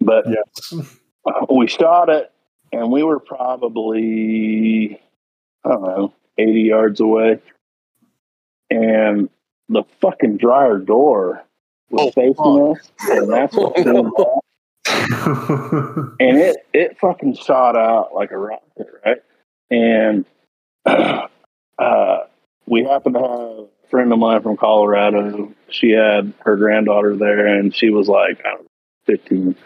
But 0.00 0.24
yes. 0.26 0.86
we 1.50 1.66
shot 1.66 2.08
it, 2.08 2.32
and 2.72 2.90
we 2.90 3.02
were 3.02 3.20
probably, 3.20 4.98
I 5.62 5.68
don't 5.68 5.82
know, 5.82 6.14
80 6.38 6.60
yards 6.62 7.00
away. 7.00 7.40
And 8.70 9.28
the 9.68 9.84
fucking 10.00 10.38
dryer 10.38 10.78
door 10.78 11.44
was 11.90 12.06
Oh, 12.06 12.10
facing 12.12 12.76
us, 12.76 12.90
and 13.10 13.30
that's 13.30 13.54
what 13.54 13.76
sent 13.82 13.98
it 13.98 14.43
and 16.20 16.38
it 16.38 16.56
it 16.72 16.98
fucking 16.98 17.34
shot 17.34 17.76
out 17.76 18.14
like 18.14 18.30
a 18.30 18.38
rocket, 18.38 18.86
right? 19.04 19.22
And 19.70 20.24
uh, 20.86 22.18
we 22.66 22.84
happened 22.84 23.14
to 23.16 23.20
have 23.20 23.30
a 23.30 23.66
friend 23.90 24.12
of 24.12 24.18
mine 24.18 24.42
from 24.42 24.56
Colorado. 24.56 25.52
She 25.68 25.90
had 25.90 26.32
her 26.40 26.56
granddaughter 26.56 27.16
there, 27.16 27.46
and 27.46 27.74
she 27.74 27.90
was 27.90 28.08
like, 28.08 28.40
I 28.46 28.50
don't 28.50 28.62
know, 28.62 28.68
fifteen. 29.04 29.56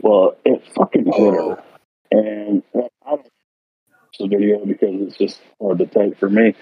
Well, 0.00 0.36
it 0.44 0.62
fucking 0.74 1.06
hit 1.06 1.34
her, 1.34 1.62
and 2.10 2.62
I 2.74 2.80
don't 2.80 2.90
watch 3.06 4.18
the 4.18 4.28
video 4.28 4.64
because 4.64 5.02
it's 5.02 5.18
just 5.18 5.40
hard 5.60 5.78
to 5.78 5.86
take 5.86 6.18
for 6.18 6.30
me. 6.30 6.54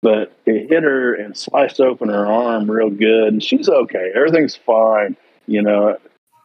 But 0.00 0.32
it 0.46 0.70
hit 0.70 0.84
her 0.84 1.14
and 1.14 1.36
sliced 1.36 1.80
open 1.80 2.08
her 2.08 2.26
arm 2.26 2.70
real 2.70 2.90
good, 2.90 3.32
and 3.32 3.42
she's 3.42 3.68
okay. 3.68 4.12
Everything's 4.14 4.54
fine, 4.54 5.16
you 5.46 5.62
know 5.62 5.96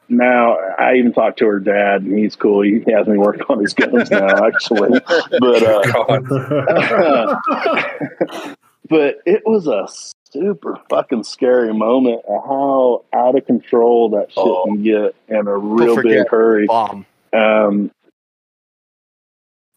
now 0.10 0.58
I 0.78 0.96
even 0.96 1.14
talked 1.14 1.40
to 1.40 1.46
her 1.48 1.60
dad, 1.60 2.02
and 2.04 2.18
he's 2.18 2.36
cool. 2.36 2.62
He 2.62 2.84
has 2.92 3.08
me 3.08 3.18
work 3.18 3.50
on 3.50 3.60
his 3.60 3.74
guns 3.74 4.12
now, 4.12 4.46
actually. 4.48 5.00
But 5.40 5.64
uh, 5.64 7.36
but 8.90 9.18
it 9.26 9.44
was 9.46 9.68
a 9.68 9.88
super 10.32 10.80
fucking 10.90 11.24
scary 11.24 11.74
moment 11.74 12.22
how 12.28 13.04
out 13.14 13.36
of 13.38 13.46
control 13.46 14.10
that 14.10 14.32
shit 14.32 14.38
Oh. 14.44 14.66
can 14.66 14.84
get 14.84 15.16
in 15.28 15.48
a 15.48 15.58
real 15.58 16.02
big 16.02 16.28
hurry. 16.28 16.66
Bomb. 16.68 17.06
Um, 17.34 17.92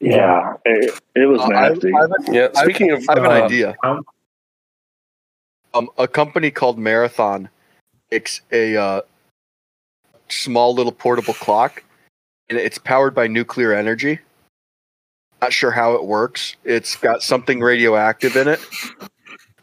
Yeah, 0.00 0.54
it, 0.64 0.98
it 1.14 1.26
was 1.26 1.40
Uh, 1.40 1.44
I, 1.44 1.68
nasty. 1.70 1.92
I 1.94 2.00
have, 2.00 2.34
Yeah. 2.34 2.48
Speaking 2.54 2.90
of, 2.90 3.02
I 3.08 3.14
have 3.14 3.24
an 3.24 3.30
uh, 3.30 3.44
idea. 3.44 3.76
Um, 3.82 4.04
Um, 5.74 5.90
a 5.98 6.08
company 6.08 6.50
called 6.50 6.78
Marathon 6.78 7.50
makes 8.10 8.40
a 8.50 8.76
uh, 8.76 9.00
small 10.28 10.74
little 10.74 10.92
portable 10.92 11.34
clock, 11.34 11.82
and 12.48 12.58
it's 12.58 12.78
powered 12.78 13.14
by 13.14 13.26
nuclear 13.26 13.72
energy. 13.72 14.20
Not 15.42 15.52
sure 15.52 15.70
how 15.70 15.92
it 15.94 16.04
works. 16.04 16.56
It's 16.64 16.96
got 16.96 17.22
something 17.22 17.60
radioactive 17.60 18.36
in 18.36 18.48
it. 18.48 18.60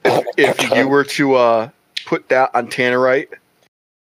If, 0.05 0.25
if 0.37 0.71
you 0.75 0.87
were 0.87 1.03
to 1.05 1.35
uh, 1.35 1.69
put 2.05 2.29
that 2.29 2.53
on 2.53 2.67
tannerite, 2.67 3.29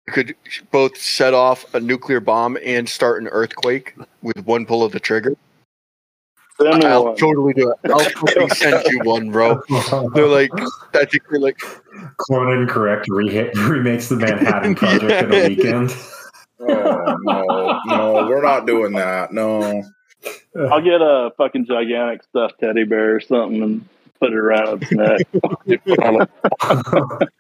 you 0.07 0.13
could 0.13 0.37
both 0.71 0.97
set 0.97 1.35
off 1.35 1.75
a 1.75 1.81
nuclear 1.81 2.21
bomb 2.21 2.57
and 2.65 2.89
start 2.89 3.21
an 3.21 3.29
earthquake 3.29 3.95
with 4.23 4.47
one 4.47 4.65
pull 4.65 4.85
of 4.85 4.93
the 4.93 5.01
trigger. 5.01 5.37
I'll 6.61 7.05
one. 7.07 7.17
totally 7.17 7.53
do 7.53 7.71
it. 7.71 7.91
I'll 7.91 8.01
totally 8.01 8.49
send 8.51 8.83
you 8.87 9.01
one, 9.01 9.31
bro. 9.31 9.61
They're 10.15 10.27
like, 10.27 10.51
I 10.95 11.05
think 11.05 11.25
they're 11.31 11.41
like, 11.41 11.59
Clone 12.19 12.63
Incorrect 12.63 13.07
re- 13.11 13.51
remakes 13.55 14.09
the 14.09 14.17
Manhattan 14.17 14.75
Project 14.75 15.25
in 15.25 15.35
a 15.35 15.49
weekend. 15.49 15.95
Oh 16.59 17.17
no, 17.23 17.81
no, 17.87 18.27
we're 18.29 18.43
not 18.43 18.67
doing 18.67 18.93
that. 18.95 19.33
No. 19.33 19.83
I'll 20.71 20.81
get 20.83 21.01
a 21.03 21.31
fucking 21.37 21.67
gigantic 21.67 22.23
stuffed 22.25 22.55
teddy 22.61 22.85
bear 22.85 23.17
or 23.17 23.21
something 23.21 23.63
and 23.63 23.89
put 24.19 24.33
it 24.33 24.39
around 24.39 24.83
its 24.83 24.93
neck. 24.93 25.21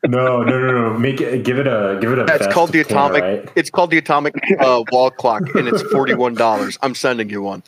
no, 0.06 0.42
no, 0.42 0.42
no, 0.44 0.58
no. 0.90 0.98
Make 0.98 1.20
it. 1.22 1.42
Give 1.44 1.58
it 1.58 1.66
a. 1.66 1.98
Give 2.00 2.12
it 2.12 2.18
a. 2.18 2.24
That's 2.24 2.44
vest 2.44 2.54
called 2.54 2.72
the 2.72 2.80
of 2.80 2.88
Tannerite. 2.88 3.16
atomic- 3.44 3.52
it's 3.56 3.70
called 3.70 3.90
the 3.90 3.98
atomic 3.98 4.34
uh, 4.60 4.82
wall 4.92 5.10
clock, 5.10 5.42
and 5.54 5.66
it's 5.66 5.82
forty 5.84 6.14
one 6.14 6.34
dollars. 6.34 6.78
I'm 6.82 6.94
sending 6.94 7.30
you 7.30 7.42
one. 7.42 7.62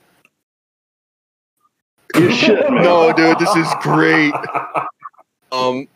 You 2.14 2.30
shit, 2.32 2.70
man. 2.70 2.82
No, 2.82 3.12
dude, 3.12 3.38
this 3.38 3.54
is 3.56 3.66
great. 3.80 4.34
Um, 5.50 5.88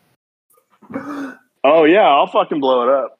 Oh 1.63 1.83
yeah, 1.83 2.01
I'll 2.07 2.25
fucking 2.25 2.59
blow 2.59 2.81
it 2.83 2.89
up. 2.89 3.19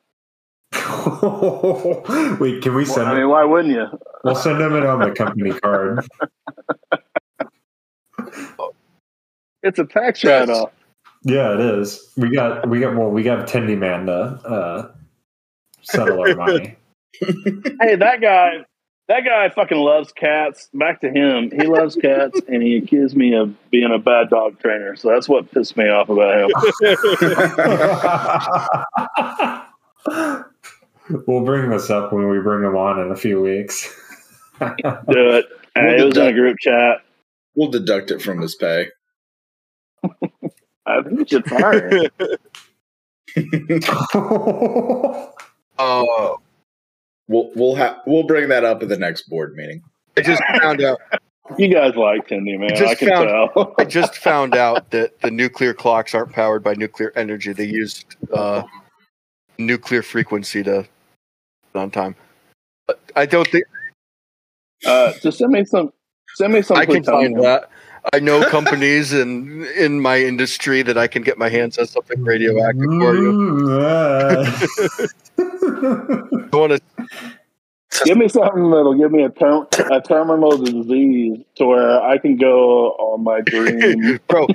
Wait, 2.40 2.62
can 2.62 2.76
we 2.76 2.86
send 2.86 3.08
I 3.08 3.16
mean, 3.16 3.30
why 3.30 3.44
wouldn't 3.44 3.74
you? 3.74 3.86
We'll 4.24 4.36
send 4.36 4.62
him 4.62 4.76
it 4.76 4.86
on 4.86 5.00
the 5.00 5.12
company 5.12 5.52
card. 5.60 6.06
It's 9.64 9.80
a 9.80 9.86
tax 9.86 10.22
Yes. 10.24 10.50
write-off. 10.50 10.72
Yeah, 11.24 11.54
it 11.54 11.62
is. 11.62 12.12
We 12.18 12.36
got. 12.36 12.68
We 12.68 12.82
got. 12.82 12.96
Well, 12.98 13.10
we 13.10 13.24
got 13.24 13.48
Tendy 13.48 13.78
Man 13.78 14.08
to 14.08 14.14
uh, 14.14 14.92
settle 15.82 16.20
our 16.20 16.36
money. 16.36 16.76
Hey, 17.80 17.96
that 17.96 18.20
guy, 18.22 18.66
that 19.08 19.24
guy 19.24 19.48
fucking 19.50 19.78
loves 19.78 20.12
cats. 20.12 20.68
Back 20.74 21.00
to 21.02 21.10
him. 21.10 21.52
He 21.52 21.68
loves 21.68 21.96
cats, 21.96 22.42
and 22.50 22.62
he 22.62 22.76
accused 22.76 23.16
me 23.16 23.36
of 23.36 23.56
being 23.70 23.94
a 23.94 24.00
bad 24.00 24.30
dog 24.30 24.60
trainer. 24.60 24.96
So 24.98 25.10
that's 25.10 25.30
what 25.30 25.50
pissed 25.52 25.78
me 25.78 25.88
off 25.88 26.10
about 26.10 26.52
him. 30.06 30.50
we'll 31.28 31.44
bring 31.44 31.70
this 31.70 31.90
up 31.90 32.12
when 32.14 32.28
we 32.30 32.40
bring 32.40 32.64
him 32.64 32.76
on 32.76 33.00
in 33.00 33.12
a 33.12 33.16
few 33.16 33.42
weeks. 33.42 33.90
Do 34.60 34.70
it. 35.08 35.46
And 35.76 35.88
it 35.90 36.04
was 36.06 36.18
in 36.18 36.28
a 36.28 36.34
group 36.34 36.58
chat. 36.60 36.98
We'll 37.56 37.70
deduct 37.72 38.12
it 38.12 38.22
from 38.22 38.42
his 38.42 38.56
pay. 38.56 38.88
I 40.86 41.02
think 41.02 41.20
you 41.20 41.26
should 41.28 41.46
fire 41.46 41.90
him. 41.90 42.10
uh, 45.78 46.34
We'll 47.30 47.52
we'll 47.56 47.76
have 47.76 48.00
we'll 48.06 48.24
bring 48.24 48.50
that 48.50 48.66
up 48.66 48.84
at 48.84 48.90
the 48.90 48.98
next 48.98 49.30
board 49.30 49.56
meeting. 49.56 49.82
I 50.18 50.22
just 50.22 50.42
found 50.62 50.82
out. 50.82 51.00
You 51.58 51.68
guys 51.68 51.94
like 51.98 52.30
Tindy, 52.30 52.58
man. 52.58 52.70
Just 52.74 52.94
I 52.94 52.96
can 52.96 53.10
found- 53.10 53.28
tell. 53.54 53.76
I 53.78 53.84
just 53.84 54.16
found 54.18 54.56
out 54.56 54.90
that 54.92 55.20
the 55.20 55.30
nuclear 55.30 55.74
clocks 55.74 56.16
aren't 56.16 56.32
powered 56.32 56.64
by 56.64 56.74
nuclear 56.74 57.12
energy. 57.18 57.52
They 57.52 57.66
used 57.66 58.16
uh, 58.34 58.64
nuclear 59.58 60.02
frequency 60.02 60.64
to 60.64 60.88
on 61.76 61.92
time. 61.92 62.16
But 62.88 63.00
I 63.16 63.26
don't 63.26 63.48
think 63.48 63.66
Uh, 64.86 65.14
just 65.22 65.38
send 65.38 65.52
me 65.52 65.64
some. 65.66 65.92
Send 66.36 66.54
me 66.54 66.62
some. 66.62 66.78
I 66.78 66.86
can 66.86 67.04
find 67.04 67.36
plutonium. 67.36 67.42
that. 67.44 67.70
I 68.14 68.20
know 68.20 68.44
companies 68.50 69.14
in 69.14 69.64
in 69.78 70.02
my 70.02 70.20
industry 70.20 70.82
that 70.82 70.98
I 70.98 71.08
can 71.08 71.22
get 71.24 71.38
my 71.38 71.48
hands 71.48 71.78
on 71.78 71.88
something 71.88 72.22
radioactive 72.22 72.84
for 72.84 73.16
you. 73.16 73.32
Mm, 73.32 75.10
I 76.54 76.56
want 76.58 76.74
to 76.74 76.82
Give 78.06 78.18
me 78.18 78.28
something 78.28 78.72
that'll 78.72 78.96
give 78.98 79.12
me 79.12 79.24
a, 79.24 79.30
term, 79.30 79.68
a 79.92 80.02
terminal 80.02 80.58
disease 80.58 81.46
to 81.56 81.66
where 81.66 82.02
I 82.02 82.18
can 82.18 82.38
go 82.38 82.90
on 82.92 83.24
my 83.24 83.42
dream. 83.46 84.20
Bro, 84.28 84.48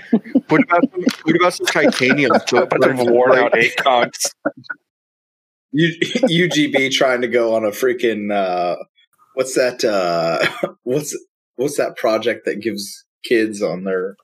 what 0.48 0.62
about 0.64 0.90
some, 0.90 1.04
what 1.22 1.36
about 1.36 1.54
some 1.54 1.66
titanium? 1.66 2.32
a 2.32 2.66
bunch 2.66 3.00
of 3.00 3.06
worn 3.08 3.38
out 3.38 3.56
eight 3.56 3.76
cogs. 3.76 4.34
U- 5.72 5.98
UGB 6.02 6.90
trying 6.90 7.22
to 7.22 7.28
go 7.28 7.54
on 7.54 7.64
a 7.64 7.70
freaking 7.70 8.32
uh, 8.32 8.76
what's 9.34 9.54
that? 9.54 9.84
Uh, 9.84 10.68
what's 10.82 11.16
what's 11.56 11.76
that 11.76 11.96
project 11.96 12.44
that 12.44 12.60
gives 12.60 13.04
kids 13.24 13.62
on 13.62 13.84
their 13.84 14.16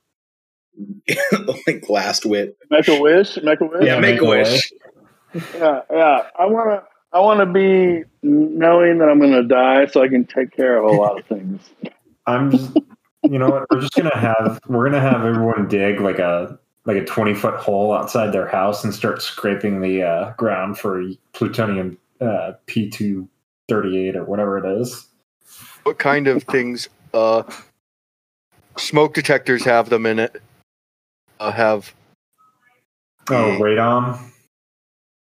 like 1.66 1.88
last 1.88 2.26
wit? 2.26 2.56
Make 2.70 2.88
a 2.88 3.00
wish. 3.00 3.38
Make 3.42 3.60
a 3.60 3.66
wish. 3.66 3.86
Yeah, 3.86 4.00
make 4.00 4.20
a 4.20 4.24
wish. 4.24 4.72
Yeah, 5.54 5.80
yeah. 5.90 6.22
I 6.38 6.46
want 6.46 6.70
to. 6.70 6.82
I 7.12 7.20
want 7.20 7.38
to 7.38 7.46
be 7.46 8.02
knowing 8.24 8.98
that 8.98 9.08
I'm 9.08 9.20
going 9.20 9.30
to 9.30 9.46
die, 9.46 9.86
so 9.86 10.02
I 10.02 10.08
can 10.08 10.24
take 10.24 10.50
care 10.50 10.76
of 10.76 10.84
a 10.84 10.96
lot 11.00 11.16
of 11.16 11.24
things. 11.26 11.60
I'm 12.26 12.50
just, 12.50 12.76
you 13.22 13.38
know 13.38 13.48
what? 13.48 13.66
We're 13.70 13.80
just 13.80 13.94
gonna 13.94 14.16
have 14.16 14.58
we're 14.66 14.84
gonna 14.84 15.00
have 15.00 15.24
everyone 15.24 15.68
dig 15.68 16.00
like 16.00 16.18
a 16.18 16.58
like 16.86 16.96
a 16.96 17.04
twenty 17.04 17.34
foot 17.34 17.54
hole 17.54 17.92
outside 17.94 18.32
their 18.32 18.48
house 18.48 18.84
and 18.84 18.94
start 18.94 19.22
scraping 19.22 19.80
the 19.80 20.02
uh, 20.02 20.32
ground 20.36 20.78
for 20.78 21.02
plutonium 21.32 21.98
uh, 22.20 22.52
P 22.66 22.88
two 22.90 23.28
thirty 23.68 23.96
eight 24.08 24.16
or 24.16 24.24
whatever 24.24 24.58
it 24.58 24.80
is. 24.80 25.06
What 25.84 25.98
kind 25.98 26.26
of 26.28 26.42
things? 26.44 26.88
Uh, 27.12 27.42
smoke 28.76 29.14
detectors 29.14 29.64
have 29.64 29.88
them 29.88 30.06
in 30.06 30.18
it. 30.18 30.42
Uh, 31.40 31.52
have 31.52 31.94
Oh, 33.30 33.58
radon. 33.60 34.18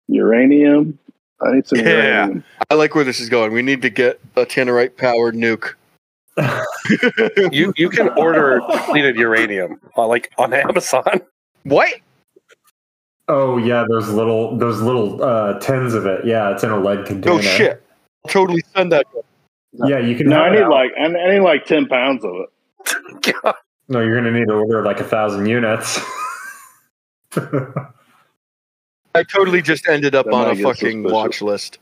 Uranium. 0.07 0.99
I 1.41 1.53
need 1.53 1.67
some 1.67 1.79
Yeah. 1.79 1.85
uranium. 2.25 2.43
I 2.69 2.75
like 2.75 2.93
where 2.93 3.03
this 3.03 3.19
is 3.19 3.29
going. 3.29 3.51
We 3.53 3.61
need 3.61 3.81
to 3.83 3.89
get 3.89 4.19
a 4.35 4.45
tannerite 4.45 4.97
powered 4.97 5.35
nuke. 5.35 5.73
You 7.51 7.73
you 7.77 7.89
can 7.89 8.09
order 8.09 8.61
depleted 8.71 9.15
uranium 9.17 9.79
uh, 9.97 10.07
like 10.07 10.31
on 10.37 10.53
Amazon. 10.53 11.21
What? 11.63 11.93
Oh 13.27 13.57
yeah, 13.57 13.85
those 13.87 14.09
little 14.09 14.57
those 14.57 14.81
little 14.81 15.23
uh, 15.23 15.59
tins 15.59 15.93
of 15.93 16.05
it. 16.05 16.25
Yeah, 16.25 16.51
it's 16.51 16.63
in 16.63 16.71
a 16.71 16.79
lead 16.79 17.05
container. 17.05 17.35
No 17.35 17.41
shit. 17.41 17.83
I'll 18.25 18.31
totally 18.31 18.63
send 18.75 18.91
that. 18.91 19.05
Yeah, 19.73 19.99
you 19.99 20.15
can. 20.15 20.27
No, 20.27 20.41
I 20.41 20.51
need 20.51 20.61
out. 20.61 20.71
like 20.71 20.91
I 20.99 21.05
I 21.05 21.33
need 21.33 21.39
like 21.41 21.65
ten 21.65 21.87
pounds 21.87 22.23
of 22.25 22.33
it. 22.35 23.35
No, 23.91 24.01
you're 24.01 24.15
gonna 24.15 24.31
need 24.31 24.45
to 24.45 24.53
order 24.53 24.83
like 24.83 24.99
a 24.99 25.03
thousand 25.03 25.47
units. 25.47 25.99
I 27.35 29.23
totally 29.23 29.63
just 29.63 29.87
ended 29.87 30.13
up 30.13 30.27
That 30.27 30.33
on 30.33 30.47
might 30.47 30.59
a 30.59 30.63
fucking 30.63 31.03
watch 31.03 31.41
list. 31.41 31.79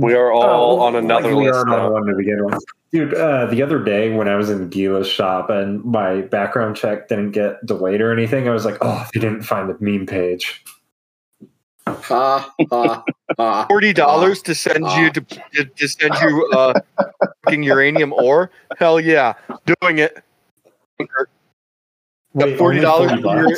We 0.00 0.14
are 0.14 0.32
all 0.32 0.80
Oh, 0.80 0.80
on 0.80 0.96
another 0.96 1.28
like 1.28 1.36
we 1.36 1.46
list 1.50 1.66
are 1.66 1.68
on 1.68 1.92
one 1.92 2.06
to 2.06 2.14
begin 2.16 2.44
with. 2.44 2.64
Dude, 2.92 3.14
uh, 3.14 3.46
the 3.46 3.62
other 3.62 3.78
day 3.82 4.10
when 4.14 4.28
I 4.28 4.34
was 4.36 4.48
in 4.50 4.68
Gila's 4.68 5.06
shop 5.08 5.50
and 5.50 5.84
my 5.84 6.22
background 6.22 6.76
check 6.76 7.08
didn't 7.08 7.32
get 7.32 7.64
delayed 7.66 8.00
or 8.00 8.12
anything, 8.12 8.48
I 8.48 8.52
was 8.52 8.64
like, 8.64 8.78
oh, 8.80 9.06
they 9.12 9.20
didn't 9.20 9.42
find 9.42 9.68
the 9.68 9.76
meme 9.78 10.06
page. 10.06 10.64
Ha 11.86 12.52
ha 12.70 13.04
ha. 13.36 13.66
Forty 13.68 13.92
dollars 13.92 14.42
to 14.42 14.54
send 14.54 14.84
you 14.92 15.10
to, 15.10 15.20
to 15.20 15.64
to 15.64 15.88
send 15.88 16.14
you 16.22 16.48
uh 16.52 16.80
fucking 17.44 17.62
uranium 17.62 18.12
ore? 18.12 18.50
Hell 18.78 19.00
yeah, 19.00 19.34
doing 19.80 19.98
it. 19.98 20.22
Wait, 22.34 22.56
forty 22.58 22.80
dollars. 22.80 23.10
only 23.12 23.22
40? 23.22 23.54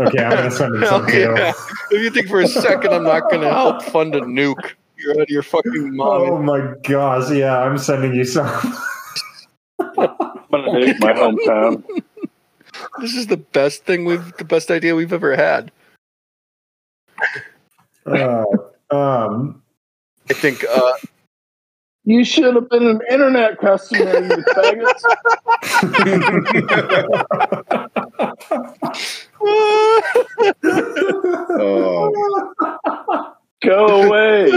Okay, 0.00 0.24
I'm 0.24 0.30
gonna 0.36 0.50
send 0.50 0.74
him 0.76 0.80
Hell 0.82 0.90
some 1.00 1.06
too. 1.06 1.18
yeah! 1.18 1.52
If 1.90 2.02
you 2.02 2.10
think 2.10 2.28
for 2.28 2.40
a 2.40 2.46
second 2.48 2.92
I'm 2.92 3.04
not 3.04 3.30
gonna 3.30 3.50
help 3.50 3.82
fund 3.82 4.14
a 4.14 4.20
nuke, 4.20 4.72
you're 4.98 5.12
out 5.12 5.20
of 5.20 5.30
your 5.30 5.42
fucking 5.42 5.96
Oh 6.00 6.42
my 6.42 6.74
gosh, 6.82 7.30
yeah, 7.30 7.58
I'm 7.58 7.78
sending 7.78 8.14
you 8.14 8.24
some. 8.24 8.46
I'm 9.78 10.08
gonna 10.50 10.84
take 10.84 11.00
my 11.00 11.12
hometown. 11.12 11.84
This 13.00 13.14
is 13.14 13.26
the 13.26 13.38
best 13.38 13.84
thing 13.84 14.04
we've, 14.04 14.36
the 14.36 14.44
best 14.44 14.70
idea 14.70 14.94
we've 14.94 15.12
ever 15.12 15.34
had. 15.36 15.72
Uh, 18.06 18.44
um, 18.90 19.60
I 20.30 20.32
think. 20.32 20.64
uh 20.64 20.92
You 22.04 22.24
should 22.24 22.54
have 22.54 22.70
been 22.70 22.86
an 22.86 23.00
internet 23.10 23.58
customer, 23.58 24.24
you 24.24 24.44
faggots. 24.54 25.02
Oh, 31.60 33.34
Go 33.62 34.02
away. 34.04 34.52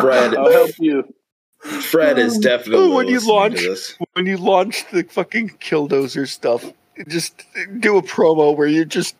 Fred. 0.00 0.34
I'll 0.36 0.50
help 0.52 0.70
you. 0.78 1.14
Fred 1.60 2.18
is 2.18 2.38
definitely 2.38 2.88
When 2.90 3.06
you 3.08 3.20
launch- 3.20 3.60
this. 3.60 3.94
when 3.98 4.06
when 4.14 4.26
you 4.26 4.36
launch 4.36 4.84
the 4.90 5.04
fucking 5.04 5.50
killdozer 5.60 6.28
stuff, 6.28 6.64
just 7.08 7.44
do 7.78 7.96
a 7.96 8.02
promo 8.02 8.56
where 8.56 8.66
you 8.66 8.84
just 8.84 9.14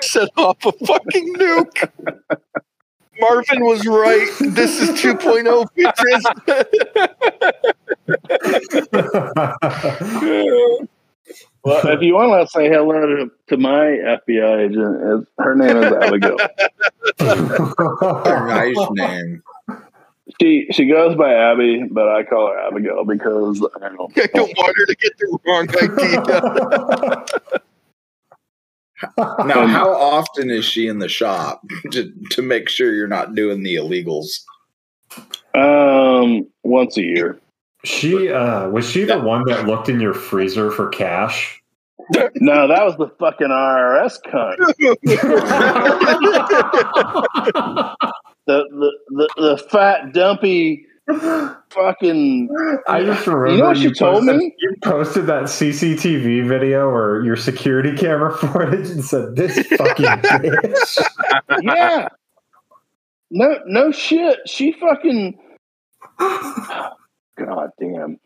set 0.00 0.28
off 0.36 0.64
a 0.64 0.72
fucking 0.72 1.34
nuke. 1.34 1.90
Marvin 3.20 3.64
was 3.64 3.84
right. 3.86 4.28
This 4.40 4.80
is 4.80 4.90
2.0 5.00 5.66
features. 5.74 6.24
Well, 11.64 11.86
if 11.88 12.00
you 12.02 12.14
want 12.14 12.40
to 12.46 12.50
say 12.50 12.68
hello 12.68 12.92
to, 13.04 13.30
to 13.48 13.56
my 13.58 13.74
FBI 13.74 14.70
agent, 14.70 15.28
her 15.38 15.54
name 15.54 15.76
is 15.76 15.92
Abigail. 15.92 16.36
A 17.20 18.44
nice 18.46 18.76
name. 18.92 19.42
She 20.40 20.66
she 20.70 20.86
goes 20.86 21.16
by 21.16 21.32
Abby, 21.32 21.84
but 21.90 22.08
I 22.08 22.22
call 22.22 22.48
her 22.48 22.58
Abigail 22.58 23.04
because 23.04 23.64
I 23.76 23.88
don't. 23.88 24.18
I 24.18 24.26
don't 24.34 24.56
want 24.56 24.76
her 24.76 24.86
to 24.86 24.94
get 24.94 25.18
the 25.18 25.38
wrong 25.46 25.68
idea. 25.82 27.24
Now, 29.46 29.66
how 29.66 29.92
often 29.92 30.50
is 30.50 30.64
she 30.64 30.88
in 30.88 30.98
the 30.98 31.08
shop 31.08 31.62
to 31.92 32.12
to 32.30 32.42
make 32.42 32.68
sure 32.68 32.94
you're 32.94 33.06
not 33.08 33.34
doing 33.34 33.62
the 33.62 33.76
illegals? 33.76 34.40
Um, 35.54 36.46
once 36.62 36.96
a 36.98 37.02
year. 37.02 37.40
she 37.84 38.30
uh, 38.30 38.68
was 38.68 38.90
she 38.90 39.04
the 39.04 39.18
one 39.18 39.44
that 39.46 39.66
looked 39.66 39.88
in 39.88 40.00
your 40.00 40.14
freezer 40.14 40.70
for 40.70 40.88
cash? 40.88 41.62
No, 42.36 42.68
that 42.68 42.84
was 42.84 42.96
the 42.96 43.08
fucking 43.18 43.48
IRS 43.48 44.18
cunt. 44.26 44.56
The 48.46 48.64
the 48.70 48.90
the, 49.10 49.28
the 49.36 49.58
fat 49.70 50.14
dumpy 50.14 50.86
fucking. 51.70 52.48
I 52.88 53.04
just 53.04 53.26
remember 53.26 53.50
You 53.50 53.58
know 53.58 53.66
what 53.66 53.76
she 53.76 53.92
told 53.92 54.24
posted, 54.24 54.36
me? 54.36 54.54
You 54.58 54.74
posted 54.82 55.26
that 55.26 55.44
CCTV 55.44 56.48
video 56.48 56.88
or 56.88 57.22
your 57.24 57.36
security 57.36 57.94
camera 57.98 58.34
footage 58.34 58.88
and 58.88 59.04
said, 59.04 59.36
"This 59.36 59.66
fucking 59.76 60.06
bitch." 60.06 60.98
Yeah. 61.60 62.08
No 63.30 63.58
no 63.66 63.92
shit. 63.92 64.38
She 64.46 64.72
fucking. 64.72 65.38
God 66.18 67.70
damn. 67.78 68.18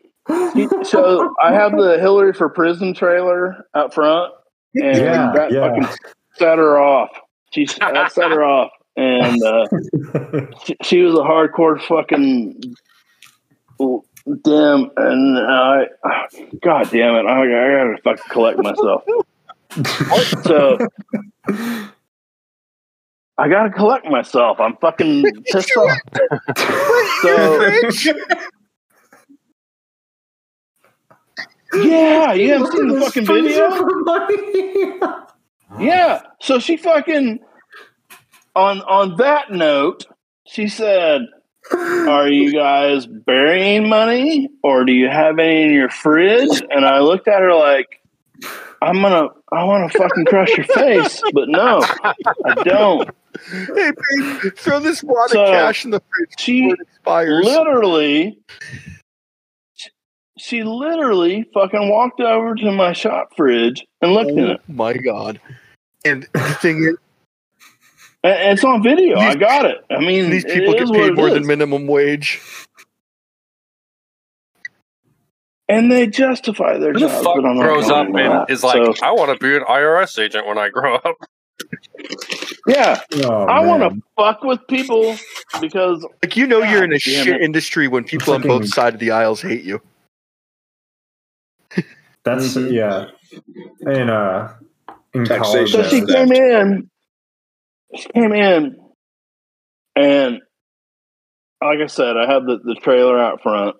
She- 0.55 0.67
So 0.83 1.33
I 1.41 1.53
have 1.53 1.71
the 1.73 1.97
Hillary 1.99 2.33
for 2.33 2.49
prison 2.49 2.93
trailer 2.93 3.65
out 3.75 3.93
front, 3.93 4.33
and 4.75 4.97
Yeah, 4.97 5.31
that 5.35 5.51
yeah. 5.51 5.67
fucking 5.67 5.87
set 6.35 6.57
her 6.57 6.79
off. 6.79 7.09
She 7.51 7.65
that 7.79 8.11
set 8.11 8.31
her 8.31 8.43
off, 8.43 8.71
and 8.95 9.41
uh, 9.43 9.67
she, 10.65 10.75
she 10.83 11.01
was 11.01 11.13
a 11.13 11.17
hardcore 11.23 11.79
fucking 11.81 12.75
damn. 14.43 14.89
And 14.97 15.37
I, 15.39 15.87
god 16.63 16.89
damn 16.89 17.15
it, 17.15 17.25
I, 17.27 17.41
I 17.41 17.45
gotta 17.45 17.97
fucking 18.03 18.23
collect 18.31 18.59
myself. 18.59 19.03
So 20.43 20.77
I 23.37 23.47
gotta 23.49 23.69
collect 23.71 24.05
myself. 24.05 24.59
I'm 24.59 24.77
fucking 24.77 25.43
pissed 25.51 25.75
off. 25.75 25.97
So 27.21 27.81
yeah, 31.75 32.33
you 32.33 32.53
haven't 32.53 32.71
seen 32.71 32.87
the 32.87 33.01
fucking 33.01 33.25
video. 33.25 33.69
Yeah. 35.79 36.21
So 36.41 36.59
she 36.59 36.77
fucking 36.77 37.39
on 38.55 38.81
on 38.81 39.15
that 39.17 39.51
note, 39.51 40.05
she 40.45 40.67
said, 40.67 41.21
Are 41.71 42.27
you 42.27 42.53
guys 42.53 43.07
burying 43.07 43.89
money 43.89 44.49
or 44.63 44.85
do 44.85 44.91
you 44.93 45.09
have 45.09 45.39
any 45.39 45.63
in 45.63 45.73
your 45.73 45.89
fridge? 45.89 46.61
And 46.69 46.85
I 46.85 46.99
looked 46.99 47.27
at 47.27 47.41
her 47.41 47.55
like, 47.55 47.99
I'm 48.81 49.01
gonna 49.01 49.29
I 49.51 49.63
wanna 49.63 49.89
fucking 49.89 50.25
crush 50.25 50.55
your 50.55 50.65
face, 50.67 51.21
but 51.33 51.49
no, 51.49 51.81
I 52.03 52.13
don't. 52.63 53.09
hey, 53.75 53.91
babe, 54.11 54.53
throw 54.55 54.79
this 54.79 55.01
wad 55.03 55.31
So, 55.31 55.43
of 55.43 55.49
cash 55.49 55.85
in 55.85 55.91
the 55.91 56.01
fridge 56.01 56.33
She 56.37 56.61
before 56.61 56.73
it 56.75 56.79
expires. 56.81 57.45
literally 57.45 58.37
she 60.43 60.63
literally 60.63 61.45
fucking 61.53 61.89
walked 61.89 62.19
over 62.19 62.53
to 62.55 62.71
my 62.71 62.91
shop 62.91 63.29
fridge 63.37 63.85
and 64.01 64.11
looked 64.11 64.31
in 64.31 64.39
Oh 64.39 64.51
it. 64.51 64.61
my 64.67 64.93
god! 64.93 65.39
And 66.03 66.27
the 66.33 66.39
thing 66.61 66.83
is, 66.83 66.97
And 68.23 68.33
and 68.33 68.53
it's 68.53 68.63
on 68.65 68.83
video. 68.83 69.17
I 69.17 69.35
got 69.35 69.65
it. 69.65 69.77
I 69.89 69.99
mean, 69.99 70.29
these 70.29 70.43
people 70.43 70.73
get 70.73 70.91
paid 70.91 71.15
more 71.15 71.27
is. 71.29 71.33
than 71.35 71.47
minimum 71.47 71.87
wage. 71.87 72.41
and 75.69 75.89
they 75.91 76.07
justify 76.07 76.77
their 76.77 76.91
Who 76.93 76.99
the 76.99 77.07
jobs. 77.07 77.23
fuck 77.23 77.35
but 77.35 77.45
I'm 77.45 77.55
not 77.55 77.63
grows 77.63 77.89
up 77.89 78.07
and 78.07 78.15
that. 78.17 78.49
is 78.49 78.63
like, 78.63 78.83
So, 78.85 78.93
I 79.01 79.11
want 79.13 79.31
to 79.31 79.41
be 79.41 79.55
an 79.55 79.63
IRS 79.63 80.19
agent 80.19 80.45
when 80.45 80.57
I 80.57 80.69
grow 80.69 80.95
up? 80.95 81.15
yeah, 82.67 83.01
Oh, 83.25 83.45
I 83.45 83.65
want 83.65 83.81
to 83.81 84.01
fuck 84.17 84.43
with 84.43 84.59
people 84.67 85.17
because 85.61 86.05
Like 86.21 86.35
you 86.35 86.47
know, 86.47 86.59
you're 86.59 86.83
in 86.83 86.91
a 86.93 86.99
shit 86.99 87.27
it. 87.29 87.41
industry 87.41 87.87
when 87.87 88.03
people 88.03 88.33
on 88.33 88.41
both 88.41 88.67
sides 88.67 88.95
of 88.95 88.99
the 88.99 89.11
aisles 89.11 89.41
hate 89.41 89.63
you. 89.63 89.81
That's 92.25 92.55
Mhm. 92.55 92.71
yeah. 92.71 93.05
And 93.85 94.09
uh, 94.09 94.53
in 95.13 95.25
college, 95.27 95.71
so 95.71 95.83
she 95.83 96.01
came 96.05 96.31
in. 96.31 96.89
She 97.95 98.09
came 98.09 98.33
in, 98.33 98.77
and 99.95 100.39
like 101.61 101.79
I 101.79 101.87
said, 101.87 102.17
I 102.17 102.31
had 102.31 102.43
the, 102.45 102.59
the 102.63 102.75
trailer 102.81 103.19
out 103.19 103.41
front, 103.43 103.75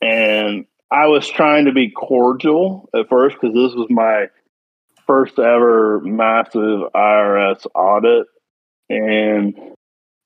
and 0.00 0.66
I 0.90 1.06
was 1.08 1.28
trying 1.28 1.66
to 1.66 1.72
be 1.72 1.90
cordial 1.90 2.88
at 2.94 3.08
first 3.08 3.36
because 3.40 3.54
this 3.54 3.74
was 3.74 3.88
my 3.90 4.26
first 5.06 5.38
ever 5.38 6.00
massive 6.00 6.80
IRS 6.94 7.66
audit, 7.74 8.26
and 8.88 9.54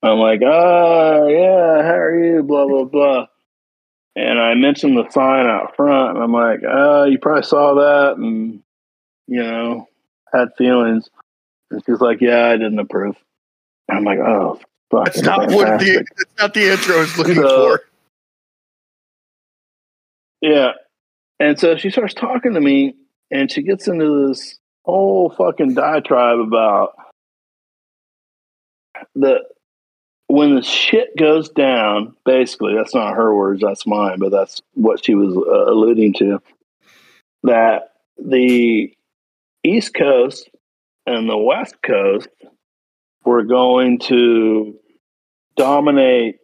I'm 0.03 0.19
like, 0.19 0.41
"Oh 0.45 1.28
yeah, 1.28 1.82
how 1.82 1.95
are 1.99 2.24
you?" 2.24 2.43
Blah 2.43 2.66
blah 2.66 2.85
blah. 2.85 3.27
And 4.16 4.39
I 4.39 4.55
mentioned 4.55 4.97
the 4.97 5.09
sign 5.11 5.47
out 5.47 5.74
front, 5.77 6.16
and 6.16 6.24
I'm 6.24 6.32
like, 6.32 6.61
"Oh, 6.66 7.05
you 7.05 7.19
probably 7.19 7.43
saw 7.43 7.74
that," 7.74 8.16
and 8.16 8.62
you 9.27 9.43
know, 9.43 9.89
had 10.32 10.49
feelings. 10.57 11.09
And 11.70 11.82
she's 11.85 12.01
like, 12.01 12.20
"Yeah, 12.20 12.47
I 12.49 12.53
didn't 12.57 12.78
approve." 12.78 13.16
And 13.89 13.99
I'm 13.99 14.05
like, 14.05 14.20
"Oh, 14.20 14.61
fuck, 14.91 15.07
That's 15.07 15.23
not 15.23 15.51
what 15.51 15.81
the 15.81 16.05
that's 16.16 16.39
not 16.39 16.55
the 16.55 16.70
answer 16.70 16.93
I 16.93 16.99
was 17.01 17.19
looking 17.19 17.35
So- 17.35 17.77
for. 17.78 17.81
Yeah. 20.41 20.73
And 21.41 21.59
so 21.59 21.77
she 21.77 21.91
starts 21.91 22.15
talking 22.15 22.55
to 22.55 22.61
me, 22.61 22.95
and 23.31 23.51
she 23.51 23.62
gets 23.62 23.89
into 23.89 24.28
this 24.28 24.59
whole 24.85 25.31
fucking 25.31 25.74
diatribe 25.74 26.39
about 26.39 26.95
the 29.15 29.41
when 30.26 30.55
the 30.55 30.62
shit 30.62 31.16
goes 31.16 31.48
down. 31.48 32.14
Basically, 32.24 32.74
that's 32.74 32.94
not 32.94 33.14
her 33.14 33.34
words; 33.34 33.62
that's 33.62 33.86
mine. 33.86 34.18
But 34.18 34.30
that's 34.30 34.62
what 34.74 35.05
she 35.05 35.14
was 35.14 35.36
uh, 35.36 35.72
alluding 35.72 36.14
to. 36.14 36.40
That 37.42 37.92
the 38.18 38.94
East 39.62 39.94
Coast 39.94 40.48
and 41.06 41.28
the 41.28 41.36
West 41.36 41.76
Coast 41.82 42.28
were 43.24 43.44
going 43.44 43.98
to 43.98 44.78
dominate 45.56 46.36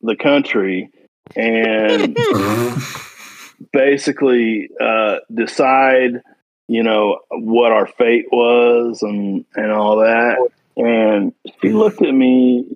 the 0.00 0.16
country 0.16 0.90
and 1.36 2.16
basically 3.72 4.68
uh, 4.80 5.16
decide, 5.32 6.22
you 6.68 6.82
know, 6.82 7.20
what 7.30 7.72
our 7.72 7.86
fate 7.86 8.26
was 8.30 9.02
and 9.02 9.44
and 9.54 9.70
all 9.70 9.98
that. 9.98 10.38
And 10.76 11.34
she 11.60 11.70
looked 11.70 12.02
at 12.02 12.14
me 12.14 12.66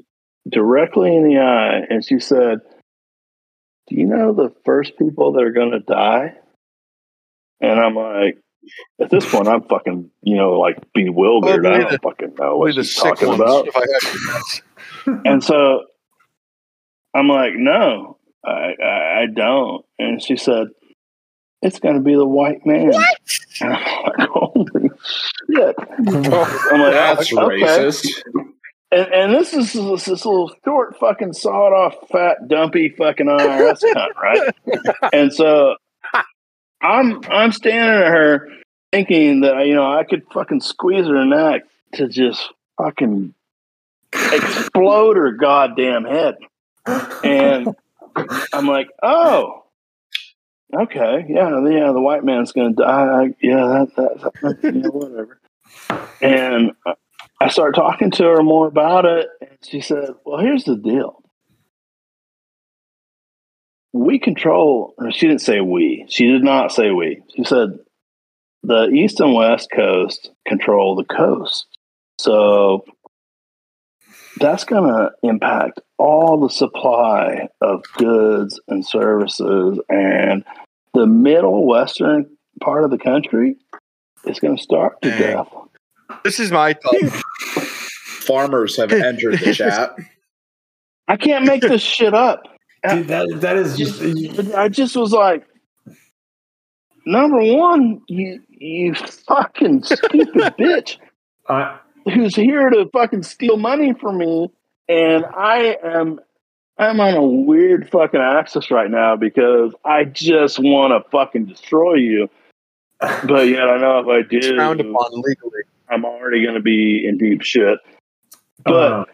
directly 0.48 1.14
in 1.14 1.24
the 1.28 1.38
eye 1.38 1.80
and 1.90 2.04
she 2.04 2.18
said, 2.20 2.58
"Do 3.88 3.96
you 3.96 4.06
know 4.06 4.32
the 4.32 4.54
first 4.64 4.98
people 4.98 5.32
that 5.32 5.42
are 5.42 5.52
going 5.52 5.72
to 5.72 5.80
die?" 5.80 6.34
And 7.60 7.80
I'm 7.80 7.94
like, 7.94 8.38
at 9.00 9.10
this 9.10 9.30
point, 9.30 9.48
I'm 9.48 9.62
fucking, 9.62 10.10
you 10.22 10.36
know, 10.36 10.58
like 10.58 10.76
bewildered. 10.92 11.62
Well, 11.62 11.72
I 11.72 11.76
only 11.76 11.84
don't 11.84 11.92
the- 11.92 11.98
fucking 12.08 12.34
know 12.38 12.54
Only 12.54 12.58
what 12.58 12.76
the 12.76 12.84
she's 12.84 12.94
sick 12.94 13.04
talking 13.04 13.32
about. 13.32 13.68
If 13.68 13.76
I 13.76 13.80
had 13.80 14.00
to 14.12 14.18
guess. 14.32 14.62
And 15.24 15.42
so 15.42 15.84
I'm 17.14 17.28
like, 17.28 17.52
no, 17.54 18.18
I, 18.44 18.74
I, 18.82 19.20
I 19.22 19.26
don't. 19.32 19.84
And 19.98 20.20
she 20.22 20.36
said, 20.36 20.66
it's 21.62 21.78
going 21.78 21.94
to 21.94 22.00
be 22.02 22.14
the 22.14 22.26
white 22.26 22.66
man. 22.66 22.92
And 23.60 23.72
I'm 23.72 24.02
like, 24.04 24.28
holy 24.30 24.90
shit. 25.48 25.76
I'm 25.88 26.80
like, 26.80 26.92
That's 26.92 27.32
okay. 27.32 27.62
racist. 27.62 28.06
And, 28.92 29.12
and 29.12 29.34
this 29.34 29.52
is 29.52 29.72
this, 29.72 30.04
this 30.04 30.24
little 30.24 30.52
short 30.64 30.98
fucking 30.98 31.32
sawed 31.32 31.72
off 31.72 31.96
fat 32.10 32.48
dumpy 32.48 32.90
fucking 32.90 33.26
IRS 33.26 33.82
cunt, 33.94 34.14
right? 34.14 34.54
and 35.12 35.32
so 35.32 35.76
I'm 36.80 37.20
I'm 37.28 37.52
standing 37.52 38.04
at 38.04 38.12
her 38.12 38.48
thinking 38.92 39.40
that 39.40 39.66
you 39.66 39.74
know 39.74 39.90
I 39.90 40.04
could 40.04 40.24
fucking 40.32 40.60
squeeze 40.60 41.06
her 41.06 41.24
neck 41.24 41.62
to 41.94 42.08
just 42.08 42.48
fucking 42.78 43.34
explode 44.12 45.16
her 45.16 45.32
goddamn 45.32 46.04
head. 46.04 46.36
And 47.24 47.74
I'm 48.52 48.66
like, 48.66 48.88
oh, 49.02 49.64
okay, 50.74 51.24
yeah, 51.28 51.50
yeah, 51.68 51.92
the 51.92 52.00
white 52.00 52.24
man's 52.24 52.52
going 52.52 52.74
to 52.74 52.82
die. 52.82 53.34
Yeah, 53.42 53.66
that, 53.66 53.96
that, 53.96 54.32
that 54.42 54.58
you 54.62 54.82
know, 54.82 54.90
whatever. 54.90 55.40
And 56.20 56.72
I 57.40 57.48
started 57.48 57.74
talking 57.74 58.10
to 58.12 58.24
her 58.24 58.42
more 58.42 58.66
about 58.66 59.04
it, 59.04 59.28
and 59.40 59.58
she 59.62 59.80
said, 59.80 60.10
"Well, 60.24 60.40
here's 60.40 60.64
the 60.64 60.76
deal. 60.76 61.22
We 63.92 64.18
control." 64.18 64.94
She 65.10 65.26
didn't 65.26 65.42
say 65.42 65.60
we. 65.60 66.06
She 66.08 66.26
did 66.26 66.42
not 66.42 66.72
say 66.72 66.90
we. 66.90 67.22
She 67.34 67.44
said 67.44 67.78
the 68.62 68.88
east 68.88 69.20
and 69.20 69.34
west 69.34 69.70
coast 69.70 70.30
control 70.46 70.96
the 70.96 71.04
coast. 71.04 71.66
So 72.18 72.84
that's 74.38 74.64
going 74.64 74.92
to 74.92 75.10
impact 75.22 75.80
all 75.98 76.40
the 76.40 76.50
supply 76.50 77.48
of 77.60 77.82
goods 77.94 78.60
and 78.68 78.86
services 78.86 79.78
and 79.88 80.44
the 80.94 81.06
middle 81.06 81.66
western 81.66 82.26
part 82.60 82.84
of 82.84 82.90
the 82.90 82.98
country 82.98 83.56
is 84.24 84.40
going 84.40 84.56
to 84.56 84.62
starve 84.62 85.00
to 85.02 85.10
Dang. 85.10 85.20
death. 85.20 85.48
This 86.24 86.40
is 86.40 86.50
my 86.50 86.74
thought. 86.74 87.12
Farmers 88.26 88.76
have 88.76 88.92
entered 88.92 89.38
the 89.38 89.54
chat. 89.54 89.96
I 91.08 91.16
can't 91.16 91.44
make 91.44 91.62
this 91.62 91.82
shit 91.82 92.14
up. 92.14 92.48
Dude, 92.88 93.08
that 93.08 93.40
that 93.40 93.56
is 93.56 93.76
just 93.76 94.54
I 94.54 94.68
just 94.68 94.96
was 94.96 95.12
like, 95.12 95.46
number 97.04 97.38
one, 97.38 98.00
you 98.08 98.40
you 98.48 98.94
fucking 98.94 99.84
stupid 99.84 100.28
bitch 100.58 100.98
I, 101.48 101.78
who's 102.12 102.34
here 102.34 102.70
to 102.70 102.88
fucking 102.92 103.22
steal 103.22 103.56
money 103.56 103.94
from 103.94 104.18
me, 104.18 104.50
and 104.88 105.24
I 105.24 105.78
am 105.82 106.20
I'm 106.78 107.00
on 107.00 107.14
a 107.14 107.24
weird 107.24 107.88
fucking 107.90 108.20
axis 108.20 108.70
right 108.70 108.90
now 108.90 109.16
because 109.16 109.72
I 109.84 110.04
just 110.04 110.58
want 110.58 110.92
to 110.92 111.08
fucking 111.10 111.46
destroy 111.46 111.94
you. 111.94 112.28
But 113.00 113.48
yet 113.48 113.68
I 113.68 113.78
know 113.78 114.00
if 114.00 114.06
I 114.06 114.28
it's 114.30 114.48
frowned 114.48 114.80
do, 114.80 114.90
upon 114.90 115.10
legally. 115.12 115.62
I'm 115.90 116.04
already 116.04 116.42
going 116.42 116.54
to 116.54 116.62
be 116.62 117.06
in 117.06 117.18
deep 117.18 117.42
shit. 117.42 117.78
But 118.64 118.92
uh, 118.92 119.04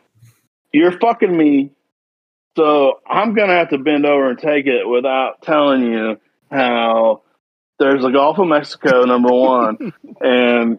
you're 0.73 0.99
fucking 0.99 1.37
me. 1.37 1.71
So 2.57 3.01
I'm 3.07 3.35
gonna 3.35 3.55
have 3.55 3.71
to 3.71 3.79
bend 3.79 4.05
over 4.05 4.29
and 4.29 4.39
take 4.39 4.67
it 4.67 4.87
without 4.87 5.41
telling 5.43 5.85
you 5.85 6.21
how 6.51 7.23
there's 7.79 8.03
the 8.03 8.11
Gulf 8.11 8.39
of 8.39 8.47
Mexico, 8.47 9.05
number 9.05 9.33
one, 9.33 9.79
and 10.21 10.79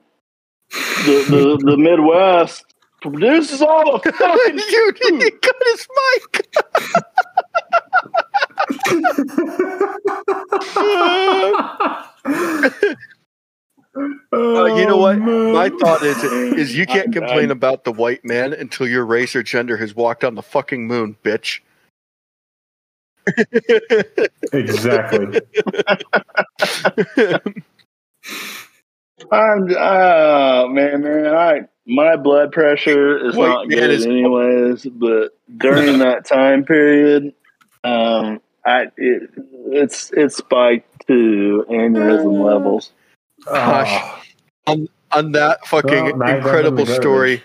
the 0.69 1.25
the, 1.29 1.57
the 1.63 1.77
Midwest 1.77 2.63
produces 3.01 3.61
all 3.61 3.99
the 3.99 4.11
fucking 4.17 4.55
Dude, 4.55 5.23
he 5.23 5.31
cut 5.31 5.55
his 5.71 5.87
mic. 5.97 6.47
Uh, 13.95 14.65
you 14.75 14.87
know 14.87 14.97
what? 14.97 15.17
My 15.69 15.69
thought 15.79 16.03
is 16.03 16.23
is 16.23 16.75
you 16.75 16.85
can't 16.85 17.07
I'm- 17.07 17.13
complain 17.13 17.49
I'm- 17.49 17.51
about 17.51 17.83
the 17.83 17.91
white 17.91 18.23
man 18.25 18.53
until 18.53 18.87
your 18.87 19.05
race 19.05 19.35
or 19.35 19.43
gender 19.43 19.77
has 19.77 19.95
walked 19.95 20.23
on 20.23 20.35
the 20.35 20.43
fucking 20.43 20.87
moon, 20.87 21.15
bitch. 21.23 21.59
exactly. 24.53 25.39
I'm 29.31 29.73
oh 29.77 30.67
man, 30.67 31.01
man, 31.01 31.27
I 31.33 31.61
my 31.87 32.17
blood 32.17 32.51
pressure 32.51 33.25
is 33.25 33.35
White 33.35 33.47
not 33.47 33.69
good 33.69 33.89
is- 33.89 34.05
anyways, 34.05 34.83
but 34.85 35.37
during 35.57 35.99
that 35.99 36.25
time 36.25 36.65
period, 36.65 37.33
um, 37.85 38.41
I 38.65 38.87
it, 38.97 39.29
it's 39.67 40.11
it 40.11 40.33
spiked 40.33 41.07
to 41.07 41.65
aneurysm 41.69 42.43
levels. 42.43 42.91
Gosh. 43.45 44.25
On 45.15 45.31
that 45.33 45.65
fucking 45.67 46.17
Well, 46.17 46.35
incredible 46.35 46.77
definitely 46.85 47.01
story, 47.01 47.43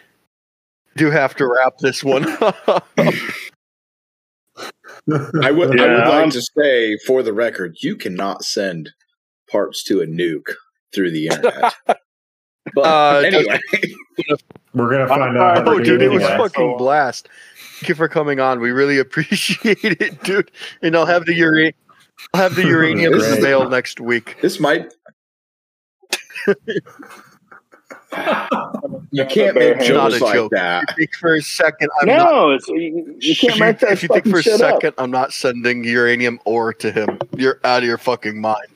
do 0.97 1.11
have 1.11 1.35
to 1.37 1.47
wrap 1.47 1.79
this 1.79 2.03
one 2.03 2.27
up. 2.43 2.89
I 5.47 5.51
would, 5.51 5.81
I 5.81 5.87
would 5.95 6.09
like 6.09 6.31
to 6.33 6.43
say, 6.43 6.97
for 7.07 7.23
the 7.23 7.33
record, 7.33 7.77
you 7.81 7.97
cannot 7.97 8.45
send 8.45 8.91
parts 9.51 9.83
to 9.85 10.01
a 10.03 10.07
nuke 10.07 10.53
through 10.95 11.11
the 11.13 11.27
internet. 11.29 11.75
But 12.75 12.85
Uh, 12.85 13.21
anyway, 13.25 13.59
We're 14.75 14.91
gonna 14.91 15.09
find 15.09 15.39
out. 15.39 15.67
how 15.67 15.73
Oh, 15.73 15.79
dude, 15.79 16.03
it 16.03 16.11
was 16.11 16.23
that. 16.23 16.39
fucking 16.39 16.77
blast. 16.77 17.27
Thank 17.79 17.89
you 17.89 17.95
for 17.95 18.09
coming 18.09 18.41
on. 18.41 18.61
We 18.61 18.73
really 18.73 18.99
appreciate 19.05 19.79
it, 19.83 20.23
dude. 20.23 20.51
And 20.83 20.95
I'll 20.95 21.07
have 21.07 21.25
the 21.25 21.33
ura- 21.35 21.73
I'll 22.35 22.43
have 22.43 22.57
the 22.57 22.67
uranium 22.67 23.15
in 23.15 23.21
the 23.21 23.41
mail 23.41 23.71
next 23.71 24.01
week. 24.01 24.37
this 24.43 24.61
might. 24.61 24.93
You 29.11 29.25
can't 29.27 29.55
make 29.57 29.77
It's 29.77 29.87
jokes 29.87 30.21
a 30.21 30.25
like 30.25 30.35
joke. 30.35 30.53
that. 30.53 30.85
If 30.85 30.89
you 30.91 30.97
think 31.07 31.15
for 31.17 31.35
a 31.35 31.43
second, 31.43 31.89
I'm 32.01 32.09
not. 32.09 32.31
no, 32.31 32.51
it's 32.51 32.69
you, 32.69 33.17
you 33.21 33.37
can't 33.37 33.59
make 33.61 33.79
that 33.81 33.93
if 33.93 34.03
you 34.03 34.09
think 34.09 34.29
for 34.29 34.39
a 34.39 34.43
shit 34.43 34.55
up. 34.61 34.75
second 34.83 34.95
I'm 34.99 35.11
not 35.11 35.33
sending 35.33 35.85
uranium 35.85 36.39
ore 36.45 36.73
to 36.75 36.93
him, 36.93 37.19
you're 37.37 37.61
out 37.65 37.83
of 37.83 37.89
your 37.89 37.99
fucking 37.99 38.41
mind. 38.41 38.67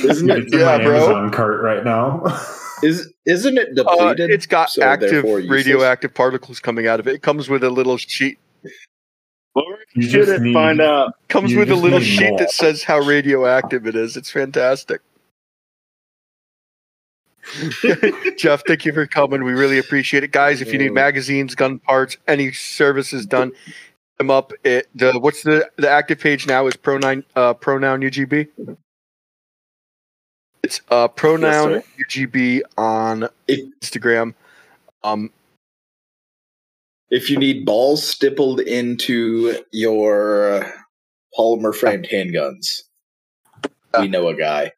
Isn't 0.00 0.30
it? 0.30 0.38
It's 0.38 0.52
in 0.52 0.58
Yeah, 0.60 0.78
my 0.78 0.84
bro. 0.84 0.96
Amazon 0.96 1.30
cart 1.30 1.62
right 1.62 1.84
now. 1.84 2.22
Is 2.82 3.12
isn't 3.26 3.58
it 3.58 3.70
Uh, 3.76 3.82
depleted? 3.82 4.30
it's 4.30 4.46
got 4.46 4.70
so 4.70 4.82
active 4.82 5.24
radioactive 5.24 6.14
particles 6.14 6.60
coming 6.60 6.86
out 6.86 7.00
of 7.00 7.08
it. 7.08 7.14
It 7.16 7.22
comes 7.22 7.48
with 7.48 7.64
a 7.64 7.70
little 7.70 7.96
sheet. 7.96 8.38
Well, 9.54 9.64
You 9.94 10.02
you 10.02 10.02
should 10.02 10.26
just 10.26 10.42
need- 10.42 10.52
find 10.54 10.80
out. 10.80 11.14
Comes 11.28 11.54
with 11.56 11.70
a 11.72 11.74
little 11.74 11.98
sheet 11.98 12.28
more. 12.30 12.38
that 12.38 12.52
says 12.52 12.84
how 12.84 13.00
radioactive 13.00 13.86
it 13.88 13.96
is. 13.96 14.16
It's 14.16 14.30
fantastic. 14.30 15.00
Jeff, 18.36 18.62
thank 18.66 18.84
you 18.84 18.92
for 18.92 19.06
coming. 19.06 19.44
We 19.44 19.52
really 19.52 19.78
appreciate 19.78 20.24
it, 20.24 20.32
guys. 20.32 20.60
If 20.60 20.72
you 20.72 20.78
need 20.78 20.92
magazines, 20.92 21.54
gun 21.54 21.78
parts, 21.78 22.16
any 22.26 22.52
services 22.52 23.26
done, 23.26 23.52
hit 23.64 23.74
them 24.18 24.30
up. 24.30 24.52
It 24.64 24.88
the 24.94 25.18
what's 25.18 25.42
the 25.42 25.68
the 25.76 25.88
active 25.88 26.20
page 26.20 26.46
now 26.46 26.66
is 26.66 26.76
pronoun 26.76 27.24
uh, 27.36 27.54
pronoun 27.54 28.00
UGB. 28.00 28.48
It's 30.62 30.80
uh, 30.90 31.08
pronoun 31.08 31.82
UGB 32.08 32.62
on 32.76 33.28
If- 33.46 33.70
Instagram. 33.80 34.34
Um, 35.02 35.30
If 37.10 37.30
you 37.30 37.38
need 37.38 37.64
balls 37.64 38.06
stippled 38.06 38.60
into 38.60 39.62
your 39.72 40.66
polymer 41.38 41.74
framed 41.74 42.08
handguns, 42.12 42.82
we 43.98 44.08
know 44.08 44.28
a 44.28 44.34
guy. 44.34 44.72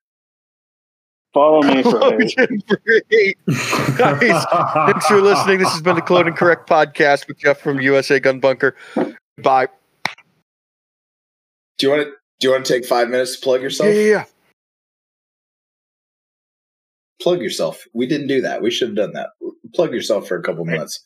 Follow 1.32 1.62
me 1.74 1.82
for 1.82 2.00
hate. 2.18 2.66
Great. 2.84 3.38
Guys, 3.96 4.44
thanks 4.74 5.06
for 5.06 5.20
listening. 5.20 5.58
This 5.58 5.70
has 5.72 5.80
been 5.82 5.94
the 5.94 6.02
Clone 6.02 6.26
and 6.26 6.36
Correct 6.36 6.68
podcast 6.68 7.28
with 7.28 7.38
Jeff 7.38 7.60
from 7.60 7.80
USA 7.80 8.18
Gun 8.18 8.40
Bunker. 8.40 8.74
Bye. 9.42 9.68
Do 11.78 11.86
you 11.86 11.90
want 11.90 12.02
to? 12.04 12.10
Do 12.40 12.46
you 12.48 12.52
want 12.52 12.64
to 12.66 12.72
take 12.72 12.84
five 12.86 13.08
minutes 13.10 13.36
to 13.36 13.42
plug 13.42 13.62
yourself? 13.62 13.94
yeah, 13.94 14.00
yeah. 14.00 14.24
Plug 17.22 17.40
yourself. 17.42 17.84
We 17.92 18.06
didn't 18.06 18.28
do 18.28 18.40
that. 18.42 18.62
We 18.62 18.70
should 18.70 18.88
have 18.88 18.96
done 18.96 19.12
that. 19.12 19.30
Plug 19.74 19.92
yourself 19.92 20.26
for 20.26 20.36
a 20.38 20.42
couple 20.42 20.64
minutes. 20.64 21.04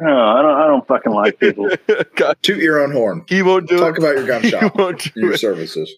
No, 0.00 0.08
I 0.10 0.42
don't. 0.42 0.58
I 0.60 0.66
don't 0.66 0.86
fucking 0.86 1.12
like 1.12 1.38
people. 1.38 1.68
Toot 2.42 2.58
your 2.62 2.82
own 2.82 2.92
horn. 2.92 3.24
he 3.28 3.42
won't 3.42 3.68
do 3.68 3.78
Talk 3.78 3.98
it. 3.98 4.02
about 4.02 4.16
your 4.16 4.26
gun 4.26 4.42
He 4.42 4.50
shop 4.50 4.74
won't 4.74 5.12
do 5.14 5.20
your 5.20 5.32
it. 5.34 5.38
services. 5.40 5.94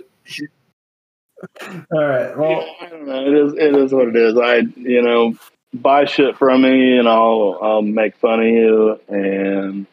All 1.92 2.04
right. 2.04 2.36
Well, 2.36 2.66
I 2.80 2.88
don't 2.88 3.06
know. 3.06 3.26
It 3.26 3.34
is. 3.34 3.52
It 3.54 3.74
is 3.74 3.92
what 3.92 4.08
it 4.08 4.16
is. 4.16 4.36
I, 4.36 4.56
you 4.76 5.02
know, 5.02 5.34
buy 5.72 6.04
shit 6.04 6.36
from 6.36 6.62
me, 6.62 6.98
and 6.98 7.08
I'll 7.08 7.58
I'll 7.62 7.82
make 7.82 8.16
fun 8.16 8.40
of 8.40 8.46
you. 8.46 9.00
And 9.08 9.86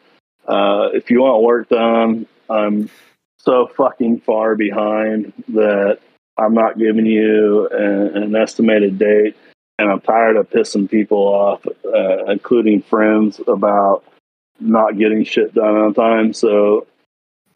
uh, 0.46 0.90
if 0.92 1.10
you 1.10 1.22
want 1.22 1.42
work 1.42 1.68
done, 1.68 2.26
I'm 2.50 2.90
so 3.38 3.68
fucking 3.76 4.20
far 4.20 4.56
behind 4.56 5.32
that 5.48 6.00
I'm 6.36 6.54
not 6.54 6.78
giving 6.78 7.06
you 7.06 7.68
an, 7.68 8.22
an 8.22 8.36
estimated 8.36 8.98
date. 8.98 9.36
And 9.78 9.90
I'm 9.90 10.00
tired 10.00 10.36
of 10.36 10.48
pissing 10.48 10.90
people 10.90 11.18
off, 11.18 11.66
uh, 11.66 12.24
including 12.32 12.80
friends, 12.80 13.40
about 13.46 14.04
not 14.58 14.96
getting 14.96 15.22
shit 15.24 15.54
done 15.54 15.76
on 15.76 15.92
time. 15.92 16.32
So 16.32 16.86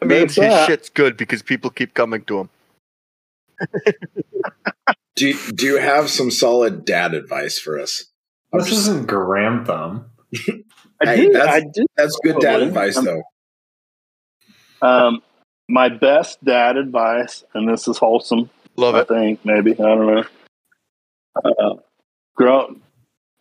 I 0.02 0.04
mean, 0.04 0.20
his 0.28 0.34
that. 0.36 0.66
shit's 0.66 0.90
good 0.90 1.16
because 1.16 1.42
people 1.42 1.70
keep 1.70 1.94
coming 1.94 2.22
to 2.24 2.40
him. 2.40 2.50
Do 5.16 5.28
you, 5.28 5.52
do 5.52 5.66
you 5.66 5.76
have 5.78 6.08
some 6.08 6.30
solid 6.30 6.84
dad 6.84 7.14
advice 7.14 7.58
for 7.58 7.78
us? 7.78 8.04
I'm 8.52 8.60
this 8.60 8.68
just- 8.70 8.80
isn't 8.82 9.06
Graham 9.06 9.64
Thumb. 9.64 10.06
I 11.02 11.06
Hey, 11.06 11.26
do. 11.26 11.32
that's- 11.32 11.54
I 11.54 11.60
do. 11.60 11.86
That's 11.96 12.18
good 12.22 12.36
dad 12.40 12.50
Probably. 12.60 12.66
advice, 12.68 12.96
Um, 12.96 13.04
though. 13.04 13.22
Um, 14.82 15.22
my 15.68 15.88
best 15.88 16.42
dad 16.44 16.76
advice, 16.76 17.44
and 17.54 17.68
this 17.68 17.86
is 17.88 17.98
wholesome. 17.98 18.48
Love 18.76 18.94
I 18.94 19.00
it. 19.00 19.08
think 19.08 19.44
maybe 19.44 19.72
I 19.72 19.76
don't 19.76 20.06
know. 20.06 20.24
Uh, 21.44 21.74
grow, 22.34 22.76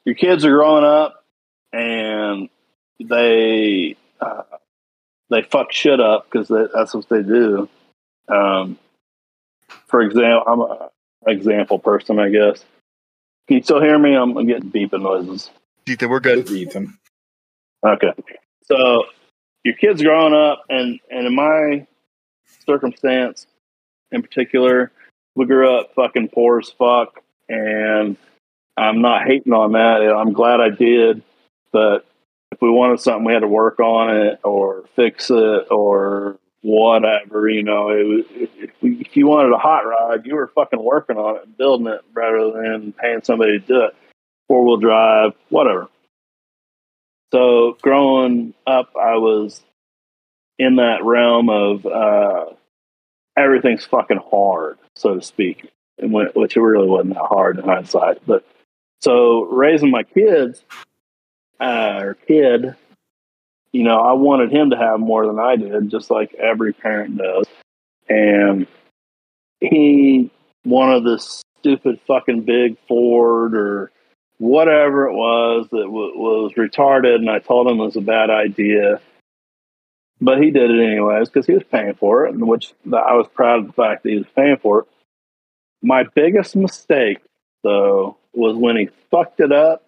your 0.06 0.16
kids 0.16 0.44
are 0.46 0.52
growing 0.52 0.84
up, 0.84 1.24
and 1.72 2.50
they 3.00 3.96
uh, 4.20 4.44
they 5.30 5.42
fuck 5.44 5.72
shit 5.72 6.00
up 6.02 6.30
because 6.30 6.50
that's 6.74 6.94
what 6.94 7.08
they 7.10 7.24
do. 7.24 7.70
Um, 8.28 8.78
for 9.88 10.02
example, 10.02 10.44
I'm 10.48 10.62
a 10.62 10.90
example 11.28 11.80
person, 11.80 12.20
I 12.20 12.30
guess. 12.30 12.64
Can 13.48 13.58
you 13.58 13.64
still 13.64 13.82
hear 13.82 13.98
me? 13.98 14.14
I'm 14.16 14.34
getting 14.46 14.72
beeping 14.72 15.02
noises. 15.02 15.50
Ethan, 15.88 16.10
we're 16.10 16.20
good. 16.20 16.50
Ethan. 16.50 16.98
Okay. 17.86 18.14
So 18.64 19.06
your 19.64 19.76
kid's 19.76 20.02
growing 20.02 20.34
up, 20.34 20.64
and, 20.70 21.00
and 21.10 21.28
in 21.28 21.36
my 21.36 21.88
circumstance 22.66 23.48
in 24.12 24.22
particular, 24.22 24.92
we 25.36 25.46
grew 25.46 25.78
up 25.78 25.94
fucking 25.96 26.30
poor 26.30 26.60
as 26.60 26.70
fuck, 26.70 27.22
and 27.48 28.18
I'm 28.78 29.02
not 29.02 29.26
hating 29.26 29.54
on 29.54 29.74
that. 29.74 30.02
I'm 30.02 30.34
glad 30.34 30.62
I 30.62 30.70
did, 30.70 31.24
but 31.72 32.06
if 32.52 32.62
we 32.62 32.70
wanted 32.70 33.00
something, 33.00 33.26
we 33.26 33.34
had 33.34 33.42
to 33.42 33.48
work 33.48 33.80
on 33.80 34.16
it 34.16 34.40
or 34.44 34.86
fix 34.96 35.30
it 35.30 35.68
or 35.72 36.38
whatever. 36.62 37.50
You 37.50 37.64
know, 37.64 37.90
it 37.90 38.04
was, 38.04 38.26
if, 38.32 38.70
if 38.82 39.18
you 39.18 39.28
wanted 39.28 39.54
a 39.54 39.58
hot 39.58 39.82
rod, 39.82 40.26
you 40.26 40.36
were 40.36 40.48
fucking 40.48 40.84
working 40.84 41.18
on 41.18 41.38
it 41.38 41.44
and 41.46 41.58
building 41.58 41.88
it 41.88 42.02
rather 42.14 42.52
than 42.52 42.94
paying 42.94 43.22
somebody 43.24 43.60
to 43.60 43.66
do 43.66 43.84
it. 43.86 43.96
Four 44.48 44.66
wheel 44.66 44.78
drive, 44.78 45.34
whatever. 45.50 45.88
So 47.32 47.78
growing 47.82 48.54
up, 48.66 48.92
I 48.96 49.18
was 49.18 49.62
in 50.58 50.78
that 50.78 51.04
realm 51.04 51.50
of 51.50 51.86
uh, 51.86 52.46
everything's 53.38 53.86
fucking 53.86 54.20
hard, 54.30 54.78
so 54.96 55.16
to 55.16 55.22
speak, 55.22 55.70
and 55.98 56.12
when, 56.12 56.28
which 56.34 56.58
it 56.58 56.62
really 56.62 56.88
wasn't 56.88 57.14
that 57.14 57.26
hard 57.26 57.60
in 57.60 57.66
hindsight. 57.66 58.26
But 58.26 58.46
so 59.02 59.44
raising 59.44 59.92
my 59.92 60.04
kids 60.04 60.64
uh, 61.60 62.00
or 62.02 62.14
kid, 62.16 62.76
you 63.72 63.84
know, 63.84 64.00
I 64.00 64.14
wanted 64.14 64.52
him 64.52 64.72
to 64.72 64.78
have 64.78 65.00
more 65.00 65.26
than 65.28 65.40
I 65.40 65.56
did, 65.56 65.90
just 65.90 66.10
like 66.10 66.34
every 66.36 66.74
parent 66.74 67.18
does. 67.18 67.46
And 68.08 68.68
he 69.60 70.32
wanted 70.66 71.04
this 71.04 71.44
stupid 71.60 72.00
fucking 72.08 72.42
big 72.42 72.78
Ford 72.88 73.56
or 73.56 73.92
whatever 74.38 75.08
it 75.08 75.14
was 75.14 75.68
that 75.72 75.84
w- 75.84 76.18
was 76.18 76.54
retarded, 76.54 77.16
and 77.16 77.30
I 77.30 77.40
told 77.40 77.68
him 77.68 77.80
it 77.80 77.86
was 77.86 77.96
a 77.96 78.02
bad 78.02 78.30
idea. 78.30 79.02
But 80.22 80.42
he 80.42 80.52
did 80.52 80.72
it 80.72 80.84
anyways 80.84 81.30
because 81.30 81.46
he 81.46 81.54
was 81.54 81.64
paying 81.64 81.94
for 81.94 82.26
it, 82.26 82.34
and 82.34 82.48
which 82.48 82.74
I 82.86 83.16
was 83.16 83.28
proud 83.34 83.60
of 83.60 83.68
the 83.68 83.74
fact 83.74 84.04
that 84.04 84.10
he 84.10 84.18
was 84.18 84.28
paying 84.36 84.58
for 84.58 84.80
it. 84.80 84.86
My 85.82 86.04
biggest 86.04 86.56
mistake, 86.56 87.20
though, 87.64 88.18
was 88.34 88.56
when 88.56 88.76
he 88.76 88.90
fucked 89.12 89.40
it 89.40 89.52
up 89.52 89.86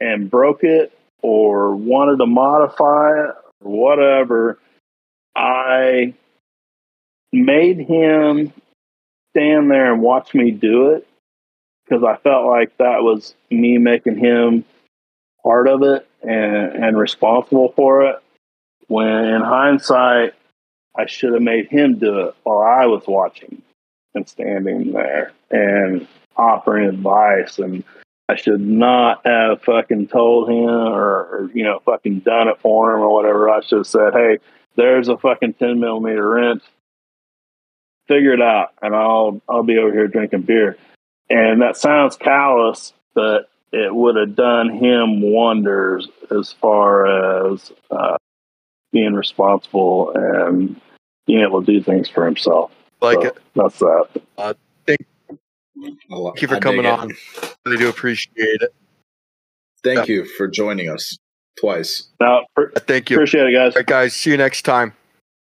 and 0.00 0.30
broke 0.30 0.64
it 0.64 0.97
or 1.22 1.74
wanted 1.74 2.18
to 2.18 2.26
modify 2.26 3.10
it 3.10 3.34
or 3.60 3.70
whatever. 3.70 4.58
I 5.36 6.14
made 7.32 7.78
him 7.78 8.52
stand 9.30 9.70
there 9.70 9.92
and 9.92 10.02
watch 10.02 10.34
me 10.34 10.50
do 10.50 10.90
it 10.90 11.06
because 11.84 12.02
I 12.04 12.16
felt 12.16 12.46
like 12.46 12.76
that 12.78 13.02
was 13.02 13.34
me 13.50 13.78
making 13.78 14.18
him 14.18 14.64
part 15.42 15.68
of 15.68 15.82
it 15.82 16.06
and, 16.22 16.84
and 16.84 16.98
responsible 16.98 17.72
for 17.76 18.02
it. 18.02 18.16
When 18.88 19.06
in 19.06 19.42
hindsight, 19.42 20.34
I 20.96 21.06
should 21.06 21.32
have 21.34 21.42
made 21.42 21.68
him 21.68 21.98
do 21.98 22.28
it 22.28 22.34
while 22.42 22.62
I 22.62 22.86
was 22.86 23.04
watching 23.06 23.62
and 24.14 24.28
standing 24.28 24.92
there 24.92 25.32
and 25.50 26.08
offering 26.36 26.88
advice. 26.88 27.58
And 27.58 27.84
I 28.28 28.36
should 28.36 28.60
not 28.60 29.26
have 29.26 29.62
fucking 29.62 30.08
told 30.08 30.50
him 30.50 30.68
or, 30.68 31.00
or 31.00 31.50
you 31.54 31.64
know, 31.64 31.80
fucking 31.84 32.20
done 32.20 32.48
it 32.48 32.60
for 32.60 32.94
him 32.94 33.00
or 33.00 33.12
whatever. 33.12 33.48
I 33.48 33.60
should 33.62 33.78
have 33.78 33.86
said, 33.86 34.12
hey, 34.12 34.38
there's 34.76 35.08
a 35.08 35.16
fucking 35.16 35.54
10 35.54 35.80
millimeter 35.80 36.28
wrench. 36.28 36.62
Figure 38.06 38.32
it 38.32 38.40
out, 38.40 38.72
and 38.80 38.94
I'll 38.94 39.42
I'll 39.48 39.62
be 39.62 39.76
over 39.76 39.92
here 39.92 40.08
drinking 40.08 40.42
beer. 40.42 40.78
And 41.28 41.60
that 41.60 41.76
sounds 41.76 42.16
callous, 42.16 42.94
but 43.14 43.50
it 43.70 43.94
would 43.94 44.16
have 44.16 44.34
done 44.34 44.70
him 44.70 45.20
wonders 45.20 46.08
as 46.30 46.54
far 46.54 47.52
as 47.52 47.70
uh, 47.90 48.16
being 48.92 49.12
responsible 49.12 50.12
and 50.14 50.80
being 51.26 51.40
able 51.40 51.62
to 51.62 51.66
do 51.70 51.82
things 51.82 52.08
for 52.08 52.24
himself. 52.24 52.72
Like 53.02 53.22
So 53.22 53.36
that's 53.54 53.78
that. 53.80 54.08
Thank 54.36 54.56
Well, 56.10 56.32
you 56.38 56.48
for 56.48 56.56
I 56.56 56.60
coming 56.60 56.82
dig 56.82 56.92
it. 56.92 56.98
on. 56.98 57.12
Really 57.66 57.78
do 57.78 57.88
appreciate 57.88 58.32
it. 58.62 58.74
Thank 59.84 60.08
you 60.08 60.24
for 60.24 60.48
joining 60.48 60.88
us 60.90 61.16
twice. 61.58 62.08
Now, 62.20 62.46
pr- 62.54 62.72
Uh, 62.76 62.80
Thank 62.80 63.10
you. 63.10 63.16
appreciate 63.16 63.46
it, 63.46 63.52
guys. 63.52 63.74
All 63.74 63.80
right, 63.80 63.86
guys. 63.86 64.14
See 64.14 64.30
you 64.30 64.36
next 64.36 64.62
time. 64.62 64.92